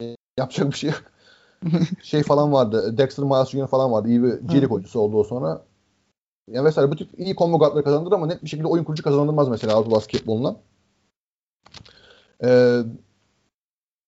E, 0.01 0.17
yapacak 0.39 0.71
bir 0.71 0.77
şey 0.77 0.91
yok. 0.91 1.03
şey 2.03 2.23
falan 2.23 2.53
vardı. 2.53 2.99
Dexter 2.99 3.25
Miles 3.25 3.49
Jr. 3.49 3.67
falan 3.67 3.93
vardı. 3.93 4.09
İyi 4.09 4.23
bir 4.23 4.33
G 4.33 4.67
oyuncusu 4.67 5.01
oldu 5.01 5.17
o 5.17 5.25
sonra. 5.25 5.65
Yani 6.49 6.65
mesela 6.65 6.91
bu 6.91 6.97
tip 6.97 7.19
iyi 7.19 7.37
combo 7.37 7.59
guardları 7.59 7.85
kazandır 7.85 8.13
ama 8.13 8.27
net 8.27 8.43
bir 8.43 8.49
şekilde 8.49 8.69
oyun 8.69 8.85
kurucu 8.85 9.03
kazandırmaz 9.03 9.49
mesela 9.49 9.75
Avrupa 9.75 9.91
basketboluna. 9.91 10.57
Ee, 12.45 12.81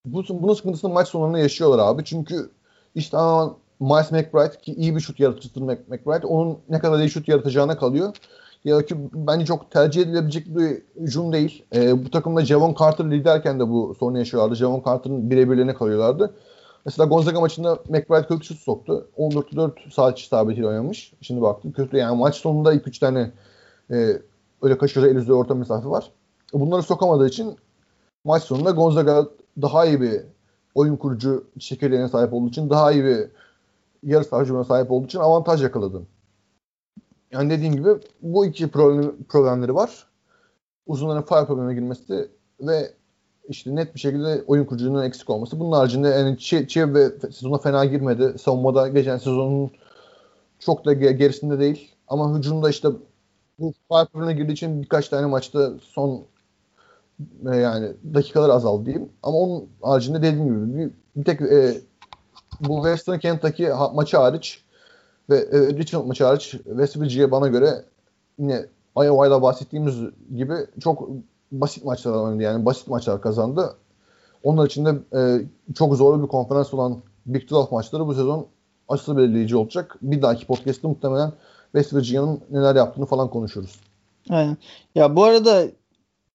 bu, 0.04 0.24
bunun 0.30 0.54
sıkıntısını 0.54 0.92
maç 0.92 1.08
sonlarında 1.08 1.38
yaşıyorlar 1.38 1.78
abi. 1.78 2.04
Çünkü 2.04 2.50
işte 2.94 3.16
ama 3.16 3.56
Miles 3.80 4.12
McBride 4.12 4.58
ki 4.58 4.74
iyi 4.74 4.96
bir 4.96 5.00
şut 5.00 5.20
yaratıcıdır 5.20 5.62
McBride. 5.62 6.26
Onun 6.26 6.58
ne 6.68 6.78
kadar 6.78 6.98
iyi 6.98 7.10
şut 7.10 7.28
yaratacağına 7.28 7.78
kalıyor. 7.78 8.16
Ya 8.64 8.86
ki 8.86 8.96
bence 9.14 9.46
çok 9.46 9.70
tercih 9.70 10.02
edilebilecek 10.02 10.56
bir 10.56 10.82
hücum 11.02 11.32
değil. 11.32 11.64
Ee, 11.74 12.04
bu 12.04 12.10
takımda 12.10 12.44
Javon 12.44 12.76
Carter 12.80 13.10
liderken 13.10 13.60
de 13.60 13.68
bu 13.68 13.96
sorunu 13.98 14.18
yaşıyorlardı. 14.18 14.54
Javon 14.56 14.82
Carter'ın 14.86 15.30
birebirlerine 15.30 15.74
kalıyorlardı. 15.74 16.34
Mesela 16.86 17.06
Gonzaga 17.06 17.40
maçında 17.40 17.78
McBride 17.88 18.26
40 18.26 18.44
şut 18.44 18.58
soktu. 18.58 19.08
14-4 19.18 19.90
saat 19.90 20.18
isabetiyle 20.18 20.68
oynamış. 20.68 21.12
Şimdi 21.20 21.42
baktım 21.42 21.72
kötü 21.72 21.96
yani 21.96 22.18
maç 22.18 22.34
sonunda 22.34 22.74
2-3 22.74 23.00
tane 23.00 23.32
e, 23.90 24.22
öyle 24.62 24.78
kaç 24.78 24.96
el 24.96 25.30
orta 25.30 25.54
mesafe 25.54 25.88
var. 25.88 26.10
Bunları 26.52 26.82
sokamadığı 26.82 27.28
için 27.28 27.56
maç 28.24 28.42
sonunda 28.42 28.70
Gonzaga 28.70 29.28
daha 29.62 29.86
iyi 29.86 30.00
bir 30.00 30.20
oyun 30.74 30.96
kurucu 30.96 31.44
çekirdeğine 31.58 32.08
sahip 32.08 32.32
olduğu 32.32 32.48
için 32.48 32.70
daha 32.70 32.92
iyi 32.92 33.04
bir 33.04 33.28
yarı 34.02 34.24
saha 34.24 34.64
sahip 34.64 34.90
olduğu 34.90 35.06
için 35.06 35.18
avantaj 35.18 35.62
yakaladı. 35.62 36.02
Yani 37.32 37.50
dediğim 37.50 37.74
gibi 37.74 37.88
bu 38.22 38.46
iki 38.46 38.68
problem, 38.68 39.24
problemleri 39.28 39.74
var. 39.74 40.06
Uzunların 40.86 41.24
fire 41.24 41.46
problemine 41.46 41.74
girmesi 41.74 42.28
ve 42.60 42.92
işte 43.48 43.76
net 43.76 43.94
bir 43.94 44.00
şekilde 44.00 44.44
oyun 44.46 44.64
kuruculuğunun 44.64 45.02
eksik 45.02 45.30
olması. 45.30 45.60
Bunun 45.60 45.72
haricinde 45.72 46.08
yani 46.08 46.38
Çev 46.68 46.94
ve 46.94 47.10
sezona 47.20 47.58
fena 47.58 47.84
girmedi. 47.84 48.38
Savunmada 48.38 48.88
geçen 48.88 49.16
sezonun 49.16 49.70
çok 50.58 50.84
da 50.84 50.92
gerisinde 50.92 51.58
değil. 51.58 51.92
Ama 52.08 52.38
hücumda 52.38 52.70
işte 52.70 52.88
bu 53.58 53.72
Piper'ına 53.72 54.32
girdiği 54.32 54.52
için 54.52 54.82
birkaç 54.82 55.08
tane 55.08 55.26
maçta 55.26 55.70
son 55.80 56.24
e, 57.52 57.56
yani 57.56 57.92
dakikalar 58.14 58.50
azaldı 58.50 58.86
diyeyim. 58.86 59.08
Ama 59.22 59.38
onun 59.38 59.68
haricinde 59.82 60.22
dediğim 60.22 60.44
gibi 60.44 60.78
bir, 60.78 60.90
bir 61.16 61.24
tek 61.24 61.40
e, 61.40 61.80
bu 62.60 62.76
Western 62.76 63.18
Kentucky 63.18 63.70
maçı 63.94 64.16
hariç 64.16 64.64
ve 65.30 65.36
e, 65.36 65.58
Richmond 65.76 66.06
maçı 66.06 66.24
hariç 66.24 66.50
West 66.50 67.00
Virginia 67.00 67.30
bana 67.30 67.48
göre 67.48 67.84
yine 68.38 68.66
Iowa'yla 68.96 69.42
bahsettiğimiz 69.42 69.96
gibi 70.36 70.54
çok 70.80 71.08
basit 71.52 71.84
maçlar 71.84 72.12
oynadı 72.12 72.42
yani 72.42 72.64
basit 72.64 72.88
maçlar 72.88 73.20
kazandı. 73.20 73.76
Onlar 74.42 74.66
için 74.66 74.84
de 74.84 74.90
e, 75.18 75.20
çok 75.74 75.94
zorlu 75.94 76.22
bir 76.22 76.28
konferans 76.28 76.74
olan 76.74 77.02
Big 77.26 77.52
12 77.52 77.74
maçları 77.74 78.06
bu 78.06 78.14
sezon 78.14 78.46
asıl 78.88 79.16
belirleyici 79.16 79.56
olacak. 79.56 79.96
Bir 80.02 80.22
dahaki 80.22 80.46
podcast'te 80.46 80.88
muhtemelen 80.88 81.32
West 81.72 81.94
Virginia'nın 81.94 82.40
neler 82.50 82.74
yaptığını 82.74 83.06
falan 83.06 83.30
konuşuruz. 83.30 83.80
Aynen. 84.30 84.56
Ya 84.94 85.16
bu 85.16 85.24
arada 85.24 85.66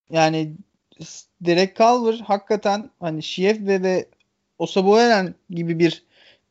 yani 0.09 0.55
Derek 1.41 1.75
Culver 1.75 2.13
hakikaten 2.13 2.89
hani 2.99 3.23
Şief 3.23 3.67
ve 3.67 3.83
ve 3.83 4.05
Osabuelen 4.59 5.35
gibi 5.49 5.79
bir 5.79 6.03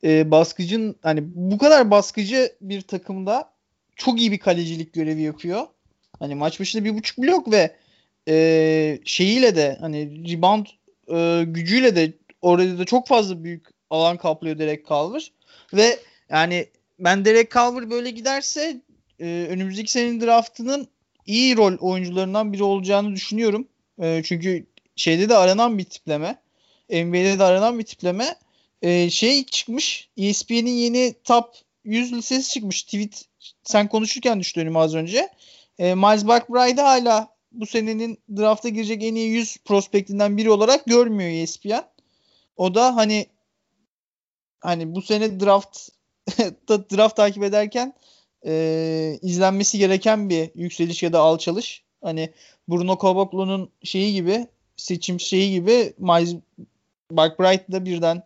e, 0.04 0.30
baskıcın 0.30 0.96
hani 1.02 1.22
bu 1.34 1.58
kadar 1.58 1.90
baskıcı 1.90 2.52
bir 2.60 2.80
takımda 2.82 3.50
çok 3.96 4.20
iyi 4.20 4.32
bir 4.32 4.38
kalecilik 4.38 4.92
görevi 4.92 5.22
yapıyor. 5.22 5.66
Hani 6.18 6.34
maç 6.34 6.60
başında 6.60 6.84
bir 6.84 6.96
buçuk 6.96 7.18
blok 7.18 7.52
ve 7.52 7.76
e, 8.28 8.98
şeyiyle 9.04 9.56
de 9.56 9.76
hani 9.80 10.32
rebound 10.32 10.66
e, 11.12 11.44
gücüyle 11.44 11.96
de 11.96 12.12
orada 12.42 12.78
da 12.78 12.84
çok 12.84 13.06
fazla 13.08 13.44
büyük 13.44 13.66
alan 13.90 14.16
kaplıyor 14.16 14.58
Derek 14.58 14.86
Culver 14.86 15.32
ve 15.74 15.98
yani 16.30 16.66
ben 16.98 17.24
Derek 17.24 17.50
Culver 17.50 17.90
böyle 17.90 18.10
giderse 18.10 18.80
e, 19.20 19.46
önümüzdeki 19.50 19.90
senenin 19.90 20.20
draftının 20.20 20.88
iyi 21.26 21.56
rol 21.56 21.76
oyuncularından 21.80 22.52
biri 22.52 22.62
olacağını 22.62 23.14
düşünüyorum. 23.14 23.68
E, 24.02 24.22
çünkü 24.24 24.66
şeyde 24.96 25.28
de 25.28 25.36
aranan 25.36 25.78
bir 25.78 25.84
tipleme. 25.84 26.38
NBA'de 26.90 27.38
de 27.38 27.44
aranan 27.44 27.78
bir 27.78 27.84
tipleme. 27.84 28.36
E, 28.82 29.10
şey 29.10 29.44
çıkmış. 29.44 30.08
ESPN'in 30.16 30.66
yeni 30.66 31.14
top 31.24 31.54
100 31.84 32.12
listesi 32.12 32.50
çıkmış. 32.50 32.82
Tweet 32.82 33.24
sen 33.64 33.88
konuşurken 33.88 34.40
düştü 34.40 34.60
önüme 34.60 34.78
az 34.78 34.94
önce. 34.94 35.28
E, 35.78 35.94
Miles 35.94 36.24
Buckbride'ı 36.24 36.84
hala 36.84 37.28
bu 37.52 37.66
senenin 37.66 38.18
drafta 38.36 38.68
girecek 38.68 39.02
en 39.02 39.14
iyi 39.14 39.28
100 39.28 39.56
prospektinden 39.56 40.36
biri 40.36 40.50
olarak 40.50 40.86
görmüyor 40.86 41.30
ESPN. 41.30 41.84
O 42.56 42.74
da 42.74 42.96
hani 42.96 43.26
hani 44.60 44.94
bu 44.94 45.02
sene 45.02 45.40
draft 45.40 45.88
draft 46.68 47.16
takip 47.16 47.42
ederken 47.42 47.94
e, 48.46 49.18
izlenmesi 49.22 49.78
gereken 49.78 50.30
bir 50.30 50.50
yükseliş 50.54 51.02
ya 51.02 51.12
da 51.12 51.18
alçalış. 51.18 51.82
Hani 52.02 52.32
Bruno 52.68 52.98
Caboclo'nun 53.02 53.70
şeyi 53.82 54.14
gibi 54.14 54.46
seçim 54.76 55.20
şeyi 55.20 55.50
gibi 55.52 55.92
Miles 55.98 56.34
Buckbright 57.10 57.72
da 57.72 57.84
birden 57.84 58.22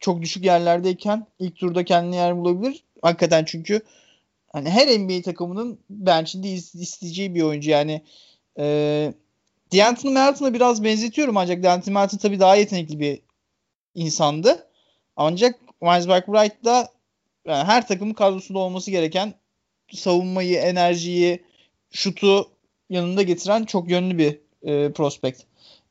çok 0.00 0.22
düşük 0.22 0.44
yerlerdeyken 0.44 1.26
ilk 1.38 1.56
turda 1.56 1.84
kendine 1.84 2.16
yer 2.16 2.36
bulabilir. 2.36 2.84
Hakikaten 3.02 3.44
çünkü 3.44 3.80
hani 4.52 4.70
her 4.70 4.98
NBA 4.98 5.22
takımının 5.22 5.78
bench'inde 5.90 6.50
isteyeceği 6.52 7.34
bir 7.34 7.42
oyuncu. 7.42 7.70
Yani 7.70 8.02
e, 8.58 9.14
D'Anthony 9.72 10.12
Melton'a 10.12 10.54
biraz 10.54 10.84
benzetiyorum 10.84 11.36
ancak 11.36 11.62
D'Anthony 11.62 11.94
Melton 11.94 12.18
tabii 12.18 12.40
daha 12.40 12.56
yetenekli 12.56 13.00
bir 13.00 13.20
insandı. 13.94 14.66
Ancak 15.16 15.60
Miles 15.82 16.08
Bright 16.08 16.64
da 16.64 16.88
yani 17.46 17.64
her 17.64 17.88
takımın 17.88 18.14
kadrosunda 18.14 18.58
olması 18.58 18.90
gereken 18.90 19.34
savunmayı, 19.92 20.56
enerjiyi, 20.56 21.44
şutu 21.90 22.50
yanında 22.90 23.22
getiren 23.22 23.64
çok 23.64 23.90
yönlü 23.90 24.18
bir 24.18 24.40
e, 24.62 24.92
prospect. 24.92 25.42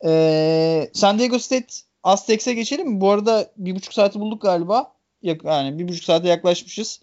E, 0.05 0.89
San 0.93 1.19
Diego 1.19 1.39
State 1.39 1.67
Aztecs'e 2.03 2.53
geçelim 2.53 2.87
mi? 2.87 3.01
Bu 3.01 3.09
arada 3.09 3.51
bir 3.57 3.75
buçuk 3.75 3.93
saati 3.93 4.19
bulduk 4.19 4.41
galiba. 4.41 4.95
Yani 5.21 5.79
bir 5.79 5.87
buçuk 5.87 6.03
saate 6.03 6.27
yaklaşmışız. 6.27 7.01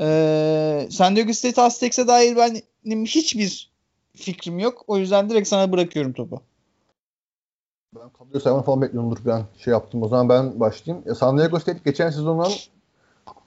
Ee, 0.00 0.88
San 0.90 1.16
Diego 1.16 1.32
State 1.32 1.62
Aztecs'e 1.62 2.08
dair 2.08 2.36
benim 2.36 3.04
hiçbir 3.04 3.67
fikrim 4.18 4.58
yok. 4.58 4.84
O 4.86 4.98
yüzden 4.98 5.30
direkt 5.30 5.48
sana 5.48 5.72
bırakıyorum 5.72 6.12
topu. 6.12 6.42
Ben 7.96 8.08
kadro 8.10 8.40
sayma 8.40 8.62
falan 8.62 8.82
bekliyorumdur 8.82 9.18
ben 9.26 9.42
şey 9.58 9.72
yaptım. 9.72 10.02
O 10.02 10.08
zaman 10.08 10.28
ben 10.28 10.60
başlayayım. 10.60 11.04
Ya 11.08 11.14
San 11.14 11.38
Diego 11.38 11.58
State 11.58 11.80
geçen 11.84 12.10
sezonun 12.10 12.52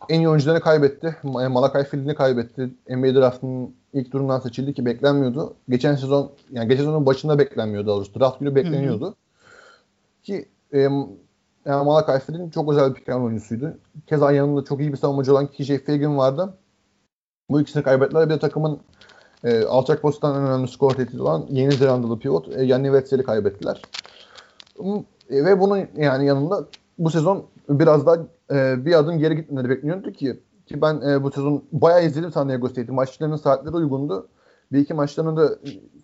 en 0.10 0.20
iyi 0.20 0.30
oyuncularını 0.30 0.62
kaybetti. 0.62 1.16
Malakai 1.24 1.84
Field'ini 1.84 2.16
kaybetti. 2.16 2.70
NBA 2.90 3.16
draftının 3.16 3.76
ilk 3.94 4.12
durumdan 4.12 4.40
seçildi 4.40 4.74
ki 4.74 4.86
beklenmiyordu. 4.86 5.54
Geçen 5.70 5.96
sezon 5.96 6.32
yani 6.52 6.68
geçen 6.68 6.84
sezonun 6.84 7.06
başında 7.06 7.40
beklenmiyordu 7.40 7.88
doğrusu. 7.88 8.20
Draft 8.20 8.40
günü 8.40 8.56
bekleniyordu. 8.56 9.06
Hı 9.06 9.10
hı. 9.10 9.16
Ki 10.24 10.50
e, 10.74 10.80
yani 11.66 11.86
Malakai 11.86 12.20
Flynn 12.20 12.50
çok 12.50 12.72
özel 12.72 12.90
bir 12.90 12.96
pikan 12.96 13.24
oyuncusuydu. 13.24 13.78
Keza 14.08 14.32
yanında 14.32 14.66
çok 14.66 14.80
iyi 14.80 14.92
bir 14.92 14.98
savunmacı 14.98 15.32
olan 15.32 15.48
KJ 15.48 15.72
Fagan 15.86 16.18
vardı. 16.18 16.58
Bu 17.50 17.62
ikisini 17.62 17.84
kaybettiler. 17.84 18.30
Bir 18.30 18.34
de 18.34 18.40
takımın 18.40 18.80
e, 19.44 19.64
alçak 19.64 20.02
posttan 20.02 20.36
en 20.36 20.48
önemli 20.48 20.68
skor 20.68 20.92
tehdidi 20.92 21.22
olan 21.22 21.46
Yeni 21.50 21.72
Zelandalı 21.72 22.20
pivot 22.20 22.58
e, 22.58 22.64
Yanni 22.64 22.88
Wetzel'i 22.88 23.24
kaybettiler. 23.24 23.82
E, 25.30 25.46
ve 25.46 25.60
bunun 25.60 25.88
yani 25.98 26.26
yanında 26.26 26.66
bu 26.98 27.10
sezon 27.10 27.46
biraz 27.70 28.06
daha 28.06 28.18
e, 28.52 28.86
bir 28.86 29.00
adım 29.00 29.18
geri 29.18 29.36
gitmeleri 29.36 29.70
bekleniyordu 29.70 30.12
ki 30.12 30.40
ki 30.66 30.82
ben 30.82 31.02
e, 31.02 31.24
bu 31.24 31.32
sezon 31.32 31.64
bayağı 31.72 32.06
izledim 32.06 32.32
San 32.32 32.50
Diego 32.50 32.70
State'i. 32.70 32.92
Maçlarının 32.92 33.36
saatleri 33.36 33.76
uygundu. 33.76 34.28
Bir 34.72 34.80
iki 34.80 34.94
maçlarını 34.94 35.38
da 35.38 35.58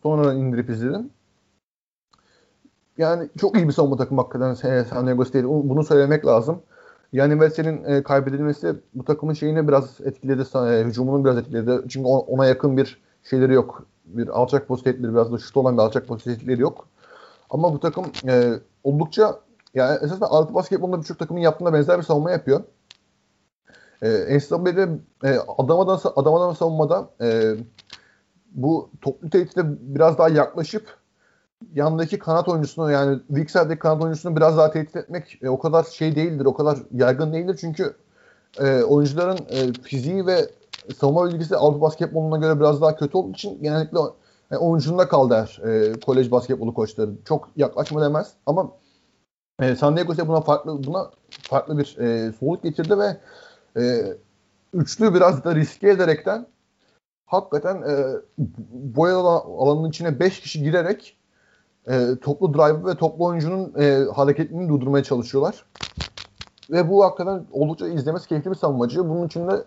sonradan 0.03 0.37
indirip 0.37 0.69
izledim. 0.69 1.09
Yani 2.97 3.29
çok 3.37 3.57
iyi 3.57 3.67
bir 3.67 3.73
savunma 3.73 3.97
takımı 3.97 4.21
hakikaten 4.21 4.71
e, 4.71 4.83
San 4.83 5.07
Diego 5.07 5.25
State. 5.25 5.47
Bunu 5.47 5.83
söylemek 5.83 6.25
lazım. 6.25 6.61
Yani 7.13 7.31
Wesley'nin 7.31 7.83
e, 7.83 8.03
kaybedilmesi 8.03 8.75
bu 8.93 9.05
takımın 9.05 9.33
şeyini 9.33 9.67
biraz 9.67 10.01
etkiledi. 10.01 10.43
E, 10.55 10.83
hücumunu 10.83 11.25
biraz 11.25 11.37
etkiledi. 11.37 11.81
Çünkü 11.89 12.07
ona 12.07 12.45
yakın 12.45 12.77
bir 12.77 13.01
şeyleri 13.29 13.53
yok. 13.53 13.85
Bir 14.05 14.27
alçak 14.27 14.67
post 14.67 14.85
biraz 14.85 15.31
da 15.31 15.37
şut 15.37 15.57
olan 15.57 15.77
bir 15.77 15.81
alçak 15.81 16.07
post 16.07 16.27
yok. 16.47 16.87
Ama 17.49 17.73
bu 17.73 17.79
takım 17.79 18.05
e, 18.27 18.53
oldukça 18.83 19.39
yani 19.73 19.99
esasen 20.01 20.27
Avrupa 20.29 20.53
basketbolunda 20.53 20.99
birçok 21.01 21.19
takımın 21.19 21.41
yaptığına 21.41 21.73
benzer 21.73 21.97
bir 21.97 22.03
savunma 22.03 22.31
yapıyor. 22.31 22.63
E, 24.01 24.37
NCAA'de 24.37 24.89
e, 25.23 25.37
adam 25.57 25.79
adam, 25.79 25.99
adam 26.15 26.33
adam 26.33 26.55
savunmada 26.55 27.09
e, 27.21 27.55
bu 28.51 28.89
toplu 29.01 29.29
tehdide 29.29 29.61
biraz 29.95 30.17
daha 30.17 30.29
yaklaşıp 30.29 30.97
yandaki 31.73 32.19
kanat 32.19 32.49
oyuncusunu 32.49 32.91
yani 32.91 33.19
side'deki 33.29 33.79
kanat 33.79 34.01
oyuncusunu 34.01 34.35
biraz 34.35 34.57
daha 34.57 34.71
tehdit 34.71 34.95
etmek 34.95 35.39
e, 35.41 35.49
o 35.49 35.59
kadar 35.59 35.83
şey 35.83 36.15
değildir, 36.15 36.45
o 36.45 36.53
kadar 36.53 36.77
yaygın 36.91 37.33
değildir 37.33 37.57
çünkü 37.61 37.93
e, 38.59 38.83
oyuncuların 38.83 39.39
e, 39.49 39.73
fiziği 39.83 40.25
ve 40.25 40.49
savunma 40.97 41.25
bilgisi 41.25 41.57
Avrupa 41.57 41.81
basketboluna 41.81 42.37
göre 42.37 42.59
biraz 42.59 42.81
daha 42.81 42.95
kötü 42.95 43.17
olduğu 43.17 43.31
için 43.31 43.63
genellikle 43.63 43.99
yani 44.51 44.59
oyuncunda 44.59 45.07
kal 45.07 45.29
der 45.29 45.59
e, 45.65 45.99
kolej 45.99 46.31
basketbolu 46.31 46.73
koçları. 46.73 47.11
Çok 47.25 47.49
yaklaşma 47.55 48.01
demez 48.01 48.33
ama 48.45 48.71
e, 49.61 49.75
San 49.75 49.97
Diego 49.97 50.13
State 50.13 50.29
buna 50.29 50.41
farklı 50.41 50.83
buna 50.83 51.11
farklı 51.41 51.77
bir 51.77 51.97
e, 51.97 52.31
soluk 52.31 52.63
getirdi 52.63 52.99
ve 52.99 53.17
e, 53.81 54.13
üçlü 54.73 55.13
biraz 55.13 55.43
da 55.43 55.55
riske 55.55 55.89
ederekten 55.89 56.47
hakikaten 57.25 57.75
e, 57.75 58.05
boyalı 58.71 59.29
alanın 59.29 59.89
içine 59.89 60.19
5 60.19 60.39
kişi 60.39 60.63
girerek 60.63 61.17
e, 61.87 62.15
toplu 62.21 62.53
drive 62.53 62.85
ve 62.85 62.95
toplu 62.95 63.25
oyuncunun 63.25 63.73
e, 63.79 64.05
hareketini 64.15 64.69
durdurmaya 64.69 65.03
çalışıyorlar. 65.03 65.65
Ve 66.69 66.89
bu 66.89 67.03
hakikaten 67.03 67.45
oldukça 67.51 67.87
izlemesi 67.87 68.27
keyifli 68.27 68.51
bir 68.51 68.55
savunmacı. 68.55 69.09
Bunun 69.09 69.27
için 69.27 69.47
de 69.47 69.63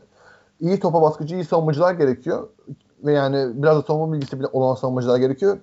iyi 0.61 0.81
topa 0.81 1.03
baskıcı, 1.03 1.35
iyi 1.35 1.45
savunmacılar 1.45 1.95
gerekiyor. 1.95 2.49
Ve 3.05 3.12
yani 3.12 3.62
biraz 3.62 3.77
da 3.77 3.82
savunma 3.82 4.12
bilgisi 4.12 4.39
bile 4.39 4.47
olan 4.47 4.74
savunmacılar 4.74 5.19
gerekiyor. 5.19 5.59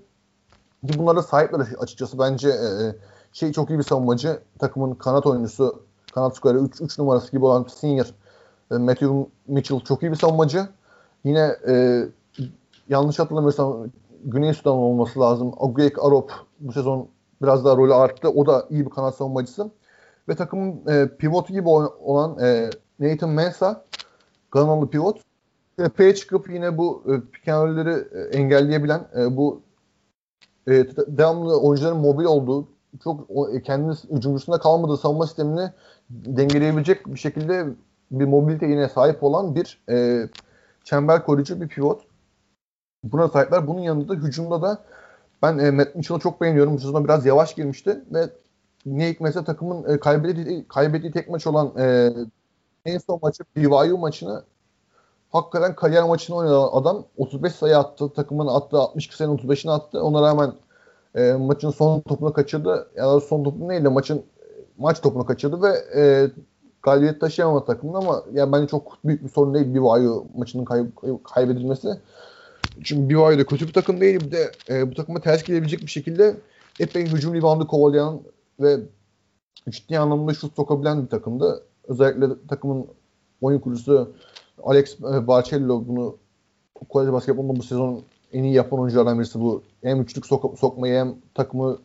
Ki 0.88 1.00
bunlara 1.00 1.24
sahipler 1.24 1.60
açıkçası. 1.80 2.20
Bence 2.20 2.50
e, 2.50 2.96
şey 3.34 3.52
çok 3.52 3.70
iyi 3.70 3.80
bir 3.80 3.84
savunmacı. 3.84 4.40
Takımın 4.60 4.96
kanat 4.96 5.26
oyuncusu, 5.26 5.84
kanat 6.14 6.36
skoreri 6.36 6.64
3 6.82 7.00
numarası 7.00 7.32
gibi 7.32 7.46
olan 7.46 7.66
senior 7.70 8.06
e, 8.72 8.76
Matthew 8.76 9.26
Mitchell 9.48 9.80
çok 9.80 10.04
iyi 10.04 10.12
bir 10.12 10.16
savunmacı. 10.16 10.68
Yine 11.24 11.56
e, 11.68 12.04
yanlış 12.90 13.20
hatırlamıyorsam 13.20 13.88
Güney 14.24 14.54
Sudan 14.54 14.74
olması 14.74 15.20
lazım. 15.20 15.54
Aguyek 15.60 16.06
Arop 16.06 16.32
bu 16.60 16.72
sezon 16.72 17.08
biraz 17.42 17.66
daha 17.66 17.78
rolü 17.78 17.94
arttı. 17.94 18.30
O 18.30 18.46
da 18.46 18.66
iyi 18.70 18.86
bir 18.86 18.90
kanat 18.90 19.16
savunmacısı. 19.16 19.70
Ve 20.30 20.36
takımın 20.36 20.82
e, 20.88 21.08
pivotu 21.18 21.54
gibi 21.54 21.70
olan 21.70 22.40
e, 22.40 22.70
Nathan 23.00 23.30
Mensah 23.30 23.76
Ganalı 24.52 24.90
pivot. 24.90 25.22
Tepeye 25.78 26.16
çıkıp 26.16 26.50
yine 26.50 26.78
bu 26.78 27.04
e, 27.08 27.32
pikenrolleri 27.32 28.08
e, 28.14 28.38
engelleyebilen 28.38 29.08
e, 29.18 29.38
bu 29.38 29.62
e, 30.68 30.72
devamlı 31.08 31.62
oyuncuların 31.62 31.98
mobil 31.98 32.26
olduğu 32.26 32.68
çok 33.04 33.26
o, 33.30 33.50
e, 33.50 33.62
kendi 33.62 33.94
hücumcusunda 34.12 34.60
kalmadığı 34.60 34.98
savunma 34.98 35.28
sistemini 35.28 35.72
dengeleyebilecek 36.10 37.08
bir 37.08 37.20
şekilde 37.20 37.68
bir 38.12 38.26
mobilite 38.26 38.66
yine 38.66 38.90
sahip 38.90 39.24
olan 39.24 39.56
bir 39.56 39.84
e, 39.90 40.28
çember 40.84 41.26
koruyucu 41.26 41.62
bir 41.62 41.68
pivot. 41.68 42.02
Buna 43.04 43.28
sahipler. 43.28 43.68
Bunun 43.68 43.82
yanında 43.82 44.10
da 44.10 44.14
hücumda 44.14 44.62
da 44.62 44.86
ben 45.42 45.58
e, 45.58 45.72
Matt 45.72 45.96
Mitchell'ı 45.96 46.20
çok 46.20 46.42
beğeniyorum. 46.42 46.74
Bu 46.74 46.80
sezon 46.80 47.04
biraz 47.04 47.26
yavaş 47.26 47.56
girmişti 47.56 48.04
ve 48.14 48.30
ne 48.86 49.10
hikmetse 49.10 49.44
takımın 49.44 49.94
e, 49.94 50.00
kaybettiği, 50.00 50.68
kaybettiği 50.68 51.14
tek 51.14 51.30
maç 51.30 51.48
olan 51.48 51.74
e, 51.80 52.10
en 52.88 52.98
son 52.98 53.20
maçı 53.22 53.44
BYU 53.56 53.98
maçını 53.98 54.44
hakikaten 55.32 55.76
kariyer 55.76 56.04
maçını 56.04 56.36
oynayan 56.36 56.70
adam 56.72 57.06
35 57.18 57.54
sayı 57.54 57.78
attı. 57.78 58.10
Takımın 58.16 58.48
attığı 58.48 58.78
62 58.78 59.16
sayının 59.16 59.38
35'ini 59.38 59.72
attı. 59.72 60.04
Ona 60.04 60.22
rağmen 60.22 60.54
e, 61.16 61.34
maçın 61.34 61.70
son 61.70 62.02
topunu 62.02 62.34
kaçırdı. 62.34 62.90
Ya 62.96 63.08
da 63.08 63.20
son 63.20 63.44
topunu 63.44 63.68
neydi? 63.68 63.90
Maçın 63.90 64.24
maç 64.78 65.02
topunu 65.02 65.26
kaçırdı 65.26 65.62
ve 65.62 66.00
e, 66.02 66.32
galibiyet 66.84 67.22
taşıyamadı 67.22 67.66
takımın 67.66 67.94
ama 67.94 68.24
ya 68.34 68.52
bence 68.52 68.68
çok 68.68 68.98
büyük 69.06 69.24
bir 69.24 69.30
sorun 69.30 69.54
değil 69.54 69.74
BYU 69.74 70.26
maçının 70.36 70.66
kay, 70.66 70.86
kaybedilmesi. 71.24 71.88
Çünkü 72.84 73.10
BYU 73.10 73.40
da 73.40 73.46
kötü 73.46 73.68
bir 73.68 73.74
takım 73.74 74.02
değil. 74.02 74.20
Bir 74.20 74.32
de 74.32 74.52
e, 74.70 74.92
bu 74.92 74.96
takıma 74.96 75.20
ters 75.20 75.44
gidebilecek 75.44 75.82
bir 75.82 75.88
şekilde 75.88 76.36
epey 76.80 77.06
hücum 77.06 77.34
reboundu 77.34 77.68
kovalayan 77.68 78.22
ve 78.60 78.78
ciddi 79.70 80.00
anlamda 80.00 80.34
şut 80.34 80.56
sokabilen 80.56 81.04
bir 81.04 81.10
takımdı. 81.10 81.64
Özellikle 81.88 82.28
takımın 82.48 82.88
oyun 83.42 83.60
kurucusu 83.60 84.14
Alex 84.64 85.00
e, 85.00 85.28
Barcello 85.28 85.88
bunu 85.88 86.18
kolej 86.90 87.12
basketbolunda 87.12 87.60
bu 87.60 87.64
sezon 87.64 88.04
en 88.34 88.44
iyi 88.44 88.54
yapan 88.54 88.80
oyunculardan 88.80 89.20
birisi 89.20 89.40
bu. 89.40 89.64
Hem 89.84 90.02
üçlük 90.02 90.26
sok 90.26 90.60
sokmayı 90.60 90.96
hem 91.00 91.16
takımı 91.34 91.78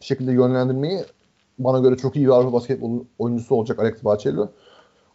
bir 0.00 0.04
şekilde 0.06 0.32
yönlendirmeyi 0.32 1.04
bana 1.58 1.78
göre 1.78 1.96
çok 1.96 2.16
iyi 2.16 2.26
bir 2.26 2.30
Avrupa 2.30 2.52
basketbol 2.52 3.04
oyuncusu 3.18 3.54
olacak 3.54 3.78
Alex 3.78 4.04
Barcello. 4.04 4.48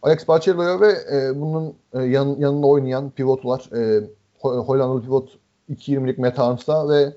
Alex 0.02 0.28
Barcello'ya 0.28 0.80
ve 0.80 0.92
e, 1.12 1.40
bunun 1.40 1.74
e, 1.92 2.02
yan, 2.02 2.36
yanında 2.38 2.66
oynayan 2.66 3.10
pivotlar 3.10 3.70
e, 3.76 4.10
Hollandalı 4.38 5.02
pivot 5.02 5.38
2.20'lik 5.70 6.18
Matt 6.18 6.68
ve 6.68 7.12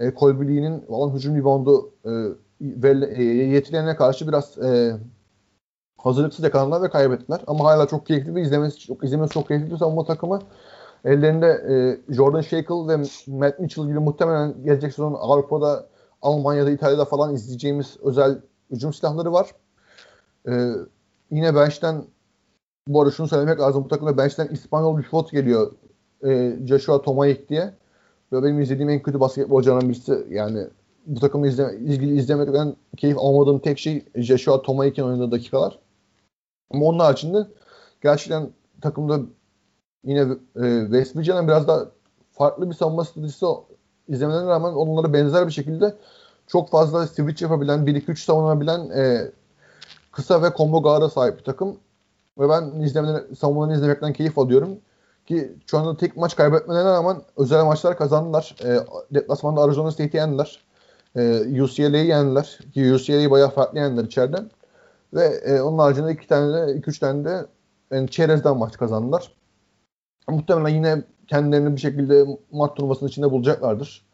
e, 0.00 0.14
Colby 0.14 0.68
olan 0.88 1.14
hücum 1.14 1.36
reboundu 1.36 1.90
e, 2.04 2.10
e, 3.16 3.22
yetilerine 3.24 3.96
karşı 3.96 4.28
biraz 4.28 4.58
e, 4.58 4.96
hazırlıksız 6.02 6.44
yakalandılar 6.44 6.82
ve 6.82 6.90
kaybettiler. 6.90 7.40
Ama 7.46 7.64
hala 7.64 7.86
çok 7.86 8.06
keyifli 8.06 8.36
bir 8.36 8.42
izlemesi 8.42 8.78
çok 8.78 9.04
izlemesi 9.04 9.34
çok 9.34 9.48
keyifli 9.48 9.70
bir 9.70 9.76
savunma 9.76 10.04
takımı. 10.04 10.40
Ellerinde 11.04 11.46
e, 11.46 12.14
Jordan 12.14 12.40
Shackle 12.40 12.88
ve 12.88 12.96
Matt 13.26 13.58
Mitchell 13.58 13.86
gibi 13.86 13.98
muhtemelen 13.98 14.54
gelecek 14.64 14.92
sezon 14.92 15.14
Avrupa'da, 15.14 15.86
Almanya'da, 16.22 16.70
İtalya'da 16.70 17.04
falan 17.04 17.34
izleyeceğimiz 17.34 17.96
özel 18.02 18.38
hücum 18.70 18.92
silahları 18.92 19.32
var. 19.32 19.50
E, 20.48 20.52
yine 21.30 21.54
bench'ten 21.54 22.04
bu 22.88 23.00
arada 23.00 23.12
şunu 23.12 23.28
söylemek 23.28 23.60
lazım. 23.60 23.84
Bu 23.84 23.88
takımda 23.88 24.18
bench'ten 24.18 24.48
İspanyol 24.48 24.98
bir 24.98 25.02
pivot 25.02 25.30
geliyor. 25.30 25.72
E, 26.24 26.56
Joshua 26.66 27.02
Tomayek 27.02 27.48
diye. 27.48 27.74
Ve 28.32 28.42
benim 28.42 28.60
izlediğim 28.60 28.90
en 28.90 29.02
kötü 29.02 29.20
basketbolculardan 29.20 29.88
birisi. 29.88 30.26
Yani 30.30 30.66
bu 31.06 31.20
takımı 31.20 31.48
izleme, 31.48 31.74
ilgili 31.74 32.16
izlemekten 32.16 32.76
keyif 32.96 33.18
almadığım 33.18 33.58
tek 33.58 33.78
şey 33.78 34.04
Joshua 34.14 34.62
Tomayek'in 34.62 35.02
oynadığı 35.02 35.30
dakikalar. 35.30 35.78
Ama 36.72 36.84
onun 36.84 36.98
haricinde 36.98 37.46
gerçekten 38.02 38.50
takımda 38.80 39.20
yine 40.04 40.20
e, 40.56 40.82
West 40.82 41.16
Virginia'nın 41.16 41.48
biraz 41.48 41.68
daha 41.68 41.86
farklı 42.32 42.70
bir 42.70 42.74
savunma 42.74 43.04
stratejisi 43.04 43.46
izlemelerine 44.08 44.48
rağmen 44.48 44.72
onlara 44.72 45.12
benzer 45.12 45.46
bir 45.46 45.52
şekilde 45.52 45.94
çok 46.46 46.70
fazla 46.70 47.06
switch 47.06 47.42
yapabilen, 47.42 47.86
1-2-3 47.86 48.16
savunabilen 48.16 48.90
e, 48.90 49.30
kısa 50.12 50.42
ve 50.42 50.50
combo 50.56 50.82
guard'a 50.82 51.10
sahip 51.10 51.38
bir 51.38 51.44
takım. 51.44 51.76
Ve 52.38 52.48
ben 52.48 52.80
izlemeleri, 52.80 53.36
savunmalarını 53.36 53.74
izlemekten 53.74 54.12
keyif 54.12 54.38
alıyorum. 54.38 54.78
Ki 55.26 55.52
şu 55.66 55.78
anda 55.78 55.96
tek 55.96 56.16
maç 56.16 56.36
kaybetmelerine 56.36 56.90
rağmen 56.90 57.16
özel 57.36 57.64
maçlar 57.64 57.98
kazandılar. 57.98 58.56
E, 58.64 58.78
deplasmanda 59.14 59.60
Arizona 59.60 59.90
State'i 59.92 60.16
yendiler. 60.16 60.60
E, 61.16 61.62
UCLA'yı 61.62 62.06
yendiler. 62.06 62.58
Ki 62.74 62.94
UCLA'yı 62.94 63.30
bayağı 63.30 63.50
farklı 63.50 63.78
yendiler 63.78 64.04
içeriden. 64.04 64.50
Ve 65.14 65.24
e, 65.24 65.60
onun 65.60 65.78
haricinde 65.78 66.12
iki 66.12 66.26
tane 66.26 66.52
de, 66.52 66.74
iki 66.74 66.90
üç 66.90 66.98
tane 66.98 67.24
de 67.24 67.46
yani 67.90 68.10
çerezden 68.10 68.56
maç 68.56 68.76
kazandılar. 68.76 69.34
Muhtemelen 70.28 70.74
yine 70.74 71.02
kendilerini 71.26 71.76
bir 71.76 71.80
şekilde 71.80 72.26
maç 72.52 72.74
turnuvasının 72.74 73.08
içinde 73.08 73.30
bulacaklardır. 73.30 74.06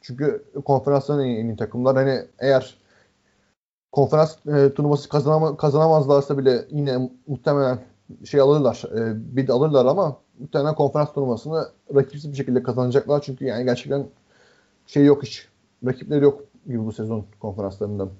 Çünkü 0.00 0.44
konferansların 0.64 1.24
en 1.24 1.46
iyi 1.46 1.56
takımlar. 1.56 1.96
Hani 1.96 2.20
eğer 2.38 2.78
konferans 3.92 4.46
e, 4.46 4.74
turnuvası 4.74 5.08
kazanama, 5.08 5.56
kazanamazlarsa 5.56 6.38
bile 6.38 6.64
yine 6.70 7.10
muhtemelen 7.26 7.78
şey 8.24 8.40
alırlar, 8.40 8.82
e, 8.96 9.36
bir 9.36 9.46
de 9.46 9.52
alırlar 9.52 9.86
ama 9.86 10.16
muhtemelen 10.38 10.74
konferans 10.74 11.12
turnuvasını 11.12 11.68
rakipsiz 11.94 12.32
bir 12.32 12.36
şekilde 12.36 12.62
kazanacaklar. 12.62 13.22
Çünkü 13.22 13.44
yani 13.44 13.64
gerçekten 13.64 14.06
şey 14.86 15.04
yok 15.04 15.22
hiç. 15.22 15.48
Rakipleri 15.86 16.24
yok 16.24 16.44
gibi 16.66 16.86
bu 16.86 16.92
sezon 16.92 17.24
konferanslarından. 17.40 18.10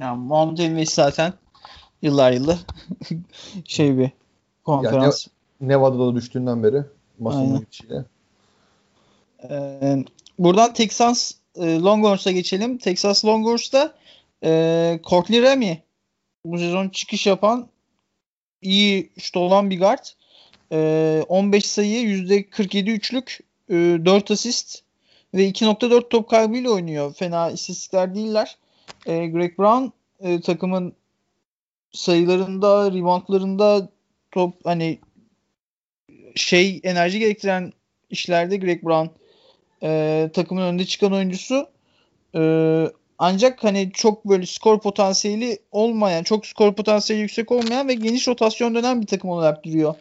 Yani 0.00 0.18
Mountain 0.18 0.68
West 0.68 0.92
zaten 0.92 1.32
yıllar 2.02 2.32
yılı 2.32 2.58
şey 3.64 3.98
bir 3.98 4.10
konferans. 4.64 5.26
Yani 5.60 5.70
Nevada'da 5.72 6.14
düştüğünden 6.14 6.62
beri 6.62 6.82
Mason'un 7.18 7.60
gidişiyle. 7.60 8.04
Ee, 9.50 10.04
buradan 10.38 10.72
Texas 10.72 11.32
e, 11.56 11.80
Longhorns'a 11.80 12.30
geçelim. 12.30 12.78
Texas 12.78 13.24
Longhorns'ta 13.24 13.94
e, 14.44 15.00
Courtney 15.04 15.42
Remy 15.42 15.82
bu 16.44 16.58
sezon 16.58 16.88
çıkış 16.88 17.26
yapan 17.26 17.68
iyi 18.62 19.10
şut 19.18 19.36
olan 19.36 19.70
bir 19.70 19.78
guard. 19.78 20.04
E, 20.72 21.24
15 21.28 21.66
sayı 21.66 22.08
%47 22.08 22.90
üçlük 22.90 23.40
e, 23.68 23.74
4 23.74 24.30
asist 24.30 24.82
ve 25.34 25.48
2.4 25.48 26.08
top 26.08 26.30
kaybıyla 26.30 26.70
oynuyor. 26.70 27.14
Fena 27.14 27.50
istatistikler 27.50 28.14
değiller. 28.14 28.56
E, 29.06 29.26
Greg 29.26 29.58
Brown 29.58 29.86
e, 30.20 30.40
takımın 30.40 30.92
sayılarında, 31.92 32.92
reboundlarında 32.92 33.88
top 34.32 34.54
hani 34.64 34.98
şey 36.34 36.80
enerji 36.82 37.18
gerektiren 37.18 37.72
işlerde 38.10 38.56
Greg 38.56 38.84
Brown 38.84 39.08
e, 39.82 40.30
takımın 40.34 40.62
önde 40.62 40.84
çıkan 40.84 41.12
oyuncusu. 41.12 41.68
E, 42.34 42.42
ancak 43.18 43.64
hani 43.64 43.90
çok 43.92 44.24
böyle 44.24 44.46
skor 44.46 44.80
potansiyeli 44.80 45.58
olmayan, 45.72 46.22
çok 46.22 46.46
skor 46.46 46.74
potansiyeli 46.74 47.22
yüksek 47.22 47.52
olmayan 47.52 47.88
ve 47.88 47.94
geniş 47.94 48.28
rotasyon 48.28 48.74
dönen 48.74 49.00
bir 49.00 49.06
takım 49.06 49.30
olarak 49.30 49.64
duruyor. 49.64 49.94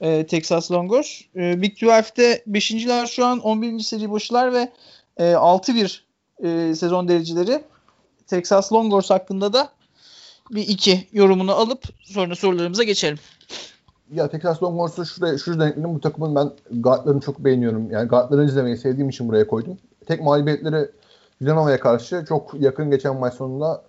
E, 0.00 0.26
Texas 0.26 0.70
Longhorns. 0.70 1.20
E, 1.36 1.62
Big 1.62 1.82
12'de 1.82 2.42
5.ler 2.48 3.06
şu 3.06 3.24
an 3.24 3.38
11. 3.38 3.78
seri 3.80 4.10
başılar 4.10 4.52
ve 4.52 4.72
e, 5.16 5.24
6-1 5.24 6.00
e, 6.44 6.74
sezon 6.74 7.08
dereceleri. 7.08 7.62
Texas 8.26 8.72
Longhorns 8.72 9.10
hakkında 9.10 9.52
da 9.52 9.68
bir 10.50 10.68
iki 10.68 11.08
yorumunu 11.12 11.52
alıp 11.52 11.82
sonra 12.02 12.34
sorularımıza 12.34 12.82
geçelim. 12.82 13.18
Ya 14.12 14.28
Texas 14.28 14.62
Longhorns'u 14.62 15.06
şuraya, 15.06 15.38
şurada 15.38 15.64
denkledim. 15.64 15.94
Bu 15.94 16.00
takımın 16.00 16.34
ben 16.34 16.50
guardlarını 16.70 17.20
çok 17.20 17.38
beğeniyorum. 17.38 17.90
Yani 17.90 18.08
guardlarını 18.08 18.46
izlemeyi 18.46 18.76
sevdiğim 18.76 19.08
için 19.08 19.28
buraya 19.28 19.46
koydum. 19.46 19.78
Tek 20.06 20.22
mağlubiyetleri 20.22 20.90
Villanova'ya 21.42 21.80
karşı 21.80 22.24
çok 22.28 22.54
yakın 22.60 22.90
geçen 22.90 23.16
maç 23.16 23.34
sonunda 23.34 23.82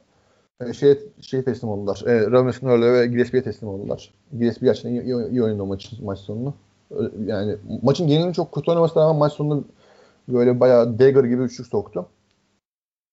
şey, 0.80 1.00
şey 1.22 1.44
teslim 1.44 1.70
oldular. 1.70 2.04
E, 2.06 2.32
Ramirez 2.32 2.64
Nörle 2.64 2.94
ve 2.94 3.08
Gillespie'ye 3.08 3.44
teslim 3.44 3.70
oldular. 3.70 4.14
Gillespie 4.40 4.68
gerçekten 4.68 4.92
iyi, 4.92 5.04
iyi, 5.04 5.30
iyi 5.30 5.44
oynadı 5.44 5.66
maç, 5.66 5.92
maç 6.04 6.20
sonunu. 6.20 6.54
Yani 7.26 7.56
maçın 7.82 8.08
genelinin 8.08 8.34
çok 8.34 8.52
kötü 8.52 8.72
oynamasına 8.72 9.04
rağmen 9.04 9.16
maç 9.16 9.34
sonunda 9.34 9.64
böyle 10.28 10.60
bayağı 10.60 11.00
dagger 11.00 11.24
gibi 11.24 11.44
üçlük 11.44 11.68
soktu. 11.68 12.06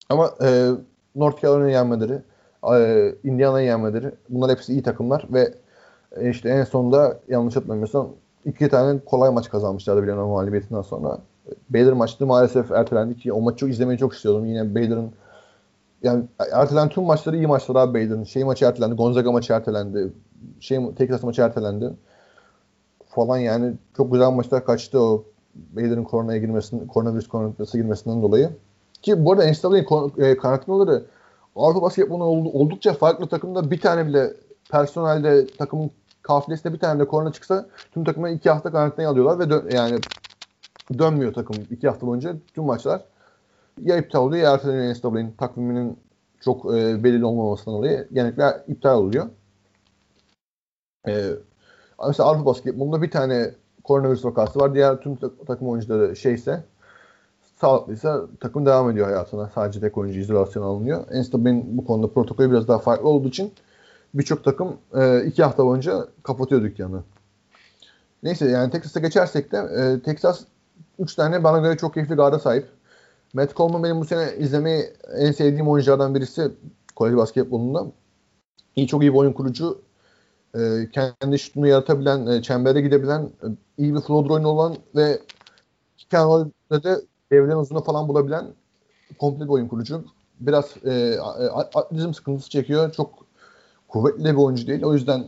Ama 0.08 0.34
e, 0.42 0.70
North 1.14 1.42
Carolina'yı 1.42 1.72
yenmeleri, 1.72 2.22
Indiana'yı 3.24 3.66
yenmeleri 3.66 4.10
bunlar 4.28 4.50
hepsi 4.50 4.72
iyi 4.72 4.82
takımlar 4.82 5.26
ve 5.32 5.54
e, 6.16 6.30
işte 6.30 6.48
en 6.48 6.64
sonunda 6.64 7.18
yanlış 7.28 7.56
hatırlamıyorsam 7.56 8.08
iki 8.44 8.68
tane 8.68 8.98
kolay 9.06 9.30
maç 9.30 9.50
kazanmışlardı 9.50 10.02
Villanova 10.02 10.28
mağlubiyetinden 10.28 10.82
sonra. 10.82 11.18
Baylor 11.70 11.92
maçı 11.92 12.26
maalesef 12.26 12.70
ertelendi 12.70 13.16
ki 13.16 13.32
o 13.32 13.40
maçı 13.40 13.56
çok 13.56 13.70
izlemeyi 13.70 13.98
çok 13.98 14.14
istiyordum. 14.14 14.46
Yine 14.46 14.74
Baylor'ın 14.74 15.10
yani 16.02 16.24
ertelenen 16.52 16.88
tüm 16.88 17.04
maçları 17.04 17.36
iyi 17.36 17.46
maçlar 17.46 17.76
abi 17.76 17.94
Baylor'ın. 17.94 18.24
Şey 18.24 18.44
maçı 18.44 18.64
ertelendi, 18.64 18.94
Gonzaga 18.94 19.32
maçı 19.32 19.52
ertelendi, 19.52 20.12
şey 20.60 20.94
Texas 20.94 21.22
maçı 21.22 21.42
ertelendi 21.42 21.90
falan 23.06 23.38
yani 23.38 23.72
çok 23.96 24.12
güzel 24.12 24.30
maçlar 24.30 24.64
kaçtı 24.64 25.00
o 25.00 25.24
Baylor'ın 25.54 26.04
koronaya 26.04 26.38
girmesinden, 26.38 26.86
koronavirüs 26.86 27.28
koronası 27.28 27.78
girmesinden 27.78 28.22
dolayı. 28.22 28.50
Ki 29.04 29.24
bu 29.24 29.32
arada 29.32 29.50
NCAA'nin 29.50 30.22
e, 30.24 30.36
karantınaları 30.36 31.04
Avrupa 31.56 31.82
basketbolunun 31.82 32.44
oldukça 32.44 32.94
farklı 32.94 33.26
takımda 33.26 33.70
bir 33.70 33.80
tane 33.80 34.06
bile 34.06 34.32
personelde 34.70 35.46
takımın 35.46 35.90
kafilesinde 36.22 36.72
bir 36.72 36.78
tane 36.78 37.00
de 37.00 37.04
korona 37.04 37.32
çıksa 37.32 37.66
tüm 37.94 38.04
takımı 38.04 38.30
iki 38.30 38.50
hafta 38.50 38.72
karantinaya 38.72 39.10
alıyorlar 39.10 39.38
ve 39.38 39.50
dön, 39.50 39.68
yani 39.72 39.98
dönmüyor 40.98 41.32
takım 41.34 41.56
iki 41.70 41.88
hafta 41.88 42.06
boyunca 42.06 42.36
tüm 42.54 42.64
maçlar 42.64 43.04
ya 43.82 43.96
iptal 43.96 44.20
oluyor 44.20 44.44
ya 44.44 44.52
erteleniyor 44.52 44.94
NCAA'nin 44.94 45.32
takviminin 45.32 45.98
çok 46.40 46.74
e, 46.74 47.04
belirli 47.04 47.24
olmamasından 47.24 47.78
dolayı 47.78 48.08
genellikle 48.12 48.64
iptal 48.68 48.98
oluyor. 48.98 49.26
E, 51.08 51.30
mesela 52.06 52.28
Avrupa 52.28 52.46
basketbolunda 52.46 53.02
bir 53.02 53.10
tane 53.10 53.50
koronavirüs 53.84 54.24
vakası 54.24 54.60
var. 54.60 54.74
Diğer 54.74 55.00
tüm 55.00 55.16
takım 55.46 55.68
oyuncuları 55.68 56.16
şeyse 56.16 56.64
sağlıklıysa 57.60 58.26
takım 58.40 58.66
devam 58.66 58.90
ediyor 58.90 59.06
hayatına. 59.06 59.50
Sadece 59.54 59.80
tek 59.80 59.98
oyuncu 59.98 60.20
izolasyon 60.20 60.62
alınıyor. 60.62 61.04
NCAA'nin 61.12 61.78
bu 61.78 61.84
konuda 61.84 62.12
protokolü 62.12 62.50
biraz 62.50 62.68
daha 62.68 62.78
farklı 62.78 63.08
olduğu 63.08 63.28
için 63.28 63.52
birçok 64.14 64.44
takım 64.44 64.76
e, 64.94 65.24
iki 65.26 65.42
hafta 65.42 65.64
boyunca 65.64 66.08
kapatıyor 66.22 66.62
dükkanı. 66.62 67.02
Neyse 68.22 68.48
yani 68.50 68.70
Texas'a 68.70 69.00
geçersek 69.00 69.52
de 69.52 69.56
e, 69.56 70.02
Texas 70.02 70.44
3 70.98 71.14
tane 71.14 71.44
bana 71.44 71.58
göre 71.58 71.76
çok 71.76 71.94
keyifli 71.94 72.14
garda 72.14 72.38
sahip. 72.38 72.68
Matt 73.34 73.56
Coleman 73.56 73.82
benim 73.82 74.00
bu 74.00 74.04
sene 74.04 74.36
izlemeyi 74.38 74.84
en 75.18 75.32
sevdiğim 75.32 75.68
oyunculardan 75.68 76.14
birisi 76.14 76.50
kolej 76.96 77.16
basketbolunda. 77.16 77.86
İyi 78.76 78.86
çok 78.86 79.02
iyi 79.02 79.12
bir 79.12 79.18
oyun 79.18 79.32
kurucu. 79.32 79.82
E, 80.54 80.88
kendi 80.92 81.38
şutunu 81.38 81.66
yaratabilen, 81.66 82.26
e, 82.26 82.42
çembere 82.42 82.80
gidebilen, 82.80 83.22
e, 83.22 83.46
iyi 83.78 83.94
bir 83.94 84.00
floater 84.00 84.30
oyunu 84.30 84.48
olan 84.48 84.76
ve 84.96 85.20
iki 85.98 86.16
de 86.84 87.00
devren 87.32 87.56
uzunu 87.56 87.84
falan 87.84 88.08
bulabilen 88.08 88.46
komple 89.18 89.44
bir 89.44 89.50
oyun 89.50 89.68
kurucu. 89.68 90.04
Biraz 90.40 90.84
e, 90.84 91.20
atletizm 91.50 92.14
sıkıntısı 92.14 92.50
çekiyor. 92.50 92.92
Çok 92.92 93.26
kuvvetli 93.88 94.24
bir 94.24 94.34
oyuncu 94.34 94.66
değil. 94.66 94.82
O 94.82 94.94
yüzden 94.94 95.26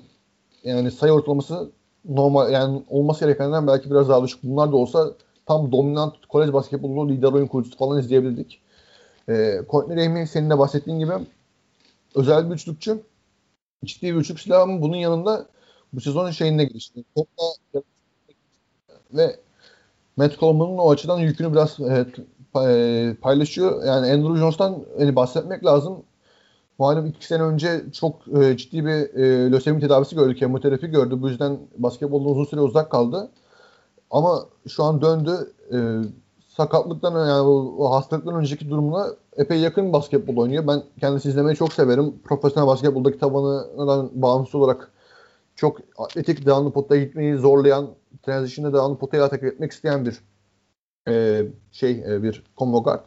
yani 0.65 0.91
sayı 0.91 1.13
ortalaması 1.13 1.71
normal 2.05 2.53
yani 2.53 2.83
olması 2.91 3.25
gerekenden 3.25 3.67
belki 3.67 3.91
biraz 3.91 4.09
daha 4.09 4.25
düşük. 4.25 4.43
Bunlar 4.43 4.73
da 4.73 4.77
olsa 4.77 5.13
tam 5.47 5.73
dominant 5.73 6.27
kolej 6.29 6.53
basketbolu 6.53 7.09
lider 7.09 7.33
oyun 7.33 7.47
kurucusu 7.47 7.79
falan 7.79 8.01
izleyebildik. 8.01 8.61
E, 9.29 9.61
Courtney 9.71 10.07
Ramey 10.07 10.27
senin 10.27 10.51
de 10.51 10.59
bahsettiğin 10.59 10.99
gibi 10.99 11.13
özel 12.15 12.51
bir 12.51 12.55
üçlükçü. 12.55 13.03
Ciddi 13.85 14.15
bir 14.15 14.21
üçlük 14.21 14.41
silahı 14.41 14.63
ama 14.63 14.83
bunun 14.83 14.97
yanında 14.97 15.47
bu 15.93 16.01
sezonun 16.01 16.31
şeyine 16.31 16.65
girişti. 16.65 17.05
Topla 17.15 17.45
ve 19.13 19.41
Matt 20.17 20.39
Coleman'ın 20.41 20.79
o 20.79 20.91
açıdan 20.91 21.19
yükünü 21.19 21.53
biraz 21.53 21.81
e, 21.81 22.07
e 22.63 23.15
paylaşıyor. 23.15 23.85
Yani 23.85 24.13
Andrew 24.13 24.39
Jones'tan 24.39 24.85
hani 24.99 25.17
bahsetmek 25.17 25.65
lazım. 25.65 26.03
Malum 26.79 27.07
iki 27.07 27.27
sene 27.27 27.43
önce 27.43 27.85
çok 27.93 28.15
e, 28.29 28.57
ciddi 28.57 28.87
bir 28.87 29.15
e, 29.15 29.51
lösemi 29.53 29.81
tedavisi 29.81 30.17
gördü, 30.17 30.35
kemoterapi 30.35 30.87
gördü. 30.87 31.23
Bu 31.23 31.29
yüzden 31.29 31.59
basketboldan 31.79 32.31
uzun 32.31 32.45
süre 32.45 32.61
uzak 32.61 32.91
kaldı. 32.91 33.31
Ama 34.11 34.47
şu 34.69 34.85
an 34.85 35.03
döndü. 35.03 35.53
E, 35.73 35.77
sakatlıktan 36.49 37.13
yani 37.13 37.41
o, 37.41 37.75
o 37.79 37.93
hastalıktan 37.93 38.35
önceki 38.35 38.71
durumuna 38.71 39.07
epey 39.37 39.61
yakın 39.61 39.93
basketbol 39.93 40.37
oynuyor. 40.37 40.67
Ben 40.67 40.83
kendisi 41.01 41.29
izlemeyi 41.29 41.57
çok 41.57 41.73
severim. 41.73 42.15
Profesyonel 42.25 42.69
basketboldaki 42.69 43.19
tabanından 43.19 44.11
bağımsız 44.15 44.55
olarak 44.55 44.93
çok 45.57 45.79
atletik 45.99 46.47
devamlı 46.47 46.71
potaya 46.71 47.05
gitmeyi 47.05 47.37
zorlayan, 47.37 47.87
transition'da 48.23 48.73
devamlı 48.73 48.99
potaya 48.99 49.25
atak 49.25 49.43
etmek 49.43 49.73
isteyen 49.73 50.07
bir 50.07 50.21
e, 51.09 51.43
şey 51.73 51.91
e, 51.91 52.23
bir 52.23 52.43
combo 52.57 52.83
guard. 52.83 53.05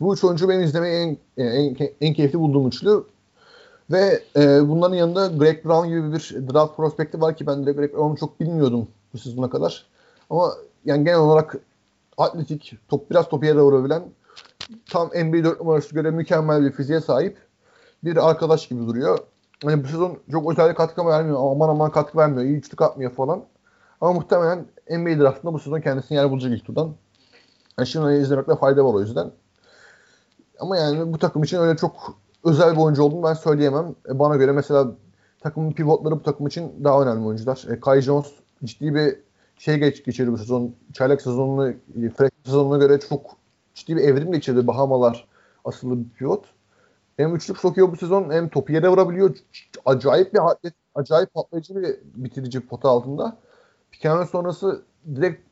Bu 0.00 0.14
üç 0.14 0.24
oyuncu 0.24 0.48
benim 0.48 0.62
izlemeyi 0.62 1.18
en, 1.36 1.44
en, 1.44 1.76
en 2.00 2.14
keyifli 2.14 2.38
bulduğum 2.38 2.68
üçlü. 2.68 3.04
Ve 3.90 4.22
e, 4.36 4.68
bunların 4.68 4.96
yanında 4.96 5.26
Greg 5.26 5.64
Brown 5.64 5.88
gibi 5.88 6.12
bir 6.12 6.34
draft 6.52 6.76
prospekti 6.76 7.20
var 7.20 7.36
ki 7.36 7.46
ben 7.46 7.66
de 7.66 7.72
Greg 7.72 7.94
Brown'u 7.94 8.16
çok 8.16 8.40
bilmiyordum 8.40 8.88
bu 9.12 9.18
sezona 9.18 9.50
kadar. 9.50 9.86
Ama 10.30 10.52
yani 10.84 11.04
genel 11.04 11.18
olarak 11.18 11.56
atletik, 12.18 12.74
top 12.88 13.10
biraz 13.10 13.28
topu 13.28 13.46
yere 13.46 13.60
vurabilen 13.60 14.02
tam 14.90 15.08
NBA 15.08 15.44
4 15.44 15.60
numarası 15.60 15.94
göre 15.94 16.10
mükemmel 16.10 16.64
bir 16.64 16.72
fiziğe 16.72 17.00
sahip 17.00 17.38
bir 18.04 18.30
arkadaş 18.30 18.68
gibi 18.68 18.86
duruyor. 18.86 19.18
Hani 19.64 19.84
bu 19.84 19.88
sezon 19.88 20.18
çok 20.32 20.52
özel 20.52 20.74
katkı 20.74 21.06
vermiyor. 21.06 21.38
Aman 21.52 21.68
aman 21.68 21.90
katkı 21.90 22.18
vermiyor. 22.18 22.42
İyi 22.44 22.56
üçlük 22.56 22.82
atmıyor 22.82 23.12
falan. 23.12 23.44
Ama 24.00 24.12
muhtemelen 24.12 24.66
NBA 24.90 25.22
draftında 25.22 25.52
bu 25.52 25.58
sezon 25.58 25.80
kendisini 25.80 26.16
yer 26.16 26.30
bulacak 26.30 26.52
ilk 26.52 26.64
turdan. 26.64 26.94
Yani 27.78 27.88
şimdi 27.88 28.14
izlemekte 28.14 28.56
fayda 28.56 28.84
var 28.84 28.94
o 28.94 29.00
yüzden. 29.00 29.30
Ama 30.58 30.76
yani 30.76 31.12
bu 31.12 31.18
takım 31.18 31.42
için 31.42 31.58
öyle 31.58 31.76
çok 31.76 32.18
özel 32.44 32.72
bir 32.72 32.80
oyuncu 32.80 33.02
olduğunu 33.02 33.22
ben 33.22 33.34
söyleyemem. 33.34 33.94
E, 34.08 34.18
bana 34.18 34.36
göre 34.36 34.52
mesela 34.52 34.92
takımın 35.40 35.72
pivotları 35.72 36.14
bu 36.14 36.22
takım 36.22 36.46
için 36.46 36.84
daha 36.84 37.02
önemli 37.02 37.26
oyuncular. 37.26 37.64
E, 37.70 37.80
Kai 37.80 38.02
Jones 38.02 38.32
ciddi 38.64 38.94
bir 38.94 39.16
şey 39.58 39.76
geç, 39.78 40.04
geçirdi 40.04 40.32
bu 40.32 40.38
sezon. 40.38 40.74
Çaylak 40.92 41.22
sezonunu, 41.22 41.74
Fresh 42.16 42.30
sezonuna 42.44 42.78
göre 42.78 43.00
çok 43.00 43.36
ciddi 43.74 43.96
bir 43.96 44.02
evrim 44.02 44.32
geçirdi. 44.32 44.66
Bahamalar 44.66 45.28
asıllı 45.64 45.98
bir 45.98 46.08
pivot. 46.08 46.44
Hem 47.16 47.36
üçlük 47.36 47.58
sokuyor 47.58 47.92
bu 47.92 47.96
sezon 47.96 48.30
hem 48.30 48.48
topu 48.48 48.72
yere 48.72 48.88
vurabiliyor. 48.88 49.36
Acayip 49.84 50.34
bir 50.34 50.40
acayip 50.94 51.34
patlayıcı 51.34 51.76
bir 51.76 51.96
bitirici 52.14 52.60
pota 52.60 52.88
altında. 52.88 53.36
Pikenron 53.90 54.24
sonrası 54.24 54.82
direkt 55.14 55.42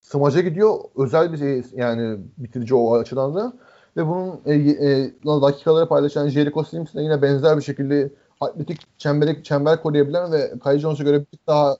smaca 0.00 0.40
gidiyor. 0.40 0.78
Özel 0.96 1.32
bir 1.32 1.38
şey, 1.38 1.62
yani 1.72 2.18
bitirici 2.38 2.74
o 2.74 2.94
açıdan 2.94 3.34
da. 3.34 3.52
Ve 3.96 4.06
bunun 4.06 4.40
e, 4.46 4.54
e, 4.54 5.12
dakikaları 5.24 5.88
paylaşan 5.88 6.28
Jericho 6.28 6.64
Sims 6.64 6.94
de 6.94 7.02
yine 7.02 7.22
benzer 7.22 7.56
bir 7.56 7.62
şekilde 7.62 8.10
atletik 8.40 8.98
çembere, 8.98 9.42
çember 9.42 9.82
koruyabilen 9.82 10.32
ve 10.32 10.52
Kai 10.64 10.78
Jones'a 10.78 11.04
göre 11.04 11.20
bir 11.20 11.38
daha 11.46 11.76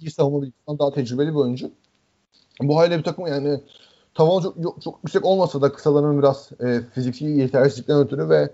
iyi 0.00 0.10
savunma 0.10 0.42
bilgisinden 0.42 0.78
daha 0.78 0.92
tecrübeli 0.92 1.30
bir 1.30 1.34
oyuncu. 1.34 1.70
Bu 2.62 2.76
haliyle 2.76 2.98
bir 2.98 3.04
takım 3.04 3.26
yani 3.26 3.60
tavanı 4.14 4.42
çok, 4.42 4.82
çok, 4.82 4.98
yüksek 5.04 5.24
olmasa 5.24 5.62
da 5.62 5.72
kısaların 5.72 6.18
biraz 6.18 6.50
e, 6.60 6.80
fiziki 6.94 7.24
yetersizlikten 7.24 7.98
ötürü 7.98 8.28
ve 8.28 8.52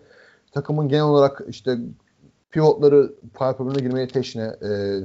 takımın 0.52 0.88
genel 0.88 1.04
olarak 1.04 1.42
işte 1.48 1.78
pivotları 2.50 3.12
problemine 3.34 3.82
girmeye 3.82 4.08
teşne. 4.08 4.42
E, 4.42 5.00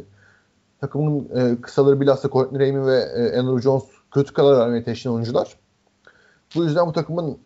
takımın 0.82 1.30
e, 1.36 1.62
kısaları 1.62 2.02
bilhassa 2.02 2.30
Courtney 2.30 2.70
Ramey 2.70 2.88
ve 2.88 2.98
e, 2.98 3.38
Andrew 3.40 3.62
Jones 3.62 3.84
kötü 4.12 4.34
karar 4.34 4.60
vermeye 4.60 4.84
teşne 4.84 5.12
oyuncular. 5.12 5.56
Bu 6.56 6.64
yüzden 6.64 6.88
bu 6.88 6.94
takımın 6.94 7.38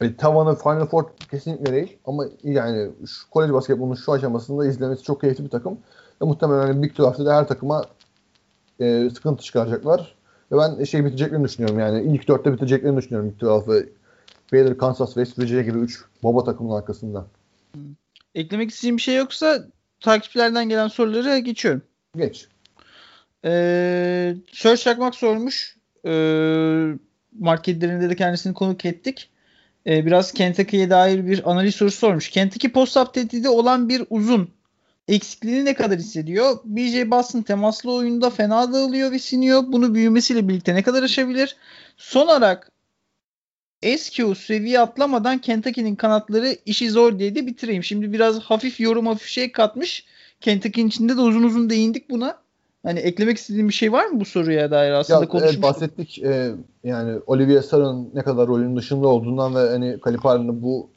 e, 0.00 0.16
tavanı 0.16 0.56
Final 0.58 0.86
Four 0.86 1.04
kesinlikle 1.30 1.72
değil 1.72 1.98
ama 2.04 2.24
yani 2.42 2.90
şu 3.06 3.30
kolej 3.30 3.52
basketbolunun 3.52 3.94
şu 3.94 4.12
aşamasında 4.12 4.66
izlemesi 4.66 5.02
çok 5.02 5.20
keyifli 5.20 5.44
bir 5.44 5.50
takım. 5.50 5.78
Ve 6.22 6.26
muhtemelen 6.26 6.60
hani 6.60 6.82
Big 6.82 6.92
12'de 6.92 7.26
de 7.26 7.32
her 7.32 7.48
takıma 7.48 7.84
e, 8.80 9.10
sıkıntı 9.14 9.44
çıkaracaklar. 9.44 10.14
Ve 10.52 10.56
ben 10.56 10.84
şey 10.84 11.04
biteceklerini 11.04 11.44
düşünüyorum 11.44 11.78
yani 11.78 12.02
ilk 12.02 12.28
dörtte 12.28 12.52
biteceklerini 12.52 12.96
düşünüyorum 12.96 13.30
Big 13.30 13.48
12 13.48 13.92
Baylor, 14.52 14.78
Kansas, 14.78 15.14
West 15.14 15.38
Virginia 15.38 15.62
gibi 15.62 15.78
3 15.78 16.04
baba 16.22 16.44
takımın 16.44 16.76
arkasında. 16.76 17.26
Eklemek 18.34 18.70
istediğim 18.70 18.96
bir 18.96 19.02
şey 19.02 19.16
yoksa 19.16 19.64
takipçilerden 20.00 20.68
gelen 20.68 20.88
soruları 20.88 21.38
geçiyorum. 21.38 21.82
Geç. 22.16 22.48
Ee, 23.44 24.34
Search 24.52 24.82
Çakmak 24.82 25.14
sormuş. 25.14 25.76
Ee, 26.06 26.92
marketlerinde 27.38 28.10
de 28.10 28.16
kendisini 28.16 28.54
konuk 28.54 28.84
ettik. 28.84 29.30
Ee, 29.86 30.06
biraz 30.06 30.32
Kentucky'ye 30.32 30.90
dair 30.90 31.26
bir 31.26 31.50
analiz 31.50 31.74
sorusu 31.74 31.98
sormuş. 31.98 32.28
Kentucky 32.28 32.72
post 32.72 32.96
update'de 32.96 33.48
olan 33.48 33.88
bir 33.88 34.02
uzun 34.10 34.50
eksikliğini 35.08 35.64
ne 35.64 35.74
kadar 35.74 35.98
hissediyor? 35.98 36.58
BJ 36.64 37.10
Boston 37.10 37.42
temaslı 37.42 37.92
oyunda 37.92 38.30
fena 38.30 38.72
dağılıyor 38.72 39.12
ve 39.12 39.18
siniyor. 39.18 39.62
Bunu 39.66 39.94
büyümesiyle 39.94 40.48
birlikte 40.48 40.74
ne 40.74 40.82
kadar 40.82 41.02
aşabilir? 41.02 41.56
Son 41.96 42.26
olarak 42.26 42.70
SQ 43.82 44.34
seviye 44.34 44.80
atlamadan 44.80 45.38
Kentucky'nin 45.38 45.96
kanatları 45.96 46.56
işi 46.66 46.90
zor 46.90 47.18
diye 47.18 47.34
de 47.34 47.46
bitireyim. 47.46 47.84
Şimdi 47.84 48.12
biraz 48.12 48.38
hafif 48.38 48.80
yorum 48.80 49.06
hafif 49.06 49.28
şey 49.28 49.52
katmış. 49.52 50.04
Kentucky'nin 50.40 50.88
içinde 50.88 51.16
de 51.16 51.20
uzun 51.20 51.42
uzun 51.42 51.70
değindik 51.70 52.10
buna. 52.10 52.44
Hani 52.82 52.98
eklemek 52.98 53.36
istediğim 53.36 53.68
bir 53.68 53.74
şey 53.74 53.92
var 53.92 54.06
mı 54.06 54.20
bu 54.20 54.24
soruya 54.24 54.70
dair 54.70 54.92
aslında 54.92 55.20
ya, 55.20 55.28
konuşmuştuk. 55.28 55.64
Evet, 55.64 55.74
bahsettik 55.74 56.22
e, 56.22 56.54
yani 56.84 57.20
Olivia 57.26 57.62
Sarı'nın 57.62 58.10
ne 58.14 58.22
kadar 58.22 58.48
rolünün 58.48 58.76
dışında 58.76 59.08
olduğundan 59.08 59.54
ve 59.54 59.58
hani 59.70 60.00
Kalipari'nin 60.00 60.62
bu 60.62 60.90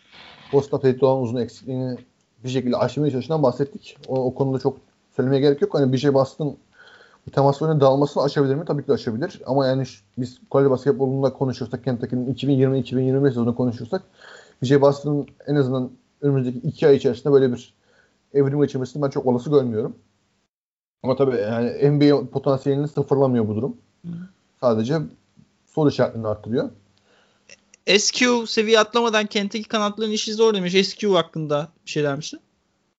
post 0.52 0.74
update 0.74 1.06
olan 1.06 1.22
uzun 1.22 1.38
eksikliğini 1.38 1.98
bir 2.44 2.50
şekilde 2.50 2.78
aşmaya 2.78 3.12
çalıştığından 3.12 3.44
bahsettik. 3.44 3.98
O, 4.08 4.26
o 4.26 4.34
konuda 4.34 4.60
çok 4.60 4.78
söylemeye 5.16 5.42
gerek 5.42 5.62
yok. 5.62 5.74
Hani 5.74 5.94
bir 5.94 5.98
şey 5.98 6.14
bastın 6.14 6.58
bu 7.28 7.32
temasların 7.32 7.82
dağılmasını 7.82 8.24
aşabilir 8.24 8.56
mi? 8.56 8.66
Tabii 8.66 8.82
ki 8.82 8.88
de 8.88 8.94
aşabilir. 8.94 9.42
Ama 9.46 9.68
yani 9.68 9.84
biz 10.18 10.40
kolej 10.50 10.70
basketbolunda 10.70 11.34
konuşuyorsak 11.34 11.84
Kentucky'nin 11.84 12.34
2020-2021 12.34 13.28
sezonu 13.28 13.56
konuşuyorsak 13.56 14.02
BJ 14.64 14.82
Boston'ın 14.82 15.28
en 15.48 15.56
azından 15.56 15.90
önümüzdeki 16.22 16.58
iki 16.58 16.88
ay 16.88 16.96
içerisinde 16.96 17.34
böyle 17.34 17.54
bir 17.54 17.74
evrim 18.34 18.62
geçirmesini 18.62 19.04
ben 19.04 19.10
çok 19.10 19.26
olası 19.26 19.50
görmüyorum. 19.50 19.96
Ama 21.04 21.16
tabii 21.16 21.36
yani 21.36 21.92
NBA 21.92 22.30
potansiyelini 22.30 22.88
sıfırlamıyor 22.88 23.48
bu 23.48 23.56
durum. 23.56 23.78
Hı. 24.06 24.12
Sadece 24.62 24.98
soru 25.66 25.90
işaretlerini 25.90 26.28
arttırıyor. 26.28 26.70
SQ 27.98 28.48
seviye 28.48 28.80
atlamadan 28.80 29.26
Kentucky 29.26 29.64
kanatların 29.64 30.12
işi 30.12 30.34
zor 30.34 30.54
demiş. 30.54 30.88
SQ 30.88 31.14
hakkında 31.14 31.68
bir 31.86 31.92
şey 31.92 32.04
der 32.04 32.16
misin? 32.16 32.40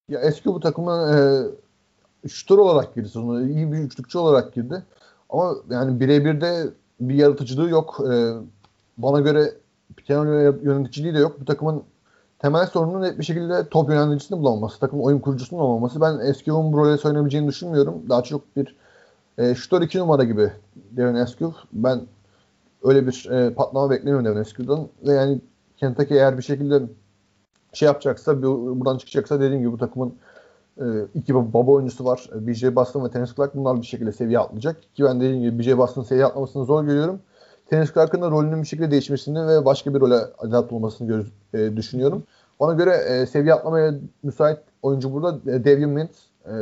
Ya 0.08 0.32
SQ 0.32 0.46
bu 0.46 0.60
takımın 0.60 1.12
e, 2.24 2.28
şutör 2.28 2.58
olarak 2.58 2.94
girdi 2.94 3.08
sezona. 3.08 3.42
iyi 3.42 3.72
bir 3.72 3.78
üçlükçü 3.78 4.18
olarak 4.18 4.54
girdi. 4.54 4.82
Ama 5.30 5.56
yani 5.70 6.00
birebir 6.00 6.40
de 6.40 6.68
bir 7.00 7.14
yaratıcılığı 7.14 7.68
yok. 7.68 8.00
E, 8.12 8.14
bana 8.98 9.20
göre 9.20 9.54
piano 9.96 10.32
yöneticiliği 10.62 11.14
de 11.14 11.18
yok. 11.18 11.40
Bu 11.40 11.44
takımın 11.44 11.82
temel 12.38 12.66
sorunun 12.66 13.02
net 13.02 13.18
bir 13.18 13.24
şekilde 13.24 13.68
top 13.68 13.90
yöneticisini 13.90 14.38
bulamaması, 14.38 14.80
takım 14.80 15.00
oyun 15.00 15.18
kurucusunun 15.18 15.60
olmaması. 15.60 16.00
Ben 16.00 16.18
Eskew'un 16.18 16.72
bu 16.72 16.78
role 16.78 16.98
oynayabileceğini 17.04 17.48
düşünmüyorum. 17.48 18.02
Daha 18.08 18.22
çok 18.22 18.56
bir 18.56 18.76
e, 19.38 19.54
şutör 19.54 19.82
2 19.82 19.98
numara 19.98 20.24
gibi 20.24 20.52
Devin 20.74 21.14
Eskew. 21.14 21.56
Ben 21.72 22.00
öyle 22.82 23.06
bir 23.06 23.28
e, 23.30 23.54
patlama 23.54 23.90
beklemiyorum 23.90 24.24
Devin 24.24 24.40
Eskew'dan. 24.40 24.88
Ve 25.06 25.12
yani 25.12 25.40
Kentucky 25.76 26.20
eğer 26.20 26.38
bir 26.38 26.42
şekilde 26.42 26.82
şey 27.72 27.86
yapacaksa, 27.86 28.42
buradan 28.42 28.98
çıkacaksa 28.98 29.40
dediğim 29.40 29.62
gibi 29.62 29.72
bu 29.72 29.78
takımın 29.78 30.14
e, 30.80 30.84
iki 31.14 31.34
baba 31.34 31.70
oyuncusu 31.70 32.04
var. 32.04 32.30
E, 32.34 32.46
BJ 32.46 32.64
Boston 32.76 33.04
ve 33.04 33.10
Tennis 33.10 33.34
Clark 33.34 33.54
bunlar 33.54 33.80
bir 33.80 33.86
şekilde 33.86 34.12
seviye 34.12 34.38
atlayacak. 34.38 34.94
Ki 34.94 35.04
ben 35.04 35.20
dediğim 35.20 35.42
gibi 35.42 35.58
BJ 35.58 35.78
Boston 35.78 36.02
seviye 36.02 36.26
atlamasını 36.26 36.64
zor 36.64 36.84
görüyorum. 36.84 37.20
Tennis 37.70 37.94
Clark'ın 37.94 38.20
rolünün 38.20 38.62
bir 38.62 38.66
şekilde 38.66 38.90
değişmesini 38.90 39.46
ve 39.46 39.64
başka 39.64 39.94
bir 39.94 40.00
role 40.00 40.18
adapte 40.38 40.74
olmasını 40.74 41.08
gör, 41.08 41.26
e, 41.54 41.76
düşünüyorum. 41.76 42.22
Ona 42.58 42.74
göre 42.74 42.94
e, 42.94 43.26
seviye 43.26 43.54
atlamaya 43.54 43.94
müsait 44.22 44.58
oyuncu 44.82 45.12
burada 45.12 45.50
e, 45.52 45.64
Davian 45.64 45.90
Mintz. 45.90 46.26
E, 46.46 46.52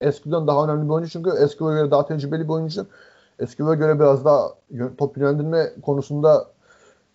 Eskiden 0.00 0.46
daha 0.46 0.64
önemli 0.64 0.84
bir 0.84 0.90
oyuncu 0.90 1.10
çünkü 1.10 1.30
Eskiva'ya 1.30 1.78
göre 1.78 1.90
daha 1.90 2.06
tecrübeli 2.06 2.44
bir 2.44 2.48
oyuncu. 2.48 2.86
Eskiva'ya 3.38 3.74
göre 3.74 4.00
biraz 4.00 4.24
daha 4.24 4.48
top 4.98 5.16
yönlendirme 5.16 5.72
konusunda 5.82 6.46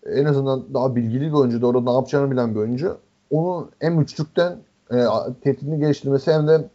en 0.06 0.24
azından 0.24 0.74
daha 0.74 0.96
bilgili 0.96 1.26
bir 1.26 1.32
oyuncu. 1.32 1.62
Doğru 1.62 1.86
ne 1.86 1.92
yapacağını 1.92 2.30
bilen 2.30 2.54
bir 2.54 2.60
oyuncu. 2.60 2.96
Onun 3.30 3.70
hem 3.78 4.00
üçlükten 4.00 4.56
e, 4.90 5.04
tehditini 5.40 5.78
geliştirmesi 5.78 6.32
hem 6.32 6.48
de 6.48 6.68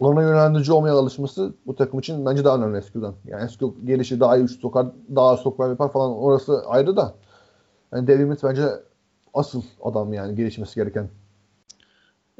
alana 0.00 0.22
yönlendirici 0.22 0.72
olmaya 0.72 0.94
alışması 0.94 1.54
bu 1.66 1.76
takım 1.76 2.00
için 2.00 2.26
bence 2.26 2.44
daha 2.44 2.56
önemli 2.56 2.78
eskiden. 2.78 3.14
Yani 3.26 3.44
eski 3.44 3.64
gelişi 3.84 4.20
daha 4.20 4.36
iyi 4.36 4.44
üç 4.44 4.60
sokar, 4.60 4.86
daha 5.14 5.28
az 5.28 5.40
sokar 5.40 5.68
yapar 5.68 5.92
falan 5.92 6.16
orası 6.16 6.62
ayrı 6.66 6.96
da. 6.96 7.14
Yani 7.92 8.06
David 8.06 8.38
bence 8.42 8.66
asıl 9.34 9.62
adam 9.82 10.12
yani 10.12 10.34
gelişmesi 10.34 10.74
gereken. 10.74 11.08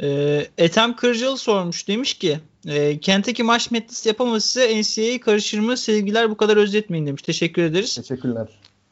Ee, 0.03 0.47
Ethem 0.59 0.97
Kırcalı 0.97 1.37
sormuş. 1.37 1.89
Demiş 1.89 2.15
ki 2.15 2.41
e, 2.67 3.01
Kentucky 3.01 3.47
maç 3.47 3.71
Madness 3.71 4.07
yapamaz 4.07 4.45
size 4.45 4.81
NCAA 4.81 5.21
karışır 5.21 5.59
mı? 5.59 5.77
Sevgiler 5.77 6.31
bu 6.31 6.37
kadar 6.37 6.57
özetmeyin 6.57 7.07
demiş. 7.07 7.23
Teşekkür 7.23 7.63
ederiz. 7.63 7.95
Teşekkürler. 7.95 8.49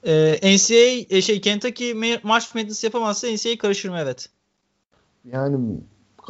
Ee, 0.07 0.57
NCAA 0.57 1.16
e, 1.16 1.23
şey 1.23 1.41
Kentucky 1.41 2.20
maç 2.23 2.55
Madness 2.55 2.85
yapamazsa 2.85 3.28
NCAA 3.28 3.59
karışır 3.59 3.89
mı? 3.89 3.99
Evet. 4.01 4.28
Yani 5.32 5.81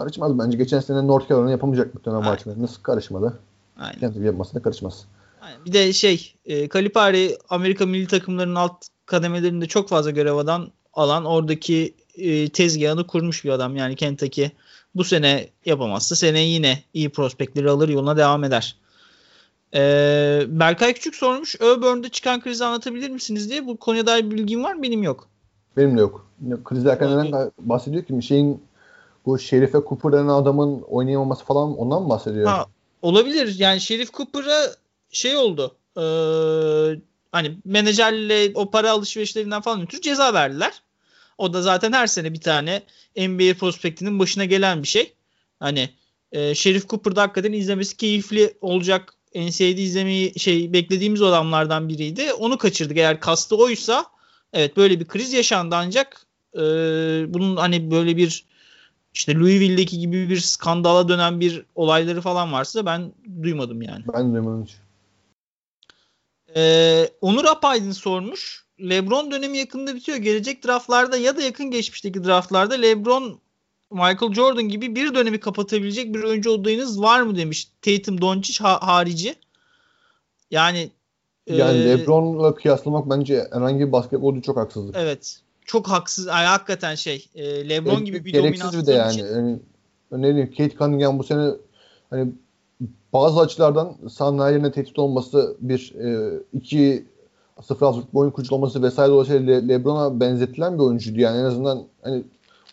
karışmaz 0.01 0.39
bence. 0.39 0.59
Geçen 0.59 0.81
sene 0.81 1.06
North 1.06 1.28
Carolina 1.28 1.51
yapamayacak 1.51 1.98
bir 1.98 2.05
dönem 2.05 2.24
maç 2.24 2.47
Nasıl 2.47 2.82
karışmadı? 2.82 3.39
Aynen. 3.78 4.01
Kentucky 4.01 4.27
yapmasına 4.27 4.62
karışmaz. 4.62 5.05
Aynen. 5.40 5.64
Bir 5.64 5.72
de 5.72 5.93
şey 5.93 6.35
e, 6.47 6.68
Kalipari 6.68 7.39
Amerika 7.48 7.86
milli 7.86 8.06
takımlarının 8.06 8.55
alt 8.55 8.86
kademelerinde 9.06 9.66
çok 9.66 9.89
fazla 9.89 10.10
görev 10.10 10.35
alan, 10.35 10.70
alan 10.94 11.24
oradaki 11.24 11.94
e, 12.16 12.48
tezgahını 12.48 13.06
kurmuş 13.06 13.44
bir 13.44 13.51
adam. 13.51 13.77
Yani 13.77 13.97
Kentucky 13.97 14.51
bu 14.94 15.05
sene 15.05 15.48
yapamazsa 15.66 16.16
sene 16.16 16.40
yine 16.40 16.82
iyi 16.94 17.09
prospektleri 17.09 17.70
alır 17.70 17.89
yoluna 17.89 18.16
devam 18.16 18.44
eder. 18.44 18.77
Ee, 19.74 20.43
Berkay 20.48 20.94
Küçük 20.94 21.14
sormuş. 21.14 21.60
Auburn'da 21.60 22.09
çıkan 22.09 22.40
krizi 22.40 22.64
anlatabilir 22.64 23.10
misiniz 23.10 23.51
diye. 23.51 23.66
Bu 23.66 23.77
konuya 23.77 24.06
dair 24.06 24.31
bilgim 24.31 24.64
var 24.64 24.74
mı? 24.74 24.82
Benim 24.82 25.02
yok. 25.02 25.28
Benim 25.77 25.97
de 25.97 26.01
yok. 26.01 26.27
Kriz 26.64 26.85
neden 26.85 27.51
bahsediyor 27.59 28.05
ki? 28.05 28.22
Şeyin 28.22 28.62
bu 29.26 29.38
Şerife 29.38 29.78
Cooper 29.88 30.12
adamın 30.12 30.82
oynayamaması 30.82 31.44
falan 31.44 31.78
ondan 31.78 32.02
mı 32.02 32.09
bahsediyor? 32.09 32.47
Ha, 32.47 32.66
olabilir. 33.02 33.59
Yani 33.59 33.80
Şerif 33.80 34.12
Cooper'a 34.12 34.74
şey 35.10 35.36
oldu. 35.36 35.76
E, 35.97 36.05
hani 37.32 37.56
menajerle 37.64 38.52
o 38.55 38.70
para 38.70 38.90
alışverişlerinden 38.90 39.60
falan 39.60 39.82
ötürü 39.82 40.01
ceza 40.01 40.34
verdiler. 40.34 40.82
O 41.38 41.52
da 41.52 41.62
zaten 41.62 41.92
her 41.92 42.06
sene 42.06 42.32
bir 42.32 42.40
tane 42.40 42.82
NBA 43.16 43.55
prospektinin 43.59 44.18
başına 44.18 44.44
gelen 44.44 44.82
bir 44.82 44.88
şey. 44.88 45.12
Hani 45.60 45.88
e, 46.32 46.55
Şerif 46.55 46.88
Cooper'da 46.88 47.22
hakikaten 47.22 47.52
izlemesi 47.52 47.97
keyifli 47.97 48.55
olacak. 48.60 49.14
NCAA'de 49.34 49.82
izlemeyi 49.82 50.38
şey 50.38 50.72
beklediğimiz 50.72 51.22
adamlardan 51.22 51.88
biriydi. 51.88 52.32
Onu 52.32 52.59
kaçırdık. 52.59 52.97
Eğer 52.97 53.20
kastı 53.20 53.56
oysa 53.56 54.06
evet 54.52 54.76
böyle 54.76 55.01
bir 55.01 55.05
kriz 55.05 55.32
yaşandı 55.32 55.74
ancak 55.74 56.26
e, 56.55 56.60
bunun 57.34 57.56
hani 57.56 57.90
böyle 57.90 58.16
bir 58.16 58.44
işte 59.15 59.35
Louisville'deki 59.35 59.99
gibi 59.99 60.28
bir 60.28 60.41
skandala 60.41 61.09
dönen 61.09 61.41
bir 61.41 61.65
olayları 61.74 62.20
falan 62.20 62.53
varsa 62.53 62.87
ben 62.87 63.12
duymadım 63.43 63.82
yani. 63.82 64.05
Ben 64.15 64.35
duymadım 64.35 64.65
hiç. 64.65 64.77
Ee, 66.57 67.09
Onur 67.20 67.45
Apaydın 67.45 67.93
sormuş. 67.93 68.65
LeBron 68.81 69.31
dönemi 69.31 69.59
yakında 69.59 69.95
bitiyor. 69.95 70.19
Gelecek 70.19 70.65
draftlarda 70.65 71.16
ya 71.16 71.37
da 71.37 71.43
yakın 71.43 71.70
geçmişteki 71.70 72.24
draftlarda 72.24 72.74
LeBron 72.74 73.41
Michael 73.91 74.35
Jordan 74.35 74.62
gibi 74.62 74.95
bir 74.97 75.15
dönemi 75.15 75.41
kapatabilecek 75.41 76.15
bir 76.15 76.23
oyuncu 76.23 76.53
adayınız 76.53 77.03
var 77.03 77.23
mı 77.23 77.37
demiş. 77.37 77.69
Tatum 77.82 78.20
Doncic 78.20 78.65
ha- 78.65 78.87
harici. 78.87 79.35
Yani 80.51 80.91
Yani 81.47 81.78
ee, 81.78 81.85
LeBron'la 81.85 82.55
kıyaslamak 82.55 83.11
bence 83.11 83.49
herhangi 83.53 83.87
bir 83.87 83.93
basketbolcu 83.93 84.43
çok 84.43 84.57
haksızlık. 84.57 84.97
Evet. 84.99 85.41
Çok 85.70 85.88
haksız. 85.88 86.26
Yani 86.26 86.47
hakikaten 86.47 86.94
şey. 86.94 87.26
E, 87.34 87.68
LeBron 87.68 88.01
e, 88.01 88.05
gibi 88.05 88.24
bir 88.24 88.34
dominasyon 88.34 88.82
bir 88.82 88.86
de 88.86 88.92
yani. 88.92 89.12
için. 89.12 89.26
yani 89.26 89.59
ne 90.12 90.34
diyeyim 90.34 90.51
Kate 90.56 90.76
Cunningham 90.78 91.18
bu 91.18 91.24
sene 91.24 91.51
hani 92.10 92.32
bazı 93.12 93.40
açılardan 93.40 93.94
sanayilerine 94.10 94.72
tehdit 94.72 94.98
olması 94.98 95.56
bir 95.60 95.94
e, 95.94 96.38
iki 96.52 97.05
sıfır 97.62 97.86
altılık 97.86 98.14
bir 98.14 98.18
oyun 98.18 98.30
kurucu 98.30 98.55
olması 98.55 98.82
vesaire 98.82 99.12
dolayısıyla 99.12 99.52
Le- 99.52 99.68
LeBron'a 99.68 100.20
benzetilen 100.20 100.74
bir 100.74 100.82
oyuncuydu 100.82 101.20
yani 101.20 101.40
en 101.40 101.44
azından 101.44 101.82
hani 102.02 102.22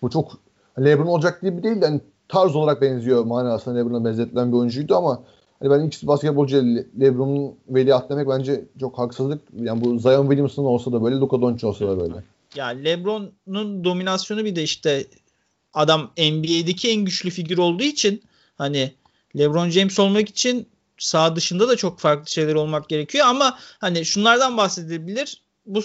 bu 0.02 0.10
çok 0.10 0.32
LeBron 0.80 1.08
olacak 1.08 1.42
diye 1.42 1.58
bir 1.58 1.64
değil 1.64 1.82
de 1.82 1.86
hani 1.86 2.02
tarz 2.28 2.56
olarak 2.56 2.82
benziyor 2.82 3.26
manasında 3.26 3.76
LeBron'a 3.76 4.06
benzetilen 4.06 4.52
bir 4.52 4.58
oyuncuydu 4.58 4.96
ama 4.96 5.20
hani 5.60 5.72
ben 5.72 5.80
ikisi 5.80 6.08
basketbolcu 6.08 6.58
Le- 6.58 6.86
LeBron'un 7.00 7.52
veliaht 7.70 8.10
demek 8.10 8.28
bence 8.28 8.66
çok 8.80 8.98
haksızlık. 8.98 9.42
Yani 9.60 9.86
bu 9.86 10.00
Zion 10.00 10.28
Williamson 10.28 10.66
olsa 10.66 10.92
da 10.92 11.04
böyle, 11.04 11.16
Luka 11.16 11.42
Doncic 11.42 11.68
olsa 11.68 11.88
da 11.88 12.00
böyle. 12.00 12.14
Ya 12.58 12.68
LeBron'un 12.68 13.84
dominasyonu 13.84 14.46
bir 14.46 14.56
de 14.56 14.64
işte 14.64 15.08
adam 15.74 16.14
NBA'deki 16.18 16.90
en 16.90 17.06
güçlü 17.06 17.30
figür 17.30 17.58
olduğu 17.58 17.84
için 17.84 18.24
hani 18.58 18.94
LeBron 19.38 19.70
James 19.70 20.00
olmak 20.00 20.30
için 20.30 20.68
sağ 20.98 21.36
dışında 21.36 21.68
da 21.68 21.76
çok 21.76 22.00
farklı 22.00 22.32
şeyler 22.32 22.56
olmak 22.56 22.90
gerekiyor 22.90 23.26
ama 23.28 23.60
hani 23.80 24.06
şunlardan 24.06 24.58
bahsedebilir. 24.58 25.42
Bu 25.66 25.82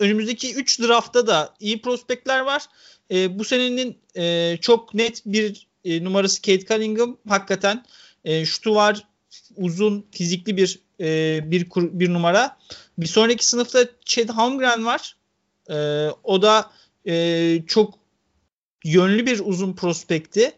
önümüzdeki 0.00 0.54
3 0.54 0.80
draftta 0.80 1.26
da 1.26 1.54
iyi 1.60 1.80
prospektler 1.82 2.40
var. 2.40 2.62
E, 3.10 3.38
bu 3.38 3.44
senenin 3.44 3.98
e, 4.16 4.56
çok 4.60 4.94
net 4.94 5.22
bir 5.26 5.66
e, 5.84 6.04
numarası 6.04 6.42
Kate 6.42 6.66
Cunningham. 6.66 7.16
Hakikaten 7.28 7.84
e, 8.24 8.46
şutu 8.46 8.74
var. 8.74 9.04
Uzun, 9.56 10.06
fizikli 10.10 10.56
bir 10.56 10.78
e, 11.00 11.40
bir 11.50 11.66
bir 11.74 12.12
numara. 12.12 12.58
Bir 12.98 13.06
sonraki 13.06 13.46
sınıfta 13.46 13.84
Chad 14.04 14.28
Holmgren 14.28 14.86
var. 14.86 15.16
E, 15.72 16.08
o 16.24 16.42
da 16.42 16.70
e, 17.08 17.58
çok 17.66 17.94
yönlü 18.84 19.26
bir 19.26 19.40
uzun 19.44 19.72
prospekti. 19.72 20.52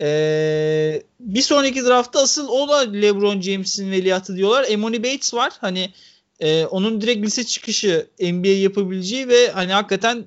Ee, 0.00 1.02
bir 1.20 1.42
sonraki 1.42 1.84
draftta 1.84 2.20
asıl 2.20 2.48
o 2.48 2.68
da 2.68 2.78
LeBron 2.78 3.40
James'in 3.40 3.90
veliahtı 3.90 4.36
diyorlar. 4.36 4.66
Emoni 4.68 5.04
Bates 5.04 5.34
var. 5.34 5.52
Hani 5.60 5.92
e, 6.40 6.64
onun 6.64 7.00
direkt 7.00 7.26
lise 7.26 7.44
çıkışı 7.44 8.06
NBA 8.20 8.48
yapabileceği 8.48 9.28
ve 9.28 9.50
hani 9.50 9.72
hakikaten 9.72 10.24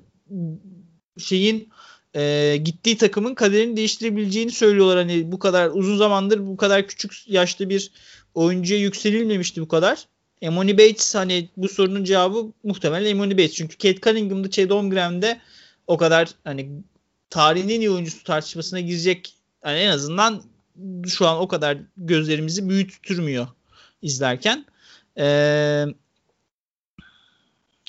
şeyin 1.18 1.68
e, 2.16 2.56
gittiği 2.64 2.96
takımın 2.96 3.34
kaderini 3.34 3.76
değiştirebileceğini 3.76 4.50
söylüyorlar. 4.50 4.98
Hani 4.98 5.32
bu 5.32 5.38
kadar 5.38 5.70
uzun 5.70 5.96
zamandır 5.96 6.46
bu 6.46 6.56
kadar 6.56 6.86
küçük 6.86 7.28
yaşta 7.28 7.68
bir 7.68 7.90
oyuncuya 8.34 8.80
yükselilmemişti 8.80 9.60
bu 9.60 9.68
kadar. 9.68 10.08
Emoni 10.42 10.78
Bates 10.78 11.14
hani 11.14 11.48
bu 11.56 11.68
sorunun 11.68 12.04
cevabı 12.04 12.52
muhtemelen 12.62 13.10
Emoni 13.10 13.38
Bates. 13.38 13.54
Çünkü 13.54 13.76
Kate 13.76 14.00
Cunningham'da 14.00 14.50
Chad 14.50 14.70
Holmgren'de 14.70 15.40
o 15.86 15.96
kadar 15.96 16.28
hani 16.44 16.70
tarihin 17.30 17.68
en 17.68 17.80
iyi 17.80 17.90
oyuncusu 17.90 18.24
tartışmasına 18.24 18.80
girecek 18.80 19.34
yani 19.64 19.78
en 19.78 19.90
azından 19.90 20.42
şu 21.08 21.28
an 21.28 21.38
o 21.38 21.48
kadar 21.48 21.78
gözlerimizi 21.96 22.68
büyütürmüyor 22.68 23.46
izlerken. 24.02 24.66
Ee, 25.18 25.86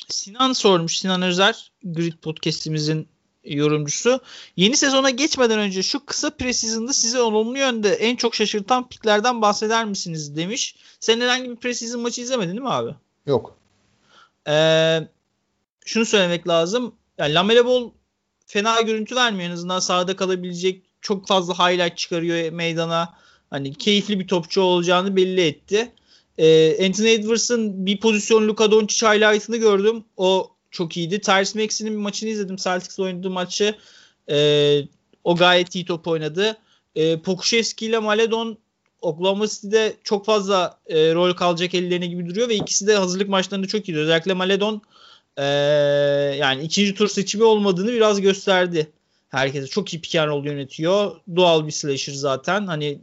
Sinan 0.10 0.54
sormuş. 0.54 0.98
Sinan 0.98 1.22
Özer 1.22 1.72
Grid 1.84 2.14
Podcast'imizin 2.14 3.08
yorumcusu. 3.46 4.20
Yeni 4.58 4.78
sezona 4.78 5.10
geçmeden 5.10 5.60
önce 5.60 5.84
şu 5.84 6.06
kısa 6.06 6.30
preseason'da 6.30 6.94
size 6.94 7.22
olumlu 7.22 7.58
yönde 7.58 7.94
en 7.94 8.16
çok 8.16 8.36
şaşırtan 8.36 8.90
piklerden 8.90 9.42
bahseder 9.42 9.86
misiniz 9.86 10.36
demiş. 10.36 10.76
Sen 11.00 11.22
herhangi 11.22 11.50
bir 11.50 11.56
preseason 11.56 12.02
maçı 12.02 12.22
izlemedin 12.22 12.52
değil 12.52 12.62
mi 12.62 12.70
abi? 12.70 12.96
Yok. 13.26 13.58
Ee, 14.48 15.00
şunu 15.86 16.06
söylemek 16.06 16.48
lazım. 16.48 16.96
Yani 17.18 17.34
Lamele 17.34 17.66
Ball 17.66 17.92
fena 18.46 18.82
görüntü 18.82 19.16
vermiyor. 19.16 19.50
En 19.50 19.54
azından 19.54 19.80
sahada 19.80 20.16
kalabilecek 20.16 20.84
çok 21.02 21.28
fazla 21.28 21.54
highlight 21.54 21.98
çıkarıyor 21.98 22.52
meydana. 22.52 23.14
Hani 23.50 23.74
keyifli 23.74 24.20
bir 24.20 24.28
topçu 24.28 24.62
olacağını 24.62 25.16
belli 25.16 25.42
etti. 25.42 25.92
Ee, 26.38 26.86
Anthony 26.86 27.14
Edwards'ın 27.14 27.86
bir 27.86 28.00
pozisyon 28.00 28.48
Luka 28.48 28.72
Doncic 28.72 29.08
highlight'ını 29.08 29.58
gördüm. 29.58 30.04
O 30.18 30.53
çok 30.74 30.98
iyiydi. 30.98 31.22
Tyrese 31.22 31.62
Maxey'nin 31.62 31.94
bir 31.94 32.02
maçını 32.02 32.30
izledim. 32.30 32.56
Celtics'le 32.56 33.00
oynadığı 33.00 33.30
maçı. 33.30 33.76
Ee, 34.30 34.82
o 35.24 35.36
gayet 35.36 35.76
iyi 35.76 35.86
top 35.86 36.08
oynadı. 36.08 36.58
Ee, 36.96 37.20
Pokuševski 37.20 37.86
ile 37.86 38.00
Maledon 38.00 38.58
Oklahoma 39.02 39.48
City'de 39.48 39.94
çok 40.04 40.26
fazla 40.26 40.80
e, 40.88 41.14
rol 41.14 41.34
kalacak 41.34 41.74
ellerine 41.74 42.08
gibi 42.08 42.30
duruyor 42.30 42.50
ve 42.50 42.56
ikisi 42.56 42.88
de 42.88 42.96
hazırlık 42.96 43.30
maçlarında 43.30 43.68
çok 43.68 43.90
iyiydi. 43.90 44.00
Özellikle 44.00 44.34
Maledon 44.34 44.82
e, 45.38 45.44
yani 46.40 46.64
ikinci 46.64 46.96
tur 46.96 47.08
seçimi 47.08 47.44
olmadığını 47.44 47.92
biraz 47.92 48.22
gösterdi 48.22 48.92
herkese. 49.30 49.68
Çok 49.68 49.94
iyi 49.94 50.02
pick 50.02 50.16
and 50.16 50.46
yönetiyor. 50.46 51.16
Doğal 51.36 51.68
bir 51.68 51.72
slasher 51.72 52.14
zaten. 52.14 52.68
Hani 52.68 53.00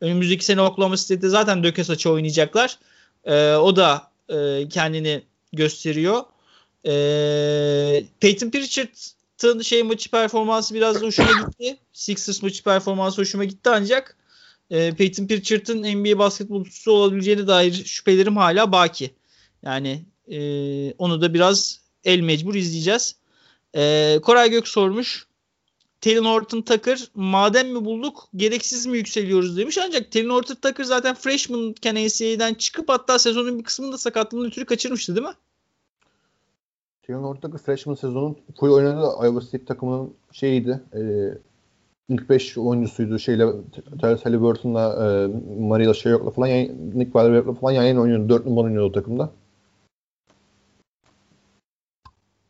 önümüzdeki 0.00 0.44
sene 0.44 0.60
Oklahoma 0.60 0.96
City'de 0.96 1.28
zaten 1.28 1.64
döke 1.64 1.84
saçı 1.84 2.10
oynayacaklar. 2.10 2.78
Ee, 3.24 3.54
o 3.54 3.76
da 3.76 4.10
e, 4.28 4.68
kendini 4.68 5.22
gösteriyor. 5.52 6.22
Ee, 6.86 8.04
Peyton 8.20 8.50
Pritchard'ın 8.50 9.62
şey 9.62 9.82
maçı 9.82 10.10
performansı 10.10 10.74
biraz 10.74 11.02
hoşuma 11.02 11.28
gitti. 11.32 11.76
Sixers 11.92 12.42
maçı 12.42 12.64
performansı 12.64 13.20
hoşuma 13.20 13.44
gitti 13.44 13.70
ancak 13.70 14.16
e, 14.70 14.94
Peyton 14.94 15.26
Pritchard'ın 15.26 15.82
NBA 15.82 16.18
basketbolcusu 16.18 16.92
olabileceğine 16.92 17.46
dair 17.46 17.84
şüphelerim 17.84 18.36
hala 18.36 18.72
baki. 18.72 19.10
Yani 19.62 20.04
e, 20.28 20.38
onu 20.92 21.22
da 21.22 21.34
biraz 21.34 21.80
el 22.04 22.20
mecbur 22.20 22.54
izleyeceğiz. 22.54 23.16
E, 23.76 24.18
Koray 24.22 24.50
Gök 24.50 24.68
sormuş. 24.68 25.26
Taylor 26.00 26.24
Horton 26.24 26.62
Tucker 26.62 27.00
madem 27.14 27.72
mi 27.72 27.84
bulduk 27.84 28.28
gereksiz 28.36 28.86
mi 28.86 28.96
yükseliyoruz 28.98 29.56
demiş. 29.56 29.78
Ancak 29.78 30.12
Taylor 30.12 30.34
Horton 30.34 30.54
Tucker 30.54 30.84
zaten 30.84 31.14
freshman 31.14 31.74
NCAA'den 31.84 32.54
çıkıp 32.54 32.88
hatta 32.88 33.18
sezonun 33.18 33.58
bir 33.58 33.64
kısmını 33.64 33.92
da 33.92 33.98
sakatlığından 33.98 34.46
ötürü 34.46 34.64
kaçırmıştı 34.64 35.16
değil 35.16 35.26
mi? 35.26 35.34
Horton 37.08 37.40
Tucker 37.40 37.58
freshman 37.58 37.94
sezonun 37.94 38.36
full 38.60 38.70
oynadığı 38.70 39.26
Iowa 39.26 39.40
State 39.40 39.64
takımının 39.64 40.14
şeyiydi. 40.32 40.80
E, 40.94 41.00
ilk 42.08 42.30
5 42.30 42.58
oyuncusuydu. 42.58 43.18
Şeyle 43.18 43.46
Terence 44.00 44.22
Halliburton'la 44.22 45.06
e, 45.06 45.26
Mariela 45.60 45.94
Shayok'la 45.94 46.30
falan 46.30 46.50
Nick 46.94 47.10
Valeriok'la 47.14 47.54
falan 47.54 47.72
yan 47.72 47.84
yana 47.84 48.00
oynuyordu. 48.00 48.28
4 48.28 48.46
numara 48.46 48.64
oynuyordu 48.64 48.88
o 48.88 48.92
takımda. 48.92 49.30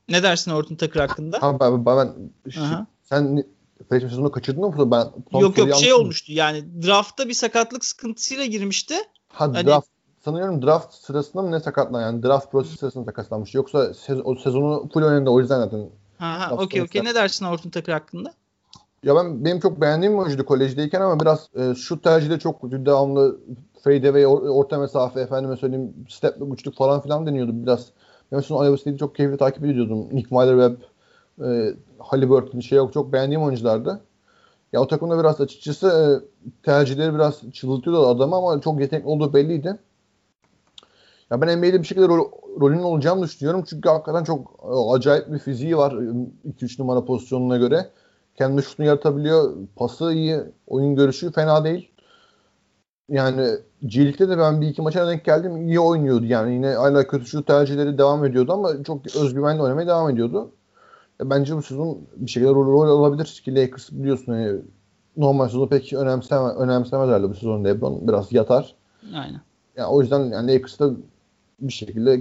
Ne 0.08 0.22
dersin 0.22 0.50
Horton 0.50 0.74
Tucker 0.74 1.00
hakkında? 1.00 1.42
Ha, 1.42 1.60
ben, 1.60 1.86
ben, 1.86 1.96
ben 1.96 2.86
sen 3.02 3.44
freshman 3.88 4.08
sezonu 4.08 4.30
kaçırdın 4.30 4.62
mı? 4.62 4.90
Ben 4.90 5.40
yok 5.40 5.58
yok 5.58 5.74
şey 5.74 5.92
olmuştu 5.92 6.32
yani 6.32 6.64
draftta 6.86 7.28
bir 7.28 7.34
sakatlık 7.34 7.84
sıkıntısıyla 7.84 8.44
girmişti. 8.44 8.94
Ha 9.28 9.52
hani... 9.54 9.66
draft 9.66 9.88
sanıyorum 10.24 10.62
draft 10.62 10.94
sırasında 10.94 11.42
mı 11.42 11.50
ne 11.50 11.60
sakatlan 11.60 12.00
yani 12.00 12.22
draft 12.22 12.52
prosesi 12.52 12.76
sırasında 12.76 13.04
sakatlanmış. 13.04 13.54
Yoksa 13.54 13.94
sez 13.94 14.18
o 14.24 14.34
sezonu 14.34 14.88
full 14.94 15.02
oynadı 15.02 15.30
o 15.30 15.40
yüzden 15.40 15.58
zaten. 15.60 15.86
Ha 16.18 16.40
ha 16.40 16.54
okey 16.54 16.82
okey 16.82 17.04
ne 17.04 17.14
dersin 17.14 17.44
Orton 17.44 17.70
Tucker 17.70 17.92
hakkında? 17.92 18.32
Ya 19.04 19.16
ben 19.16 19.44
benim 19.44 19.60
çok 19.60 19.80
beğendiğim 19.80 20.18
oyuncuydu 20.18 20.44
kolejdeyken 20.44 21.00
ama 21.00 21.20
biraz 21.20 21.48
e, 21.54 21.74
şu 21.74 22.00
tercihde 22.00 22.38
çok 22.38 22.62
devamlı 22.62 23.40
fade 23.84 24.08
away, 24.08 24.26
orta 24.26 24.78
mesafe, 24.78 25.20
efendime 25.20 25.56
söyleyeyim 25.56 25.94
step 26.08 26.34
güçlük 26.40 26.76
falan 26.76 27.00
filan 27.00 27.26
deniyordu 27.26 27.52
biraz. 27.54 27.86
Ben 28.32 28.36
mesela 28.36 28.66
Iowa 28.66 28.96
çok 28.96 29.14
keyifli 29.14 29.36
takip 29.36 29.64
ediyordum. 29.64 30.08
Nick 30.12 30.28
Weiler 30.28 30.68
Webb, 30.68 30.82
e, 31.50 31.74
Halliburton 31.98 32.60
şey 32.60 32.78
yok 32.78 32.92
çok 32.92 33.12
beğendiğim 33.12 33.42
oyunculardı. 33.42 34.00
Ya 34.72 34.80
o 34.80 34.86
takımda 34.86 35.18
biraz 35.18 35.40
açıkçası 35.40 35.86
e, 35.88 36.02
tercihleri 36.62 37.14
biraz 37.14 37.52
çıldırtıyordu 37.52 38.06
adamı 38.06 38.36
ama 38.36 38.60
çok 38.60 38.80
yetenekli 38.80 39.08
olduğu 39.08 39.34
belliydi. 39.34 39.78
Ya 41.30 41.40
ben 41.40 41.58
NBA'de 41.58 41.80
bir 41.80 41.86
şekilde 41.86 42.08
rol, 42.08 42.30
rolünün 42.60 42.82
olacağını 42.82 43.22
düşünüyorum. 43.22 43.64
Çünkü 43.68 43.88
hakikaten 43.88 44.24
çok 44.24 44.64
e, 44.64 44.94
acayip 44.94 45.32
bir 45.32 45.38
fiziği 45.38 45.76
var 45.76 45.92
2-3 45.92 46.78
e, 46.78 46.82
numara 46.82 47.04
pozisyonuna 47.04 47.56
göre. 47.56 47.90
Kendi 48.36 48.62
şutunu 48.62 48.86
yaratabiliyor. 48.86 49.56
Pası 49.76 50.12
iyi. 50.12 50.40
Oyun 50.66 50.94
görüşü 50.94 51.32
fena 51.32 51.64
değil. 51.64 51.90
Yani 53.08 53.46
G 53.86 54.18
de 54.18 54.38
ben 54.38 54.60
bir 54.60 54.68
iki 54.68 54.82
maça 54.82 55.06
denk 55.06 55.24
geldim. 55.24 55.56
iyi 55.56 55.80
oynuyordu. 55.80 56.24
Yani 56.24 56.54
yine 56.54 56.68
hala 56.68 57.06
kötü 57.06 57.26
şut 57.26 57.46
tercihleri 57.46 57.98
devam 57.98 58.24
ediyordu 58.24 58.52
ama 58.52 58.84
çok 58.84 59.16
özgüvenli 59.16 59.62
oynamaya 59.62 59.86
devam 59.86 60.10
ediyordu. 60.10 60.50
E, 61.20 61.30
bence 61.30 61.56
bu 61.56 61.62
sezon 61.62 61.98
bir 62.16 62.30
şekilde 62.30 62.50
rol, 62.50 62.66
rol 62.66 63.00
alabilir 63.00 63.42
ki 63.44 63.54
Lakers 63.54 63.92
biliyorsun 63.92 64.34
yani 64.34 64.60
normal 65.16 65.46
sezonu 65.46 65.68
pek 65.68 65.92
önemseme, 65.92 66.48
önemsemezlerdi 66.48 67.30
bu 67.30 67.34
sezon 67.34 67.64
LeBron 67.64 68.08
biraz 68.08 68.32
yatar. 68.32 68.74
Aynen. 69.14 69.40
Yani 69.76 69.88
o 69.88 70.00
yüzden 70.00 70.20
yani 70.20 70.52
Lakers'ta 70.52 70.90
bir 71.60 71.72
şekilde 71.72 72.20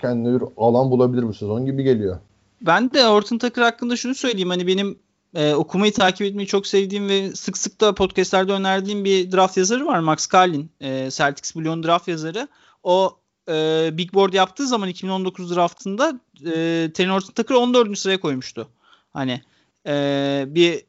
kendine 0.00 0.40
bir 0.40 0.46
alan 0.56 0.90
bulabilir 0.90 1.22
bu 1.22 1.34
sezon 1.34 1.66
gibi 1.66 1.82
geliyor. 1.82 2.18
Ben 2.60 2.90
de 2.90 3.08
Orton 3.08 3.38
Tucker 3.38 3.62
hakkında 3.62 3.96
şunu 3.96 4.14
söyleyeyim. 4.14 4.50
Hani 4.50 4.66
benim 4.66 4.98
e, 5.34 5.54
okumayı 5.54 5.92
takip 5.92 6.26
etmeyi 6.26 6.46
çok 6.46 6.66
sevdiğim 6.66 7.08
ve 7.08 7.30
sık 7.34 7.58
sık 7.58 7.80
da 7.80 7.94
podcastlerde 7.94 8.52
önerdiğim 8.52 9.04
bir 9.04 9.32
draft 9.32 9.56
yazarı 9.56 9.86
var. 9.86 9.98
Max 9.98 10.28
Carlin. 10.34 10.70
E, 10.80 11.08
Celtics 11.10 11.56
Blue'un 11.56 11.82
draft 11.82 12.08
yazarı. 12.08 12.48
O 12.82 13.16
e, 13.48 13.90
Big 13.92 14.14
Board 14.14 14.32
yaptığı 14.32 14.66
zaman 14.66 14.88
2019 14.88 15.56
draftında 15.56 16.20
e, 16.44 16.90
Taylor 16.94 17.14
Horton 17.14 17.32
Tucker'ı 17.32 17.58
14. 17.58 17.98
sıraya 17.98 18.20
koymuştu. 18.20 18.68
Hani 19.12 19.42
e, 19.86 20.44
bir 20.48 20.82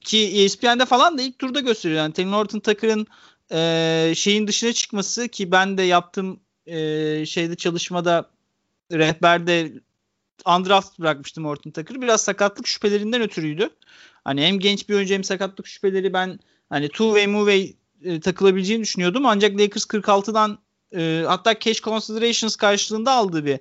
ki 0.00 0.18
ESPN'de 0.18 0.84
falan 0.86 1.18
da 1.18 1.22
ilk 1.22 1.38
turda 1.38 1.60
gösteriyor. 1.60 2.00
Yani 2.00 2.12
Taylor 2.12 2.32
Horton 2.32 2.60
Tucker'ın 2.60 3.06
e, 3.52 4.12
şeyin 4.16 4.46
dışına 4.46 4.72
çıkması 4.72 5.28
ki 5.28 5.52
ben 5.52 5.78
de 5.78 5.82
yaptığım 5.82 6.40
e, 6.68 7.26
şeyde 7.26 7.56
çalışmada 7.56 8.30
rehberde 8.92 9.72
undraft 10.46 10.98
bırakmıştım 10.98 11.44
Horton 11.44 11.70
Tucker'ı. 11.70 12.02
Biraz 12.02 12.22
sakatlık 12.22 12.66
şüphelerinden 12.66 13.22
ötürüydü. 13.22 13.70
Hani 14.24 14.42
hem 14.42 14.58
genç 14.58 14.88
bir 14.88 14.94
oyuncu 14.94 15.14
hem 15.14 15.24
sakatlık 15.24 15.66
şüpheleri 15.66 16.12
ben 16.12 16.38
hani 16.70 16.88
two 16.88 17.06
way 17.06 17.26
move 17.26 17.52
way 17.52 17.76
e, 18.14 18.20
takılabileceğini 18.20 18.82
düşünüyordum. 18.82 19.26
Ancak 19.26 19.60
Lakers 19.60 19.84
46'dan 19.84 20.58
e, 20.96 21.24
hatta 21.26 21.58
cash 21.58 21.82
considerations 21.82 22.56
karşılığında 22.56 23.12
aldığı 23.12 23.44
bir 23.44 23.58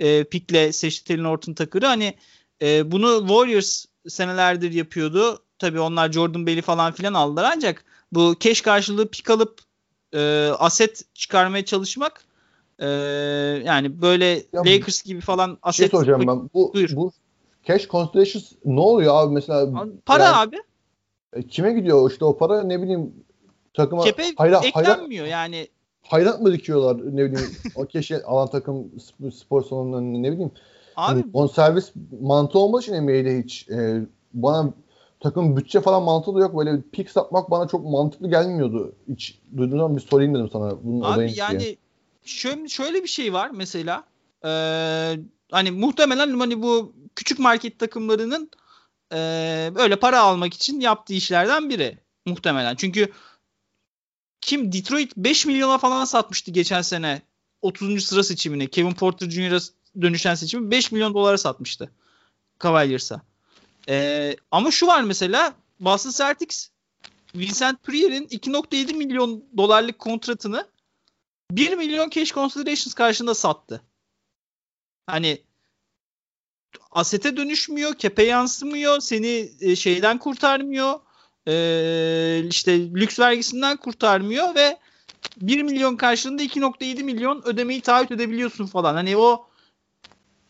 e, 0.00 0.24
pikle 0.24 0.72
seçti 0.72 1.04
Taylor 1.04 1.30
Horton 1.30 1.54
Tucker'ı. 1.54 1.86
Hani 1.86 2.14
e, 2.62 2.90
bunu 2.90 3.18
Warriors 3.18 3.84
senelerdir 4.08 4.72
yapıyordu. 4.72 5.42
Tabii 5.58 5.80
onlar 5.80 6.12
Jordan 6.12 6.46
Bell'i 6.46 6.62
falan 6.62 6.92
filan 6.92 7.14
aldılar 7.14 7.52
ancak 7.56 7.84
bu 8.12 8.36
cash 8.40 8.60
karşılığı 8.60 9.08
pik 9.08 9.30
alıp 9.30 9.60
e, 10.14 10.50
aset 10.58 11.14
çıkarmaya 11.14 11.64
çalışmak 11.64 12.24
e, 12.78 12.86
yani 13.64 14.02
böyle 14.02 14.24
ya, 14.24 14.60
Lakers 14.66 15.02
gibi 15.02 15.20
falan 15.20 15.46
şey 15.46 15.56
aset 15.62 15.78
şey 15.78 15.88
soracağım 15.88 16.24
ben. 16.26 16.50
Bu, 16.54 16.74
buyur. 16.74 16.96
bu 16.96 17.12
cash 17.66 17.88
considerations 17.88 18.52
ne 18.64 18.80
oluyor 18.80 19.14
abi 19.14 19.34
mesela? 19.34 19.68
Para 20.06 20.24
yani, 20.24 20.36
abi. 20.36 20.56
E, 21.32 21.42
kime 21.42 21.72
gidiyor 21.72 22.10
işte 22.10 22.24
o 22.24 22.38
para 22.38 22.62
ne 22.62 22.82
bileyim 22.82 23.14
takıma 23.74 24.04
Kepe 24.04 24.22
hayra, 24.36 24.60
eklenmiyor 24.64 25.24
hayra, 25.24 25.36
yani. 25.36 25.68
Hayrat 26.02 26.40
mı 26.40 26.52
dikiyorlar 26.52 27.16
ne 27.16 27.24
bileyim 27.24 27.50
o 27.74 27.86
keşke 27.86 28.22
alan 28.24 28.48
takım 28.48 28.90
spor 29.34 29.62
salonlarında 29.62 30.18
ne 30.18 30.32
bileyim. 30.32 30.50
Abi 30.96 31.18
yani 31.18 31.30
on 31.32 31.46
servis 31.46 31.92
mantığı 32.20 32.58
olmadığı 32.58 32.82
için 32.82 33.02
NBA'de 33.02 33.42
hiç 33.42 33.68
e, 33.68 34.06
bana 34.34 34.72
takım 35.20 35.56
bütçe 35.56 35.80
falan 35.80 36.02
mantığı 36.02 36.34
da 36.34 36.40
yok. 36.40 36.58
Böyle 36.58 36.80
pik 36.92 37.10
satmak 37.10 37.50
bana 37.50 37.68
çok 37.68 37.84
mantıklı 37.84 38.30
gelmiyordu. 38.30 38.92
Hiç 39.08 39.38
duyduğumdan 39.56 39.96
bir 39.96 40.00
sorayım 40.00 40.34
dedim 40.34 40.48
sana. 40.52 40.84
Bunun 40.84 41.00
Abi 41.00 41.32
yani 41.36 41.60
diye. 41.60 41.76
Şöyle, 42.24 42.68
şöyle 42.68 43.02
bir 43.02 43.08
şey 43.08 43.32
var 43.32 43.50
mesela. 43.50 44.04
Ee, 44.44 44.48
hani 45.50 45.70
muhtemelen 45.70 46.38
hani 46.38 46.62
bu 46.62 46.94
küçük 47.16 47.38
market 47.38 47.78
takımlarının 47.78 48.50
e, 49.12 49.16
böyle 49.74 49.96
para 49.96 50.20
almak 50.20 50.54
için 50.54 50.80
yaptığı 50.80 51.14
işlerden 51.14 51.70
biri. 51.70 51.98
Muhtemelen. 52.26 52.76
Çünkü 52.76 53.12
kim 54.40 54.72
Detroit 54.72 55.16
5 55.16 55.46
milyona 55.46 55.78
falan 55.78 56.04
satmıştı 56.04 56.50
geçen 56.50 56.82
sene 56.82 57.22
30. 57.62 58.04
sıra 58.04 58.22
seçimini. 58.22 58.70
Kevin 58.70 58.94
Porter 58.94 59.30
Jr.'a 59.30 59.58
dönüşen 60.02 60.34
seçimi 60.34 60.70
5 60.70 60.92
milyon 60.92 61.14
dolara 61.14 61.38
satmıştı. 61.38 61.90
Cavaliers'a. 62.62 63.22
Ee, 63.88 64.36
ama 64.50 64.70
şu 64.70 64.86
var 64.86 65.02
mesela 65.02 65.54
Boston 65.80 66.10
Celtics 66.10 66.68
Vincent 67.34 67.82
Prier'in 67.82 68.26
2.7 68.26 68.94
milyon 68.94 69.44
dolarlık 69.56 69.98
kontratını 69.98 70.66
1 71.50 71.76
milyon 71.76 72.10
cash 72.10 72.32
considerations 72.32 72.94
karşında 72.94 73.34
sattı. 73.34 73.82
Hani 75.06 75.42
asete 76.90 77.36
dönüşmüyor, 77.36 77.94
kepe 77.94 78.22
yansımıyor, 78.22 79.00
seni 79.00 79.50
e, 79.60 79.76
şeyden 79.76 80.18
kurtarmıyor, 80.18 81.00
e, 81.48 82.44
işte 82.48 82.90
lüks 82.90 83.18
vergisinden 83.18 83.76
kurtarmıyor 83.76 84.54
ve 84.54 84.78
1 85.36 85.62
milyon 85.62 85.96
karşılığında 85.96 86.42
2.7 86.42 87.02
milyon 87.02 87.42
ödemeyi 87.46 87.80
taahhüt 87.80 88.10
edebiliyorsun 88.10 88.66
falan. 88.66 88.94
Hani 88.94 89.16
o 89.16 89.46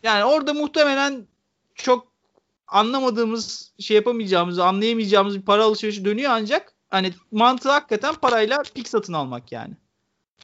yani 0.03 0.23
orada 0.23 0.53
muhtemelen 0.53 1.27
çok 1.75 2.07
anlamadığımız, 2.67 3.73
şey 3.79 3.95
yapamayacağımız, 3.95 4.59
anlayamayacağımız 4.59 5.37
bir 5.37 5.45
para 5.45 5.63
alışverişi 5.63 6.05
dönüyor 6.05 6.31
ancak 6.31 6.73
hani 6.89 7.13
mantığı 7.31 7.69
hakikaten 7.69 8.15
parayla 8.15 8.63
pik 8.75 8.89
satın 8.89 9.13
almak 9.13 9.51
yani. 9.51 9.73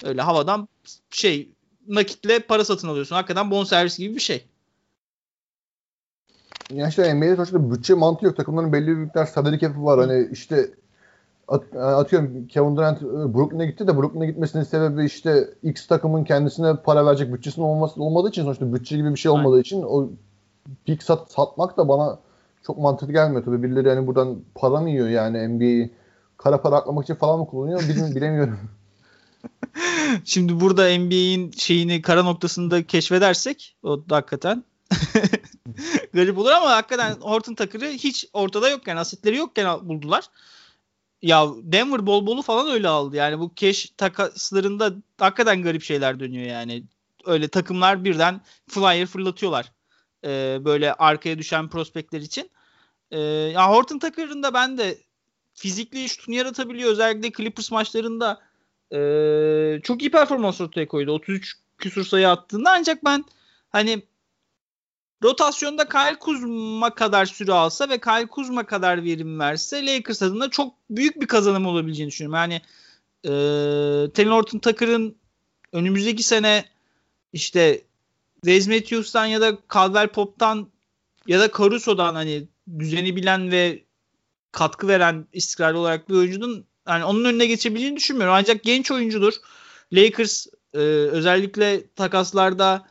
Öyle 0.03 0.21
havadan 0.21 0.67
şey 1.09 1.49
nakitle 1.87 2.39
para 2.39 2.65
satın 2.65 2.87
alıyorsun. 2.87 3.15
Hakikaten 3.15 3.51
bon 3.51 3.63
servis 3.63 3.97
gibi 3.97 4.15
bir 4.15 4.19
şey. 4.19 4.45
Yani 6.71 6.89
işte 6.89 7.13
NBA'de 7.13 7.35
sonuçta 7.35 7.71
bütçe 7.71 7.93
mantığı 7.93 8.25
yok. 8.25 8.37
Takımların 8.37 8.73
belli 8.73 8.87
bir 8.87 8.95
miktar 8.95 9.25
salary 9.25 9.59
cap'i 9.59 9.83
var. 9.83 9.99
Hani 9.99 10.29
işte 10.31 10.69
at, 11.47 11.75
atıyorum 11.75 12.47
Kevin 12.47 12.77
Durant 12.77 13.01
e, 13.01 13.33
Brooklyn'e 13.33 13.65
gitti 13.65 13.87
de 13.87 13.97
Brooklyn'e 13.97 14.25
gitmesinin 14.25 14.63
sebebi 14.63 15.05
işte 15.05 15.49
X 15.63 15.87
takımın 15.87 16.23
kendisine 16.23 16.75
para 16.75 17.05
verecek 17.05 17.33
bütçesinin 17.33 17.65
olması 17.65 18.03
olmadığı 18.03 18.29
için 18.29 18.43
sonuçta 18.43 18.73
bütçe 18.73 18.97
gibi 18.97 19.11
bir 19.11 19.19
şey 19.19 19.31
olmadığı 19.31 19.55
Aynen. 19.55 19.61
için 19.61 19.81
o 19.81 20.09
pik 20.85 21.03
sat, 21.03 21.31
satmak 21.31 21.77
da 21.77 21.87
bana 21.87 22.19
çok 22.63 22.77
mantıklı 22.77 23.13
gelmiyor 23.13 23.45
tabii. 23.45 23.63
Birileri 23.63 23.87
yani 23.87 24.07
buradan 24.07 24.37
para 24.55 24.81
mı 24.81 24.89
yiyor 24.89 25.07
yani 25.07 25.47
NBA'yi 25.47 25.91
kara 26.37 26.61
para 26.61 26.75
aklamak 26.75 27.03
için 27.03 27.15
falan 27.15 27.39
mı 27.39 27.47
kullanıyor 27.47 27.79
bilmiyorum, 27.79 28.15
bilemiyorum. 28.15 28.59
Şimdi 30.25 30.59
burada 30.59 30.97
NBA'in 30.97 31.51
şeyini 31.51 32.01
kara 32.01 32.23
noktasında 32.23 32.87
keşfedersek 32.87 33.75
o 33.83 34.09
da 34.09 34.15
hakikaten 34.15 34.63
garip 36.13 36.37
olur 36.37 36.51
ama 36.51 36.69
hakikaten 36.69 37.15
Horton 37.21 37.55
Tucker'ı 37.55 37.89
hiç 37.89 38.25
ortada 38.33 38.69
yokken, 38.69 38.97
asetleri 38.97 39.37
yokken 39.37 39.89
buldular. 39.89 40.25
Ya 41.21 41.47
Denver 41.63 42.05
bol 42.05 42.25
bolu 42.25 42.41
falan 42.41 42.67
öyle 42.67 42.87
aldı. 42.87 43.15
Yani 43.15 43.39
bu 43.39 43.51
cash 43.55 43.93
takaslarında 43.97 44.93
hakikaten 45.17 45.63
garip 45.63 45.83
şeyler 45.83 46.19
dönüyor 46.19 46.45
yani. 46.45 46.83
Öyle 47.25 47.47
takımlar 47.47 48.03
birden 48.03 48.41
flyer 48.67 49.05
fırlatıyorlar. 49.05 49.71
Ee, 50.23 50.57
böyle 50.65 50.93
arkaya 50.93 51.37
düşen 51.37 51.69
prospektler 51.69 52.21
için. 52.21 52.49
Ee, 53.11 53.19
ya 53.19 53.69
Horton 53.69 53.99
Tucker'ın 53.99 54.43
da 54.43 54.53
ben 54.53 54.77
de 54.77 54.97
fizikli 55.53 56.09
şutunu 56.09 56.35
yaratabiliyor. 56.35 56.91
Özellikle 56.91 57.31
Clippers 57.31 57.71
maçlarında 57.71 58.41
e, 58.95 59.81
çok 59.83 60.01
iyi 60.01 60.11
performans 60.11 60.61
ortaya 60.61 60.87
koydu. 60.87 61.11
33 61.11 61.55
küsur 61.77 62.05
sayı 62.05 62.29
attığında 62.29 62.71
ancak 62.71 63.05
ben 63.05 63.25
hani 63.69 64.03
rotasyonda 65.23 65.89
Kyle 65.89 66.19
Kuzma 66.19 66.95
kadar 66.95 67.25
süre 67.25 67.53
alsa 67.53 67.89
ve 67.89 67.99
Kyle 67.99 68.27
Kuzma 68.27 68.65
kadar 68.65 69.03
verim 69.03 69.39
verse 69.39 69.85
Lakers 69.85 70.21
adına 70.21 70.49
çok 70.49 70.73
büyük 70.89 71.21
bir 71.21 71.27
kazanım 71.27 71.65
olabileceğini 71.65 72.11
düşünüyorum. 72.11 72.35
Yani 72.35 72.61
e, 73.23 73.29
Taylor 74.11 74.31
Horton 74.31 74.59
Tucker'ın 74.59 75.15
önümüzdeki 75.71 76.23
sene 76.23 76.65
işte 77.33 77.81
Wes 78.35 78.67
Matthews'tan 78.67 79.25
ya 79.25 79.41
da 79.41 79.57
Caldwell 79.73 80.07
Pop'tan 80.07 80.69
ya 81.27 81.39
da 81.39 81.51
Caruso'dan 81.57 82.15
hani 82.15 82.47
düzeni 82.79 83.15
bilen 83.15 83.51
ve 83.51 83.83
katkı 84.51 84.87
veren 84.87 85.27
istikrarlı 85.33 85.79
olarak 85.79 86.09
bir 86.09 86.15
oyuncunun 86.15 86.65
yani 86.87 87.03
onun 87.03 87.25
önüne 87.25 87.45
geçebileceğini 87.45 87.97
düşünmüyorum. 87.97 88.35
Ancak 88.37 88.63
genç 88.63 88.91
oyuncudur. 88.91 89.33
Lakers 89.93 90.47
e, 90.73 90.77
özellikle 90.79 91.87
takaslarda 91.87 92.85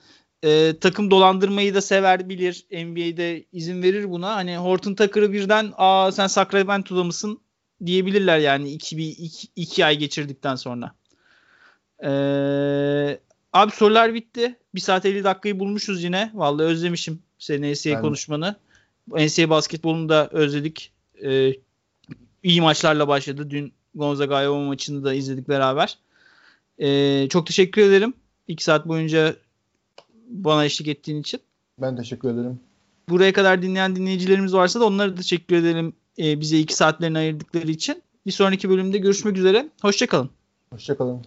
e, 0.44 0.78
takım 0.80 1.10
dolandırmayı 1.10 1.74
da 1.74 1.80
sever 1.80 2.28
bilir. 2.28 2.66
NBA'de 2.70 3.44
izin 3.52 3.82
verir 3.82 4.10
buna. 4.10 4.36
Hani 4.36 4.56
Horton 4.56 4.94
Tucker'ı 4.94 5.32
birden 5.32 5.72
aa 5.76 6.12
sen 6.12 6.26
Sacramento'da 6.26 7.04
mısın 7.04 7.40
diyebilirler 7.86 8.38
yani 8.38 8.72
iki, 8.72 8.98
bir, 8.98 9.08
iki, 9.18 9.48
iki 9.56 9.84
ay 9.84 9.98
geçirdikten 9.98 10.56
sonra. 10.56 10.94
Ee, 12.04 13.20
abi 13.52 13.72
sorular 13.72 14.14
bitti. 14.14 14.56
Bir 14.74 14.80
saat 14.80 15.06
50 15.06 15.24
dakikayı 15.24 15.58
bulmuşuz 15.58 16.04
yine. 16.04 16.30
Vallahi 16.34 16.66
özlemişim 16.66 17.22
senin 17.38 17.72
NCAA 17.74 18.00
konuşmanı. 18.00 18.56
NCAA 19.08 19.50
basketbolunu 19.50 20.08
da 20.08 20.28
özledik. 20.32 20.92
Ee, 21.24 21.52
iyi 22.42 22.60
maçlarla 22.60 23.08
başladı. 23.08 23.50
Dün 23.50 23.72
Gonzaga 23.94 24.42
Iowa 24.42 24.66
maçını 24.66 25.04
da 25.04 25.14
izledik 25.14 25.48
beraber. 25.48 25.98
Ee, 26.78 27.26
çok 27.30 27.46
teşekkür 27.46 27.82
ederim. 27.82 28.14
İki 28.48 28.64
saat 28.64 28.88
boyunca 28.88 29.36
bana 30.28 30.64
eşlik 30.64 30.88
ettiğin 30.88 31.20
için. 31.20 31.40
Ben 31.78 31.96
teşekkür 31.96 32.28
ederim. 32.28 32.60
Buraya 33.08 33.32
kadar 33.32 33.62
dinleyen 33.62 33.96
dinleyicilerimiz 33.96 34.54
varsa 34.54 34.80
da 34.80 34.84
onlara 34.86 35.12
da 35.12 35.14
teşekkür 35.14 35.56
ederim 35.56 35.92
e, 36.18 36.40
bize 36.40 36.58
iki 36.58 36.74
saatlerini 36.74 37.18
ayırdıkları 37.18 37.70
için. 37.70 38.02
Bir 38.26 38.32
sonraki 38.32 38.70
bölümde 38.70 38.98
görüşmek 38.98 39.36
üzere. 39.36 39.68
Hoşçakalın. 39.82 40.30
Hoşçakalın. 40.70 41.22